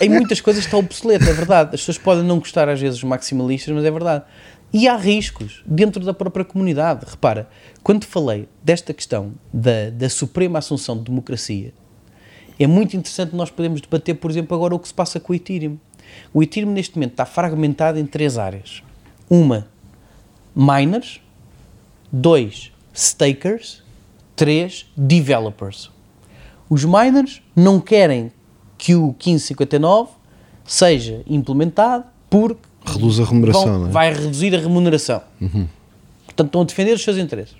Eh, 0.00 0.06
em 0.06 0.08
muitas 0.10 0.40
coisas 0.40 0.64
está 0.64 0.76
obsoleto, 0.76 1.24
é 1.28 1.32
verdade. 1.32 1.70
As 1.74 1.80
pessoas 1.80 1.98
podem 1.98 2.24
não 2.24 2.38
gostar 2.38 2.68
às 2.68 2.80
vezes 2.80 3.00
dos 3.00 3.08
maximalistas, 3.08 3.74
mas 3.74 3.84
é 3.84 3.90
verdade. 3.90 4.24
E 4.72 4.88
há 4.88 4.96
riscos 4.96 5.62
dentro 5.64 6.04
da 6.04 6.12
própria 6.12 6.44
comunidade. 6.44 7.04
Repara, 7.08 7.48
quando 7.82 8.04
falei 8.04 8.48
desta 8.62 8.92
questão 8.92 9.32
da, 9.52 9.88
da 9.90 10.08
suprema 10.10 10.58
assunção 10.58 10.98
de 10.98 11.04
democracia, 11.04 11.72
é 12.58 12.66
muito 12.66 12.96
interessante 12.96 13.34
nós 13.34 13.48
podermos 13.48 13.80
debater, 13.80 14.14
por 14.16 14.30
exemplo, 14.30 14.54
agora 14.56 14.74
o 14.74 14.78
que 14.78 14.88
se 14.88 14.94
passa 14.94 15.18
com 15.20 15.32
o 15.32 15.36
Ethereum. 15.36 15.78
O 16.34 16.42
Ethereum 16.42 16.70
neste 16.72 16.96
momento 16.96 17.12
está 17.12 17.24
fragmentado 17.24 17.98
em 17.98 18.04
três 18.06 18.36
áreas. 18.36 18.82
Uma, 19.30 19.66
miners. 20.54 21.20
Dois, 22.20 22.72
stakers. 22.94 23.82
Três, 24.34 24.86
developers. 24.96 25.90
Os 26.68 26.84
miners 26.84 27.40
não 27.54 27.80
querem 27.80 28.30
que 28.78 28.94
o 28.94 29.08
1559 29.08 30.10
seja 30.64 31.22
implementado 31.26 32.04
porque 32.28 32.60
Reduz 32.84 33.18
a 33.20 33.24
remuneração, 33.24 33.64
vão- 33.80 33.86
é? 33.88 33.90
vai 33.90 34.12
reduzir 34.14 34.54
a 34.54 34.58
remuneração. 34.58 35.22
Portanto, 36.26 36.46
estão 36.48 36.60
a 36.60 36.64
defender 36.64 36.92
os 36.92 37.02
seus 37.02 37.16
interesses. 37.16 37.54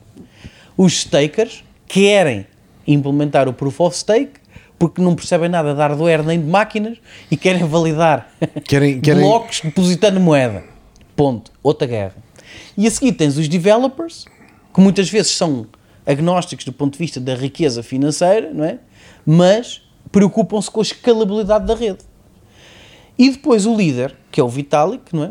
Os 0.77 1.01
stakers 1.01 1.65
querem 1.87 2.47
implementar 2.87 3.49
o 3.49 3.53
Proof 3.53 3.81
of 3.81 3.97
Stake 3.97 4.41
porque 4.79 5.01
não 5.03 5.15
percebem 5.15 5.49
nada 5.49 5.73
de 5.73 5.79
hardware 5.81 6.23
nem 6.23 6.39
de 6.41 6.47
máquinas 6.47 6.99
e 7.31 7.37
querem 7.37 7.65
validar 7.67 8.31
Querem- 8.65 9.01
querem- 9.01 9.23
blocos 9.23 9.61
depositando 9.63 10.21
moeda. 10.21 10.63
Ponto. 11.17 11.51
Outra 11.63 11.87
guerra. 11.87 12.15
E 12.77 12.87
a 12.87 12.91
seguir 12.91 13.13
tens 13.13 13.37
os 13.39 13.49
developers, 13.49 14.27
que 14.77 14.81
muitas 14.83 15.09
vezes 15.09 15.33
são 15.33 15.67
agnósticos 16.05 16.67
do 16.67 16.73
ponto 16.73 16.93
de 16.93 16.99
vista 16.99 17.19
da 17.19 17.35
riqueza 17.35 17.83
financeira, 17.83 18.53
não 18.53 18.63
é? 18.63 18.79
Mas 19.25 19.81
preocupam-se 20.13 20.71
com 20.71 20.81
a 20.81 20.83
escalabilidade 20.83 21.67
da 21.67 21.75
rede. 21.75 22.01
E 23.19 23.31
depois 23.31 23.65
o 23.65 23.75
líder, 23.75 24.15
que 24.31 24.39
é 24.39 24.45
o 24.45 24.49
Vitalik, 24.51 25.17
não 25.17 25.25
é? 25.25 25.31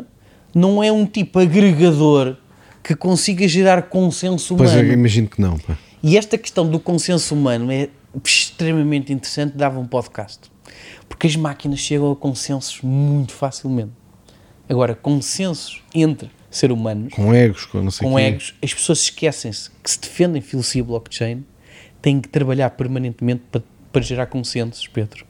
Não 0.52 0.82
é 0.82 0.90
um 0.90 1.06
tipo 1.06 1.38
agregador 1.38 2.36
que 2.82 2.96
consiga 2.96 3.46
gerar 3.46 3.82
consenso 3.82 4.56
Pois 4.56 4.72
humano. 4.72 4.88
eu 4.88 4.92
imagino 4.92 5.28
que 5.28 5.40
não, 5.40 5.56
pá. 5.60 5.78
E 6.02 6.18
esta 6.18 6.36
questão 6.36 6.68
do 6.68 6.80
consenso 6.80 7.32
humano 7.32 7.70
é 7.70 7.88
extremamente 8.24 9.12
interessante, 9.12 9.56
dava 9.56 9.78
um 9.78 9.86
podcast. 9.86 10.50
Porque 11.08 11.28
as 11.28 11.36
máquinas 11.36 11.78
chegam 11.78 12.10
a 12.10 12.16
consensos 12.16 12.80
muito 12.82 13.32
facilmente. 13.32 13.92
Agora, 14.68 14.96
consensos 14.96 15.84
entre 15.94 16.30
ser 16.56 16.72
humanos, 16.72 17.12
Com 17.12 17.34
egos, 17.34 17.64
com 17.66 17.82
não 17.82 17.90
sei 17.90 18.08
com 18.08 18.18
egos, 18.18 18.54
as 18.62 18.72
pessoas 18.72 19.00
esquecem-se 19.00 19.70
que 19.82 19.90
se 19.90 20.00
defendem 20.00 20.40
filosofia 20.40 20.82
blockchain 20.82 21.44
têm 22.00 22.20
que 22.20 22.28
trabalhar 22.28 22.70
permanentemente 22.70 23.42
para, 23.50 23.62
para 23.92 24.02
gerar 24.02 24.26
consensos, 24.26 24.86
Pedro. 24.86 25.24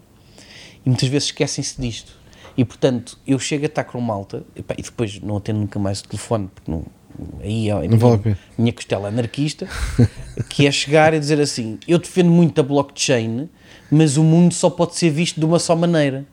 E 0.84 0.88
muitas 0.88 1.08
vezes 1.08 1.28
esquecem-se 1.28 1.80
disto. 1.80 2.16
E 2.56 2.64
portanto, 2.64 3.18
eu 3.26 3.38
chego 3.38 3.64
a 3.64 3.66
estar 3.66 3.84
com 3.84 4.00
malta 4.00 4.44
epá, 4.54 4.74
e 4.78 4.82
depois 4.82 5.20
não 5.20 5.36
atendo 5.36 5.60
nunca 5.60 5.78
mais 5.78 6.00
o 6.00 6.08
telefone, 6.08 6.48
porque 6.54 6.70
não, 6.70 6.84
aí 7.40 7.68
é 7.68 7.88
vale 7.88 8.14
a 8.14 8.18
pena. 8.18 8.38
minha 8.56 8.72
costela 8.72 9.08
anarquista, 9.08 9.68
que 10.48 10.66
é 10.66 10.70
chegar 10.70 11.12
e 11.12 11.18
dizer 11.18 11.40
assim: 11.40 11.78
eu 11.86 11.98
defendo 11.98 12.30
muito 12.30 12.60
a 12.60 12.64
blockchain, 12.64 13.48
mas 13.90 14.16
o 14.16 14.22
mundo 14.22 14.54
só 14.54 14.70
pode 14.70 14.96
ser 14.96 15.10
visto 15.10 15.38
de 15.38 15.44
uma 15.44 15.58
só 15.58 15.76
maneira. 15.76 16.24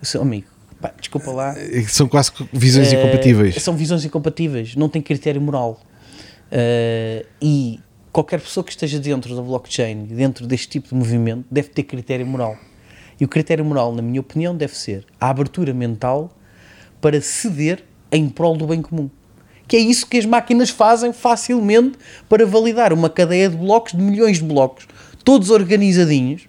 Eu 0.00 0.04
sei, 0.04 0.18
oh, 0.20 0.22
amigo, 0.22 0.48
pá, 0.80 0.92
desculpa 0.98 1.30
lá. 1.30 1.54
É 1.58 1.82
São 1.82 2.08
quase 2.08 2.30
visões 2.52 2.92
Eh, 2.92 2.96
incompatíveis. 3.00 3.54
São 3.62 3.76
visões 3.76 4.04
incompatíveis, 4.04 4.76
não 4.76 4.88
tem 4.88 5.02
critério 5.02 5.40
moral. 5.40 5.80
Eh, 6.50 7.26
e 7.40 7.80
qualquer 8.12 8.40
pessoa 8.40 8.64
que 8.64 8.70
esteja 8.70 8.98
dentro 8.98 9.34
da 9.36 9.42
blockchain, 9.42 10.04
dentro 10.06 10.46
deste 10.46 10.68
tipo 10.68 10.88
de 10.88 10.94
movimento, 10.94 11.44
deve 11.50 11.68
ter 11.68 11.82
critério 11.82 12.26
moral. 12.26 12.56
E 13.20 13.24
o 13.24 13.28
critério 13.28 13.64
moral, 13.64 13.94
na 13.94 14.02
minha 14.02 14.20
opinião, 14.20 14.56
deve 14.56 14.76
ser 14.76 15.04
a 15.20 15.28
abertura 15.28 15.74
mental 15.74 16.30
para 17.00 17.20
ceder 17.20 17.84
em 18.10 18.28
prol 18.28 18.56
do 18.56 18.66
bem 18.66 18.80
comum. 18.80 19.10
Que 19.66 19.76
é 19.76 19.80
isso 19.80 20.06
que 20.06 20.16
as 20.16 20.24
máquinas 20.24 20.70
fazem 20.70 21.12
facilmente 21.12 21.98
para 22.28 22.46
validar 22.46 22.92
uma 22.92 23.10
cadeia 23.10 23.50
de 23.50 23.56
blocos, 23.56 23.92
de 23.92 24.00
milhões 24.00 24.38
de 24.38 24.44
blocos, 24.44 24.86
todos 25.22 25.50
organizadinhos. 25.50 26.48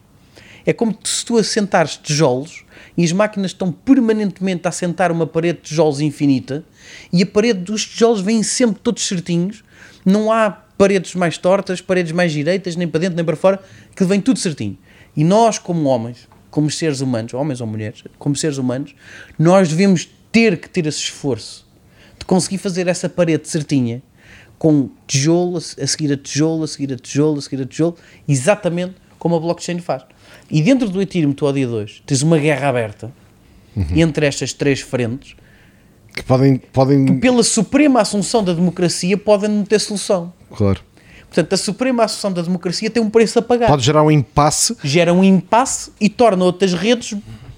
É 0.66 0.72
como 0.72 0.96
se 1.04 1.26
tu 1.26 1.38
assentares 1.38 1.98
tijolos 1.98 2.64
e 2.98 3.04
as 3.04 3.12
máquinas 3.12 3.52
estão 3.52 3.72
permanentemente 3.72 4.62
a 4.66 4.70
assentar 4.70 5.12
uma 5.12 5.26
parede 5.26 5.60
de 5.60 5.70
tijolos 5.70 6.00
infinita 6.02 6.64
e 7.12 7.24
a 7.24 7.26
parede 7.26 7.60
dos 7.60 7.86
tijolos 7.86 8.22
vem 8.22 8.44
sempre 8.44 8.80
todos 8.82 9.06
certinhos. 9.08 9.64
Não 10.06 10.32
há 10.32 10.50
paredes 10.50 11.14
mais 11.16 11.38
tortas, 11.38 11.82
paredes 11.82 12.12
mais 12.12 12.32
direitas, 12.32 12.76
nem 12.76 12.88
para 12.88 13.02
dentro 13.02 13.16
nem 13.16 13.26
para 13.26 13.36
fora, 13.36 13.62
que 13.96 14.04
vem 14.04 14.22
tudo 14.22 14.40
certinho. 14.40 14.78
E 15.16 15.24
nós, 15.24 15.60
como 15.60 15.90
homens, 15.90 16.28
como 16.50 16.70
seres 16.72 17.02
humanos, 17.02 17.34
homens 17.34 17.62
ou 17.62 17.68
mulheres, 17.68 18.04
como 18.18 18.36
seres 18.36 18.58
humanos, 18.58 18.96
nós 19.38 19.70
devemos 19.70 20.10
ter 20.32 20.58
que 20.58 20.70
ter 20.70 20.86
esse 20.86 21.00
esforço 21.00 21.68
de 22.18 22.26
conseguir 22.26 22.58
fazer 22.58 22.88
essa 22.88 23.10
parede 23.10 23.48
certinha 23.48 24.02
com 24.58 24.90
tijolo, 25.08 25.58
a 25.58 25.88
seguir 25.88 26.12
a 26.12 26.18
tijolo, 26.18 26.64
a 26.64 26.68
seguir 26.68 26.94
a 26.94 26.98
tijolo, 26.98 27.40
a 27.40 27.42
seguir 27.42 27.64
a 27.64 27.66
tijolo, 27.66 27.96
exatamente 28.28 28.96
como 29.18 29.36
a 29.36 29.40
blockchain 29.40 29.80
faz. 29.80 30.04
E 30.52 30.62
dentro 30.62 30.90
do 30.90 31.02
Ethereum, 31.02 31.32
tu 31.34 31.46
ao 31.46 31.54
dia 31.54 31.68
2, 31.68 32.04
tens 32.06 32.22
uma 32.22 32.38
guerra 32.38 32.70
aberta 32.70 33.12
entre 33.96 34.26
estas 34.26 34.52
três 34.52 34.82
frentes 34.82 35.36
Que 36.14 36.24
podem, 36.24 36.58
podem 36.58 37.20
pela 37.20 37.44
suprema 37.44 38.02
assunção 38.02 38.44
da 38.44 38.52
democracia 38.54 39.18
podem 39.18 39.50
não 39.50 39.64
ter 39.64 39.80
solução. 39.80 40.34
claro. 40.52 40.82
Portanto, 41.28 41.54
a 41.54 41.58
suprema 41.58 42.04
assunção 42.04 42.34
da 42.34 42.42
democracia 42.42 42.90
tem 42.90 43.02
um 43.04 43.10
preço 43.10 43.38
a 43.38 43.42
pagar. 43.44 43.68
Pode 43.68 43.84
gerar 43.84 44.02
um 44.02 44.10
impasse. 44.10 44.76
Gera 44.84 45.14
um 45.14 45.24
impasse 45.24 45.92
e 46.02 46.10
torna 46.10 46.44
outras 46.44 46.74
redes 46.74 47.16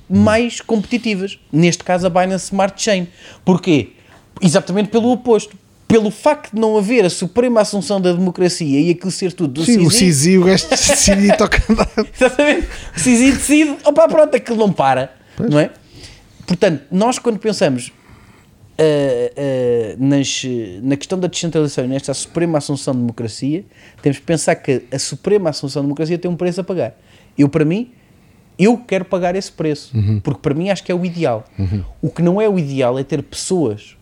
mais 0.09 0.59
competitivas. 0.59 1.39
Neste 1.49 1.81
caso, 1.81 2.05
a 2.05 2.09
Binance 2.09 2.47
Smart 2.47 2.81
Chain. 2.83 3.07
Porquê? 3.45 3.93
Exatamente 4.41 4.89
pelo 4.89 5.09
oposto. 5.09 5.55
Pelo 5.91 6.09
facto 6.09 6.53
de 6.53 6.59
não 6.59 6.77
haver 6.77 7.05
a 7.05 7.09
suprema 7.09 7.61
assunção 7.61 7.99
da 7.99 8.13
democracia 8.13 8.79
e 8.79 8.91
aquilo 8.91 9.11
ser 9.11 9.33
tudo 9.33 9.53
do 9.53 9.65
Sim, 9.65 9.79
o 9.79 9.89
CZ, 9.89 9.99
CZ, 9.99 10.27
o 10.37 10.43
gajo 10.43 10.69
decide 10.69 11.27
e 11.27 11.37
toca 11.37 11.61
andar. 11.69 11.89
Exatamente. 12.15 12.67
O 12.95 12.99
CZ 12.99 13.37
decide, 13.37 13.77
opá, 13.83 14.07
pronto, 14.07 14.35
aquilo 14.35 14.57
não 14.57 14.71
para. 14.71 15.13
Não 15.37 15.59
é? 15.59 15.69
Portanto, 16.45 16.83
nós 16.91 17.19
quando 17.19 17.39
pensamos 17.39 17.91
ah, 18.77 18.83
ah, 18.83 19.95
nas, 19.99 20.43
na 20.81 20.97
questão 20.97 21.19
da 21.19 21.27
descentralização 21.27 21.85
e 21.85 21.87
nesta 21.87 22.13
suprema 22.13 22.57
assunção 22.57 22.93
de 22.93 22.99
democracia, 22.99 23.63
temos 24.01 24.17
que 24.17 24.25
pensar 24.25 24.55
que 24.55 24.83
a 24.91 24.97
suprema 24.97 25.49
assunção 25.51 25.81
de 25.81 25.87
democracia 25.87 26.17
tem 26.17 26.29
um 26.31 26.35
preço 26.35 26.61
a 26.61 26.63
pagar. 26.63 26.95
Eu, 27.37 27.47
para 27.47 27.63
mim, 27.63 27.91
eu 28.57 28.77
quero 28.77 29.05
pagar 29.05 29.35
esse 29.35 29.51
preço, 29.51 29.93
porque 30.23 30.39
para 30.41 30.53
mim 30.53 30.69
acho 30.69 30.83
que 30.83 30.91
é 30.91 30.95
o 30.95 31.05
ideal. 31.05 31.45
O 32.01 32.09
que 32.09 32.21
não 32.21 32.41
é 32.41 32.49
o 32.49 32.57
ideal 32.57 32.97
é 32.97 33.03
ter 33.03 33.21
pessoas 33.23 33.95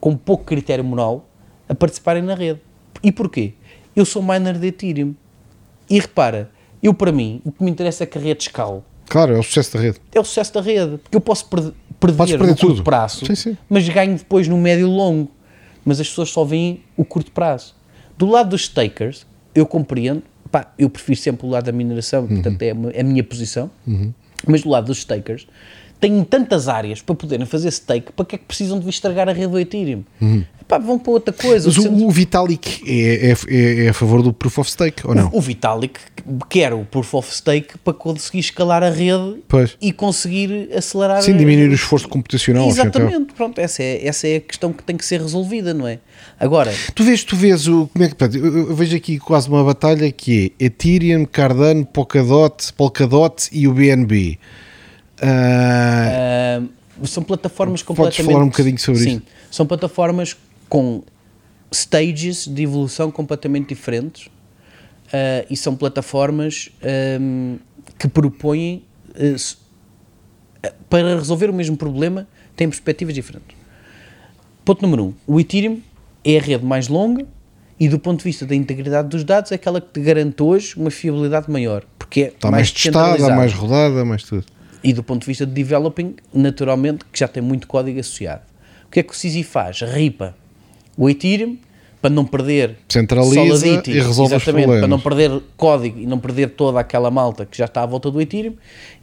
com 0.00 0.16
pouco 0.16 0.44
critério 0.44 0.84
moral 0.84 1.28
a 1.68 1.74
participarem 1.74 2.22
na 2.22 2.34
rede. 2.34 2.60
E 3.02 3.10
porquê? 3.12 3.54
Eu 3.94 4.04
sou 4.04 4.22
miner 4.22 4.58
de 4.58 4.66
Ethereum. 4.68 5.14
E 5.90 5.98
repara, 5.98 6.50
eu 6.82 6.92
para 6.94 7.10
mim, 7.12 7.40
o 7.44 7.50
que 7.52 7.62
me 7.64 7.70
interessa 7.70 8.04
é 8.04 8.06
que 8.06 8.18
a 8.18 8.20
rede 8.20 8.42
escale. 8.44 8.80
Claro, 9.08 9.34
é 9.34 9.38
o 9.38 9.42
sucesso 9.42 9.74
da 9.76 9.82
rede. 9.82 9.98
É 10.14 10.20
o 10.20 10.24
sucesso 10.24 10.52
da 10.54 10.60
rede. 10.60 10.98
Porque 10.98 11.16
eu 11.16 11.20
posso 11.20 11.46
perder, 11.48 11.72
perder, 11.98 12.16
Podes 12.16 12.32
perder 12.36 12.50
no 12.52 12.56
curto 12.56 12.74
tudo. 12.74 12.84
prazo, 12.84 13.26
Sim, 13.26 13.34
sim. 13.34 13.56
mas 13.68 13.88
ganho 13.88 14.16
depois 14.16 14.46
no 14.46 14.56
médio 14.58 14.86
e 14.86 14.90
longo. 14.90 15.30
Mas 15.84 15.98
as 16.00 16.08
pessoas 16.08 16.30
só 16.30 16.44
veem 16.44 16.82
o 16.96 17.04
curto 17.04 17.30
prazo. 17.32 17.74
Do 18.18 18.26
lado 18.26 18.50
dos 18.50 18.62
stakers, 18.64 19.26
eu 19.54 19.64
compreendo, 19.64 20.22
pá, 20.50 20.72
eu 20.78 20.90
prefiro 20.90 21.18
sempre 21.18 21.46
o 21.46 21.50
lado 21.50 21.64
da 21.64 21.72
mineração, 21.72 22.22
Uhum. 22.22 22.28
portanto 22.28 22.62
é 22.62 22.70
a 22.70 22.74
mi- 22.74 22.98
a 22.98 23.02
minha 23.02 23.24
posição, 23.24 23.70
mas 24.46 24.62
do 24.62 24.68
lado 24.68 24.86
dos 24.86 24.98
stakers, 24.98 25.46
têm 26.00 26.22
tantas 26.24 26.68
áreas 26.68 27.00
para 27.02 27.14
poderem 27.14 27.46
fazer 27.46 27.70
stake, 27.70 28.12
para 28.12 28.24
que 28.24 28.34
é 28.36 28.38
que 28.38 28.44
precisam 28.44 28.78
de 28.78 28.88
estragar 28.88 29.28
a 29.28 29.32
rede 29.32 29.48
do 29.52 29.58
Ethereum? 29.58 30.02
Pá, 30.66 30.76
vão 30.76 30.98
para 30.98 31.12
outra 31.12 31.32
coisa. 31.32 31.68
Uhum. 31.70 31.74
Mas 31.74 31.84
O 31.86 32.04
o, 32.04 32.08
o 32.08 32.10
Vitalik 32.10 32.82
é, 32.86 33.30
é, 33.30 33.36
é, 33.48 33.84
é 33.86 33.88
a 33.88 33.94
favor 33.94 34.22
do 34.22 34.34
Proof 34.34 34.58
of 34.58 34.70
Stake, 34.70 35.06
ou 35.06 35.14
não? 35.14 35.28
O, 35.32 35.38
o 35.38 35.40
Vitalik 35.40 35.98
quer 36.50 36.74
o 36.74 36.84
Proof 36.84 37.14
of 37.14 37.34
Stake 37.34 37.78
para 37.78 37.94
conseguir 37.94 38.40
escalar 38.40 38.82
a 38.82 38.90
rede 38.90 39.36
Pois. 39.48 39.78
e 39.80 39.92
conseguir 39.94 40.68
acelerar 40.76 41.22
Sim, 41.22 41.38
diminuir 41.38 41.70
o 41.70 41.74
esforço 41.74 42.06
computacional. 42.06 42.64
e 42.64 42.74
cabo. 42.74 42.80
Exatamente, 42.88 43.32
pronto, 43.32 43.58
essa 43.58 43.82
é, 43.82 44.06
essa 44.06 44.28
é 44.28 44.36
a 44.36 44.40
questão 44.40 44.70
que 44.70 44.82
tem 44.82 44.94
que 44.94 45.06
ser 45.06 45.22
resolvida, 45.22 45.72
não 45.72 45.88
é? 45.88 46.00
Agora, 46.38 46.70
Tu 46.94 47.02
vês, 47.02 47.24
tu 47.24 47.34
vês 47.34 47.66
o, 47.66 47.88
como 47.90 48.04
é 48.04 48.08
que, 48.10 48.36
eu, 48.36 48.68
eu 48.68 48.74
vejo 48.76 48.94
aqui 48.94 49.18
quase 49.18 49.48
uma 49.48 49.64
batalha 49.64 50.12
que 50.12 50.52
é 50.60 50.66
Ethereum, 50.66 51.24
Cardano, 51.24 51.86
Polkadot, 51.86 52.74
Polkadot 52.74 53.48
e 53.52 53.66
o 53.66 53.72
BNB. 53.72 54.38
Ah, 55.22 56.60
são 57.04 57.22
plataformas 57.22 57.82
Podes 57.82 57.96
completamente... 57.98 58.32
falar 58.32 58.44
um 58.44 58.48
bocadinho 58.48 58.78
sobre 58.78 59.00
Sim, 59.02 59.10
isso? 59.16 59.22
são 59.50 59.66
plataformas 59.66 60.36
com 60.68 61.02
stages 61.72 62.46
de 62.46 62.62
evolução 62.62 63.10
completamente 63.10 63.68
diferentes 63.68 64.28
ah, 65.12 65.44
e 65.50 65.56
são 65.56 65.74
plataformas 65.76 66.70
que 67.98 68.08
propõem 68.08 68.82
ah, 69.14 69.22
s- 69.34 69.56
ah, 70.62 70.72
para 70.88 71.16
resolver 71.16 71.50
o 71.50 71.52
mesmo 71.52 71.76
problema 71.76 72.26
têm 72.56 72.68
perspectivas 72.68 73.14
diferentes. 73.14 73.56
Ponto 74.64 74.82
número 74.82 75.04
um, 75.06 75.14
o 75.26 75.40
Ethereum 75.40 75.80
é 76.24 76.36
a 76.38 76.42
rede 76.42 76.64
mais 76.64 76.88
longa 76.88 77.24
e 77.80 77.88
do 77.88 77.98
ponto 77.98 78.18
de 78.18 78.24
vista 78.24 78.44
da 78.44 78.54
integridade 78.56 79.08
dos 79.08 79.22
dados 79.24 79.52
é 79.52 79.54
aquela 79.54 79.80
que 79.80 79.88
te 79.92 80.00
garante 80.00 80.42
hoje 80.42 80.74
uma 80.76 80.90
fiabilidade 80.90 81.48
maior, 81.50 81.84
porque 81.98 82.22
é 82.22 82.26
está 82.28 82.50
mais 82.50 82.70
testada, 82.72 82.96
descentralizada. 83.12 83.36
mais 83.36 83.52
rodada, 83.54 84.04
mais 84.04 84.22
tudo. 84.24 84.44
E 84.82 84.92
do 84.92 85.02
ponto 85.02 85.22
de 85.22 85.26
vista 85.26 85.44
de 85.44 85.52
developing, 85.52 86.16
naturalmente, 86.32 87.04
que 87.04 87.18
já 87.18 87.28
tem 87.28 87.42
muito 87.42 87.66
código 87.66 87.98
associado. 87.98 88.42
O 88.86 88.90
que 88.90 89.00
é 89.00 89.02
que 89.02 89.12
o 89.12 89.16
CZ 89.16 89.46
faz? 89.46 89.80
Ripa 89.80 90.34
o 90.96 91.08
Ethereum 91.08 91.56
para 92.00 92.10
não 92.10 92.24
perder 92.24 92.76
Centraliza 92.88 93.34
Solidity, 93.34 93.90
e 93.90 94.00
resolve 94.00 94.34
exatamente, 94.34 94.66
para 94.66 94.86
não 94.86 95.00
perder 95.00 95.42
código 95.56 95.98
e 95.98 96.06
não 96.06 96.18
perder 96.18 96.50
toda 96.50 96.78
aquela 96.78 97.10
malta 97.10 97.44
que 97.44 97.56
já 97.56 97.64
está 97.64 97.82
à 97.82 97.86
volta 97.86 98.10
do 98.10 98.20
Ethereum 98.20 98.54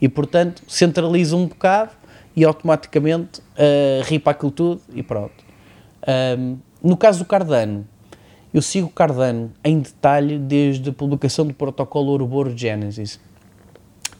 e, 0.02 0.08
portanto, 0.08 0.64
centraliza 0.68 1.36
um 1.36 1.46
bocado 1.46 1.92
e 2.36 2.44
automaticamente 2.44 3.40
uh, 3.40 4.04
ripa 4.04 4.32
aquilo 4.32 4.52
tudo 4.52 4.82
e 4.94 5.04
pronto. 5.04 5.44
Um, 6.38 6.58
no 6.84 6.96
caso 6.96 7.20
do 7.20 7.26
Cardano, 7.26 7.86
eu 8.54 8.62
sigo 8.62 8.88
o 8.88 8.90
Cardano 8.90 9.52
em 9.64 9.80
detalhe 9.80 10.38
desde 10.38 10.90
a 10.90 10.94
publicação 10.94 11.46
do 11.46 11.54
protocolo 11.54 12.12
Ouroboros 12.12 12.60
Genesis. 12.60 13.20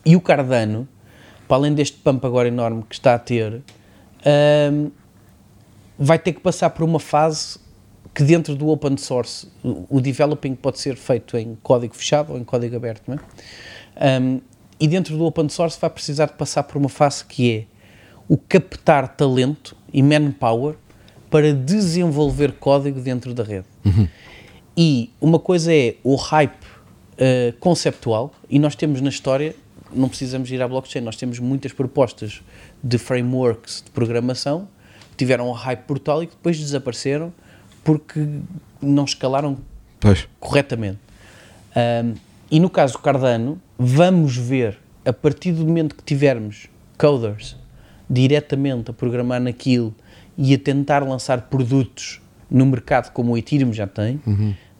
E 0.06 0.16
o 0.16 0.22
Cardano, 0.22 0.88
para 1.48 1.58
além 1.58 1.74
deste 1.74 1.98
pump 1.98 2.26
agora 2.26 2.48
enorme 2.48 2.84
que 2.88 2.96
está 2.96 3.16
a 3.16 3.20
ter, 3.20 3.62
hum, 4.72 4.92
vai 5.98 6.20
ter 6.20 6.34
que 6.34 6.40
passar 6.40 6.70
por 6.72 6.84
uma 6.84 7.00
fase 7.00 7.60
que 8.14 8.24
dentro 8.24 8.56
do 8.56 8.70
open 8.70 8.98
source, 8.98 9.48
o, 9.64 10.00
developing 10.00 10.56
pode 10.56 10.80
ser 10.80 10.96
feito 10.96 11.38
em 11.38 11.58
código 11.62 11.94
fechado 11.96 12.32
ou 12.32 12.40
em 12.40 12.44
código 12.44 12.76
aberto, 12.76 13.04
não 13.08 13.16
é? 13.16 14.20
Hum, 14.20 14.42
e 14.80 14.88
dentro 14.88 15.18
do 15.18 15.26
open 15.26 15.50
source 15.50 15.78
vai 15.80 15.90
precisar 15.90 16.28
de 16.28 16.34
passar 16.34 16.64
por 16.64 16.78
uma 16.78 16.90
fase 16.90 17.24
que 17.26 17.52
é 17.52 17.66
o 18.28 18.38
captar 18.38 19.16
talento 19.16 19.76
e 19.94 20.02
manpower 20.02 20.76
para 21.30 21.54
desenvolver 21.54 22.54
código 22.54 23.00
dentro 23.00 23.34
da 23.34 23.44
rede. 23.44 23.68
E 24.78 25.12
uma 25.22 25.40
coisa 25.40 25.74
é 25.74 25.96
o 26.04 26.16
hype 26.16 26.64
uh, 26.64 27.58
conceptual, 27.60 28.34
e 28.50 28.60
nós 28.60 28.76
temos 28.76 29.00
na 29.00 29.10
história, 29.10 29.56
não 29.96 30.10
precisamos 30.10 30.52
ir 30.52 30.62
à 30.62 30.68
blockchain, 30.68 31.02
nós 31.02 31.16
temos 31.16 31.40
muitas 31.40 31.72
propostas 31.74 32.42
de 32.84 32.98
frameworks 32.98 33.84
de 33.86 33.92
programação 33.92 34.68
que 35.12 35.18
tiveram 35.18 35.50
um 35.50 35.54
hype 35.54 35.86
brutal 35.88 36.24
e 36.24 36.28
que 36.28 36.36
depois 36.36 36.60
desapareceram 36.60 37.34
porque 37.84 38.28
não 38.82 39.06
escalaram 39.06 39.58
Pois. 40.00 40.28
corretamente. 40.40 41.00
Um, 41.76 42.16
e 42.50 42.60
no 42.60 42.70
caso 42.70 42.94
do 42.94 43.00
Cardano, 43.00 43.62
vamos 43.78 44.38
ver, 44.38 44.78
a 45.04 45.14
partir 45.14 45.52
do 45.52 45.66
momento 45.66 45.96
que 45.96 46.04
tivermos 46.04 46.68
coders 46.98 47.56
diretamente 48.10 48.92
a 48.92 48.94
programar 48.94 49.42
naquilo 49.42 49.94
e 50.38 50.54
a 50.54 50.58
tentar 50.58 51.00
lançar 51.04 51.44
produtos 51.44 52.22
no 52.50 52.66
mercado 52.66 53.12
como 53.12 53.34
o 53.34 53.38
Ethereum 53.38 53.74
já 53.74 53.88
tem, 53.88 54.22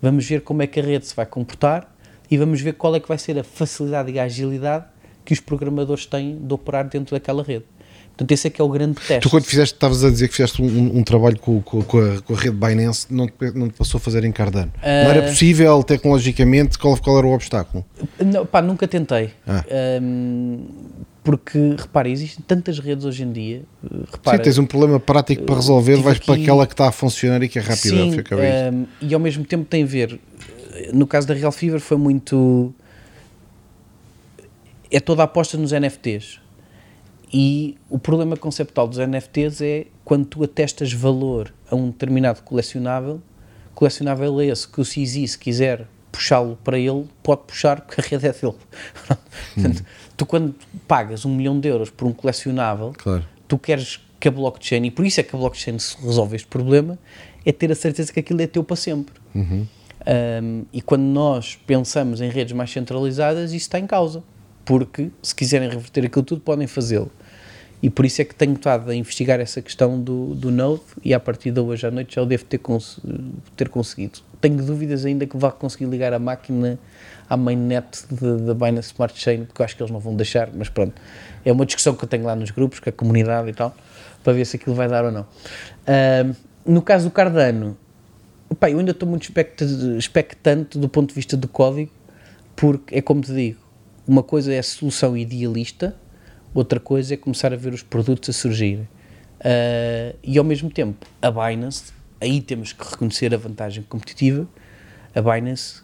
vamos 0.02 0.28
ver 0.28 0.42
como 0.42 0.62
é 0.62 0.68
que 0.68 0.80
a 0.80 0.84
rede 0.84 1.08
se 1.08 1.16
vai 1.16 1.26
comportar 1.26 1.92
e 2.30 2.38
vamos 2.38 2.62
ver 2.62 2.74
qual 2.74 2.96
é 2.96 3.00
que 3.00 3.08
vai 3.08 3.18
ser 3.18 3.38
a 3.40 3.44
facilidade 3.44 4.12
e 4.12 4.20
a 4.20 4.24
agilidade 4.24 4.86
que 5.26 5.34
os 5.34 5.40
programadores 5.40 6.06
têm 6.06 6.38
de 6.40 6.54
operar 6.54 6.88
dentro 6.88 7.16
daquela 7.16 7.44
rede. 7.44 7.66
Portanto, 8.10 8.32
esse 8.32 8.48
é 8.48 8.50
que 8.50 8.62
é 8.62 8.64
o 8.64 8.70
grande 8.70 8.96
teste. 8.96 9.20
Tu, 9.20 9.30
quando 9.30 9.44
fizeste, 9.44 9.76
estavas 9.76 10.02
a 10.06 10.10
dizer 10.10 10.30
que 10.30 10.36
fizeste 10.36 10.62
um, 10.62 10.66
um- 10.68 11.00
um 11.00 11.04
trabalho 11.04 11.38
com, 11.38 11.62
com- 11.62 11.82
com 11.82 11.98
a, 12.00 12.22
com 12.22 12.34
a 12.34 12.38
rede 12.38 12.56
Binance, 12.56 13.08
não 13.10 13.28
te, 13.28 13.34
não 13.54 13.68
te 13.68 13.74
passou 13.74 13.98
a 13.98 14.02
fazer 14.02 14.24
em 14.24 14.32
Cardano. 14.32 14.72
Não 14.82 14.90
era 15.12 15.20
Ah. 15.20 15.24
possível, 15.30 15.84
tecnologicamente, 15.84 16.80
qual, 16.80 16.96
qual 16.98 17.18
era 17.18 17.28
o 17.28 17.34
obstáculo? 17.34 17.84
Não, 18.26 18.46
pá, 18.46 18.62
nunca 18.62 18.88
tentei. 18.88 19.32
Ah. 19.46 19.66
Hum, 20.02 20.66
porque, 21.24 21.76
repara, 21.78 22.08
existem 22.08 22.44
tantas 22.48 22.80
redes 22.80 23.04
hoje 23.04 23.24
em 23.24 23.32
dia. 23.34 23.64
uh, 23.84 24.06
Repara, 24.10 24.38
Sim, 24.38 24.44
tens 24.44 24.58
um 24.60 24.66
problema 24.66 24.98
prático 25.00 25.44
para 25.44 25.56
resolver, 25.56 25.94
tive 25.96 26.04
vais 26.06 26.20
para 26.20 26.34
aqui- 26.36 26.44
aquela 26.44 26.68
que 26.68 26.74
está 26.74 26.88
a 26.88 26.92
funcionar 26.94 27.42
e 27.44 27.50
que 27.50 27.60
é 27.60 27.62
rápida. 27.62 27.78
Sim, 27.80 28.12
hum, 28.72 28.86
e 29.02 29.14
ao 29.14 29.20
mesmo 29.20 29.44
tempo 29.44 29.66
tem 29.66 29.84
a 29.84 29.88
ver. 29.88 30.20
No 30.94 31.06
caso 31.08 31.28
da 31.28 31.34
Real 31.34 31.52
Fever 31.52 31.80
foi 31.82 31.98
muito. 31.98 32.74
É 34.92 35.00
toda 35.00 35.22
a 35.24 35.26
aposta 35.26 35.58
nos 35.58 35.72
NFTs. 35.72 36.40
E 37.34 37.78
o 37.90 37.98
problema 38.00 38.38
conceptual 38.38 38.88
dos 38.88 38.98
NFTs 38.98 39.62
é 39.62 39.88
quando 40.04 40.26
tu 40.26 40.44
atestas 40.44 40.94
valor 40.94 41.54
a 41.70 41.76
um 41.76 41.88
determinado 41.88 42.42
colecionável, 42.44 43.22
colecionável 43.74 44.40
é 44.40 44.46
esse 44.48 44.68
que 44.68 44.80
o 44.80 44.84
CZ, 44.84 45.32
se 45.32 45.38
quiser 45.38 45.88
puxá-lo 46.12 46.58
para 46.64 46.80
ele, 46.80 47.06
pode 47.22 47.42
puxar 47.48 47.82
porque 47.82 48.00
a 48.00 48.04
rede 48.04 48.28
é 48.28 48.32
dele. 48.32 48.54
Portanto, 49.54 49.86
Tu 50.16 50.26
quando 50.26 50.56
pagas 50.88 51.26
um 51.26 51.36
milhão 51.36 51.60
de 51.60 51.68
euros 51.68 51.90
por 51.90 52.08
um 52.08 52.14
colecionável, 52.14 52.94
Claro. 52.98 53.26
tu 53.48 53.58
queres 53.58 54.00
que 54.18 54.30
a 54.30 54.32
blockchain, 54.32 54.86
e 54.86 54.92
por 54.92 55.06
isso 55.06 55.20
é 55.20 55.24
que 55.24 55.36
a 55.36 55.40
blockchain 55.40 55.76
resolve 56.02 56.38
este 56.38 56.48
problema, 56.48 56.98
é 57.46 57.52
ter 57.52 57.70
a 57.70 57.76
certeza 57.76 58.14
que 58.14 58.20
aquilo 58.22 58.42
é 58.42 58.48
teu 58.48 58.64
para 58.64 58.78
sempre. 58.78 59.14
Um, 59.36 60.66
e 60.72 60.82
quando 60.82 61.04
nós 61.04 61.60
pensamos 61.68 62.22
em 62.22 62.30
redes 62.30 62.54
mais 62.54 62.72
centralizadas, 62.72 63.52
isso 63.52 63.66
está 63.66 63.78
em 63.78 63.86
causa. 63.88 64.24
Porque 64.66 65.12
se 65.22 65.36
quiserem 65.36 65.70
reverter 65.70 66.06
aquilo 66.06 66.24
tudo, 66.24 66.42
podem 66.42 66.68
fazê-lo. 66.68 67.12
E 67.84 67.90
por 67.90 68.06
isso 68.06 68.22
é 68.22 68.26
que 68.26 68.34
tenho 68.34 68.54
estado 68.54 68.90
a 68.90 68.96
investigar 68.96 69.40
essa 69.40 69.62
questão 69.62 70.02
do, 70.02 70.34
do 70.34 70.50
Node 70.50 70.82
e 71.04 71.14
a 71.14 71.20
partir 71.20 71.52
de 71.52 71.60
hoje 71.60 71.86
à 71.86 71.92
noite 71.92 72.16
já 72.16 72.22
o 72.22 72.26
devo 72.26 72.44
ter, 72.46 72.58
cons 72.58 73.00
ter 73.56 73.70
conseguido. 73.70 74.20
Tenho 74.42 74.58
dúvidas 74.64 75.06
ainda 75.06 75.28
que 75.28 75.38
vá 75.38 75.52
conseguir 75.52 75.86
ligar 75.86 76.12
a 76.14 76.18
máquina 76.18 76.80
à 77.30 77.38
mainnet 77.38 78.06
da 78.12 78.54
Binance 78.56 78.88
Smart 78.88 79.20
Chain, 79.20 79.46
porque 79.46 79.62
eu 79.62 79.66
acho 79.66 79.76
que 79.76 79.84
eles 79.84 79.92
não 79.92 80.00
vão 80.00 80.16
deixar, 80.16 80.50
mas 80.54 80.68
pronto. 80.70 81.00
É 81.44 81.52
uma 81.52 81.66
discussão 81.66 81.94
que 81.94 82.04
eu 82.04 82.08
tenho 82.10 82.24
lá 82.24 82.36
nos 82.36 82.50
grupos, 82.50 82.80
com 82.80 82.90
a 82.90 82.94
comunidade 82.94 83.50
e 83.50 83.54
tal, 83.54 83.76
para 84.24 84.34
ver 84.34 84.46
se 84.46 84.56
aquilo 84.56 84.74
vai 84.76 84.88
dar 84.88 85.06
ou 85.06 85.12
não. 85.12 85.28
Ahm, 85.86 86.34
no 86.66 86.82
caso 86.82 87.10
do 87.10 87.12
Cardano, 87.12 87.78
Pá, 88.60 88.70
eu 88.70 88.80
ainda 88.80 88.92
estou 88.92 89.08
muito 89.10 89.24
expecta- 89.24 89.66
expectante 89.98 90.78
do 90.78 90.88
ponto 90.88 91.10
de 91.10 91.16
vista 91.16 91.36
do 91.36 91.48
código, 91.48 91.92
porque 92.56 92.96
é 92.96 93.02
como 93.02 93.22
te 93.22 93.34
digo, 93.34 93.60
uma 94.08 94.24
coisa 94.24 94.54
é 94.54 94.60
a 94.60 94.64
solução 94.64 95.16
idealista, 95.18 95.96
outra 96.54 96.80
coisa 96.80 97.14
é 97.14 97.18
começar 97.18 97.52
a 97.54 97.56
ver 97.56 97.74
os 97.74 97.82
produtos 97.84 98.30
a 98.30 98.34
surgirem. 98.34 98.88
Ah, 99.44 100.16
e 100.24 100.38
ao 100.38 100.44
mesmo 100.44 100.70
tempo, 100.70 101.06
a 101.22 101.30
Binance, 101.32 101.92
aí 102.22 102.42
temos 102.42 102.74
que 102.74 102.84
reconhecer 102.90 103.34
a 103.34 103.38
vantagem 103.38 103.84
competitiva, 103.88 104.48
a 105.14 105.22
Binance 105.22 105.84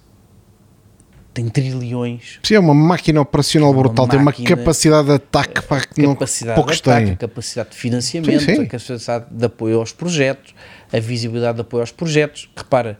tem 1.33 1.47
trilhões 1.47 2.39
Sim, 2.43 2.55
é 2.55 2.59
uma 2.59 2.73
máquina 2.73 3.21
operacional 3.21 3.71
Uma 3.71 3.83
brutal, 3.83 4.05
tem 4.05 4.19
uma 4.19 4.25
máquina- 4.25 4.49
capacidade 4.49 5.07
de 5.07 5.13
ataque 5.13 5.61
para 5.61 5.85
que 5.85 6.01
não, 6.01 6.13
poucos 6.13 6.41
ataque, 6.41 7.05
têm. 7.05 7.13
a 7.13 7.15
capacidade 7.15 7.69
de 7.69 7.75
financiamento, 7.77 8.39
Sim, 8.41 8.55
sim. 8.55 8.61
a 8.63 8.65
capacidade 8.67 9.25
de 9.31 9.45
apoio 9.45 9.79
aos 9.79 9.93
projetos, 9.93 10.53
a 10.91 10.99
visibilidade 10.99 11.55
de 11.55 11.61
apoio 11.61 11.81
aos 11.83 11.91
projetos. 11.91 12.49
Repara, 12.53 12.99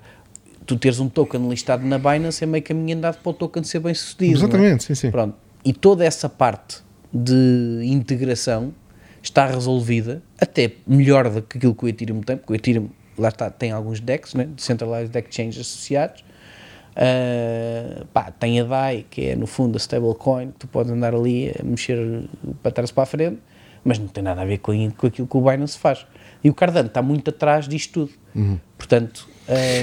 tu 0.72 0.77
teres 0.77 1.02
um 1.02 1.10
token 1.10 1.49
listado 1.49 1.85
na 1.85 1.98
Binance 1.98 2.41
é 2.41 2.48
meio 2.48 2.64
caminho 2.64 2.98
andado 2.98 3.18
para 3.22 3.30
o 3.30 3.34
token 3.34 3.61
ser 3.64 3.80
bem 3.80 3.93
sucedido. 3.93 4.31
é? 4.31 4.38
Exatamente, 4.38 4.84
sim, 4.85 4.95
sim. 4.95 5.11
Pronto. 5.11 5.35
E 5.65 5.73
toda 5.73 6.06
essa 6.06 6.30
parte 6.30 6.77
de 7.14 7.81
integração 7.84 8.73
está 9.22 9.45
resolvida, 9.45 10.23
até 10.39 10.72
melhor 10.88 11.30
do 11.30 11.41
que 11.41 11.57
aquilo 11.57 11.76
que 11.76 11.85
o 11.85 11.88
Ethereum 11.89 12.22
tem, 12.22 12.38
porque 12.38 12.53
o 12.53 12.56
Ethereum, 12.56 12.89
lá 13.18 13.27
está, 13.27 13.49
tem 13.49 13.72
alguns 13.72 13.99
DEX, 13.99 14.34
né? 14.34 14.45
Decentralized 14.45 15.14
Exchange 15.15 15.60
associados. 15.60 16.23
Ah, 16.95 18.06
pá, 18.14 18.31
tem 18.31 18.61
a 18.61 18.64
DAI, 18.64 19.06
que 19.10 19.27
é 19.27 19.35
no 19.35 19.48
fundo 19.48 19.76
a 19.76 19.77
stablecoin, 19.77 20.52
que 20.52 20.60
tu 20.60 20.68
podes 20.68 20.91
andar 20.91 21.14
ali 21.14 21.49
a 21.60 21.64
mexer 21.64 22.23
para 22.64 22.72
trás 22.72 22.91
para 22.91 23.03
a 23.03 23.06
frente, 23.06 23.39
mas 23.84 23.99
não 23.99 24.07
tem 24.07 24.23
nada 24.23 24.41
a 24.41 24.45
ver 24.45 24.60
com, 24.60 24.73
com 24.91 25.07
aquilo 25.07 25.27
que 25.27 25.38
o 25.38 25.41
Binance 25.41 25.77
faz. 25.77 26.06
E 26.41 26.49
o 26.49 26.53
Cardano 26.53 26.88
está 26.88 27.02
muito 27.02 27.30
atrás 27.30 27.68
disto 27.68 28.07
tudo. 28.07 28.14
Portanto, 28.77 29.27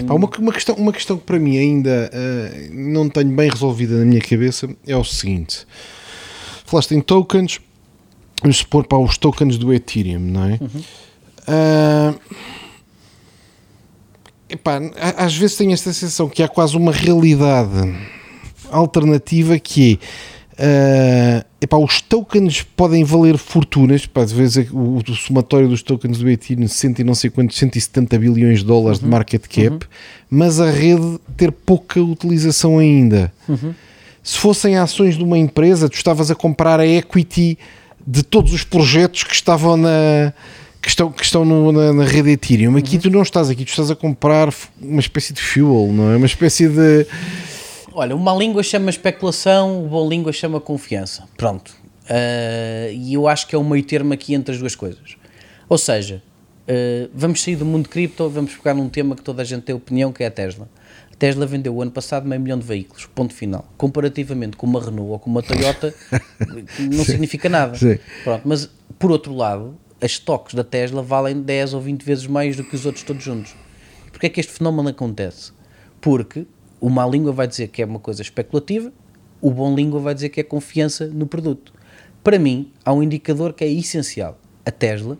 Pá, 0.06 0.14
uma, 0.14 0.28
uma 0.38 0.52
questão, 0.52 0.74
uma 0.76 0.92
questão 0.92 1.16
que 1.18 1.24
para 1.24 1.38
mim 1.38 1.58
ainda 1.58 2.10
eh, 2.12 2.68
não 2.72 3.08
tenho 3.08 3.30
bem 3.34 3.50
resolvida 3.50 3.96
na 3.96 4.04
minha 4.04 4.20
cabeça 4.20 4.68
é 4.86 4.96
o 4.96 5.04
seguinte: 5.04 5.66
falaste 6.64 6.92
em 6.94 7.00
tokens, 7.00 7.60
vamos 8.42 8.58
supor 8.58 8.86
para 8.86 8.98
os 8.98 9.18
tokens 9.18 9.58
do 9.58 9.72
Ethereum, 9.74 10.20
não 10.20 10.44
é? 10.44 10.58
Ah, 11.46 12.14
epá, 14.48 14.78
a- 15.00 15.24
às 15.24 15.36
vezes 15.36 15.56
tenho 15.56 15.72
esta 15.72 15.92
sensação 15.92 16.28
que 16.28 16.42
há 16.42 16.48
quase 16.48 16.76
uma 16.76 16.92
realidade 16.92 17.94
alternativa 18.70 19.58
que 19.58 19.98
é. 20.56 21.42
ah, 21.42 21.47
epá, 21.60 21.76
os 21.76 22.00
tokens 22.00 22.62
podem 22.76 23.02
valer 23.04 23.36
fortunas, 23.38 24.06
pá, 24.06 24.22
às 24.22 24.30
vezes 24.32 24.68
o, 24.72 24.98
o 24.98 25.14
somatório 25.14 25.68
dos 25.68 25.82
tokens 25.82 26.18
do 26.18 26.28
Ethereum, 26.28 26.68
100 26.68 26.94
e 26.98 27.04
não 27.04 27.14
sei 27.14 27.30
quantos, 27.30 27.56
170 27.58 28.18
bilhões 28.18 28.60
de 28.60 28.64
dólares 28.66 29.00
de 29.00 29.06
market 29.06 29.42
cap, 29.46 29.86
mas 30.30 30.60
a 30.60 30.70
rede 30.70 31.18
ter 31.36 31.50
pouca 31.52 32.00
utilização 32.00 32.78
ainda. 32.78 33.32
Se 34.22 34.36
fossem 34.38 34.76
ações 34.76 35.16
de 35.16 35.24
uma 35.24 35.38
empresa, 35.38 35.88
tu 35.88 35.94
estavas 35.94 36.30
a 36.30 36.34
comprar 36.34 36.78
a 36.80 36.86
equity 36.86 37.58
de 38.06 38.22
todos 38.22 38.52
os 38.52 38.62
projetos 38.64 39.22
que 39.24 39.34
estavam 39.34 39.76
na 39.76 40.32
que 40.80 40.88
estão, 40.88 41.10
que 41.10 41.24
estão 41.24 41.44
no- 41.44 41.72
na, 41.72 41.92
na 41.92 42.04
rede 42.04 42.30
Ethereum. 42.30 42.76
Aqui 42.76 42.98
tu 42.98 43.10
não 43.10 43.22
estás 43.22 43.50
aqui, 43.50 43.64
tu 43.64 43.68
estás 43.70 43.90
a 43.90 43.96
comprar 43.96 44.54
uma 44.80 45.00
espécie 45.00 45.32
de 45.32 45.40
fuel, 45.42 45.90
não 45.92 46.12
é? 46.12 46.16
Uma 46.16 46.26
espécie 46.26 46.68
de 46.68 47.04
Olha, 48.00 48.14
uma 48.14 48.32
língua 48.32 48.62
chama 48.62 48.90
especulação, 48.90 49.88
boa 49.88 50.08
língua 50.08 50.32
chama 50.32 50.60
confiança. 50.60 51.24
Pronto. 51.36 51.74
Ah, 52.08 52.92
e 52.92 53.14
eu 53.14 53.26
acho 53.26 53.48
que 53.48 53.56
é 53.56 53.58
um 53.58 53.68
meio 53.68 53.82
termo 53.82 54.12
aqui 54.12 54.34
entre 54.34 54.54
as 54.54 54.60
duas 54.60 54.76
coisas. 54.76 55.16
Ou 55.68 55.76
seja, 55.76 56.22
ah, 56.68 57.10
vamos 57.12 57.42
sair 57.42 57.56
do 57.56 57.64
mundo 57.64 57.88
cripto, 57.88 58.30
vamos 58.30 58.54
pegar 58.54 58.72
num 58.72 58.88
tema 58.88 59.16
que 59.16 59.22
toda 59.22 59.42
a 59.42 59.44
gente 59.44 59.62
tem 59.62 59.74
opinião, 59.74 60.12
que 60.12 60.22
é 60.22 60.28
a 60.28 60.30
Tesla. 60.30 60.68
A 61.12 61.16
Tesla 61.16 61.44
vendeu 61.44 61.74
o 61.74 61.82
ano 61.82 61.90
passado 61.90 62.24
meio 62.24 62.40
milhão 62.40 62.56
de 62.56 62.64
veículos, 62.64 63.04
ponto 63.06 63.34
final. 63.34 63.68
Comparativamente 63.76 64.56
com 64.56 64.64
uma 64.64 64.80
Renault 64.80 65.10
ou 65.10 65.18
com 65.18 65.28
uma 65.28 65.42
Toyota, 65.42 65.92
não 66.78 67.04
significa 67.04 67.48
nada. 67.48 67.76
Sim. 67.76 67.98
Pronto, 68.22 68.42
mas 68.44 68.70
por 68.96 69.10
outro 69.10 69.34
lado, 69.34 69.76
as 70.00 70.12
stocks 70.12 70.54
da 70.54 70.62
Tesla 70.62 71.02
valem 71.02 71.42
10 71.42 71.74
ou 71.74 71.80
20 71.80 72.04
vezes 72.04 72.28
mais 72.28 72.54
do 72.54 72.62
que 72.62 72.76
os 72.76 72.86
outros 72.86 73.02
todos 73.02 73.24
juntos. 73.24 73.56
Porquê 74.12 74.26
é 74.26 74.28
que 74.28 74.38
este 74.38 74.52
fenómeno 74.52 74.88
acontece? 74.88 75.50
Porque 76.00 76.46
o 76.80 76.88
má 76.88 77.06
língua 77.06 77.32
vai 77.32 77.46
dizer 77.46 77.68
que 77.68 77.82
é 77.82 77.84
uma 77.84 77.98
coisa 77.98 78.22
especulativa, 78.22 78.92
o 79.40 79.50
bom 79.50 79.74
língua 79.74 80.00
vai 80.00 80.14
dizer 80.14 80.28
que 80.28 80.40
é 80.40 80.42
confiança 80.42 81.06
no 81.06 81.26
produto. 81.26 81.72
Para 82.22 82.38
mim, 82.38 82.72
há 82.84 82.92
um 82.92 83.02
indicador 83.02 83.52
que 83.52 83.64
é 83.64 83.68
essencial. 83.68 84.38
A 84.64 84.70
Tesla 84.70 85.18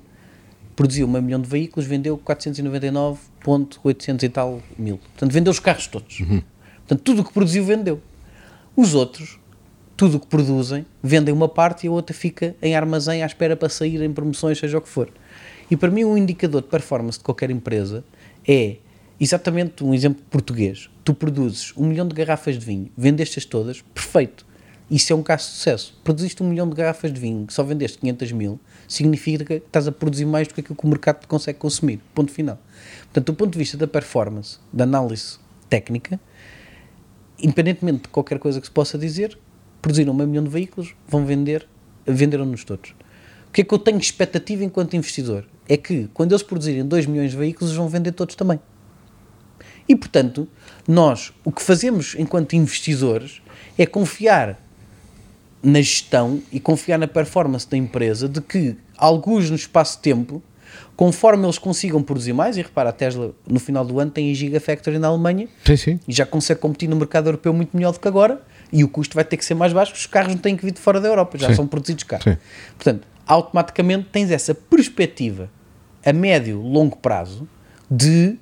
produziu 0.74 1.08
meio 1.08 1.24
milhão 1.24 1.40
de 1.40 1.48
veículos, 1.48 1.86
vendeu 1.86 2.18
499.800 2.18 4.22
e 4.22 4.28
tal 4.28 4.62
mil. 4.78 4.98
Portanto, 4.98 5.32
vendeu 5.32 5.50
os 5.50 5.58
carros 5.58 5.86
todos. 5.86 6.18
Portanto, 6.86 7.02
tudo 7.02 7.22
o 7.22 7.24
que 7.24 7.32
produziu, 7.32 7.64
vendeu. 7.64 8.00
Os 8.76 8.94
outros, 8.94 9.40
tudo 9.96 10.18
o 10.18 10.20
que 10.20 10.26
produzem, 10.26 10.86
vendem 11.02 11.34
uma 11.34 11.48
parte 11.48 11.86
e 11.86 11.88
a 11.88 11.90
outra 11.90 12.14
fica 12.14 12.54
em 12.62 12.76
armazém 12.76 13.22
à 13.22 13.26
espera 13.26 13.56
para 13.56 13.68
sair 13.68 14.00
em 14.02 14.12
promoções, 14.12 14.58
seja 14.58 14.78
o 14.78 14.80
que 14.80 14.88
for. 14.88 15.10
E 15.70 15.76
para 15.76 15.90
mim, 15.90 16.04
um 16.04 16.16
indicador 16.16 16.62
de 16.62 16.68
performance 16.68 17.18
de 17.18 17.24
qualquer 17.24 17.50
empresa 17.50 18.04
é 18.46 18.76
exatamente 19.20 19.84
um 19.84 19.92
exemplo 19.92 20.22
português. 20.30 20.88
Tu 21.08 21.14
produzes 21.14 21.72
um 21.74 21.86
milhão 21.86 22.06
de 22.06 22.14
garrafas 22.14 22.58
de 22.58 22.66
vinho, 22.66 22.90
vendeste-as 22.94 23.46
todas, 23.46 23.80
perfeito. 23.80 24.44
Isso 24.90 25.10
é 25.10 25.16
um 25.16 25.22
caso 25.22 25.44
de 25.44 25.52
sucesso. 25.54 25.98
Produziste 26.04 26.42
um 26.42 26.46
milhão 26.50 26.68
de 26.68 26.74
garrafas 26.74 27.10
de 27.10 27.18
vinho, 27.18 27.46
só 27.48 27.62
vendeste 27.62 27.96
500 27.96 28.32
mil, 28.32 28.60
significa 28.86 29.42
que 29.42 29.54
estás 29.54 29.88
a 29.88 29.92
produzir 29.92 30.26
mais 30.26 30.46
do 30.46 30.52
que 30.52 30.60
aquilo 30.60 30.76
que 30.76 30.84
o 30.84 30.86
mercado 30.86 31.26
consegue 31.26 31.58
consumir. 31.58 31.98
Ponto 32.14 32.30
final. 32.30 32.58
Portanto, 33.04 33.24
do 33.24 33.32
ponto 33.32 33.52
de 33.52 33.58
vista 33.58 33.74
da 33.78 33.86
performance, 33.86 34.58
da 34.70 34.84
análise 34.84 35.38
técnica, 35.70 36.20
independentemente 37.38 38.02
de 38.02 38.08
qualquer 38.08 38.38
coisa 38.38 38.60
que 38.60 38.66
se 38.66 38.70
possa 38.70 38.98
dizer, 38.98 39.38
produziram 39.80 40.12
meio 40.12 40.28
milhão 40.28 40.44
de 40.44 40.50
veículos, 40.50 40.94
vão 41.08 41.24
vender, 41.24 41.66
venderam-nos 42.06 42.64
todos. 42.64 42.90
O 43.48 43.52
que 43.54 43.62
é 43.62 43.64
que 43.64 43.72
eu 43.72 43.78
tenho 43.78 43.96
expectativa 43.96 44.62
enquanto 44.62 44.94
investidor? 44.94 45.46
É 45.66 45.78
que 45.78 46.06
quando 46.12 46.32
eles 46.32 46.42
produzirem 46.42 46.84
2 46.84 47.06
milhões 47.06 47.30
de 47.30 47.36
veículos, 47.38 47.70
eles 47.70 47.78
vão 47.78 47.88
vender 47.88 48.12
todos 48.12 48.34
também. 48.34 48.60
E 49.88 49.96
portanto, 49.96 50.46
nós 50.86 51.32
o 51.44 51.50
que 51.50 51.62
fazemos 51.62 52.14
enquanto 52.18 52.54
investidores 52.54 53.40
é 53.76 53.86
confiar 53.86 54.60
na 55.62 55.80
gestão 55.80 56.42
e 56.52 56.60
confiar 56.60 56.98
na 56.98 57.08
performance 57.08 57.68
da 57.68 57.76
empresa 57.76 58.28
de 58.28 58.40
que, 58.40 58.76
alguns 58.96 59.50
no 59.50 59.56
espaço 59.56 59.96
de 59.96 60.02
tempo, 60.02 60.42
Conforme 60.96 61.44
eles 61.44 61.58
consigam 61.58 62.02
produzir 62.02 62.32
mais, 62.32 62.56
e 62.56 62.62
repara, 62.62 62.90
a 62.90 62.92
Tesla 62.92 63.32
no 63.46 63.60
final 63.60 63.84
do 63.84 64.00
ano 64.00 64.10
tem 64.10 64.32
a 64.32 64.34
Gigafactory 64.34 64.98
na 64.98 65.06
Alemanha 65.06 65.48
Sim, 65.64 65.76
sim. 65.76 66.00
e 66.08 66.12
já 66.12 66.26
consegue 66.26 66.60
competir 66.60 66.88
no 66.88 66.96
mercado 66.96 67.28
europeu 67.28 67.52
muito 67.52 67.76
melhor 67.76 67.92
do 67.92 68.00
que 68.00 68.08
agora 68.08 68.42
e 68.72 68.82
o 68.82 68.88
custo 68.88 69.14
vai 69.14 69.24
ter 69.24 69.36
que 69.36 69.44
ser 69.44 69.54
mais 69.54 69.72
baixo 69.72 69.92
porque 69.92 70.00
os 70.00 70.06
carros 70.06 70.34
não 70.34 70.40
têm 70.40 70.56
que 70.56 70.64
vir 70.64 70.72
de 70.72 70.80
fora 70.80 71.00
da 71.00 71.08
Europa, 71.08 71.38
já 71.38 71.48
Sim. 71.50 71.54
são 71.54 71.66
produzidos 71.68 72.02
cá. 72.02 72.18
Portanto, 72.76 73.06
automaticamente 73.26 74.08
tens 74.10 74.30
essa 74.30 74.52
perspectiva 74.54 75.48
a 76.04 76.12
médio, 76.12 76.60
longo 76.60 76.96
prazo 76.96 77.48
de 77.88 78.36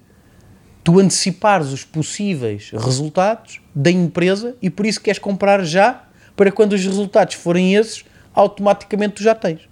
tu 0.86 1.00
antecipares 1.00 1.72
os 1.72 1.84
possíveis 1.84 2.70
resultados 2.70 3.60
da 3.74 3.90
empresa 3.90 4.54
e 4.62 4.70
por 4.70 4.86
isso 4.86 5.00
queres 5.00 5.18
comprar 5.18 5.64
já 5.64 6.04
para 6.36 6.52
quando 6.52 6.74
os 6.74 6.84
resultados 6.84 7.34
forem 7.34 7.74
esses, 7.74 8.04
automaticamente 8.32 9.14
tu 9.14 9.22
já 9.24 9.34
tens. 9.34 9.62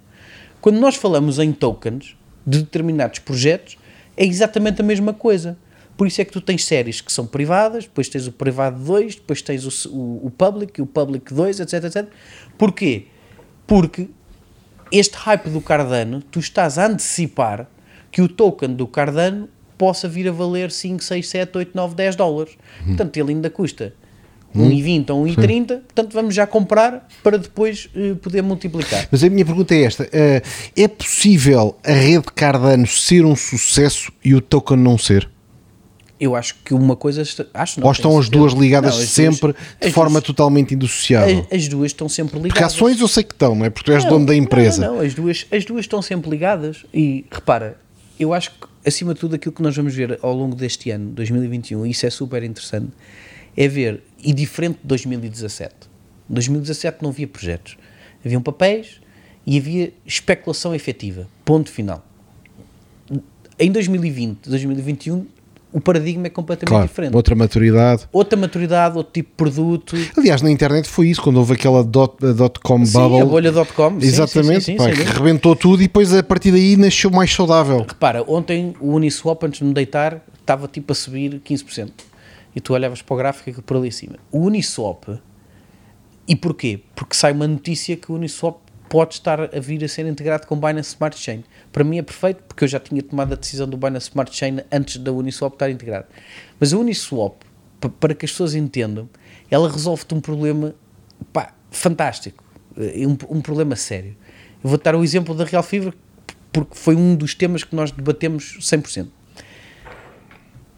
Quando 0.59 0.77
nós 0.77 0.97
falamos 0.97 1.39
em 1.39 1.53
tokens 1.53 2.17
de 2.45 2.57
determinados 2.59 3.19
projetos, 3.19 3.77
é 4.17 4.25
exatamente 4.25 4.81
a 4.81 4.83
mesma 4.83 5.13
coisa. 5.13 5.57
Por 5.95 6.05
isso 6.05 6.19
é 6.19 6.25
que 6.25 6.33
tu 6.33 6.41
tens 6.41 6.65
séries 6.65 6.99
que 6.99 7.13
são 7.13 7.25
privadas, 7.25 7.85
depois 7.85 8.09
tens 8.09 8.27
o 8.27 8.33
privado 8.33 8.83
2, 8.83 9.15
depois 9.15 9.41
tens 9.41 9.85
o, 9.85 9.89
o, 9.95 10.25
o 10.25 10.29
public, 10.29 10.81
o 10.81 10.85
public 10.85 11.33
2, 11.33 11.61
etc, 11.61 11.85
etc. 11.85 12.09
Porquê? 12.57 13.05
Porque 13.65 14.09
este 14.91 15.15
hype 15.15 15.49
do 15.49 15.61
Cardano, 15.61 16.21
tu 16.21 16.39
estás 16.39 16.77
a 16.77 16.87
antecipar 16.87 17.69
que 18.11 18.21
o 18.21 18.27
token 18.27 18.75
do 18.75 18.85
Cardano 18.85 19.47
possa 19.77 20.07
vir 20.07 20.27
a 20.27 20.31
valer 20.31 20.71
5, 20.71 21.03
6, 21.03 21.27
7, 21.29 21.57
8, 21.57 21.71
9, 21.75 21.95
10 21.95 22.15
dólares. 22.15 22.53
Portanto, 22.85 23.17
ele 23.17 23.31
ainda 23.33 23.49
custa 23.49 23.93
1,20 24.55 25.09
ou 25.09 25.23
1,30, 25.25 25.67
portanto 25.81 26.13
vamos 26.13 26.33
já 26.33 26.47
comprar 26.47 27.07
para 27.21 27.37
depois 27.37 27.89
eh, 27.93 28.13
poder 28.21 28.41
multiplicar. 28.41 29.05
Mas 29.11 29.21
a 29.21 29.29
minha 29.29 29.43
pergunta 29.45 29.75
é 29.75 29.81
esta: 29.83 30.07
eh, 30.13 30.41
é 30.77 30.87
possível 30.87 31.77
a 31.83 31.91
rede 31.91 32.23
Cardano 32.33 32.87
ser 32.87 33.25
um 33.25 33.35
sucesso 33.35 34.11
e 34.23 34.33
o 34.33 34.39
token 34.39 34.77
não 34.77 34.97
ser? 34.97 35.29
Eu 36.17 36.33
acho 36.37 36.55
que 36.63 36.73
uma 36.73 36.95
coisa. 36.95 37.21
Acho 37.53 37.81
não, 37.81 37.87
Ou 37.87 37.91
estão 37.91 38.17
as 38.17 38.29
duas 38.29 38.53
ligadas 38.53 38.95
Não, 38.95 39.03
as 39.03 39.09
sempre 39.09 39.51
duas- 39.51 39.55
de 39.81 39.91
forma 39.91 40.11
duas- 40.11 40.23
totalmente 40.23 40.73
indissociável? 40.73 41.45
as, 41.51 41.57
as 41.63 41.67
duas 41.67 41.87
estão 41.91 42.07
sempre 42.07 42.37
ligadas. 42.37 42.53
Porque 42.53 42.63
ações 42.63 43.01
eu 43.01 43.07
sei 43.09 43.23
que 43.23 43.33
estão, 43.33 43.53
não 43.53 43.65
é? 43.65 43.69
Porque 43.69 43.91
tu 43.91 43.93
és 43.93 44.05
Não, 44.05 44.11
dono 44.11 44.25
da 44.25 44.33
empresa. 44.33 44.81
Não, 44.87 44.95
não, 44.95 45.01
as 45.01 45.13
duas, 45.13 45.45
as 45.51 45.65
duas 45.65 45.81
estão 45.81 46.01
sempre 46.01 46.29
ligadas. 46.29 46.85
E 46.93 47.25
repara, 47.29 47.77
eu 48.17 48.33
acho 48.33 48.51
que 48.51 48.67
acima 48.85 49.13
de 49.13 49.19
tudo 49.19 49.35
aquilo 49.35 49.53
que 49.53 49.61
nós 49.61 49.75
vamos 49.75 49.93
ver 49.95 50.19
ao 50.21 50.33
longo 50.33 50.55
deste 50.55 50.91
ano, 50.91 51.11
2021, 51.11 51.85
e 51.85 51.91
isso 51.91 52.05
é 52.05 52.09
super 52.09 52.43
interessante, 52.43 52.91
é 53.57 53.67
ver, 53.67 54.03
e 54.23 54.33
diferente 54.33 54.79
de 54.81 54.87
2017. 54.87 55.73
2017 56.29 56.97
não 57.01 57.09
havia 57.09 57.27
projetos. 57.27 57.77
Haviam 58.23 58.41
papéis 58.41 58.99
e 59.45 59.57
havia 59.57 59.93
especulação 60.05 60.73
efetiva. 60.73 61.27
Ponto 61.43 61.71
final. 61.71 62.05
Em 63.57 63.71
2020, 63.71 64.49
2021, 64.49 65.25
o 65.75 65.81
paradigma 65.81 66.27
é 66.27 66.29
completamente 66.29 66.69
Claro, 66.69 66.87
diferente. 66.87 67.13
outra 67.15 67.35
maturidade. 67.35 68.07
Outra 68.13 68.39
maturidade, 68.39 68.95
outro 68.97 69.11
tipo 69.11 69.29
de 69.31 69.35
produto. 69.35 69.97
Aliás, 70.17 70.41
na 70.41 70.49
internet 70.49 70.87
foi 70.87 71.09
isso, 71.09 71.21
quando 71.21 71.35
houve 71.35 71.53
aquela 71.53 71.83
dot, 71.83 72.15
dot 72.33 72.61
com 72.61 72.85
Sim, 72.85 72.93
bubble. 72.93 73.21
a 73.21 73.25
bolha.com. 73.25 73.99
sim, 73.99 74.07
Exatamente, 74.07 74.63
sim, 74.63 74.71
sim, 74.71 74.77
pá, 74.77 74.89
que 74.89 75.03
rebentou 75.03 75.53
tudo 75.53 75.81
e 75.83 75.87
depois 75.87 76.13
a 76.13 76.23
partir 76.23 76.51
daí 76.51 76.77
nasceu 76.77 77.11
mais 77.11 77.33
saudável. 77.33 77.85
Repara, 77.87 78.23
ontem 78.25 78.73
o 78.79 78.93
Uniswap, 78.93 79.43
antes 79.43 79.59
de 79.59 79.65
me 79.65 79.73
deitar, 79.73 80.21
estava 80.39 80.65
tipo 80.69 80.93
a 80.93 80.95
subir 80.95 81.41
15%. 81.41 81.89
E 82.55 82.61
tu 82.61 82.73
olhavas 82.73 83.01
para 83.01 83.13
o 83.13 83.17
gráfico 83.17 83.61
por 83.61 83.75
ali 83.75 83.89
acima. 83.89 84.15
O 84.31 84.39
Uniswap, 84.45 85.09
e 86.25 86.35
porquê? 86.37 86.79
Porque 86.95 87.15
sai 87.17 87.33
uma 87.33 87.47
notícia 87.47 87.97
que 87.97 88.11
o 88.11 88.15
Uniswap 88.15 88.57
pode 88.87 89.15
estar 89.15 89.41
a 89.41 89.59
vir 89.59 89.83
a 89.83 89.87
ser 89.89 90.05
integrado 90.05 90.47
com 90.47 90.55
o 90.55 90.57
Binance 90.57 90.89
Smart 90.91 91.19
Chain. 91.19 91.43
Para 91.75 91.83
mim 91.83 91.97
é 91.97 92.01
perfeito, 92.01 92.41
porque 92.47 92.63
eu 92.63 92.69
já 92.69 92.79
tinha 92.79 93.03
tomado 93.03 93.33
a 93.33 93.35
decisão 93.35 93.67
do 93.67 93.75
Binance 93.75 94.07
Smart 94.07 94.33
Chain 94.33 94.59
antes 94.71 94.95
da 94.95 95.11
Uniswap 95.11 95.55
estar 95.55 95.69
integrado. 95.69 96.05
Mas 96.57 96.71
a 96.71 96.77
Uniswap, 96.77 97.33
pa- 97.81 97.89
para 97.89 98.15
que 98.15 98.23
as 98.23 98.31
pessoas 98.31 98.55
entendam, 98.55 99.09
ela 99.51 99.69
resolve-te 99.69 100.13
um 100.15 100.21
problema 100.21 100.73
pá, 101.33 101.53
fantástico. 101.69 102.41
Eh, 102.77 103.05
Um, 103.05 103.17
um 103.29 103.41
problema 103.41 103.75
sério. 103.75 104.15
Eu 104.63 104.69
vou 104.69 104.79
dar 104.79 104.95
o 104.95 105.03
exemplo 105.03 105.35
da 105.35 105.43
Real 105.43 105.61
Fever, 105.61 105.93
porque 106.53 106.75
foi 106.75 106.95
um 106.95 107.13
dos 107.13 107.35
temas 107.35 107.65
que 107.65 107.75
nós 107.75 107.91
debatemos 107.91 108.57
100%. 108.61 109.09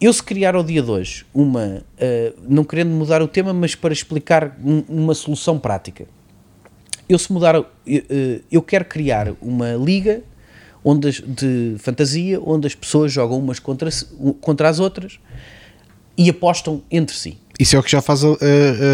Eu 0.00 0.12
se 0.12 0.20
criar 0.22 0.56
ao 0.56 0.64
dia 0.64 0.82
de 0.82 0.90
hoje 0.90 1.24
uma, 1.32 1.84
eh, 1.96 2.32
não 2.48 2.64
querendo 2.64 2.90
mudar 2.90 3.22
o 3.22 3.28
tema, 3.28 3.52
mas 3.52 3.76
para 3.76 3.92
explicar 3.92 4.58
um- 4.64 4.82
uma 4.88 5.14
solução 5.14 5.60
prática. 5.60 6.08
Eu 7.08 7.20
se 7.20 7.32
mudar, 7.32 7.54
eh, 7.54 7.62
eh, 7.86 8.40
eu 8.50 8.62
quero 8.62 8.84
criar 8.84 9.32
uma 9.40 9.74
liga 9.74 10.24
onde 10.90 11.08
as- 11.08 11.20
de 11.20 11.74
fantasia, 11.78 12.40
onde 12.40 12.66
as 12.66 12.74
pessoas 12.74 13.12
jogam 13.12 13.38
umas 13.38 13.58
contra, 13.58 13.90
contra 14.40 14.68
as 14.68 14.78
outras 14.80 15.18
e 16.16 16.30
apostam 16.30 16.82
entre 16.90 17.14
si. 17.14 17.36
Isso 17.60 17.76
é 17.76 17.78
o 17.78 17.82
que 17.82 17.90
já 17.90 18.00
faz 18.00 18.24
a, 18.24 18.28
a- 18.28 18.30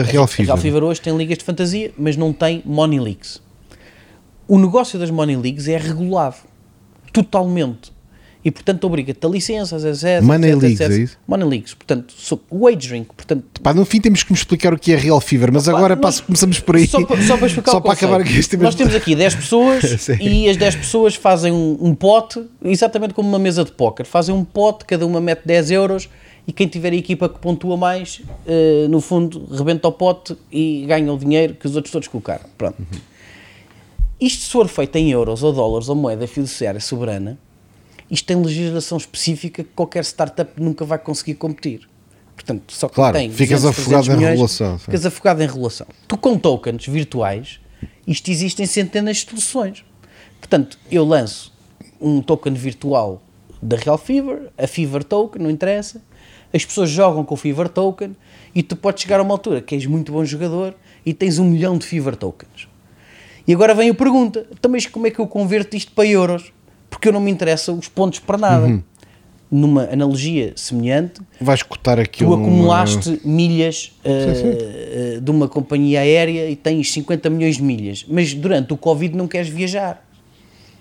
a 0.00 0.02
Real 0.02 0.24
A 0.24 0.26
Fever. 0.28 0.46
Real 0.46 0.58
Fever 0.58 0.82
hoje 0.82 1.00
tem 1.00 1.16
ligas 1.16 1.38
de 1.38 1.44
fantasia, 1.44 1.92
mas 1.96 2.16
não 2.16 2.32
tem 2.32 2.62
Money 2.64 2.98
Leagues. 2.98 3.40
O 4.48 4.58
negócio 4.58 4.98
das 4.98 5.10
Money 5.10 5.36
Leagues 5.36 5.68
é 5.68 5.76
regulado 5.76 6.36
totalmente. 7.12 7.92
E 8.44 8.50
portanto 8.50 8.84
obriga-te 8.84 9.24
a 9.24 9.28
licenças, 9.28 9.84
etc. 9.84 10.22
Money 10.22 10.50
etc, 10.50 10.62
Leagues, 10.62 10.80
etc. 10.80 10.92
é 10.92 11.02
isso? 11.02 11.18
Money 11.26 11.48
Leagues, 11.48 11.72
portanto, 11.72 12.12
so, 12.14 12.40
wagering, 12.52 13.04
portanto, 13.04 13.62
Pá, 13.62 13.72
no 13.72 13.86
fim 13.86 14.00
temos 14.02 14.22
que 14.22 14.32
me 14.32 14.36
explicar 14.38 14.74
o 14.74 14.78
que 14.78 14.92
é 14.92 14.96
Real 14.96 15.18
Fever, 15.20 15.50
mas 15.50 15.66
agora 15.66 15.96
nós- 15.96 16.02
passo, 16.02 16.24
começamos 16.24 16.60
por 16.60 16.76
aí. 16.76 16.86
Só 16.86 17.04
para, 17.06 17.22
só 17.22 17.36
para 17.38 17.46
explicar 17.46 17.70
Só 17.70 17.80
para 17.80 17.92
acabar 17.94 18.20
aqui 18.20 18.36
este. 18.38 18.56
Nós 18.58 18.74
temos 18.74 18.94
aqui 18.94 19.14
10 19.16 19.34
pessoas 19.36 20.08
e 20.20 20.48
as 20.48 20.58
10 20.58 20.76
pessoas 20.76 21.14
fazem 21.14 21.52
um, 21.52 21.78
um 21.80 21.94
pote, 21.94 22.44
exatamente 22.62 23.14
como 23.14 23.26
uma 23.26 23.38
mesa 23.38 23.64
de 23.64 23.72
póquer. 23.72 24.04
Fazem 24.04 24.34
um 24.34 24.44
pote, 24.44 24.84
cada 24.84 25.06
uma 25.06 25.22
mete 25.22 25.46
10 25.46 25.70
euros 25.70 26.10
e 26.46 26.52
quem 26.52 26.66
tiver 26.68 26.92
a 26.92 26.96
equipa 26.96 27.28
que 27.28 27.38
pontua 27.38 27.76
mais, 27.78 28.20
eh, 28.46 28.86
no 28.90 29.00
fundo, 29.00 29.48
rebenta 29.50 29.88
o 29.88 29.92
pote 29.92 30.36
e 30.52 30.84
ganha 30.86 31.10
o 31.10 31.16
dinheiro 31.16 31.54
que 31.54 31.66
os 31.66 31.74
outros 31.74 31.90
todos 31.90 32.08
colocaram. 32.08 32.44
Pronto. 32.58 32.76
Isto 34.20 34.42
se 34.44 34.50
for 34.50 34.68
feito 34.68 34.94
em 34.96 35.10
euros 35.10 35.42
ou 35.42 35.52
dólares 35.52 35.88
ou 35.88 35.94
moeda 35.96 36.26
fiduciária 36.26 36.80
soberana, 36.80 37.38
isto 38.14 38.26
tem 38.26 38.36
legislação 38.36 38.96
específica 38.96 39.62
que 39.64 39.70
qualquer 39.74 40.04
startup 40.04 40.60
nunca 40.60 40.84
vai 40.84 40.98
conseguir 40.98 41.34
competir. 41.34 41.88
Portanto, 42.34 42.72
só 42.72 42.88
que 42.88 42.94
Claro, 42.94 43.16
tem 43.16 43.30
ficas 43.30 43.62
200, 43.62 43.78
afogado 43.78 44.04
300 44.04 44.22
em 44.22 44.30
regulação, 44.30 44.78
sim. 44.78 44.84
Ficas 44.84 45.06
afogado 45.06 45.42
em 45.42 45.46
regulação. 45.46 45.86
Tu 46.08 46.16
com 46.16 46.38
tokens 46.38 46.86
virtuais, 46.86 47.60
isto 48.06 48.30
existe 48.30 48.62
em 48.62 48.66
centenas 48.66 49.18
de 49.18 49.30
soluções. 49.30 49.84
Portanto, 50.38 50.78
eu 50.90 51.04
lanço 51.04 51.52
um 52.00 52.20
token 52.20 52.54
virtual 52.54 53.22
da 53.60 53.76
Real 53.76 53.98
Fever, 53.98 54.50
a 54.58 54.66
Fever 54.66 55.02
Token, 55.02 55.42
não 55.42 55.50
interessa. 55.50 56.02
As 56.52 56.64
pessoas 56.64 56.90
jogam 56.90 57.24
com 57.24 57.34
o 57.34 57.36
Fever 57.36 57.68
Token 57.68 58.14
e 58.54 58.62
tu 58.62 58.76
podes 58.76 59.02
chegar 59.02 59.18
a 59.18 59.22
uma 59.22 59.34
altura 59.34 59.60
que 59.60 59.74
és 59.74 59.86
muito 59.86 60.12
bom 60.12 60.24
jogador 60.24 60.74
e 61.04 61.12
tens 61.12 61.38
um 61.38 61.44
milhão 61.44 61.76
de 61.78 61.86
Fever 61.86 62.14
Tokens. 62.14 62.68
E 63.46 63.52
agora 63.52 63.74
vem 63.74 63.90
a 63.90 63.94
pergunta: 63.94 64.46
então, 64.52 64.70
mas 64.70 64.86
como 64.86 65.06
é 65.06 65.10
que 65.10 65.18
eu 65.18 65.26
converto 65.26 65.76
isto 65.76 65.92
para 65.92 66.06
euros? 66.06 66.52
Porque 67.04 67.10
eu 67.10 67.12
não 67.12 67.20
me 67.20 67.30
interessa 67.30 67.70
os 67.70 67.86
pontos 67.86 68.18
para 68.18 68.38
nada. 68.38 68.64
Uhum. 68.66 68.82
Numa 69.50 69.82
analogia 69.92 70.54
semelhante, 70.56 71.20
Vais 71.38 71.62
cotar 71.62 72.00
aquilo. 72.00 72.30
tu 72.30 72.36
numa- 72.36 72.48
acumulaste 72.48 73.20
milhas 73.22 73.92
uh, 74.04 75.18
uh, 75.18 75.20
de 75.20 75.30
uma 75.30 75.46
companhia 75.46 76.00
aérea 76.00 76.48
e 76.48 76.56
tens 76.56 76.90
50 76.92 77.28
milhões 77.28 77.56
de 77.58 77.62
milhas, 77.62 78.06
mas 78.08 78.32
durante 78.32 78.72
o 78.72 78.76
Covid 78.78 79.14
não 79.14 79.28
queres 79.28 79.48
viajar. 79.50 80.02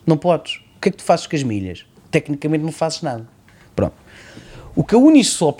Não 0.07 0.15
podes. 0.15 0.61
O 0.77 0.79
que 0.81 0.87
é 0.87 0.91
que 0.91 0.97
tu 0.97 1.03
fazes 1.03 1.27
com 1.27 1.35
as 1.35 1.43
milhas? 1.43 1.85
Tecnicamente 2.09 2.63
não 2.63 2.71
fazes 2.71 3.01
nada. 3.01 3.27
Pronto. 3.75 3.93
O 4.73 4.81
que 4.83 4.95
a 4.95 4.97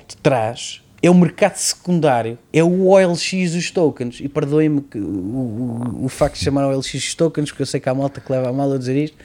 te 0.02 0.16
traz 0.16 0.80
é 1.06 1.10
o 1.10 1.14
mercado 1.14 1.56
secundário, 1.56 2.38
é 2.52 2.62
o 2.64 2.86
OLX 2.86 3.52
dos 3.52 3.70
tokens. 3.70 4.20
E 4.20 4.28
perdoem-me 4.28 4.82
o, 4.94 4.98
o, 4.98 6.04
o 6.04 6.08
facto 6.08 6.36
de 6.38 6.44
chamar 6.44 6.66
OLX 6.66 6.92
dos 6.92 7.14
tokens, 7.14 7.50
porque 7.50 7.62
eu 7.62 7.66
sei 7.66 7.78
que 7.80 7.88
há 7.88 7.94
malta 7.94 8.20
que 8.20 8.32
leva 8.32 8.48
a 8.48 8.52
mal 8.52 8.72
a 8.72 8.78
dizer 8.78 8.96
isto, 8.96 9.16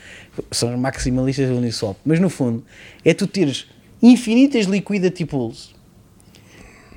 são 0.51 0.73
os 0.73 0.80
maximalistas 0.80 1.47
da 1.47 1.56
Uniswap. 1.56 1.97
Mas 2.06 2.19
no 2.19 2.30
fundo, 2.30 2.65
é 3.06 3.14
tu 3.14 3.26
teres 3.27 3.68
infinitas 4.01 4.65
liquidity 4.65 5.26
pools 5.26 5.73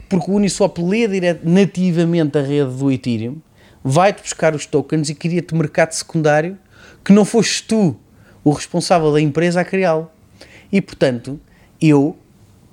porque 0.09 0.31
o 0.31 0.35
Uniswap 0.35 0.77
lê 0.79 1.09
dire- 1.09 1.41
nativamente 1.43 2.37
a 2.37 2.43
rede 2.43 2.71
do 2.75 2.91
Ethereum, 2.93 3.37
vai-te 3.83 4.21
buscar 4.21 4.55
os 4.55 4.67
tokens 4.67 5.09
e 5.09 5.15
cria-te 5.15 5.55
mercado 5.55 5.93
secundário 5.93 6.59
que 7.03 7.13
não 7.15 7.25
foste 7.25 7.63
tu 7.63 7.97
o 8.45 8.51
responsável 8.51 9.11
da 9.11 9.21
empresa 9.21 9.63
a 9.63 9.65
criá-lo. 9.65 10.11
E 10.71 10.83
portanto, 10.83 11.41
eu 11.81 12.15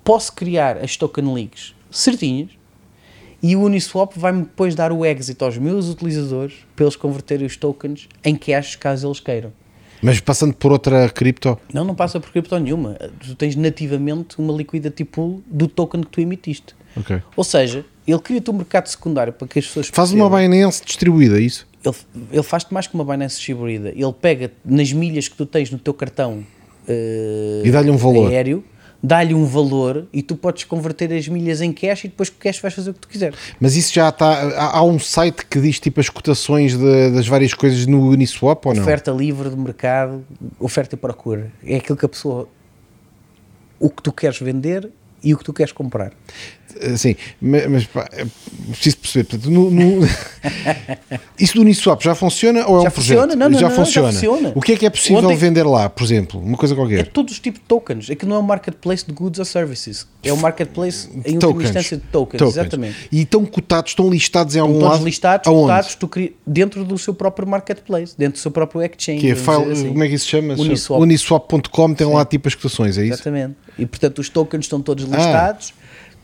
posso 0.03 0.33
criar 0.33 0.77
as 0.79 0.97
token 0.97 1.33
leagues 1.33 1.73
certinhas 1.91 2.49
e 3.41 3.55
o 3.55 3.61
Uniswap 3.63 4.13
vai-me 4.17 4.41
depois 4.41 4.75
dar 4.75 4.91
o 4.91 5.05
exit 5.05 5.41
aos 5.43 5.57
meus 5.57 5.87
utilizadores 5.89 6.53
para 6.75 6.85
eles 6.85 6.95
converterem 6.95 7.45
os 7.47 7.55
tokens 7.55 8.07
em 8.23 8.35
cash 8.35 8.75
caso 8.75 9.07
eles 9.07 9.19
queiram. 9.19 9.51
Mas 10.01 10.19
passando 10.19 10.53
por 10.53 10.71
outra 10.71 11.09
cripto. 11.09 11.57
Não, 11.73 11.83
não 11.83 11.93
passa 11.93 12.19
por 12.19 12.31
cripto 12.31 12.57
nenhuma. 12.57 12.95
Tu 13.19 13.35
tens 13.35 13.55
nativamente 13.55 14.39
uma 14.39 14.53
liquidity 14.53 15.03
pool 15.03 15.41
do 15.45 15.67
token 15.67 16.01
que 16.01 16.07
tu 16.07 16.21
emitiste. 16.21 16.73
Ou 17.35 17.43
seja, 17.43 17.85
ele 18.07 18.19
cria-te 18.19 18.49
um 18.49 18.53
mercado 18.53 18.87
secundário 18.87 19.31
para 19.33 19.47
que 19.47 19.59
as 19.59 19.65
pessoas 19.67 19.87
Faz 19.91 20.11
uma 20.11 20.29
percebam. 20.29 20.49
Binance 20.51 20.83
distribuída, 20.85 21.37
é 21.37 21.41
isso? 21.41 21.67
Ele, 21.83 21.95
ele 22.31 22.43
faz-te 22.43 22.73
mais 22.73 22.87
que 22.87 22.93
uma 22.95 23.03
Binance 23.05 23.35
distribuída. 23.35 23.89
Ele 23.89 24.13
pega 24.13 24.51
nas 24.65 24.91
milhas 24.93 25.27
que 25.27 25.35
tu 25.35 25.45
tens 25.45 25.69
no 25.69 25.77
teu 25.77 25.93
cartão 25.93 26.45
eh, 26.87 27.61
E 27.65 27.71
dá-lhe 27.71 27.91
um 27.91 27.97
valor. 27.97 28.29
aéreo, 28.31 28.63
dá-lhe 29.01 29.33
um 29.33 29.45
valor 29.45 30.07
e 30.11 30.21
tu 30.21 30.35
podes 30.35 30.65
converter 30.65 31.13
as 31.13 31.27
milhas 31.27 31.61
em 31.61 31.71
cash 31.71 32.03
e 32.03 32.07
depois 32.09 32.29
com 32.29 32.35
o 32.35 32.39
cash 32.39 32.59
vais 32.59 32.73
fazer 32.73 32.89
o 32.89 32.93
que 32.93 32.99
tu 32.99 33.07
quiseres. 33.07 33.37
Mas 33.59 33.75
isso 33.75 33.93
já 33.93 34.09
está. 34.09 34.27
Há, 34.57 34.77
há 34.79 34.83
um 34.83 34.99
site 34.99 35.45
que 35.45 35.59
diz 35.61 35.79
tipo 35.79 35.99
as 36.01 36.09
cotações 36.09 36.77
de- 36.77 37.11
das 37.11 37.27
várias 37.27 37.53
coisas 37.53 37.85
no 37.85 38.09
Uniswap 38.09 38.65
ou 38.65 38.73
não? 38.73 38.81
Oferta 38.83 39.11
livre 39.11 39.49
de 39.49 39.55
mercado, 39.55 40.25
oferta 40.59 40.95
e 40.95 40.97
procura. 40.97 41.51
É 41.65 41.77
aquilo 41.77 41.97
que 41.97 42.05
a 42.05 42.09
pessoa. 42.09 42.47
O 43.79 43.89
que 43.89 44.03
tu 44.03 44.11
queres 44.11 44.37
vender 44.39 44.89
e 45.23 45.33
o 45.33 45.37
que 45.37 45.43
tu 45.45 45.53
queres 45.53 45.71
comprar. 45.71 46.11
Sim, 46.97 47.15
mas, 47.41 47.67
mas 47.67 47.85
pá, 47.85 48.07
é 48.11 48.25
preciso 48.71 48.97
perceber. 48.97 49.23
Portanto, 49.25 49.49
no- 49.51 49.71
no- 49.71 50.07
isso 51.39 51.55
do 51.55 51.61
Uniswap 51.61 52.01
já 52.01 52.15
funciona 52.15 52.65
ou 52.67 52.79
é 52.79 52.83
Já 52.83 52.87
um 52.87 52.91
funciona? 52.91 53.21
projeto? 53.21 53.39
Não, 53.39 53.49
não, 53.49 53.59
já, 53.59 53.67
não, 53.69 53.75
já 53.75 53.83
funciona. 53.83 54.11
funciona. 54.11 54.51
O 54.55 54.61
que 54.61 54.73
é 54.73 54.77
que 54.77 54.85
é 54.85 54.89
possível 54.89 55.17
Ontem- 55.23 55.35
vender 55.35 55.63
lá, 55.63 55.89
por 55.89 56.03
exemplo? 56.03 56.39
Uma 56.39 56.57
coisa 56.57 56.73
É 56.73 56.77
qualquer. 56.77 57.07
todos 57.07 57.33
os 57.33 57.39
tipos 57.39 57.59
de 57.59 57.65
tokens. 57.65 58.09
Aquilo 58.09 58.29
não 58.29 58.37
é 58.37 58.39
um 58.39 58.43
marketplace 58.43 59.05
de 59.05 59.11
goods 59.13 59.39
or 59.39 59.45
services. 59.45 60.07
É 60.23 60.31
um 60.33 60.37
marketplace 60.37 61.07
em 61.25 61.33
última 61.35 61.39
Tokens. 61.39 61.65
instância 61.69 61.97
de 61.97 62.03
tokens. 62.03 62.39
Tokens. 62.39 62.57
Exatamente. 62.57 62.95
E 63.11 63.21
estão 63.21 63.45
cotados, 63.45 63.91
estão 63.91 64.09
listados 64.09 64.55
em 64.55 64.59
algum 64.59 64.73
Todos 64.79 64.89
lado? 64.89 65.05
listados, 65.05 65.47
Aonde? 65.47 65.61
cotados, 65.63 65.97
cri- 66.11 66.35
dentro 66.45 66.83
do 66.83 66.97
seu 66.97 67.13
próprio 67.13 67.47
marketplace, 67.47 68.13
dentro 68.17 68.33
do 68.39 68.41
seu 68.41 68.51
próprio 68.51 68.81
exchange. 68.81 69.19
Que 69.21 69.31
é 69.31 69.35
file, 69.35 69.71
assim. 69.71 69.87
como 69.89 70.03
é 70.03 70.07
que 70.07 70.15
isso 70.15 70.25
se 70.25 70.31
chama? 70.31 70.53
Uniswap. 70.55 71.01
Uniswap.com 71.01 71.93
tem 71.93 72.07
lá 72.07 72.25
tipo 72.25 72.47
as 72.47 72.55
cotações, 72.55 72.97
é 72.97 73.03
isso? 73.03 73.13
Exatamente. 73.15 73.55
E 73.77 73.85
portanto 73.85 74.19
os 74.19 74.29
tokens 74.29 74.65
estão 74.65 74.81
todos 74.81 75.05
Ah. 75.11 75.55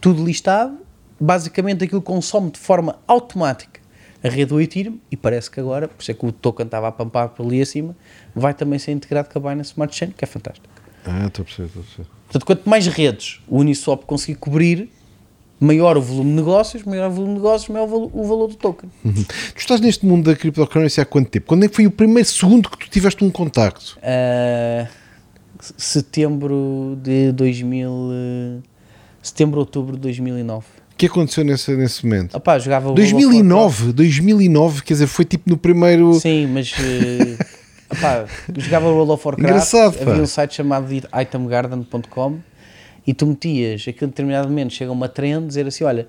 Tudo 0.06 0.24
listado. 0.24 0.78
Basicamente 1.20 1.84
aquilo 1.84 2.02
consome 2.02 2.52
de 2.52 2.60
forma 2.60 3.00
automática 3.08 3.80
a 4.24 4.28
rede 4.30 4.46
do 4.46 4.62
Ethereum 4.62 5.00
e 5.10 5.18
parece 5.18 5.50
que 5.50 5.60
agora, 5.60 5.88
por 5.88 6.00
isso 6.02 6.12
é 6.12 6.14
que 6.14 6.24
o 6.26 6.32
token 6.32 6.66
estava 6.68 6.88
a 6.88 6.92
pampar 6.92 7.30
por 7.30 7.44
ali 7.46 7.60
acima, 7.62 7.96
vai 8.36 8.54
também 8.54 8.78
ser 8.78 8.92
integrado 8.92 9.30
com 9.30 9.40
a 9.40 9.42
Binance 9.50 9.72
Smart 9.72 9.96
Chain, 9.96 10.12
que 10.12 10.24
é 10.24 10.28
fantástico. 10.28 10.68
Ah, 11.06 11.26
estou 11.28 11.42
a 11.42 11.46
perceber, 11.46 11.68
estou 11.68 11.82
a 11.82 11.86
perceber. 11.86 12.08
Portanto, 12.26 12.46
quanto 12.46 12.70
mais 12.70 12.86
redes 12.88 13.40
o 13.48 13.60
Uniswap 13.60 14.04
conseguir 14.06 14.36
cobrir, 14.36 14.92
maior 15.60 15.98
o 15.98 16.02
volume 16.02 16.32
de 16.32 16.36
negócios, 16.36 16.84
maior 16.84 17.10
o 17.10 17.14
volume 17.14 17.34
de 17.36 17.40
negócios, 17.40 17.70
maior 17.70 17.86
o 17.86 17.88
valo- 17.88 18.12
o 18.14 18.24
valor 18.28 18.48
do 18.50 18.56
token. 18.56 18.90
Uhum. 19.04 19.14
Tu 19.14 19.58
estás 19.58 19.80
neste 19.82 20.06
mundo 20.06 20.30
da 20.30 20.36
cryptocurrency 20.36 21.02
há 21.02 21.06
quanto 21.06 21.30
tempo? 21.30 21.46
Quando 21.48 21.64
é 21.64 21.68
que 21.70 21.76
foi 21.76 21.88
o 21.88 21.92
primeiro 21.92 22.28
segundo 22.28 22.70
que 22.70 22.78
tu 22.78 22.90
tiveste 22.90 23.24
um 23.24 23.32
contacto? 23.32 23.98
Uh, 24.00 24.88
setembro 25.78 26.98
de 27.02 27.32
2000, 27.32 27.90
uh, 27.90 28.64
setembro, 29.28 29.60
outubro 29.60 29.96
de 29.96 30.02
2009. 30.02 30.66
O 30.94 30.98
que 30.98 31.08
aconteceu 31.08 31.44
nesse, 31.44 31.76
nesse 31.76 32.06
momento? 32.06 32.38
Opá, 32.38 32.58
jogava 32.58 32.90
o 32.90 32.94
World 32.94 33.04
of 33.04 33.14
2009, 33.14 33.94
2009, 33.94 34.84
quer 34.84 34.94
dizer, 34.94 35.08
foi 35.08 35.26
tipo 35.26 35.50
no 35.50 35.58
primeiro. 35.58 36.14
Sim, 36.14 36.48
mas 36.48 36.72
uh, 36.72 37.44
opá, 37.92 38.26
jogava 38.58 38.88
World 38.88 39.12
of 39.12 39.28
Warcraft. 39.28 39.50
Engraçado, 39.50 39.98
pá. 39.98 40.12
havia 40.12 40.24
um 40.24 40.28
site 40.28 40.56
chamado 40.56 40.88
itemgarden.com 40.94 42.40
e 43.06 43.14
tu 43.14 43.28
metias 43.28 43.86
aquele 43.88 44.12
determinado 44.12 44.48
momento, 44.48 44.74
chega 44.74 44.92
uma 44.92 45.10
trend, 45.10 45.48
dizer 45.48 45.68
assim: 45.68 45.84
olha, 45.84 46.08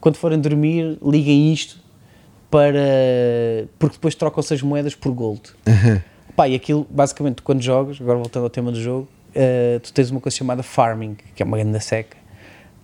quando 0.00 0.16
forem 0.16 0.38
dormir, 0.38 0.98
liguem 1.02 1.52
isto 1.52 1.78
para. 2.50 2.78
porque 3.78 3.96
depois 3.96 4.14
trocam-se 4.14 4.52
as 4.52 4.60
moedas 4.60 4.94
por 4.94 5.12
gold. 5.12 5.40
Pá, 6.36 6.46
e 6.46 6.54
aquilo, 6.54 6.86
basicamente, 6.90 7.40
quando 7.40 7.62
jogas, 7.62 7.98
agora 7.98 8.18
voltando 8.18 8.42
ao 8.42 8.50
tema 8.50 8.70
do 8.70 8.78
jogo, 8.78 9.08
eh, 9.34 9.78
tu 9.82 9.92
tens 9.92 10.10
uma 10.10 10.20
coisa 10.20 10.36
chamada 10.36 10.62
farming, 10.62 11.16
que 11.34 11.42
é 11.42 11.46
uma 11.46 11.58
grande 11.58 11.78
seca, 11.80 12.15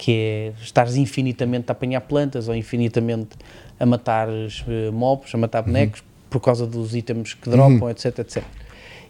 que 0.03 0.11
é 0.11 0.53
estares 0.61 0.97
infinitamente 0.97 1.67
a 1.69 1.73
apanhar 1.73 2.01
plantas 2.01 2.49
ou 2.49 2.57
infinitamente 2.57 3.37
a 3.79 3.87
matar 3.87 4.29
eh, 4.29 4.91
mobs, 4.91 5.33
a 5.33 5.39
matar 5.39 5.63
bonecos, 5.63 6.03
por 6.29 6.41
causa 6.41 6.67
dos 6.67 6.93
itens 6.97 7.35
que 7.35 7.49
dropam, 7.49 7.89
etc, 7.89 8.19
etc. 8.19 8.43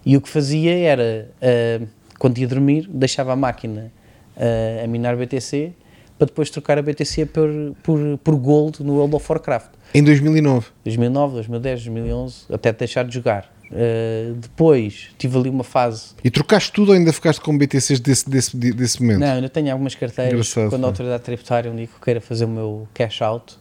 E 0.05 0.15
o 0.15 0.21
que 0.21 0.29
fazia 0.29 0.77
era, 0.77 1.31
eh, 1.41 1.81
quando 2.19 2.37
ia 2.37 2.47
dormir, 2.47 2.87
deixava 2.87 3.33
a 3.33 3.35
máquina 3.35 3.91
eh, 4.37 4.83
a 4.85 4.87
minar 4.87 5.15
BTC, 5.17 5.73
para 6.15 6.27
depois 6.27 6.51
trocar 6.51 6.77
a 6.77 6.81
BTC 6.83 7.25
por, 7.25 7.49
por, 7.81 7.99
por 8.23 8.35
gold 8.35 8.83
no 8.83 8.93
World 8.93 9.15
of 9.15 9.25
Warcraft. 9.27 9.71
Em 9.95 10.03
2009. 10.03 10.67
2009, 10.85 11.33
2010, 11.37 11.85
2011, 11.85 12.35
até 12.53 12.71
deixar 12.71 13.03
de 13.03 13.15
jogar. 13.15 13.51
Uh, 13.73 14.35
depois 14.35 15.09
tive 15.17 15.35
ali 15.35 15.49
uma 15.49 15.63
fase. 15.63 16.13
E 16.23 16.29
trocaste 16.29 16.71
tudo 16.71 16.89
ou 16.89 16.95
ainda 16.95 17.11
ficaste 17.11 17.41
com 17.41 17.57
BTCs 17.57 17.99
desse, 17.99 18.29
desse, 18.29 18.55
desse 18.55 19.01
momento? 19.01 19.21
Não, 19.21 19.33
ainda 19.33 19.49
tenho 19.49 19.71
algumas 19.71 19.95
carteiras. 19.95 20.31
Engraçado, 20.31 20.69
quando 20.69 20.83
a 20.83 20.87
autoridade 20.87 21.23
tributária 21.23 21.71
um 21.71 21.75
dia 21.75 21.87
que 21.87 21.95
eu 21.95 21.99
queira 21.99 22.21
fazer 22.21 22.45
o 22.45 22.49
meu 22.49 22.87
cash 22.93 23.23
out, 23.23 23.57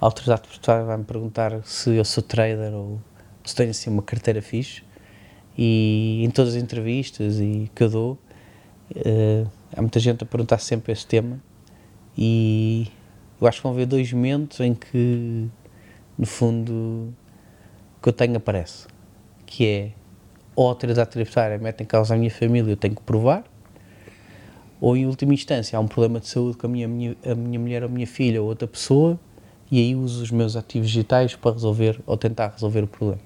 a 0.00 0.04
autoridade 0.04 0.42
tributária 0.42 0.84
vai-me 0.84 1.04
perguntar 1.04 1.60
se 1.62 1.94
eu 1.94 2.04
sou 2.04 2.20
trader 2.20 2.74
ou 2.74 3.00
se 3.44 3.54
tenho 3.54 3.70
assim 3.70 3.90
uma 3.90 4.02
carteira 4.02 4.42
fixe. 4.42 4.82
E 5.56 6.24
em 6.24 6.30
todas 6.30 6.56
as 6.56 6.60
entrevistas 6.60 7.38
e 7.38 7.70
que 7.72 7.84
eu 7.84 7.88
dou, 7.88 8.18
uh, 8.90 9.48
há 9.72 9.80
muita 9.80 10.00
gente 10.00 10.24
a 10.24 10.26
perguntar 10.26 10.58
sempre 10.58 10.92
esse 10.92 11.06
tema. 11.06 11.40
E 12.18 12.88
eu 13.40 13.46
acho 13.46 13.58
que 13.58 13.62
vão 13.62 13.70
haver 13.70 13.86
dois 13.86 14.12
momentos 14.12 14.58
em 14.58 14.74
que, 14.74 15.48
no 16.18 16.26
fundo, 16.26 16.72
o 16.72 18.02
que 18.02 18.08
eu 18.08 18.12
tenho 18.12 18.36
aparece. 18.36 18.92
Que 19.56 19.66
é, 19.66 19.90
ou 20.56 20.66
a 20.66 20.70
autoridade 20.70 21.10
tributária 21.10 21.56
mete 21.58 21.82
em 21.82 21.86
causa 21.86 22.12
a 22.14 22.16
minha 22.16 22.30
família, 22.30 22.72
eu 22.72 22.76
tenho 22.76 22.96
que 22.96 23.02
provar, 23.02 23.44
ou 24.80 24.96
em 24.96 25.06
última 25.06 25.32
instância 25.32 25.76
há 25.78 25.80
um 25.80 25.86
problema 25.86 26.18
de 26.18 26.26
saúde 26.26 26.56
com 26.56 26.66
a 26.66 26.70
minha, 26.70 26.88
minha- 26.88 27.16
a 27.24 27.36
minha 27.36 27.60
mulher 27.60 27.84
ou 27.84 27.88
a 27.88 27.92
minha 27.92 28.06
filha 28.06 28.42
ou 28.42 28.48
outra 28.48 28.66
pessoa, 28.66 29.16
e 29.70 29.78
aí 29.78 29.94
uso 29.94 30.24
os 30.24 30.32
meus 30.32 30.56
ativos 30.56 30.88
digitais 30.88 31.36
para 31.36 31.52
resolver 31.52 32.00
ou 32.04 32.16
tentar 32.16 32.48
resolver 32.48 32.82
o 32.82 32.88
problema. 32.88 33.20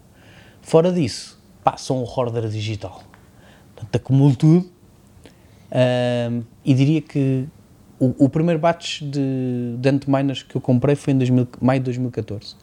Fora 0.60 0.92
disso, 0.92 1.40
pá, 1.64 1.78
sou 1.78 1.98
um 1.98 2.04
hoarder 2.04 2.46
digital. 2.48 3.02
Portanto, 3.74 3.96
acumulo 3.96 4.36
tudo 4.36 4.70
e 6.62 6.74
diria 6.74 7.00
que 7.00 7.48
o, 7.98 8.26
o 8.26 8.28
primeiro 8.28 8.60
batch 8.60 9.00
de, 9.00 9.76
de 9.78 10.44
que 10.44 10.56
eu 10.56 10.60
comprei 10.60 10.94
foi 10.94 11.14
em 11.14 11.16
2000 11.16 11.48
maio 11.58 11.80
de 11.80 11.84
2014. 11.84 12.54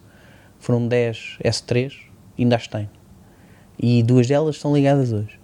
Foram 0.60 0.88
10 0.88 1.40
S3, 1.44 1.94
ainda 2.38 2.58
as 2.58 2.68
tenho. 2.68 2.90
E 3.77 4.02
duas 4.03 4.27
delas 4.27 4.56
estão 4.56 4.73
ligadas 4.73 5.11
hoje. 5.11 5.39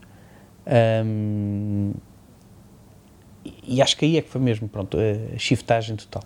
Ahm, 0.66 1.92
e- 3.64 3.82
acho 3.82 3.98
que 3.98 4.06
aí 4.06 4.18
é 4.18 4.22
que 4.22 4.30
foi 4.30 4.42
mesmo, 4.42 4.68
pronto, 4.68 4.98
a 4.98 5.38
shiftagem 5.38 5.96
total. 5.96 6.24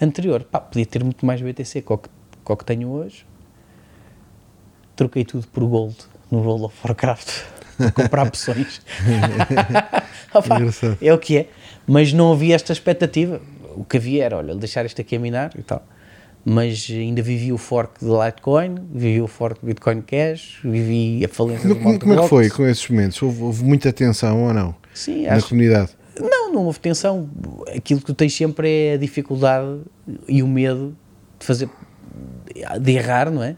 Anterior, 0.00 0.44
pá, 0.44 0.60
podia 0.60 0.86
ter 0.86 1.02
muito 1.04 1.24
mais 1.26 1.40
BTC 1.40 1.82
que 1.82 1.92
o 1.92 1.98
que, 1.98 2.08
que 2.44 2.56
que 2.56 2.64
tenho 2.64 2.88
hoje. 2.88 3.26
Troquei 4.96 5.24
tudo 5.24 5.46
por 5.48 5.64
gold 5.64 5.96
no 6.30 6.38
World 6.40 6.64
of 6.64 6.76
Warcraft. 6.84 7.44
para 7.80 7.90
comprar 7.92 8.26
opções. 8.26 8.82
Opa, 10.34 10.58
é 11.00 11.14
o 11.14 11.18
que 11.18 11.38
é. 11.38 11.48
Mas 11.86 12.12
não 12.12 12.32
havia 12.32 12.54
esta 12.54 12.72
expectativa. 12.72 13.40
O 13.74 13.84
que 13.84 13.96
havia 13.96 14.24
era, 14.24 14.36
olha, 14.36 14.54
deixar 14.54 14.84
isto 14.84 15.00
aqui 15.00 15.16
a 15.16 15.18
minar 15.18 15.52
e 15.58 15.62
tal. 15.62 15.82
Mas 16.44 16.86
ainda 16.90 17.20
vivi 17.22 17.52
o 17.52 17.58
fork 17.58 18.00
de 18.02 18.10
Litecoin, 18.10 18.76
vivi 18.92 19.20
o 19.20 19.26
fork 19.26 19.60
de 19.60 19.66
Bitcoin 19.66 20.00
Cash, 20.00 20.60
vivi 20.64 21.22
a 21.24 21.28
falência 21.28 21.68
do 21.68 21.76
Como, 21.76 21.90
Mt. 21.90 21.98
como 22.00 22.14
é 22.14 22.16
que 22.22 22.28
foi 22.28 22.48
com 22.50 22.66
esses 22.66 22.88
momentos? 22.88 23.20
Houve, 23.22 23.42
houve 23.42 23.62
muita 23.64 23.92
tensão 23.92 24.44
ou 24.44 24.54
não? 24.54 24.74
Sim, 24.94 25.26
Na 25.26 25.34
acho, 25.34 25.48
comunidade? 25.50 25.90
não, 26.18 26.50
não 26.52 26.64
houve 26.64 26.80
tensão. 26.80 27.28
Aquilo 27.76 28.00
que 28.00 28.06
tu 28.06 28.14
tens 28.14 28.34
sempre 28.34 28.68
é 28.70 28.92
a 28.94 28.96
dificuldade 28.96 29.80
e 30.26 30.42
o 30.42 30.48
medo 30.48 30.96
de 31.38 31.44
fazer, 31.46 31.68
de 32.80 32.92
errar, 32.92 33.30
não 33.30 33.42
é? 33.42 33.54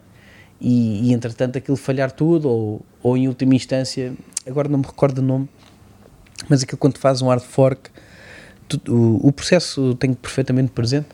E, 0.60 1.08
e 1.08 1.12
entretanto 1.12 1.56
aquilo 1.58 1.76
falhar 1.76 2.10
tudo, 2.10 2.48
ou, 2.48 2.82
ou 3.02 3.16
em 3.16 3.28
última 3.28 3.54
instância, 3.54 4.12
agora 4.46 4.68
não 4.68 4.78
me 4.80 4.84
recordo 4.86 5.18
o 5.18 5.22
nome, 5.22 5.48
mas 6.48 6.62
aquilo 6.64 6.78
quando 6.78 6.98
fazes 6.98 7.22
um 7.22 7.28
hard 7.28 7.42
fork, 7.42 7.90
tu- 8.68 8.80
o, 8.92 9.28
o 9.28 9.32
processo 9.32 9.94
tenho 9.96 10.14
perfeitamente 10.16 10.70
presente, 10.72 11.06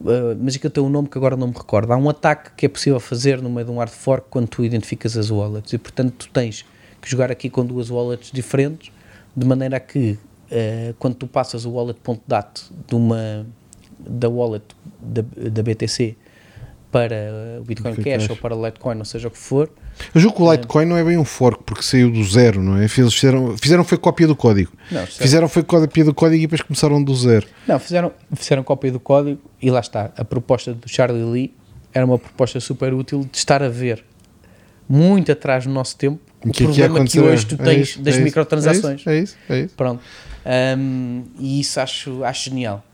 uh, 0.00 0.36
mas 0.40 0.56
aquilo 0.56 0.70
tem 0.70 0.82
um 0.82 0.88
nome 0.88 1.08
que 1.08 1.18
agora 1.18 1.36
não 1.36 1.48
me 1.48 1.54
recordo. 1.54 1.92
Há 1.92 1.96
um 1.96 2.08
ataque 2.08 2.50
que 2.56 2.66
é 2.66 2.68
possível 2.68 3.00
fazer 3.00 3.40
no 3.40 3.50
meio 3.50 3.66
de 3.66 3.72
um 3.72 3.78
hard 3.78 3.90
fork 3.90 4.26
quando 4.30 4.48
tu 4.48 4.64
identificas 4.64 5.16
as 5.16 5.30
wallets, 5.30 5.72
e 5.72 5.78
portanto 5.78 6.12
tu 6.12 6.28
tens 6.28 6.64
que 7.00 7.10
jogar 7.10 7.30
aqui 7.30 7.48
com 7.48 7.64
duas 7.64 7.90
wallets 7.90 8.30
diferentes, 8.32 8.92
de 9.36 9.46
maneira 9.46 9.76
a 9.76 9.80
que 9.80 10.12
uh, 10.12 10.94
quando 10.98 11.14
tu 11.14 11.26
passas 11.26 11.64
o 11.64 11.70
wallet.dat 11.70 12.64
de 12.86 12.94
uma 12.94 13.46
da 13.98 14.28
wallet 14.28 14.64
da, 15.00 15.22
da 15.50 15.62
BTC 15.62 16.16
para 16.90 17.58
o 17.60 17.64
Bitcoin 17.64 17.94
Cash 17.94 18.04
Cash. 18.04 18.30
ou 18.30 18.36
para 18.36 18.56
o 18.56 18.64
Litecoin, 18.64 18.98
ou 18.98 19.04
seja 19.04 19.28
o 19.28 19.30
que 19.30 19.38
for, 19.38 19.70
Eu 20.14 20.20
julgo 20.20 20.36
que 20.36 20.42
o 20.42 20.52
Litecoin 20.52 20.86
não 20.86 20.96
é 20.96 21.04
bem 21.04 21.16
um 21.18 21.24
fork, 21.24 21.62
porque 21.64 21.82
saiu 21.82 22.10
do 22.10 22.22
zero, 22.24 22.62
não 22.62 22.76
é? 22.76 22.88
Fizeram, 22.88 23.56
fizeram 23.56 23.84
foi 23.84 23.98
cópia 23.98 24.26
do 24.26 24.36
código. 24.36 24.72
Não, 24.90 25.06
fizeram 25.06 25.48
foi 25.48 25.62
cópia 25.62 26.04
do 26.04 26.14
código 26.14 26.38
e 26.38 26.46
depois 26.46 26.62
começaram 26.62 27.02
do 27.02 27.14
zero. 27.14 27.46
Não, 27.66 27.78
fizeram, 27.78 28.12
fizeram 28.34 28.62
cópia 28.62 28.92
do 28.92 29.00
código 29.00 29.40
e 29.60 29.70
lá 29.70 29.80
está. 29.80 30.10
A 30.16 30.24
proposta 30.24 30.74
do 30.74 30.88
Charlie 30.88 31.24
Lee 31.24 31.54
era 31.92 32.04
uma 32.04 32.18
proposta 32.18 32.60
super 32.60 32.92
útil 32.94 33.28
de 33.30 33.38
estar 33.38 33.62
a 33.62 33.68
ver 33.68 34.04
muito 34.88 35.30
atrás 35.30 35.66
no 35.66 35.72
nosso 35.72 35.96
tempo 35.96 36.20
o, 36.44 36.50
que 36.50 36.64
é 36.64 36.66
que 36.66 36.72
problema 36.72 37.04
que, 37.04 37.20
hoje 37.20 37.46
tu 37.46 37.54
É 37.60 37.64
tens 37.64 37.88
isso, 37.90 38.02
das 38.02 38.14
é 38.14 38.16
isso, 38.16 38.24
microtransações. 38.24 39.06
É 39.06 39.18
isso, 39.18 39.36
é 39.48 39.60
isso. 39.60 39.74
Pronto. 39.76 40.02
Um, 40.78 41.24
e 41.38 41.60
isso 41.60 41.78
acho, 41.80 42.24
acho 42.24 42.50
genial. 42.50 42.84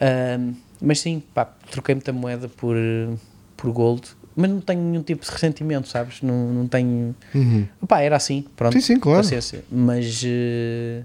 Um, 0.00 0.54
mas 0.80 1.00
sim, 1.00 1.22
pá, 1.34 1.44
troquei 1.70 1.94
muita 1.94 2.12
moeda 2.12 2.48
por, 2.48 2.76
por 3.56 3.72
gold. 3.72 4.02
Mas 4.36 4.50
não 4.50 4.60
tenho 4.60 4.80
nenhum 4.80 5.02
tipo 5.02 5.24
de 5.24 5.30
ressentimento, 5.30 5.88
sabes? 5.88 6.20
Não, 6.22 6.52
não 6.52 6.66
tenho. 6.66 7.14
Uhum. 7.34 7.66
Opá, 7.80 8.00
era 8.00 8.16
assim, 8.16 8.44
pronto. 8.56 8.72
Sim, 8.74 8.80
sim, 8.80 9.00
claro. 9.00 9.22
Paciência. 9.22 9.64
Mas. 9.70 10.22
Uh, 10.22 11.04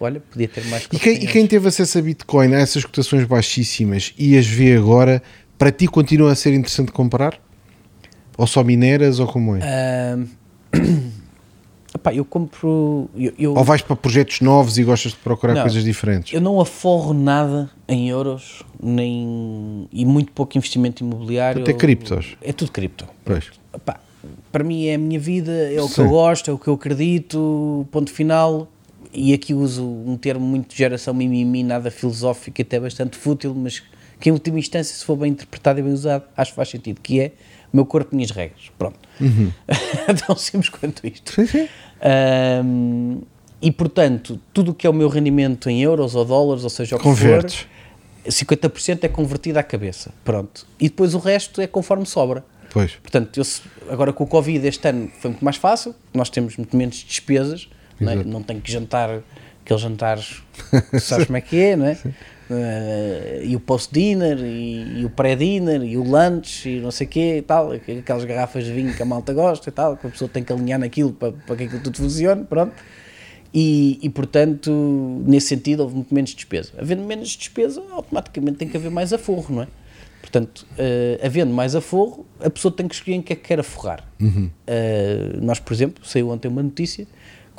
olha, 0.00 0.20
podia 0.20 0.48
ter 0.48 0.64
mais 0.66 0.88
e 0.92 0.98
quem, 0.98 1.24
e 1.24 1.26
quem 1.26 1.46
teve 1.46 1.68
acesso 1.68 1.98
a 1.98 2.02
Bitcoin 2.02 2.54
a 2.54 2.58
essas 2.58 2.84
cotações 2.84 3.24
baixíssimas 3.24 4.14
e 4.18 4.36
as 4.36 4.46
vê 4.46 4.76
agora, 4.76 5.22
para 5.58 5.70
ti 5.70 5.86
continua 5.86 6.32
a 6.32 6.34
ser 6.34 6.52
interessante 6.54 6.92
comprar? 6.92 7.40
Ou 8.36 8.46
só 8.46 8.64
mineras 8.64 9.18
ou 9.18 9.26
como 9.26 9.56
é? 9.56 9.60
Uh... 10.16 11.12
Epá, 11.94 12.14
eu 12.14 12.24
compro. 12.24 13.08
Eu, 13.14 13.32
eu, 13.38 13.54
Ou 13.54 13.64
vais 13.64 13.82
para 13.82 13.94
projetos 13.94 14.40
novos 14.40 14.78
e 14.78 14.84
gostas 14.84 15.12
de 15.12 15.18
procurar 15.18 15.54
não, 15.54 15.62
coisas 15.62 15.84
diferentes? 15.84 16.32
Eu 16.32 16.40
não 16.40 16.60
aforro 16.60 17.12
nada 17.12 17.70
em 17.86 18.08
euros, 18.08 18.62
nem 18.82 19.88
e 19.92 20.06
muito 20.06 20.32
pouco 20.32 20.56
investimento 20.56 21.04
imobiliário. 21.04 21.62
Até 21.62 21.72
criptos. 21.72 22.36
É 22.40 22.52
tudo 22.52 22.72
cripto. 22.72 23.06
Pois. 23.24 23.50
Epá, 23.74 24.00
para 24.50 24.64
mim 24.64 24.86
é 24.86 24.94
a 24.94 24.98
minha 24.98 25.20
vida, 25.20 25.52
é 25.52 25.80
o 25.80 25.88
Sim. 25.88 25.94
que 25.94 26.00
eu 26.00 26.08
gosto, 26.08 26.50
é 26.50 26.54
o 26.54 26.58
que 26.58 26.68
eu 26.68 26.74
acredito, 26.74 27.86
ponto 27.90 28.10
final. 28.10 28.68
E 29.12 29.34
aqui 29.34 29.52
uso 29.52 29.84
um 29.84 30.16
termo 30.16 30.46
muito 30.46 30.70
de 30.70 30.78
geração 30.78 31.12
mimimi, 31.12 31.62
nada 31.62 31.90
filosófico, 31.90 32.62
até 32.62 32.80
bastante 32.80 33.18
fútil, 33.18 33.54
mas 33.54 33.82
que 34.18 34.30
em 34.30 34.32
última 34.32 34.58
instância, 34.58 34.96
se 34.96 35.04
for 35.04 35.16
bem 35.16 35.32
interpretado 35.32 35.80
e 35.80 35.82
bem 35.82 35.92
usado, 35.92 36.24
acho 36.34 36.52
que 36.52 36.56
faz 36.56 36.70
sentido, 36.70 37.00
que 37.02 37.20
é 37.20 37.32
meu 37.72 37.86
corpo, 37.86 38.14
minhas 38.14 38.30
regras. 38.30 38.70
Pronto. 38.78 38.98
Uhum. 39.20 39.52
Tão 40.26 40.36
simples 40.36 40.68
quanto 40.68 41.06
isto. 41.06 41.32
Sim, 41.32 41.46
sim. 41.46 41.68
Um, 42.64 43.20
e 43.60 43.70
portanto, 43.70 44.40
tudo 44.52 44.72
o 44.72 44.74
que 44.74 44.86
é 44.86 44.90
o 44.90 44.92
meu 44.92 45.08
rendimento 45.08 45.70
em 45.70 45.82
euros 45.82 46.14
ou 46.14 46.24
dólares, 46.24 46.64
ou 46.64 46.70
seja, 46.70 46.96
o 46.96 46.98
que 46.98 47.04
Convertes. 47.04 47.66
for, 48.24 48.30
50% 48.30 49.04
é 49.04 49.08
convertido 49.08 49.58
à 49.58 49.62
cabeça. 49.62 50.12
Pronto. 50.24 50.66
E 50.78 50.88
depois 50.88 51.14
o 51.14 51.18
resto 51.18 51.60
é 51.60 51.66
conforme 51.66 52.04
sobra. 52.06 52.44
Pois. 52.70 52.92
Portanto, 52.96 53.38
eu, 53.38 53.44
agora 53.90 54.12
com 54.12 54.24
o 54.24 54.26
Covid 54.26 54.66
este 54.66 54.88
ano 54.88 55.10
foi 55.20 55.30
muito 55.30 55.44
mais 55.44 55.56
fácil, 55.56 55.94
nós 56.14 56.30
temos 56.30 56.56
muito 56.56 56.76
menos 56.76 56.96
despesas, 56.96 57.68
não, 58.00 58.12
é? 58.12 58.24
não 58.24 58.42
tenho 58.42 58.60
que 58.60 58.72
jantar 58.72 59.20
aqueles 59.62 59.82
jantares, 59.82 60.42
sabes 61.00 61.26
como 61.26 61.36
é 61.36 61.40
que 61.40 61.60
é, 61.60 61.76
não 61.76 61.86
é? 61.86 61.98
Uh, 62.52 63.44
e 63.44 63.56
o 63.56 63.60
post-dinner, 63.60 64.38
e, 64.38 65.00
e, 65.00 65.04
o 65.04 65.10
pré-dinner, 65.10 65.82
e 65.82 65.96
o 65.96 66.02
lunch, 66.02 66.68
e 66.68 66.80
não 66.80 66.90
sei 66.90 67.06
o 67.06 67.10
quê, 67.10 67.36
e 67.38 67.42
tal, 67.42 67.72
aquelas 67.72 68.24
garrafas 68.24 68.64
de 68.64 68.72
vinho 68.72 68.94
que 68.94 69.02
a 69.02 69.06
malta 69.06 69.32
gosta 69.32 69.68
e 69.68 69.72
tal, 69.72 69.96
que 69.96 70.06
a 70.06 70.10
pessoa 70.10 70.28
tem 70.28 70.44
que 70.44 70.52
alinhar 70.52 70.78
naquilo 70.78 71.12
para, 71.12 71.32
para 71.32 71.56
que 71.56 71.64
aquilo 71.64 71.82
tudo 71.82 71.96
funcione, 71.96 72.44
pronto. 72.44 72.74
E, 73.54 73.98
e, 74.02 74.08
portanto, 74.08 74.70
nesse 75.26 75.48
sentido, 75.48 75.80
houve 75.80 75.94
muito 75.94 76.14
menos 76.14 76.34
despesa. 76.34 76.72
Havendo 76.78 77.02
menos 77.02 77.28
despesa, 77.36 77.82
automaticamente 77.90 78.58
tem 78.58 78.68
que 78.68 78.76
haver 78.76 78.90
mais 78.90 79.12
aforro, 79.12 79.54
não 79.54 79.62
é? 79.62 79.68
Portanto, 80.20 80.66
uh, 80.72 81.26
havendo 81.26 81.52
mais 81.52 81.74
aforro, 81.74 82.24
a 82.40 82.48
pessoa 82.48 82.72
tem 82.72 82.88
que 82.88 82.94
escolher 82.94 83.16
em 83.16 83.22
que 83.22 83.32
é 83.32 83.36
que 83.36 83.42
quer 83.42 83.60
aforrar. 83.60 84.08
Uhum. 84.20 84.50
Uh, 84.66 85.44
nós, 85.44 85.58
por 85.58 85.72
exemplo, 85.74 86.04
saiu 86.06 86.30
ontem 86.30 86.48
uma 86.48 86.62
notícia 86.62 87.06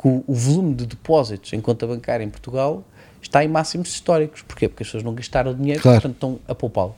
que 0.02 0.08
o, 0.08 0.24
o 0.26 0.34
volume 0.34 0.74
de 0.74 0.88
depósitos 0.88 1.54
em 1.54 1.62
conta 1.62 1.86
bancária 1.86 2.24
em 2.24 2.30
Portugal 2.30 2.84
está 3.28 3.44
em 3.44 3.48
máximos 3.48 3.90
históricos. 3.90 4.42
Porquê? 4.42 4.68
Porque 4.68 4.84
as 4.84 4.88
pessoas 4.88 5.04
não 5.04 5.14
gastaram 5.14 5.54
dinheiro, 5.54 5.82
claro. 5.82 6.02
portanto 6.02 6.16
estão 6.16 6.40
a 6.48 6.56
poupá-lo. 6.56 6.96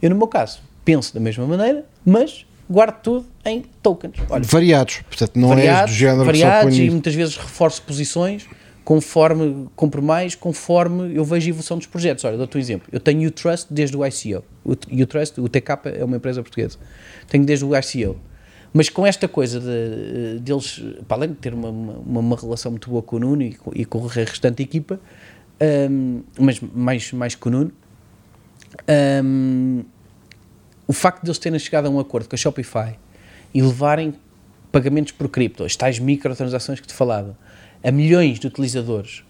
Eu, 0.00 0.10
no 0.10 0.16
meu 0.16 0.26
caso, 0.26 0.60
penso 0.84 1.14
da 1.14 1.20
mesma 1.20 1.46
maneira, 1.46 1.84
mas 2.04 2.46
guardo 2.68 3.00
tudo 3.00 3.26
em 3.44 3.64
tokens. 3.82 4.16
Olha, 4.28 4.44
variados, 4.44 5.02
portanto 5.08 5.38
não 5.38 5.48
variados, 5.48 5.90
é 5.90 5.94
do 5.94 5.98
género 5.98 6.24
variados 6.24 6.78
e 6.78 6.90
muitas 6.90 7.14
vezes 7.14 7.36
reforço 7.36 7.82
posições 7.82 8.46
conforme 8.84 9.66
compro 9.74 10.02
mais, 10.02 10.34
conforme 10.34 11.16
eu 11.16 11.24
vejo 11.24 11.46
a 11.46 11.48
evolução 11.48 11.78
dos 11.78 11.86
projetos. 11.86 12.22
Olha, 12.24 12.36
dou-te 12.36 12.56
um 12.56 12.60
exemplo. 12.60 12.88
Eu 12.92 13.00
tenho 13.00 13.26
o 13.26 13.30
Trust 13.30 13.72
desde 13.72 13.96
o 13.96 14.04
ICO. 14.06 14.44
O, 14.62 14.72
o 14.72 15.06
Trust, 15.06 15.40
o 15.40 15.48
TK 15.48 15.98
é 15.98 16.04
uma 16.04 16.16
empresa 16.16 16.42
portuguesa. 16.42 16.78
Tenho 17.28 17.44
desde 17.44 17.64
o 17.64 17.70
ICO. 17.74 18.16
Mas 18.74 18.90
com 18.90 19.06
esta 19.06 19.26
coisa 19.26 19.60
de, 19.60 20.40
deles, 20.40 20.82
para 21.08 21.18
além 21.18 21.30
de 21.30 21.36
ter 21.36 21.54
uma, 21.54 21.70
uma, 21.70 22.20
uma 22.20 22.36
relação 22.36 22.72
muito 22.72 22.90
boa 22.90 23.02
com 23.02 23.16
o 23.16 23.20
Nuno 23.20 23.42
e 23.42 23.54
com, 23.54 23.70
e 23.72 23.84
com 23.84 24.04
a 24.04 24.08
restante 24.10 24.62
equipa, 24.62 25.00
um, 25.60 26.22
mas 26.38 26.60
mais, 26.60 27.12
mais 27.12 27.34
que 27.34 27.48
o 27.48 27.50
Nuno, 27.50 27.72
um, 29.24 29.84
o 30.86 30.92
facto 30.92 31.22
de 31.22 31.28
eles 31.28 31.38
terem 31.38 31.58
chegado 31.58 31.86
a 31.86 31.90
um 31.90 31.98
acordo 31.98 32.28
com 32.28 32.34
a 32.34 32.38
Shopify 32.38 32.98
e 33.52 33.62
levarem 33.62 34.14
pagamentos 34.72 35.12
por 35.12 35.28
cripto, 35.28 35.64
as 35.64 35.76
tais 35.76 35.98
microtransações 35.98 36.80
que 36.80 36.86
te 36.86 36.94
falava, 36.94 37.38
a 37.82 37.90
milhões 37.90 38.38
de 38.38 38.46
utilizadores 38.46 39.22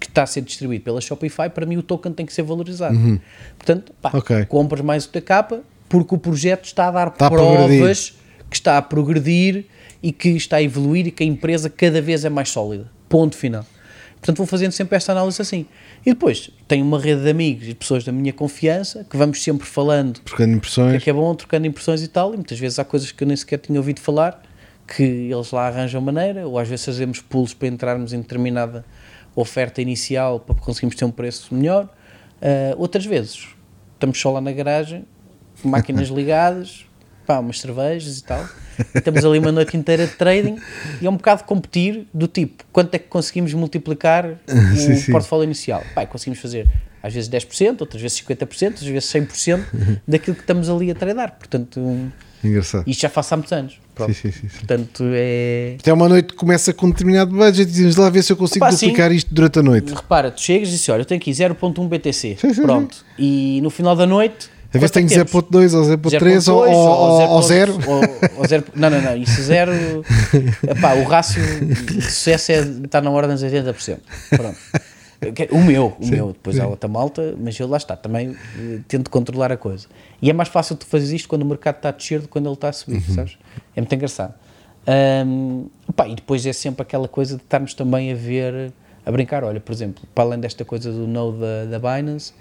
que 0.00 0.06
está 0.06 0.22
a 0.22 0.26
ser 0.26 0.42
distribuído 0.42 0.84
pela 0.84 1.00
Shopify, 1.00 1.48
para 1.48 1.66
mim 1.66 1.76
o 1.76 1.82
token 1.82 2.12
tem 2.12 2.26
que 2.26 2.32
ser 2.32 2.42
valorizado. 2.42 2.94
Uhum. 2.94 3.18
Portanto, 3.56 3.92
pá, 4.00 4.10
okay. 4.14 4.44
compras 4.46 4.80
mais 4.80 5.04
o 5.04 5.08
TK 5.08 5.62
porque 5.88 6.14
o 6.14 6.18
projeto 6.18 6.64
está 6.64 6.88
a 6.88 6.90
dar 6.90 7.08
está 7.08 7.30
provas 7.30 8.14
a 8.14 8.44
que 8.48 8.56
está 8.56 8.78
a 8.78 8.82
progredir 8.82 9.66
e 10.02 10.12
que 10.12 10.30
está 10.30 10.56
a 10.56 10.62
evoluir 10.62 11.06
e 11.06 11.10
que 11.10 11.22
a 11.22 11.26
empresa 11.26 11.68
cada 11.68 12.00
vez 12.00 12.24
é 12.24 12.28
mais 12.28 12.50
sólida. 12.50 12.90
Ponto 13.08 13.36
final. 13.36 13.64
Portanto, 14.20 14.38
vou 14.38 14.46
fazendo 14.46 14.72
sempre 14.72 14.96
esta 14.96 15.12
análise 15.12 15.40
assim. 15.40 15.66
E 16.04 16.10
depois, 16.10 16.50
tenho 16.66 16.84
uma 16.84 16.98
rede 17.00 17.22
de 17.22 17.30
amigos 17.30 17.68
e 17.68 17.74
pessoas 17.74 18.04
da 18.04 18.12
minha 18.12 18.32
confiança 18.32 19.06
que 19.08 19.16
vamos 19.16 19.42
sempre 19.42 19.66
falando. 19.66 20.20
Trocando 20.20 20.54
impressões. 20.54 20.90
Que 20.90 20.96
é, 20.96 21.00
que 21.00 21.10
é 21.10 21.12
bom, 21.12 21.34
trocando 21.34 21.66
impressões 21.66 22.02
e 22.02 22.08
tal. 22.08 22.32
E 22.34 22.36
muitas 22.36 22.58
vezes 22.58 22.78
há 22.78 22.84
coisas 22.84 23.12
que 23.12 23.22
eu 23.22 23.28
nem 23.28 23.36
sequer 23.36 23.58
tinha 23.58 23.78
ouvido 23.78 24.00
falar, 24.00 24.42
que 24.86 25.02
eles 25.02 25.50
lá 25.52 25.68
arranjam 25.68 26.00
maneira, 26.00 26.46
ou 26.46 26.58
às 26.58 26.68
vezes 26.68 26.84
fazemos 26.84 27.20
pulos 27.20 27.54
para 27.54 27.68
entrarmos 27.68 28.12
em 28.12 28.20
determinada 28.20 28.84
oferta 29.34 29.80
inicial 29.80 30.40
para 30.40 30.54
conseguirmos 30.56 30.96
ter 30.96 31.04
um 31.04 31.10
preço 31.10 31.54
melhor. 31.54 31.84
Uh, 32.40 32.74
outras 32.76 33.04
vezes, 33.04 33.46
estamos 33.94 34.20
só 34.20 34.32
lá 34.32 34.40
na 34.40 34.50
garagem, 34.50 35.04
máquinas 35.62 36.08
ligadas, 36.10 36.87
pá, 37.28 37.38
umas 37.38 37.60
cervejas 37.60 38.18
e 38.18 38.24
tal. 38.24 38.42
E 38.94 38.98
estamos 38.98 39.22
ali 39.22 39.38
uma 39.38 39.52
noite 39.52 39.76
inteira 39.76 40.06
de 40.06 40.14
trading 40.14 40.56
e 41.02 41.06
é 41.06 41.10
um 41.10 41.16
bocado 41.16 41.44
competir 41.44 42.06
do 42.14 42.26
tipo, 42.26 42.64
quanto 42.72 42.94
é 42.94 42.98
que 42.98 43.06
conseguimos 43.06 43.52
multiplicar 43.52 44.24
o 44.48 44.76
sim, 44.76 44.96
sim. 44.96 45.12
portfólio 45.12 45.44
inicial? 45.44 45.82
Pá, 45.94 46.06
conseguimos 46.06 46.38
fazer 46.40 46.66
às 47.02 47.12
vezes 47.12 47.28
10%, 47.28 47.82
outras 47.82 48.00
vezes 48.00 48.18
50%, 48.22 48.64
outras 48.64 48.86
vezes 48.86 49.12
100% 49.12 49.60
daquilo 50.08 50.34
que 50.34 50.42
estamos 50.42 50.70
ali 50.70 50.90
a 50.90 50.94
tradar. 50.94 51.32
Portanto, 51.32 52.10
Engraçado. 52.42 52.84
isto 52.86 53.00
já 53.02 53.10
faço 53.10 53.34
há 53.34 53.36
muitos 53.36 53.52
anos. 53.52 53.78
Sim, 54.06 54.14
sim, 54.14 54.30
sim, 54.30 54.46
Portanto, 54.46 55.04
é. 55.12 55.76
Até 55.78 55.92
uma 55.92 56.08
noite 56.08 56.32
começa 56.32 56.72
com 56.72 56.86
um 56.86 56.90
determinado 56.90 57.32
budget 57.32 57.62
e 57.62 57.66
dizemos 57.66 57.96
lá 57.96 58.08
ver 58.08 58.22
se 58.22 58.32
eu 58.32 58.36
consigo 58.36 58.64
Opa, 58.64 58.72
duplicar 58.72 59.10
sim, 59.10 59.16
isto 59.16 59.34
durante 59.34 59.58
a 59.58 59.62
noite. 59.62 59.92
Repara, 59.92 60.30
tu 60.30 60.40
chegas 60.40 60.68
e 60.68 60.70
dizes: 60.70 60.88
Olha, 60.88 61.00
eu 61.00 61.04
tenho 61.04 61.20
aqui 61.20 61.32
0.1 61.32 61.88
BTC. 61.88 62.36
Pronto. 62.62 63.04
E 63.18 63.60
no 63.60 63.70
final 63.70 63.96
da 63.96 64.06
noite 64.06 64.48
ver 64.70 64.86
se 64.88 64.92
tem 64.92 65.06
0.2 65.06 65.74
ou 65.74 65.82
0.3 65.82 66.52
ou, 66.52 66.68
ou, 66.68 67.30
ou 67.30 67.42
0. 67.42 67.78
Não, 68.74 68.90
não, 68.90 69.00
não. 69.00 69.16
Isso 69.16 69.42
0. 69.42 69.72
o 69.72 71.08
rácio 71.08 71.42
de 71.64 72.02
sucesso 72.02 72.52
é, 72.52 72.60
está 72.60 73.00
na 73.00 73.10
ordem 73.10 73.34
dos 73.34 73.42
80%. 73.42 73.98
Pronto. 74.30 74.58
O 75.50 75.58
meu, 75.58 75.96
o 75.98 76.04
sim, 76.04 76.12
meu, 76.12 76.28
depois 76.28 76.56
sim. 76.56 76.62
há 76.62 76.66
outra 76.66 76.88
malta, 76.88 77.34
mas 77.36 77.58
eu 77.58 77.66
lá 77.66 77.76
está, 77.76 77.96
também 77.96 78.30
uh, 78.30 78.36
tento 78.86 79.10
controlar 79.10 79.50
a 79.50 79.56
coisa. 79.56 79.88
E 80.22 80.30
é 80.30 80.32
mais 80.32 80.48
fácil 80.48 80.76
tu 80.76 80.86
fazer 80.86 81.16
isto 81.16 81.28
quando 81.28 81.42
o 81.42 81.44
mercado 81.44 81.76
está 81.76 81.88
a 81.88 81.92
descer 81.92 82.20
do 82.20 82.26
que 82.26 82.28
quando 82.28 82.46
ele 82.46 82.54
está 82.54 82.68
a 82.68 82.72
subir, 82.72 83.02
uhum. 83.08 83.14
sabes? 83.14 83.36
É 83.74 83.80
muito 83.80 83.92
engraçado. 83.92 84.34
Um, 85.26 85.66
opa, 85.88 86.06
e 86.06 86.14
depois 86.14 86.46
é 86.46 86.52
sempre 86.52 86.82
aquela 86.82 87.08
coisa 87.08 87.36
de 87.36 87.42
estarmos 87.42 87.74
também 87.74 88.12
a 88.12 88.14
ver, 88.14 88.72
a 89.04 89.10
brincar. 89.10 89.42
Olha, 89.42 89.58
por 89.58 89.72
exemplo, 89.72 90.04
para 90.14 90.22
além 90.22 90.38
desta 90.38 90.64
coisa 90.64 90.92
do 90.92 91.06
node 91.06 91.38
da, 91.38 91.78
da 91.78 91.78
Binance, 91.78 92.32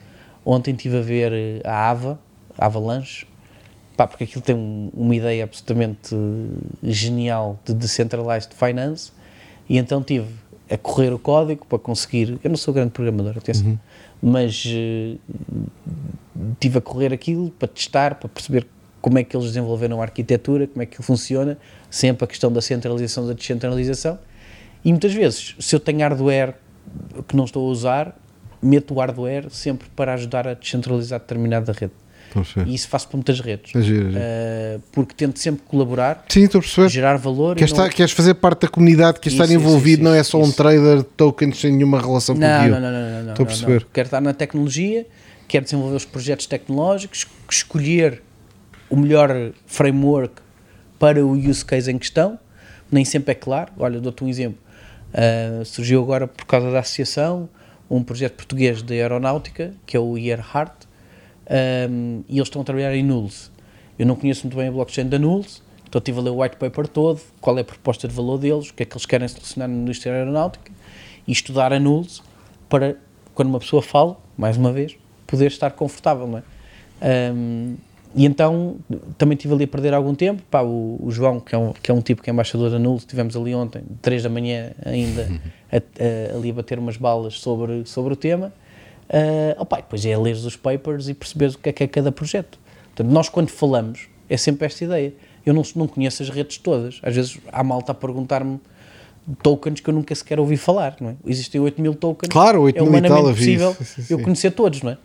Ontem 0.50 0.72
estive 0.72 1.00
a 1.00 1.02
ver 1.02 1.34
eh, 1.34 1.62
a 1.66 1.90
Ava, 1.90 2.18
a 2.58 2.68
Avalanche, 2.68 3.28
pá, 3.98 4.08
porque 4.08 4.24
aquilo 4.24 4.42
tem 4.42 4.56
um, 4.56 4.90
uma 4.94 5.14
ideia 5.14 5.44
absolutamente 5.44 6.16
genial 6.82 7.60
de 7.66 7.74
decentralized 7.74 8.54
finance, 8.54 9.12
e 9.68 9.78
então 9.78 10.02
tive 10.02 10.30
a 10.72 10.78
correr 10.78 11.12
o 11.12 11.20
código 11.20 11.66
para 11.66 11.78
conseguir. 11.78 12.40
Eu 12.42 12.50
não 12.50 12.56
sou 12.56 12.74
grande 12.74 12.92
programador, 12.92 13.38
atenção, 13.38 13.68
uhum. 13.68 13.78
mas 14.22 14.64
uh, 14.66 15.20
tive 16.62 16.78
a 16.78 16.82
correr 16.82 17.12
aquilo 17.12 17.52
para 17.52 17.68
testar, 17.68 18.16
para 18.16 18.30
perceber 18.30 18.66
como 19.02 19.20
é 19.20 19.26
que 19.26 19.36
eles 19.36 19.48
desenvolveram 19.48 20.00
a 20.00 20.06
arquitetura, 20.06 20.66
como 20.66 20.82
é 20.82 20.86
que 20.86 21.04
funciona, 21.04 21.58
sempre 21.90 22.24
a 22.24 22.28
questão 22.28 22.50
da 22.50 22.62
centralização 22.62 23.28
da 23.28 23.34
descentralização. 23.34 24.18
E 24.86 24.92
muitas 24.92 25.14
vezes, 25.14 25.58
se 25.60 25.76
eu 25.76 25.80
tenho 25.82 26.00
hardware 26.00 26.56
que 27.28 27.36
não 27.36 27.44
estou 27.44 27.68
a 27.68 27.70
usar, 27.70 28.18
meto 28.62 28.94
o 28.94 29.00
hardware 29.00 29.50
sempre 29.50 29.88
para 29.96 30.14
ajudar 30.14 30.48
a 30.48 30.54
descentralizar 30.54 31.20
determinada 31.20 31.72
rede. 31.72 31.94
E 32.66 32.76
isso 32.76 32.88
faço 32.88 33.08
para 33.08 33.18
muitas 33.18 33.40
redes. 33.40 33.74
É 33.76 33.82
giro, 33.82 34.10
é 34.10 34.12
giro. 34.12 34.20
Uh, 34.20 34.82
porque 34.92 35.14
tento 35.16 35.40
sempre 35.40 35.64
colaborar, 35.66 36.26
sim, 36.28 36.44
estou 36.44 36.60
a 36.60 36.62
perceber. 36.62 36.90
gerar 36.90 37.18
valor. 37.18 37.56
Queres, 37.56 37.72
não... 37.72 37.86
estar, 37.86 37.96
queres 37.96 38.12
fazer 38.12 38.34
parte 38.36 38.62
da 38.62 38.68
comunidade, 38.68 39.20
queres 39.20 39.34
isso, 39.34 39.44
estar 39.44 39.54
envolvido, 39.54 40.02
isso, 40.02 40.04
não 40.04 40.14
é 40.14 40.24
só 40.24 40.40
isso. 40.40 40.50
um 40.50 40.52
trader 40.52 40.98
de 40.98 41.04
tokens 41.04 41.60
sem 41.60 41.72
nenhuma 41.72 42.00
relação 42.00 42.36
não, 42.36 42.48
com 42.48 42.66
o 42.66 42.70
não, 42.70 42.80
não, 42.80 42.92
não, 42.92 43.24
não, 43.24 43.30
Estou 43.32 43.44
a 43.44 43.48
perceber. 43.48 43.82
Não. 43.82 43.88
Quero 43.94 44.08
estar 44.08 44.22
na 44.22 44.34
tecnologia, 44.34 45.06
quero 45.48 45.64
desenvolver 45.64 45.96
os 45.96 46.06
projetos 46.06 46.46
tecnológicos, 46.46 47.26
escolher 47.50 48.22
o 48.90 48.96
melhor 48.96 49.52
framework 49.66 50.42
para 51.00 51.26
o 51.26 51.32
use 51.32 51.64
case 51.64 51.92
em 51.92 51.98
questão. 51.98 52.38
Nem 52.92 53.04
sempre 53.04 53.32
é 53.32 53.36
claro. 53.36 53.72
Olha, 53.78 54.00
dou-te 54.00 54.24
um 54.24 54.28
exemplo. 54.28 54.60
Uh, 55.10 55.66
surgiu 55.66 56.02
agora 56.02 56.28
por 56.28 56.46
causa 56.46 56.72
da 56.72 56.80
associação 56.80 57.50
um 57.90 58.04
projeto 58.04 58.36
português 58.36 58.82
de 58.82 58.94
aeronáutica, 58.94 59.74
que 59.86 59.96
é 59.96 60.00
o 60.00 60.18
Earhart, 60.18 60.86
um, 61.90 62.24
e 62.28 62.38
eles 62.38 62.48
estão 62.48 62.62
a 62.62 62.66
trabalhar 62.66 62.94
em 62.96 63.04
Nulls. 63.04 63.52
Eu 63.98 64.06
não 64.06 64.16
conheço 64.16 64.46
muito 64.46 64.58
bem 64.58 64.68
a 64.68 64.72
blockchain 64.72 65.08
da 65.08 65.18
Nulls, 65.18 65.64
então 65.88 66.00
estive 66.00 66.20
a 66.20 66.22
ler 66.22 66.30
o 66.32 66.42
white 66.42 66.58
paper 66.58 66.88
todo, 66.88 67.22
qual 67.40 67.58
é 67.58 67.62
a 67.62 67.64
proposta 67.64 68.08
de 68.08 68.14
valor 68.14 68.38
deles, 68.38 68.70
o 68.70 68.74
que 68.74 68.84
é 68.84 68.86
que 68.86 68.94
eles 68.94 69.06
querem 69.06 69.28
selecionar 69.28 69.70
na 69.70 69.76
indústria 69.76 70.14
aeronáutica 70.14 70.72
e 71.26 71.32
estudar 71.32 71.72
a 71.72 71.80
Nulls 71.80 72.22
para, 72.68 72.98
quando 73.34 73.50
uma 73.50 73.60
pessoa 73.60 73.82
fala, 73.82 74.18
mais 74.38 74.58
uma 74.58 74.72
vez, 74.72 74.98
poder 75.26 75.48
estar 75.48 75.72
confortável, 75.72 76.28
não 76.28 76.40
é? 76.40 77.32
Um, 77.34 77.78
e 78.16 78.26
então 78.26 78.78
também 79.18 79.36
estive 79.36 79.54
ali 79.54 79.64
a 79.66 79.68
perder 79.68 79.94
algum 79.94 80.16
tempo. 80.16 80.42
Pá, 80.50 80.62
o, 80.62 81.00
o, 81.02 81.12
João, 81.12 81.40
que 81.40 81.54
é, 81.54 81.58
um, 81.58 81.74
que 81.74 81.92
é 81.92 81.94
um 81.94 82.02
tipo 82.02 82.22
que 82.22 82.30
é 82.30 82.34
embaixador 82.34 82.70
da 82.70 82.80
NUL, 82.80 82.98
estivemos 82.98 83.36
ali 83.36 83.54
ontem, 83.54 83.84
3 84.02 84.24
da 84.24 84.30
manhã 84.30 84.72
ainda, 84.86 85.30
a, 85.72 85.78
a, 85.78 86.38
ali 86.38 86.50
a 86.50 86.54
bater 86.54 86.80
umas 86.80 86.98
balas 86.98 87.40
sobre, 87.40 87.86
sobre 87.86 88.14
o 88.14 88.16
tema. 88.16 88.54
Uh, 89.10 89.62
opa, 89.62 89.78
depois 89.78 90.06
é 90.06 90.18
ler 90.18 90.36
os 90.36 90.56
papers 90.56 91.08
e 91.08 91.14
perceber 91.14 91.48
o 91.48 91.58
que 91.58 91.70
é 91.70 91.74
que 91.74 91.84
é 91.84 91.88
cada 91.88 92.12
projeto. 92.12 92.60
Portanto, 92.88 93.12
nós 93.12 93.30
quando 93.30 93.50
falamos, 93.50 94.10
é 94.30 94.36
sempre 94.36 94.66
esta 94.66 94.84
ideia. 94.84 95.14
Eu 95.46 95.54
não, 95.54 95.64
não 95.76 95.88
conheço 95.88 96.22
as 96.24 96.30
redes 96.30 96.58
todas. 96.58 97.00
Às 97.02 97.16
vezes 97.16 97.38
há 97.52 97.64
malta 97.64 97.94
a 97.94 97.96
perguntar-me 97.96 98.60
tokens 99.42 99.80
que 99.80 99.90
eu 99.90 99.94
nunca 99.94 100.16
sequer 100.16 100.40
ouvi 100.40 100.56
falar, 100.56 100.96
não 101.02 101.10
é? 101.10 101.16
Existem 101.26 101.60
8 101.60 101.82
mil 101.82 101.94
tokens. 101.94 102.30
Claro, 102.30 102.62
8 102.62 102.78
é 102.78 102.82
mil 102.82 102.96
e 102.96 103.02
tal, 103.02 103.24
possível 103.24 103.76
sim, 103.84 104.02
sim, 104.02 104.14
eu 104.14 104.20
conhecer 104.20 104.52
todos, 104.52 104.82
não 104.82 104.92
é? 104.92 104.98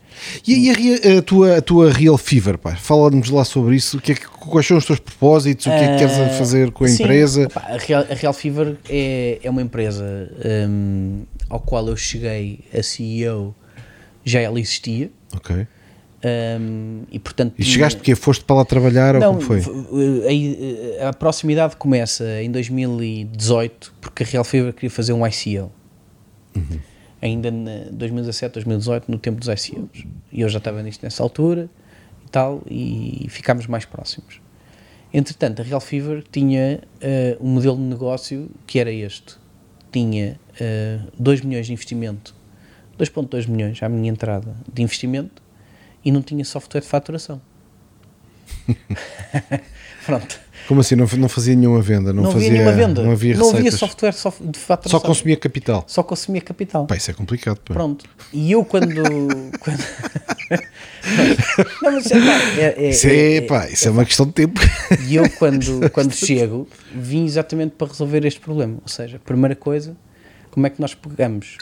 E, 0.46 0.70
e 0.70 1.14
a, 1.14 1.18
a, 1.18 1.22
tua, 1.22 1.56
a 1.56 1.62
tua 1.62 1.90
Real 1.90 2.16
Fever, 2.16 2.58
pá, 2.58 2.76
fala-nos 2.76 3.30
lá 3.30 3.44
sobre 3.44 3.76
isso, 3.76 3.98
o 3.98 4.00
que 4.00 4.12
é, 4.12 4.14
quais 4.14 4.66
são 4.66 4.76
os 4.76 4.84
teus 4.84 5.00
propósitos, 5.00 5.66
o 5.66 5.70
que 5.70 5.74
é 5.74 5.92
que 5.92 5.98
queres 5.98 6.18
ah, 6.18 6.28
fazer 6.30 6.70
com 6.70 6.84
a 6.84 6.88
sim, 6.88 7.02
empresa? 7.02 7.46
Opa, 7.46 7.60
a, 7.60 7.76
Real, 7.76 8.06
a 8.08 8.14
Real 8.14 8.32
Fever 8.32 8.76
é, 8.88 9.40
é 9.42 9.50
uma 9.50 9.62
empresa 9.62 10.30
um, 10.68 11.22
ao 11.48 11.60
qual 11.60 11.86
eu 11.88 11.96
cheguei 11.96 12.60
a 12.72 12.82
CEO, 12.82 13.54
já 14.24 14.40
ela 14.40 14.60
existia. 14.60 15.10
Ok. 15.34 15.66
Um, 16.24 17.02
e 17.10 17.18
portanto 17.18 17.54
e 17.58 17.64
chegaste 17.64 17.96
porque 17.96 18.14
foste 18.14 18.44
para 18.44 18.54
lá 18.54 18.64
trabalhar 18.64 19.14
não, 19.14 19.34
ou 19.34 19.40
como 19.40 19.40
foi? 19.40 19.60
A, 21.00 21.08
a, 21.08 21.12
proximidade 21.12 21.74
começa 21.74 22.40
em 22.40 22.48
2018 22.48 23.92
porque 24.00 24.22
a 24.22 24.26
Real 24.26 24.44
Fever 24.44 24.72
queria 24.72 24.88
fazer 24.88 25.12
um 25.14 25.26
ICO 25.26 25.72
uhum. 26.54 26.78
ainda 27.20 27.48
em 27.48 27.64
2017, 27.90 28.54
2018 28.54 29.10
no 29.10 29.18
tempo 29.18 29.40
dos 29.40 29.48
ICOs 29.48 30.04
e 30.30 30.42
eu 30.42 30.48
já 30.48 30.58
estava 30.58 30.80
nisto 30.80 31.02
nessa 31.02 31.24
altura 31.24 31.68
e 32.24 32.30
tal 32.30 32.62
e 32.70 33.26
ficámos 33.28 33.66
mais 33.66 33.84
próximos 33.84 34.40
entretanto 35.12 35.60
a 35.60 35.64
Real 35.64 35.80
Fever 35.80 36.22
tinha 36.30 36.82
uh, 37.02 37.44
um 37.44 37.48
modelo 37.54 37.76
de 37.76 37.82
negócio 37.82 38.48
que 38.64 38.78
era 38.78 38.92
este 38.92 39.34
tinha 39.90 40.38
uh, 40.60 41.12
2 41.18 41.40
milhões 41.40 41.66
de 41.66 41.72
investimento 41.72 42.32
2.2 42.96 43.48
milhões 43.48 43.82
à 43.82 43.88
minha 43.88 44.08
entrada 44.08 44.54
de 44.72 44.82
investimento 44.82 45.42
e 46.04 46.10
não 46.10 46.22
tinha 46.22 46.44
software 46.44 46.80
de 46.80 46.86
faturação. 46.86 47.40
Pronto. 50.04 50.40
Como 50.68 50.80
assim? 50.80 50.94
Não, 50.94 51.06
não 51.18 51.28
fazia 51.28 51.54
nenhuma 51.54 51.80
venda? 51.80 52.12
Não, 52.12 52.24
não 52.24 52.32
fazia 52.32 52.50
nenhuma 52.50 52.72
venda. 52.72 53.02
Não 53.02 53.12
havia, 53.12 53.36
não 53.36 53.50
havia 53.50 53.72
software 53.72 54.12
de 54.12 54.58
faturação. 54.58 55.00
Só 55.00 55.00
consumia 55.00 55.36
capital. 55.36 55.84
Só 55.86 56.02
consumia 56.02 56.40
capital. 56.40 56.86
Pá, 56.86 56.96
isso 56.96 57.10
é 57.10 57.14
complicado. 57.14 57.58
Pá. 57.58 57.74
Pronto. 57.74 58.04
E 58.32 58.52
eu 58.52 58.64
quando. 58.64 59.02
quando... 59.60 59.78
não, 61.82 61.92
mas 61.92 62.10
é, 62.10 62.16
é, 62.16 62.74
é, 62.76 62.90
isso 62.90 63.06
é, 63.06 63.36
é, 63.36 63.40
pá, 63.42 63.68
isso 63.68 63.88
é, 63.88 63.90
uma 63.90 64.04
questão 64.04 64.26
de 64.26 64.32
tempo. 64.32 64.60
E 65.08 65.16
eu 65.16 65.28
quando, 65.30 65.90
quando 65.90 66.12
chego 66.12 66.68
vim 66.94 67.24
exatamente 67.24 67.74
para 67.76 67.88
resolver 67.88 68.24
este 68.24 68.40
problema. 68.40 68.78
Ou 68.82 68.88
seja, 68.88 69.18
primeira 69.18 69.56
coisa, 69.56 69.96
como 70.50 70.66
é 70.66 70.70
que 70.70 70.80
nós 70.80 70.94
pegamos 70.94 71.58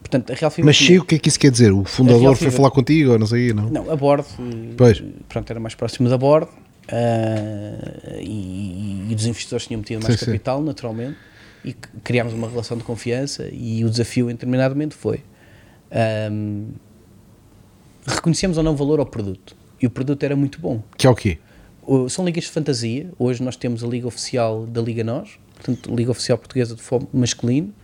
Portanto, 0.00 0.32
a 0.32 0.34
Real 0.34 0.52
Mas 0.64 0.76
sei 0.78 0.98
o 0.98 1.04
que 1.04 1.14
é 1.14 1.18
que 1.18 1.28
isso 1.28 1.38
quer 1.38 1.50
dizer? 1.50 1.72
O 1.72 1.84
fundador 1.84 2.34
foi 2.34 2.50
falar 2.50 2.70
contigo 2.70 3.12
ou 3.12 3.18
não 3.18 3.26
sei, 3.26 3.52
não? 3.52 3.70
Não, 3.70 3.90
a 3.90 3.96
bordo. 3.96 4.26
Pois. 4.76 5.02
Pronto, 5.28 5.50
era 5.50 5.60
mais 5.60 5.74
próximo 5.74 6.08
da 6.08 6.18
bordo 6.18 6.50
uh, 6.90 8.20
e, 8.20 9.06
e, 9.10 9.14
os 9.14 9.26
investidores 9.26 9.66
tinham 9.66 9.78
metido 9.78 10.02
mais 10.02 10.18
sim, 10.18 10.26
capital, 10.26 10.58
sim. 10.58 10.64
naturalmente, 10.64 11.16
e 11.64 11.72
criámos 12.02 12.32
uma 12.32 12.48
relação 12.48 12.76
de 12.76 12.82
confiança 12.82 13.48
e 13.52 13.84
o 13.84 13.90
desafio 13.90 14.30
em 14.30 14.32
determinado 14.32 14.74
momento 14.74 14.94
foi 14.94 15.22
um, 16.32 16.68
reconhecemos 18.06 18.56
ou 18.56 18.64
não 18.64 18.76
valor 18.76 19.00
ao 19.00 19.06
produto. 19.06 19.56
E 19.80 19.86
o 19.86 19.90
produto 19.90 20.22
era 20.22 20.36
muito 20.36 20.60
bom. 20.60 20.82
Que 20.96 21.06
é 21.06 21.10
o 21.10 21.14
quê? 21.14 21.38
São 22.08 22.24
ligas 22.24 22.44
de 22.44 22.50
fantasia. 22.50 23.10
Hoje 23.18 23.42
nós 23.42 23.56
temos 23.56 23.82
a 23.82 23.86
liga 23.86 24.06
oficial 24.06 24.66
da 24.66 24.80
Liga 24.80 25.02
Nós, 25.02 25.38
portanto, 25.54 25.94
Liga 25.94 26.10
Oficial 26.10 26.38
Portuguesa 26.38 26.76
de 26.76 26.82
Futebol 26.82 27.08
Masculino, 27.12 27.74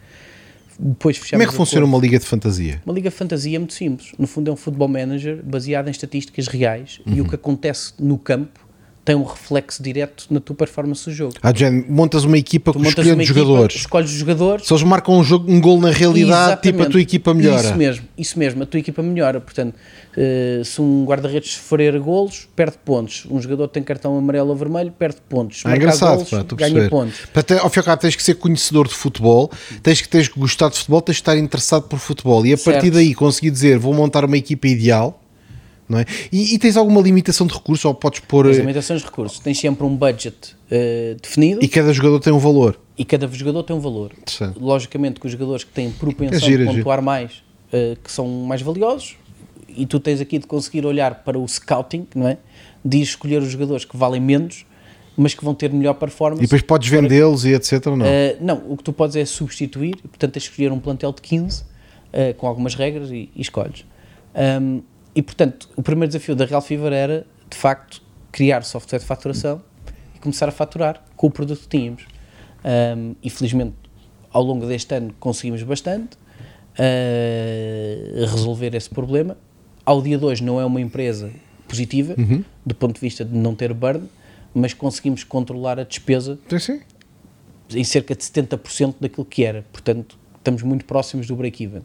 depois 0.78 1.18
Como 1.18 1.42
é 1.42 1.46
que 1.46 1.54
funciona 1.54 1.86
uma 1.86 1.98
liga 1.98 2.18
de 2.18 2.24
fantasia? 2.24 2.80
Uma 2.84 2.94
liga 2.94 3.10
de 3.10 3.16
fantasia 3.16 3.56
é 3.56 3.58
muito 3.58 3.74
simples. 3.74 4.12
No 4.18 4.26
fundo 4.26 4.50
é 4.50 4.52
um 4.52 4.56
futebol 4.56 4.88
manager 4.88 5.42
baseado 5.42 5.88
em 5.88 5.90
estatísticas 5.90 6.46
reais 6.48 7.00
uhum. 7.06 7.14
e 7.14 7.20
o 7.20 7.22
uhum. 7.22 7.28
que 7.28 7.34
acontece 7.34 7.92
no 7.98 8.18
campo 8.18 8.66
tem 9.06 9.14
um 9.14 9.22
reflexo 9.22 9.80
direto 9.80 10.26
na 10.30 10.40
tua 10.40 10.56
performance 10.56 11.04
do 11.04 11.14
jogo. 11.14 11.34
Ah, 11.40 11.52
Jen, 11.54 11.84
montas 11.88 12.24
uma 12.24 12.36
equipa 12.36 12.72
tu 12.72 12.80
com 12.80 12.84
escolhendo 12.84 13.22
jogadores. 13.22 13.76
Escolhes 13.76 14.10
os 14.10 14.16
jogadores. 14.16 14.66
Se 14.66 14.72
eles 14.72 14.82
marcam 14.82 15.14
um, 15.20 15.22
jogo, 15.22 15.50
um 15.50 15.60
gol 15.60 15.80
na 15.80 15.92
realidade, 15.92 16.32
Exatamente. 16.32 16.72
tipo 16.72 16.82
a 16.82 16.86
tua 16.90 17.00
equipa 17.00 17.32
melhora. 17.32 17.60
Isso 17.60 17.76
mesmo, 17.76 18.08
isso 18.18 18.38
mesmo, 18.38 18.62
a 18.64 18.66
tua 18.66 18.80
equipa 18.80 19.04
melhora. 19.04 19.40
Portanto, 19.40 19.76
uh, 20.16 20.64
se 20.64 20.80
um 20.80 21.04
guarda-redes 21.04 21.52
sofrer 21.52 21.98
golos, 22.00 22.48
perde 22.56 22.76
pontos. 22.84 23.26
Um 23.30 23.40
jogador 23.40 23.68
tem 23.68 23.82
cartão 23.82 24.16
amarelo 24.16 24.50
ou 24.50 24.56
vermelho, 24.56 24.92
perde 24.92 25.18
pontos. 25.28 25.62
Ah, 25.64 25.76
engraçado, 25.76 26.24
golos, 26.24 26.30
pá, 26.30 26.56
ganha 26.56 26.88
pontos. 26.88 27.20
Para 27.32 27.42
ter, 27.42 27.58
ao 27.58 27.68
fim 27.68 27.78
e 27.78 27.80
ao 27.80 27.84
cabo, 27.84 28.00
tens 28.00 28.16
que 28.16 28.22
ser 28.22 28.34
conhecedor 28.34 28.88
de 28.88 28.94
futebol, 28.94 29.50
tens 29.82 30.00
que, 30.00 30.08
tens 30.08 30.28
que 30.28 30.38
gostar 30.38 30.70
de 30.70 30.78
futebol, 30.78 31.00
tens 31.00 31.16
que 31.16 31.22
estar 31.22 31.36
interessado 31.36 31.84
por 31.88 31.98
futebol. 31.98 32.44
E 32.46 32.52
a 32.52 32.56
certo. 32.56 32.74
partir 32.74 32.90
daí 32.90 33.14
conseguir 33.14 33.50
dizer, 33.50 33.78
vou 33.78 33.92
montar 33.92 34.24
uma 34.24 34.36
equipa 34.36 34.66
ideal 34.68 35.20
não 35.88 36.00
é? 36.00 36.04
E, 36.32 36.54
e, 36.54 36.58
tens 36.58 36.76
alguma 36.76 37.00
limitação 37.00 37.46
de 37.46 37.54
recursos 37.54 37.84
ou 37.84 37.94
podes 37.94 38.20
pôr. 38.20 38.48
As 38.48 38.56
eh, 38.56 38.60
limitações 38.60 39.00
de 39.00 39.06
recursos. 39.06 39.38
Tens 39.38 39.58
sempre 39.58 39.84
um 39.84 39.96
budget 39.96 40.34
uh, 40.66 41.14
definido. 41.20 41.64
E 41.64 41.68
cada 41.68 41.92
jogador 41.92 42.18
tem 42.20 42.32
um 42.32 42.38
valor. 42.38 42.78
E 42.98 43.04
cada 43.04 43.28
jogador 43.28 43.62
tem 43.62 43.76
um 43.76 43.80
valor. 43.80 44.12
Logicamente 44.56 45.20
que 45.20 45.26
os 45.26 45.32
jogadores 45.32 45.64
que 45.64 45.70
têm 45.70 45.90
propensão 45.90 46.36
é 46.36 46.40
giro, 46.40 46.68
a 46.68 46.74
pontuar 46.74 47.02
mais, 47.02 47.42
uh, 47.68 47.96
que 48.02 48.10
são 48.10 48.26
mais 48.26 48.62
valiosos, 48.62 49.16
e 49.76 49.86
tu 49.86 50.00
tens 50.00 50.20
aqui 50.20 50.38
de 50.38 50.46
conseguir 50.46 50.86
olhar 50.86 51.22
para 51.24 51.38
o 51.38 51.46
scouting, 51.46 52.06
não 52.14 52.28
é? 52.28 52.38
De 52.84 53.00
escolher 53.00 53.42
os 53.42 53.50
jogadores 53.50 53.84
que 53.84 53.96
valem 53.96 54.20
menos, 54.20 54.64
mas 55.16 55.34
que 55.34 55.44
vão 55.44 55.54
ter 55.54 55.72
melhor 55.72 55.94
performance. 55.94 56.42
E 56.42 56.46
depois 56.46 56.62
podes 56.62 56.88
vendê-los 56.88 57.44
e 57.44 57.54
etc. 57.54 57.86
Não? 57.86 58.04
Uh, 58.04 58.36
não, 58.40 58.62
o 58.68 58.76
que 58.76 58.84
tu 58.84 58.92
podes 58.92 59.16
é 59.16 59.24
substituir, 59.24 59.96
portanto, 59.96 60.32
tens 60.32 60.42
de 60.42 60.50
escolher 60.50 60.72
um 60.72 60.78
plantel 60.78 61.12
de 61.12 61.22
15 61.22 61.76
com 62.38 62.46
algumas 62.46 62.74
regras 62.74 63.10
e, 63.10 63.30
e 63.36 63.42
escolhes. 63.42 63.84
Um, 64.34 64.82
e 65.14 65.22
portanto, 65.22 65.68
o 65.74 65.82
primeiro 65.82 66.12
desafio 66.12 66.36
da 66.36 66.44
Real 66.44 66.60
Fever 66.60 66.92
era, 66.92 67.26
de 67.48 67.56
facto, 67.56 68.02
criar 68.30 68.62
software 68.62 68.98
de 68.98 69.04
faturação 69.06 69.62
e 70.14 70.18
começar 70.18 70.46
a 70.46 70.52
faturar 70.52 71.02
com 71.16 71.28
o 71.28 71.30
produto 71.30 71.62
que 71.62 71.68
tínhamos. 71.68 72.06
Um, 72.62 73.14
e 73.22 73.30
felizmente, 73.30 73.74
ao 74.30 74.42
longo 74.42 74.66
deste 74.66 74.94
ano, 74.94 75.14
conseguimos 75.18 75.62
bastante 75.62 76.16
uh, 76.78 78.26
resolver 78.26 78.74
esse 78.74 78.90
problema. 78.90 79.38
Ao 79.86 80.02
dia 80.02 80.18
de 80.18 80.24
hoje, 80.24 80.42
não 80.42 80.60
é 80.60 80.64
uma 80.64 80.80
empresa 80.80 81.30
positiva, 81.68 82.14
uhum. 82.18 82.44
do 82.64 82.74
ponto 82.74 82.96
de 82.96 83.00
vista 83.00 83.24
de 83.24 83.34
não 83.34 83.54
ter 83.54 83.72
burn, 83.72 84.08
mas 84.52 84.74
conseguimos 84.74 85.22
controlar 85.22 85.78
a 85.78 85.84
despesa 85.84 86.38
sim, 86.48 86.58
sim. 86.58 86.80
em 87.72 87.84
cerca 87.84 88.14
de 88.14 88.22
70% 88.22 88.96
daquilo 89.00 89.24
que 89.24 89.44
era. 89.44 89.64
Portanto, 89.72 90.18
estamos 90.36 90.62
muito 90.62 90.84
próximos 90.84 91.26
do 91.26 91.36
break-even. 91.36 91.82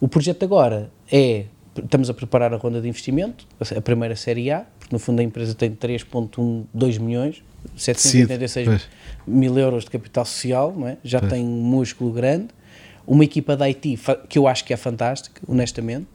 O 0.00 0.08
projeto 0.08 0.42
agora 0.44 0.90
é 1.12 1.44
estamos 1.74 2.08
a 2.08 2.14
preparar 2.14 2.54
a 2.54 2.56
ronda 2.56 2.80
de 2.80 2.88
investimento, 2.88 3.46
a 3.60 3.80
primeira 3.80 4.16
série 4.16 4.50
A, 4.50 4.64
porque 4.78 4.94
no 4.94 4.98
fundo 4.98 5.20
a 5.20 5.22
empresa 5.22 5.54
tem 5.54 5.70
3.12 5.70 7.00
milhões, 7.00 7.42
786 7.76 8.68
Sim, 8.68 8.88
mil 9.26 9.58
euros 9.58 9.84
de 9.84 9.90
capital 9.90 10.24
social, 10.24 10.74
é? 10.86 10.96
já 11.04 11.20
pois. 11.20 11.32
tem 11.32 11.44
um 11.44 11.60
músculo 11.62 12.12
grande, 12.12 12.48
uma 13.06 13.24
equipa 13.24 13.56
da 13.56 13.66
IT 13.66 13.98
que 14.28 14.38
eu 14.38 14.48
acho 14.48 14.64
que 14.64 14.72
é 14.72 14.76
fantástica, 14.76 15.40
honestamente, 15.46 16.06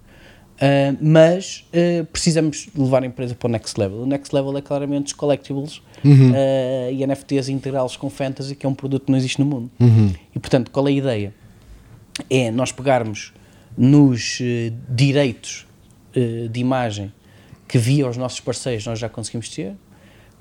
uh, 0.62 0.98
mas 1.02 1.66
uh, 1.74 2.06
precisamos 2.06 2.70
levar 2.76 3.04
a 3.04 3.06
empresa 3.06 3.36
para 3.36 3.48
o 3.48 3.52
next 3.52 3.80
level. 3.80 4.00
O 4.00 4.06
next 4.06 4.34
level 4.34 4.58
é 4.58 4.62
claramente 4.62 5.08
os 5.08 5.14
collectibles 5.14 5.82
uhum. 6.04 6.32
uh, 6.32 6.92
e 6.92 7.06
NFTs 7.06 7.50
integrá-los 7.50 7.98
com 7.98 8.10
fantasy, 8.10 8.56
que 8.56 8.66
é 8.66 8.70
um 8.70 8.76
produto 8.76 9.06
que 9.06 9.12
não 9.12 9.18
existe 9.18 9.40
no 9.40 9.46
mundo. 9.46 9.72
Uhum. 9.80 10.14
E 10.36 10.40
portanto, 10.40 10.72
qual 10.72 10.88
é 10.88 10.92
a 10.92 10.94
ideia? 10.94 11.34
É 12.30 12.52
nós 12.52 12.72
pegarmos 12.72 13.34
nos 13.78 14.42
direitos 14.90 15.66
de 16.14 16.60
imagem 16.60 17.12
que 17.72 17.78
via 17.78 18.06
os 18.06 18.18
nossos 18.18 18.42
parceiros 18.42 18.86
nós 18.86 19.00
já 19.00 19.08
conseguimos 19.08 19.48
ter, 19.48 19.74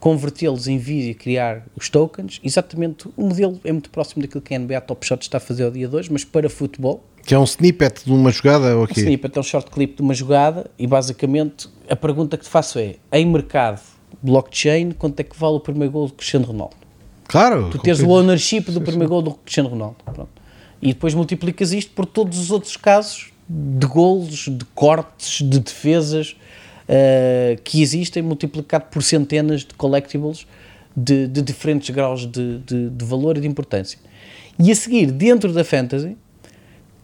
convertê-los 0.00 0.66
em 0.66 0.78
vídeo 0.78 1.10
e 1.10 1.14
criar 1.14 1.64
os 1.76 1.88
tokens. 1.88 2.40
Exatamente, 2.42 3.08
o 3.16 3.28
modelo 3.28 3.60
é 3.62 3.70
muito 3.70 3.90
próximo 3.90 4.22
daquilo 4.22 4.40
que 4.40 4.52
a 4.52 4.58
NBA 4.58 4.80
Top 4.80 5.06
Shot 5.06 5.22
está 5.22 5.36
a 5.36 5.40
fazer 5.40 5.64
ao 5.64 5.70
dia 5.70 5.86
2, 5.86 6.08
mas 6.08 6.24
para 6.24 6.48
futebol. 6.48 7.04
Que 7.30 7.34
é 7.36 7.38
um 7.38 7.44
snippet 7.44 8.04
de 8.04 8.12
uma 8.12 8.32
jogada 8.32 8.76
ou 8.76 8.88
quê? 8.88 9.02
Um 9.02 9.04
snippet 9.04 9.36
é 9.36 9.38
um 9.38 9.44
short 9.44 9.70
clip 9.70 9.94
de 9.94 10.02
uma 10.02 10.12
jogada 10.12 10.68
e 10.76 10.84
basicamente 10.84 11.68
a 11.88 11.94
pergunta 11.94 12.36
que 12.36 12.42
te 12.42 12.50
faço 12.50 12.76
é, 12.76 12.96
em 13.12 13.24
mercado 13.24 13.80
blockchain, 14.20 14.90
quanto 14.90 15.20
é 15.20 15.22
que 15.22 15.38
vale 15.38 15.54
o 15.54 15.60
primeiro 15.60 15.92
gol 15.92 16.08
do 16.08 16.14
Cristiano 16.14 16.44
Ronaldo? 16.44 16.74
Claro. 17.28 17.70
Tu 17.70 17.78
tens 17.78 18.00
o 18.00 18.08
ownership 18.08 18.62
do 18.62 18.80
primeiro 18.80 19.08
gol 19.08 19.22
do 19.22 19.34
Cristiano 19.34 19.68
Ronaldo. 19.68 19.98
Pronto. 20.04 20.28
E 20.82 20.88
depois 20.88 21.14
multiplicas 21.14 21.72
isto 21.72 21.92
por 21.92 22.04
todos 22.04 22.36
os 22.36 22.50
outros 22.50 22.76
casos 22.76 23.30
de 23.48 23.86
golos, 23.86 24.48
de 24.48 24.64
cortes, 24.74 25.48
de 25.48 25.60
defesas 25.60 26.32
uh, 26.88 27.62
que 27.62 27.80
existem 27.80 28.24
multiplicado 28.24 28.86
por 28.90 29.04
centenas 29.04 29.60
de 29.60 29.72
collectibles 29.74 30.48
de, 30.96 31.28
de 31.28 31.42
diferentes 31.42 31.90
graus 31.90 32.26
de, 32.26 32.58
de, 32.58 32.90
de, 32.90 33.04
valor 33.04 33.36
e 33.36 33.40
de 33.40 33.46
importância. 33.46 34.00
E 34.58 34.72
a 34.72 34.74
seguir, 34.74 35.12
dentro 35.12 35.52
da 35.52 35.62
fantasy, 35.62 36.16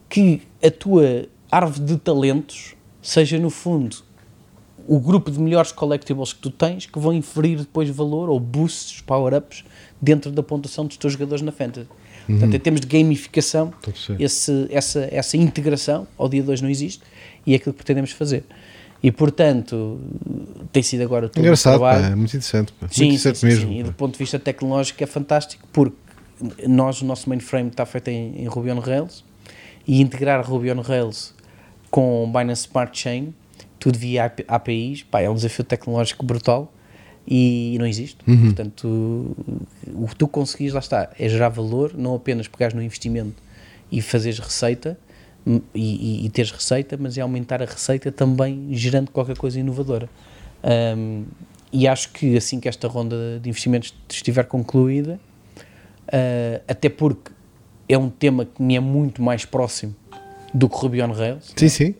que 0.08 0.42
a 0.62 0.70
tua 0.70 1.26
árvore 1.50 1.84
de 1.84 1.96
talentos 1.98 2.74
seja 3.02 3.38
no 3.38 3.50
fundo 3.50 4.04
o 4.86 5.00
grupo 5.00 5.30
de 5.30 5.40
melhores 5.40 5.72
collectibles 5.72 6.32
que 6.32 6.40
tu 6.40 6.50
tens 6.50 6.86
que 6.86 6.98
vão 6.98 7.12
inferir 7.12 7.58
depois 7.58 7.88
valor 7.90 8.28
ou 8.28 8.38
boosts, 8.38 9.00
power-ups 9.00 9.64
dentro 10.00 10.30
da 10.30 10.42
pontuação 10.42 10.86
dos 10.86 10.96
teus 10.96 11.12
jogadores 11.14 11.42
na 11.42 11.50
fantasy. 11.50 11.88
Uhum. 12.28 12.38
Portanto, 12.38 12.54
em 12.54 12.58
termos 12.58 12.80
de 12.80 12.86
gamificação, 12.86 13.72
esse, 14.18 14.66
essa, 14.70 15.08
essa 15.10 15.36
integração 15.36 16.06
ao 16.16 16.28
dia 16.28 16.42
2 16.42 16.60
não 16.60 16.68
existe 16.68 17.02
e 17.46 17.52
é 17.52 17.56
aquilo 17.56 17.72
que 17.72 17.78
pretendemos 17.78 18.12
fazer. 18.12 18.44
E 19.02 19.12
portanto, 19.12 20.00
tem 20.72 20.82
sido 20.82 21.02
agora 21.02 21.28
todo 21.28 21.42
Engraçado, 21.42 21.80
pá, 21.80 21.96
é 21.96 22.14
muito 22.14 22.30
interessante. 22.30 22.72
Pá. 22.72 22.88
Sim, 22.88 23.06
muito 23.06 23.20
interessante 23.20 23.38
sim, 23.38 23.46
mesmo. 23.46 23.70
Sim. 23.70 23.80
E 23.80 23.82
do 23.82 23.92
ponto 23.92 24.12
de 24.12 24.18
vista 24.18 24.38
tecnológico 24.38 25.02
é 25.02 25.06
fantástico 25.06 25.64
porque 25.72 25.96
nós, 26.66 27.02
o 27.02 27.04
nosso 27.04 27.28
mainframe 27.28 27.70
está 27.70 27.84
feito 27.86 28.08
em, 28.08 28.42
em 28.42 28.46
Ruby 28.46 28.70
on 28.70 28.78
Rails 28.78 29.24
e 29.86 30.00
integrar 30.00 30.44
Ruby 30.44 30.70
on 30.72 30.80
Rails 30.80 31.34
com 31.90 32.30
Binance 32.32 32.66
Smart 32.66 32.98
Chain, 32.98 33.34
tudo 33.78 33.98
via 33.98 34.32
APIs, 34.48 35.02
pá, 35.04 35.20
é 35.20 35.30
um 35.30 35.34
desafio 35.34 35.64
tecnológico 35.64 36.24
brutal 36.24 36.72
e 37.26 37.76
não 37.78 37.86
existe. 37.86 38.18
Uhum. 38.26 38.46
Portanto, 38.46 39.36
o 39.94 40.06
que 40.08 40.16
tu 40.16 40.28
conseguis, 40.28 40.72
lá 40.72 40.80
está, 40.80 41.10
é 41.18 41.28
gerar 41.28 41.48
valor, 41.48 41.92
não 41.96 42.14
apenas 42.14 42.48
pegares 42.48 42.74
no 42.74 42.82
investimento 42.82 43.42
e 43.90 44.00
fazeres 44.02 44.38
receita 44.38 44.98
e, 45.46 45.62
e, 45.74 46.26
e 46.26 46.30
teres 46.30 46.50
receita, 46.50 46.96
mas 46.98 47.16
é 47.16 47.20
aumentar 47.20 47.62
a 47.62 47.66
receita 47.66 48.10
também 48.10 48.68
gerando 48.72 49.10
qualquer 49.10 49.36
coisa 49.36 49.60
inovadora. 49.60 50.08
Um, 50.96 51.24
e 51.72 51.86
acho 51.86 52.10
que 52.10 52.36
assim 52.36 52.58
que 52.58 52.68
esta 52.68 52.88
ronda 52.88 53.38
de 53.40 53.48
investimentos 53.48 53.94
estiver 54.08 54.44
concluída, 54.44 55.20
uh, 56.08 56.62
até 56.66 56.88
porque 56.88 57.30
é 57.88 57.96
um 57.96 58.08
tema 58.08 58.44
que 58.44 58.62
me 58.62 58.76
é 58.76 58.80
muito 58.80 59.22
mais 59.22 59.44
próximo 59.44 59.94
do 60.52 60.68
que 60.68 60.76
Ruby 60.76 61.02
on 61.02 61.12
Rails. 61.12 61.52
Sim, 61.56 61.68
sim. 61.68 61.94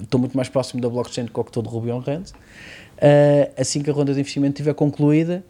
Estou 0.00 0.20
muito 0.20 0.36
mais 0.36 0.48
próximo 0.48 0.80
da 0.80 0.88
blockchain 0.88 1.24
do 1.24 1.32
que 1.32 1.40
estou 1.40 1.62
de 1.62 1.68
Ruby 1.68 1.90
on 1.90 2.00
Rails. 2.00 2.30
Uh, 2.30 3.50
assim 3.56 3.82
que 3.82 3.90
a 3.90 3.92
ronda 3.92 4.12
de 4.14 4.20
investimento 4.20 4.54
estiver 4.54 4.74
concluída, 4.74 5.44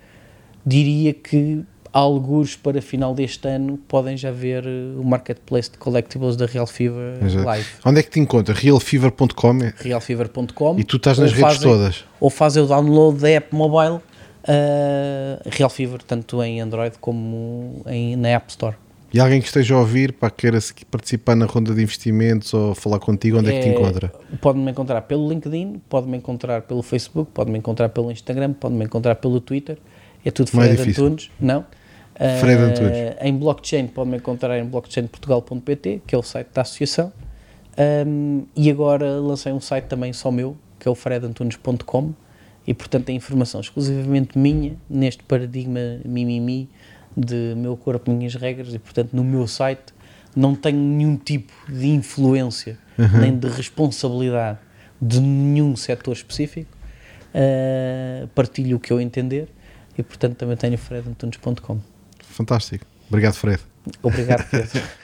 diria 0.64 1.12
que 1.12 1.64
alguns 1.93 2.56
para 2.56 2.81
final 2.81 3.14
deste 3.14 3.47
ano 3.47 3.77
podem 3.77 4.16
já 4.16 4.31
ver 4.31 4.64
o 4.66 5.05
marketplace 5.05 5.70
de 5.70 5.77
collectibles 5.77 6.36
da 6.36 6.47
Real 6.47 6.66
Fever 6.66 7.23
Exato. 7.23 7.44
Live. 7.44 7.69
Onde 7.85 8.01
é 8.01 8.02
que 8.02 8.10
te 8.10 8.20
encontra? 8.20 8.55
realfever.com? 8.55 9.59
realfever.com 9.77 10.78
E 10.78 10.85
tu 10.85 10.97
estás 10.97 11.19
nas 11.19 11.32
redes 11.32 11.56
fazem, 11.56 11.70
todas? 11.70 12.05
Ou 12.19 12.31
fazem 12.31 12.62
o 12.62 12.66
download 12.66 13.20
da 13.20 13.28
app 13.28 13.55
mobile 13.55 13.97
uh, 13.97 15.43
Real 15.51 15.69
Fever, 15.69 16.02
tanto 16.02 16.43
em 16.43 16.60
Android 16.60 16.97
como 16.98 17.82
em, 17.86 18.16
na 18.16 18.28
App 18.28 18.51
Store. 18.51 18.77
E 19.12 19.20
alguém 19.20 19.40
que 19.40 19.47
esteja 19.47 19.74
a 19.74 19.78
ouvir 19.78 20.12
para 20.12 20.30
queira 20.30 20.59
participar 20.90 21.36
na 21.36 21.44
ronda 21.44 21.74
de 21.74 21.82
investimentos 21.82 22.55
ou 22.55 22.74
falar 22.74 22.98
contigo, 22.98 23.39
onde 23.39 23.51
é, 23.51 23.56
é 23.56 23.59
que 23.59 23.64
te 23.64 23.68
encontra? 23.68 24.10
Pode-me 24.40 24.70
encontrar 24.70 25.02
pelo 25.02 25.28
LinkedIn, 25.28 25.82
pode-me 25.86 26.16
encontrar 26.16 26.62
pelo 26.62 26.82
Facebook, 26.82 27.30
pode-me 27.32 27.59
encontrar 27.59 27.90
pelo 27.90 28.10
Instagram, 28.10 28.55
pode-me 28.55 28.84
encontrar 28.86 29.16
pelo 29.16 29.39
Twitter. 29.39 29.76
É 30.24 30.30
tudo 30.30 30.51
Fred 30.51 30.80
é 30.80 30.82
Antunes, 30.82 31.30
não? 31.39 31.66
Fred 32.40 32.62
uh, 32.62 32.66
Antunes. 32.66 33.16
Em 33.20 33.36
blockchain, 33.36 33.86
pode-me 33.89 34.16
encontrar 34.16 34.59
em 34.59 34.64
blockchainportugal.pt, 34.64 36.02
que 36.06 36.14
é 36.14 36.18
o 36.18 36.22
site 36.22 36.48
da 36.55 36.62
associação. 36.62 37.12
Um, 38.06 38.44
e 38.56 38.70
agora 38.70 39.20
lancei 39.20 39.52
um 39.52 39.60
site 39.60 39.86
também 39.86 40.12
só 40.12 40.30
meu, 40.30 40.56
que 40.78 40.89
é 40.89 40.90
o 40.90 40.94
fredantunes.com. 40.94 42.12
E 42.66 42.72
portanto 42.72 43.06
tem 43.06 43.16
informação 43.16 43.60
exclusivamente 43.60 44.39
minha, 44.39 44.76
neste 44.89 45.22
paradigma 45.24 45.80
mimimi 46.05 46.70
de 47.16 47.55
meu 47.56 47.76
corpo, 47.76 48.10
minhas 48.10 48.34
regras. 48.34 48.74
E 48.74 48.78
portanto 48.78 49.12
no 49.12 49.24
meu 49.24 49.47
site 49.47 49.93
não 50.34 50.55
tenho 50.55 50.78
nenhum 50.78 51.16
tipo 51.16 51.52
de 51.68 51.89
influência, 51.89 52.78
uhum. 52.98 53.20
nem 53.20 53.36
de 53.36 53.48
responsabilidade 53.48 54.59
de 55.01 55.20
nenhum 55.20 55.76
setor 55.76 56.12
específico. 56.12 56.70
Uh, 57.34 58.28
partilho 58.28 58.76
o 58.76 58.80
que 58.80 58.93
eu 58.93 59.01
entender 59.01 59.48
e 59.97 60.02
portanto 60.02 60.36
também 60.36 60.56
tenho 60.56 60.76
fredantunes.com. 60.76 61.80
Fantástico. 62.20 62.84
Obrigado, 63.09 63.34
Fred. 63.34 63.60
Obrigado, 64.02 64.48
Pedro. 64.51 64.82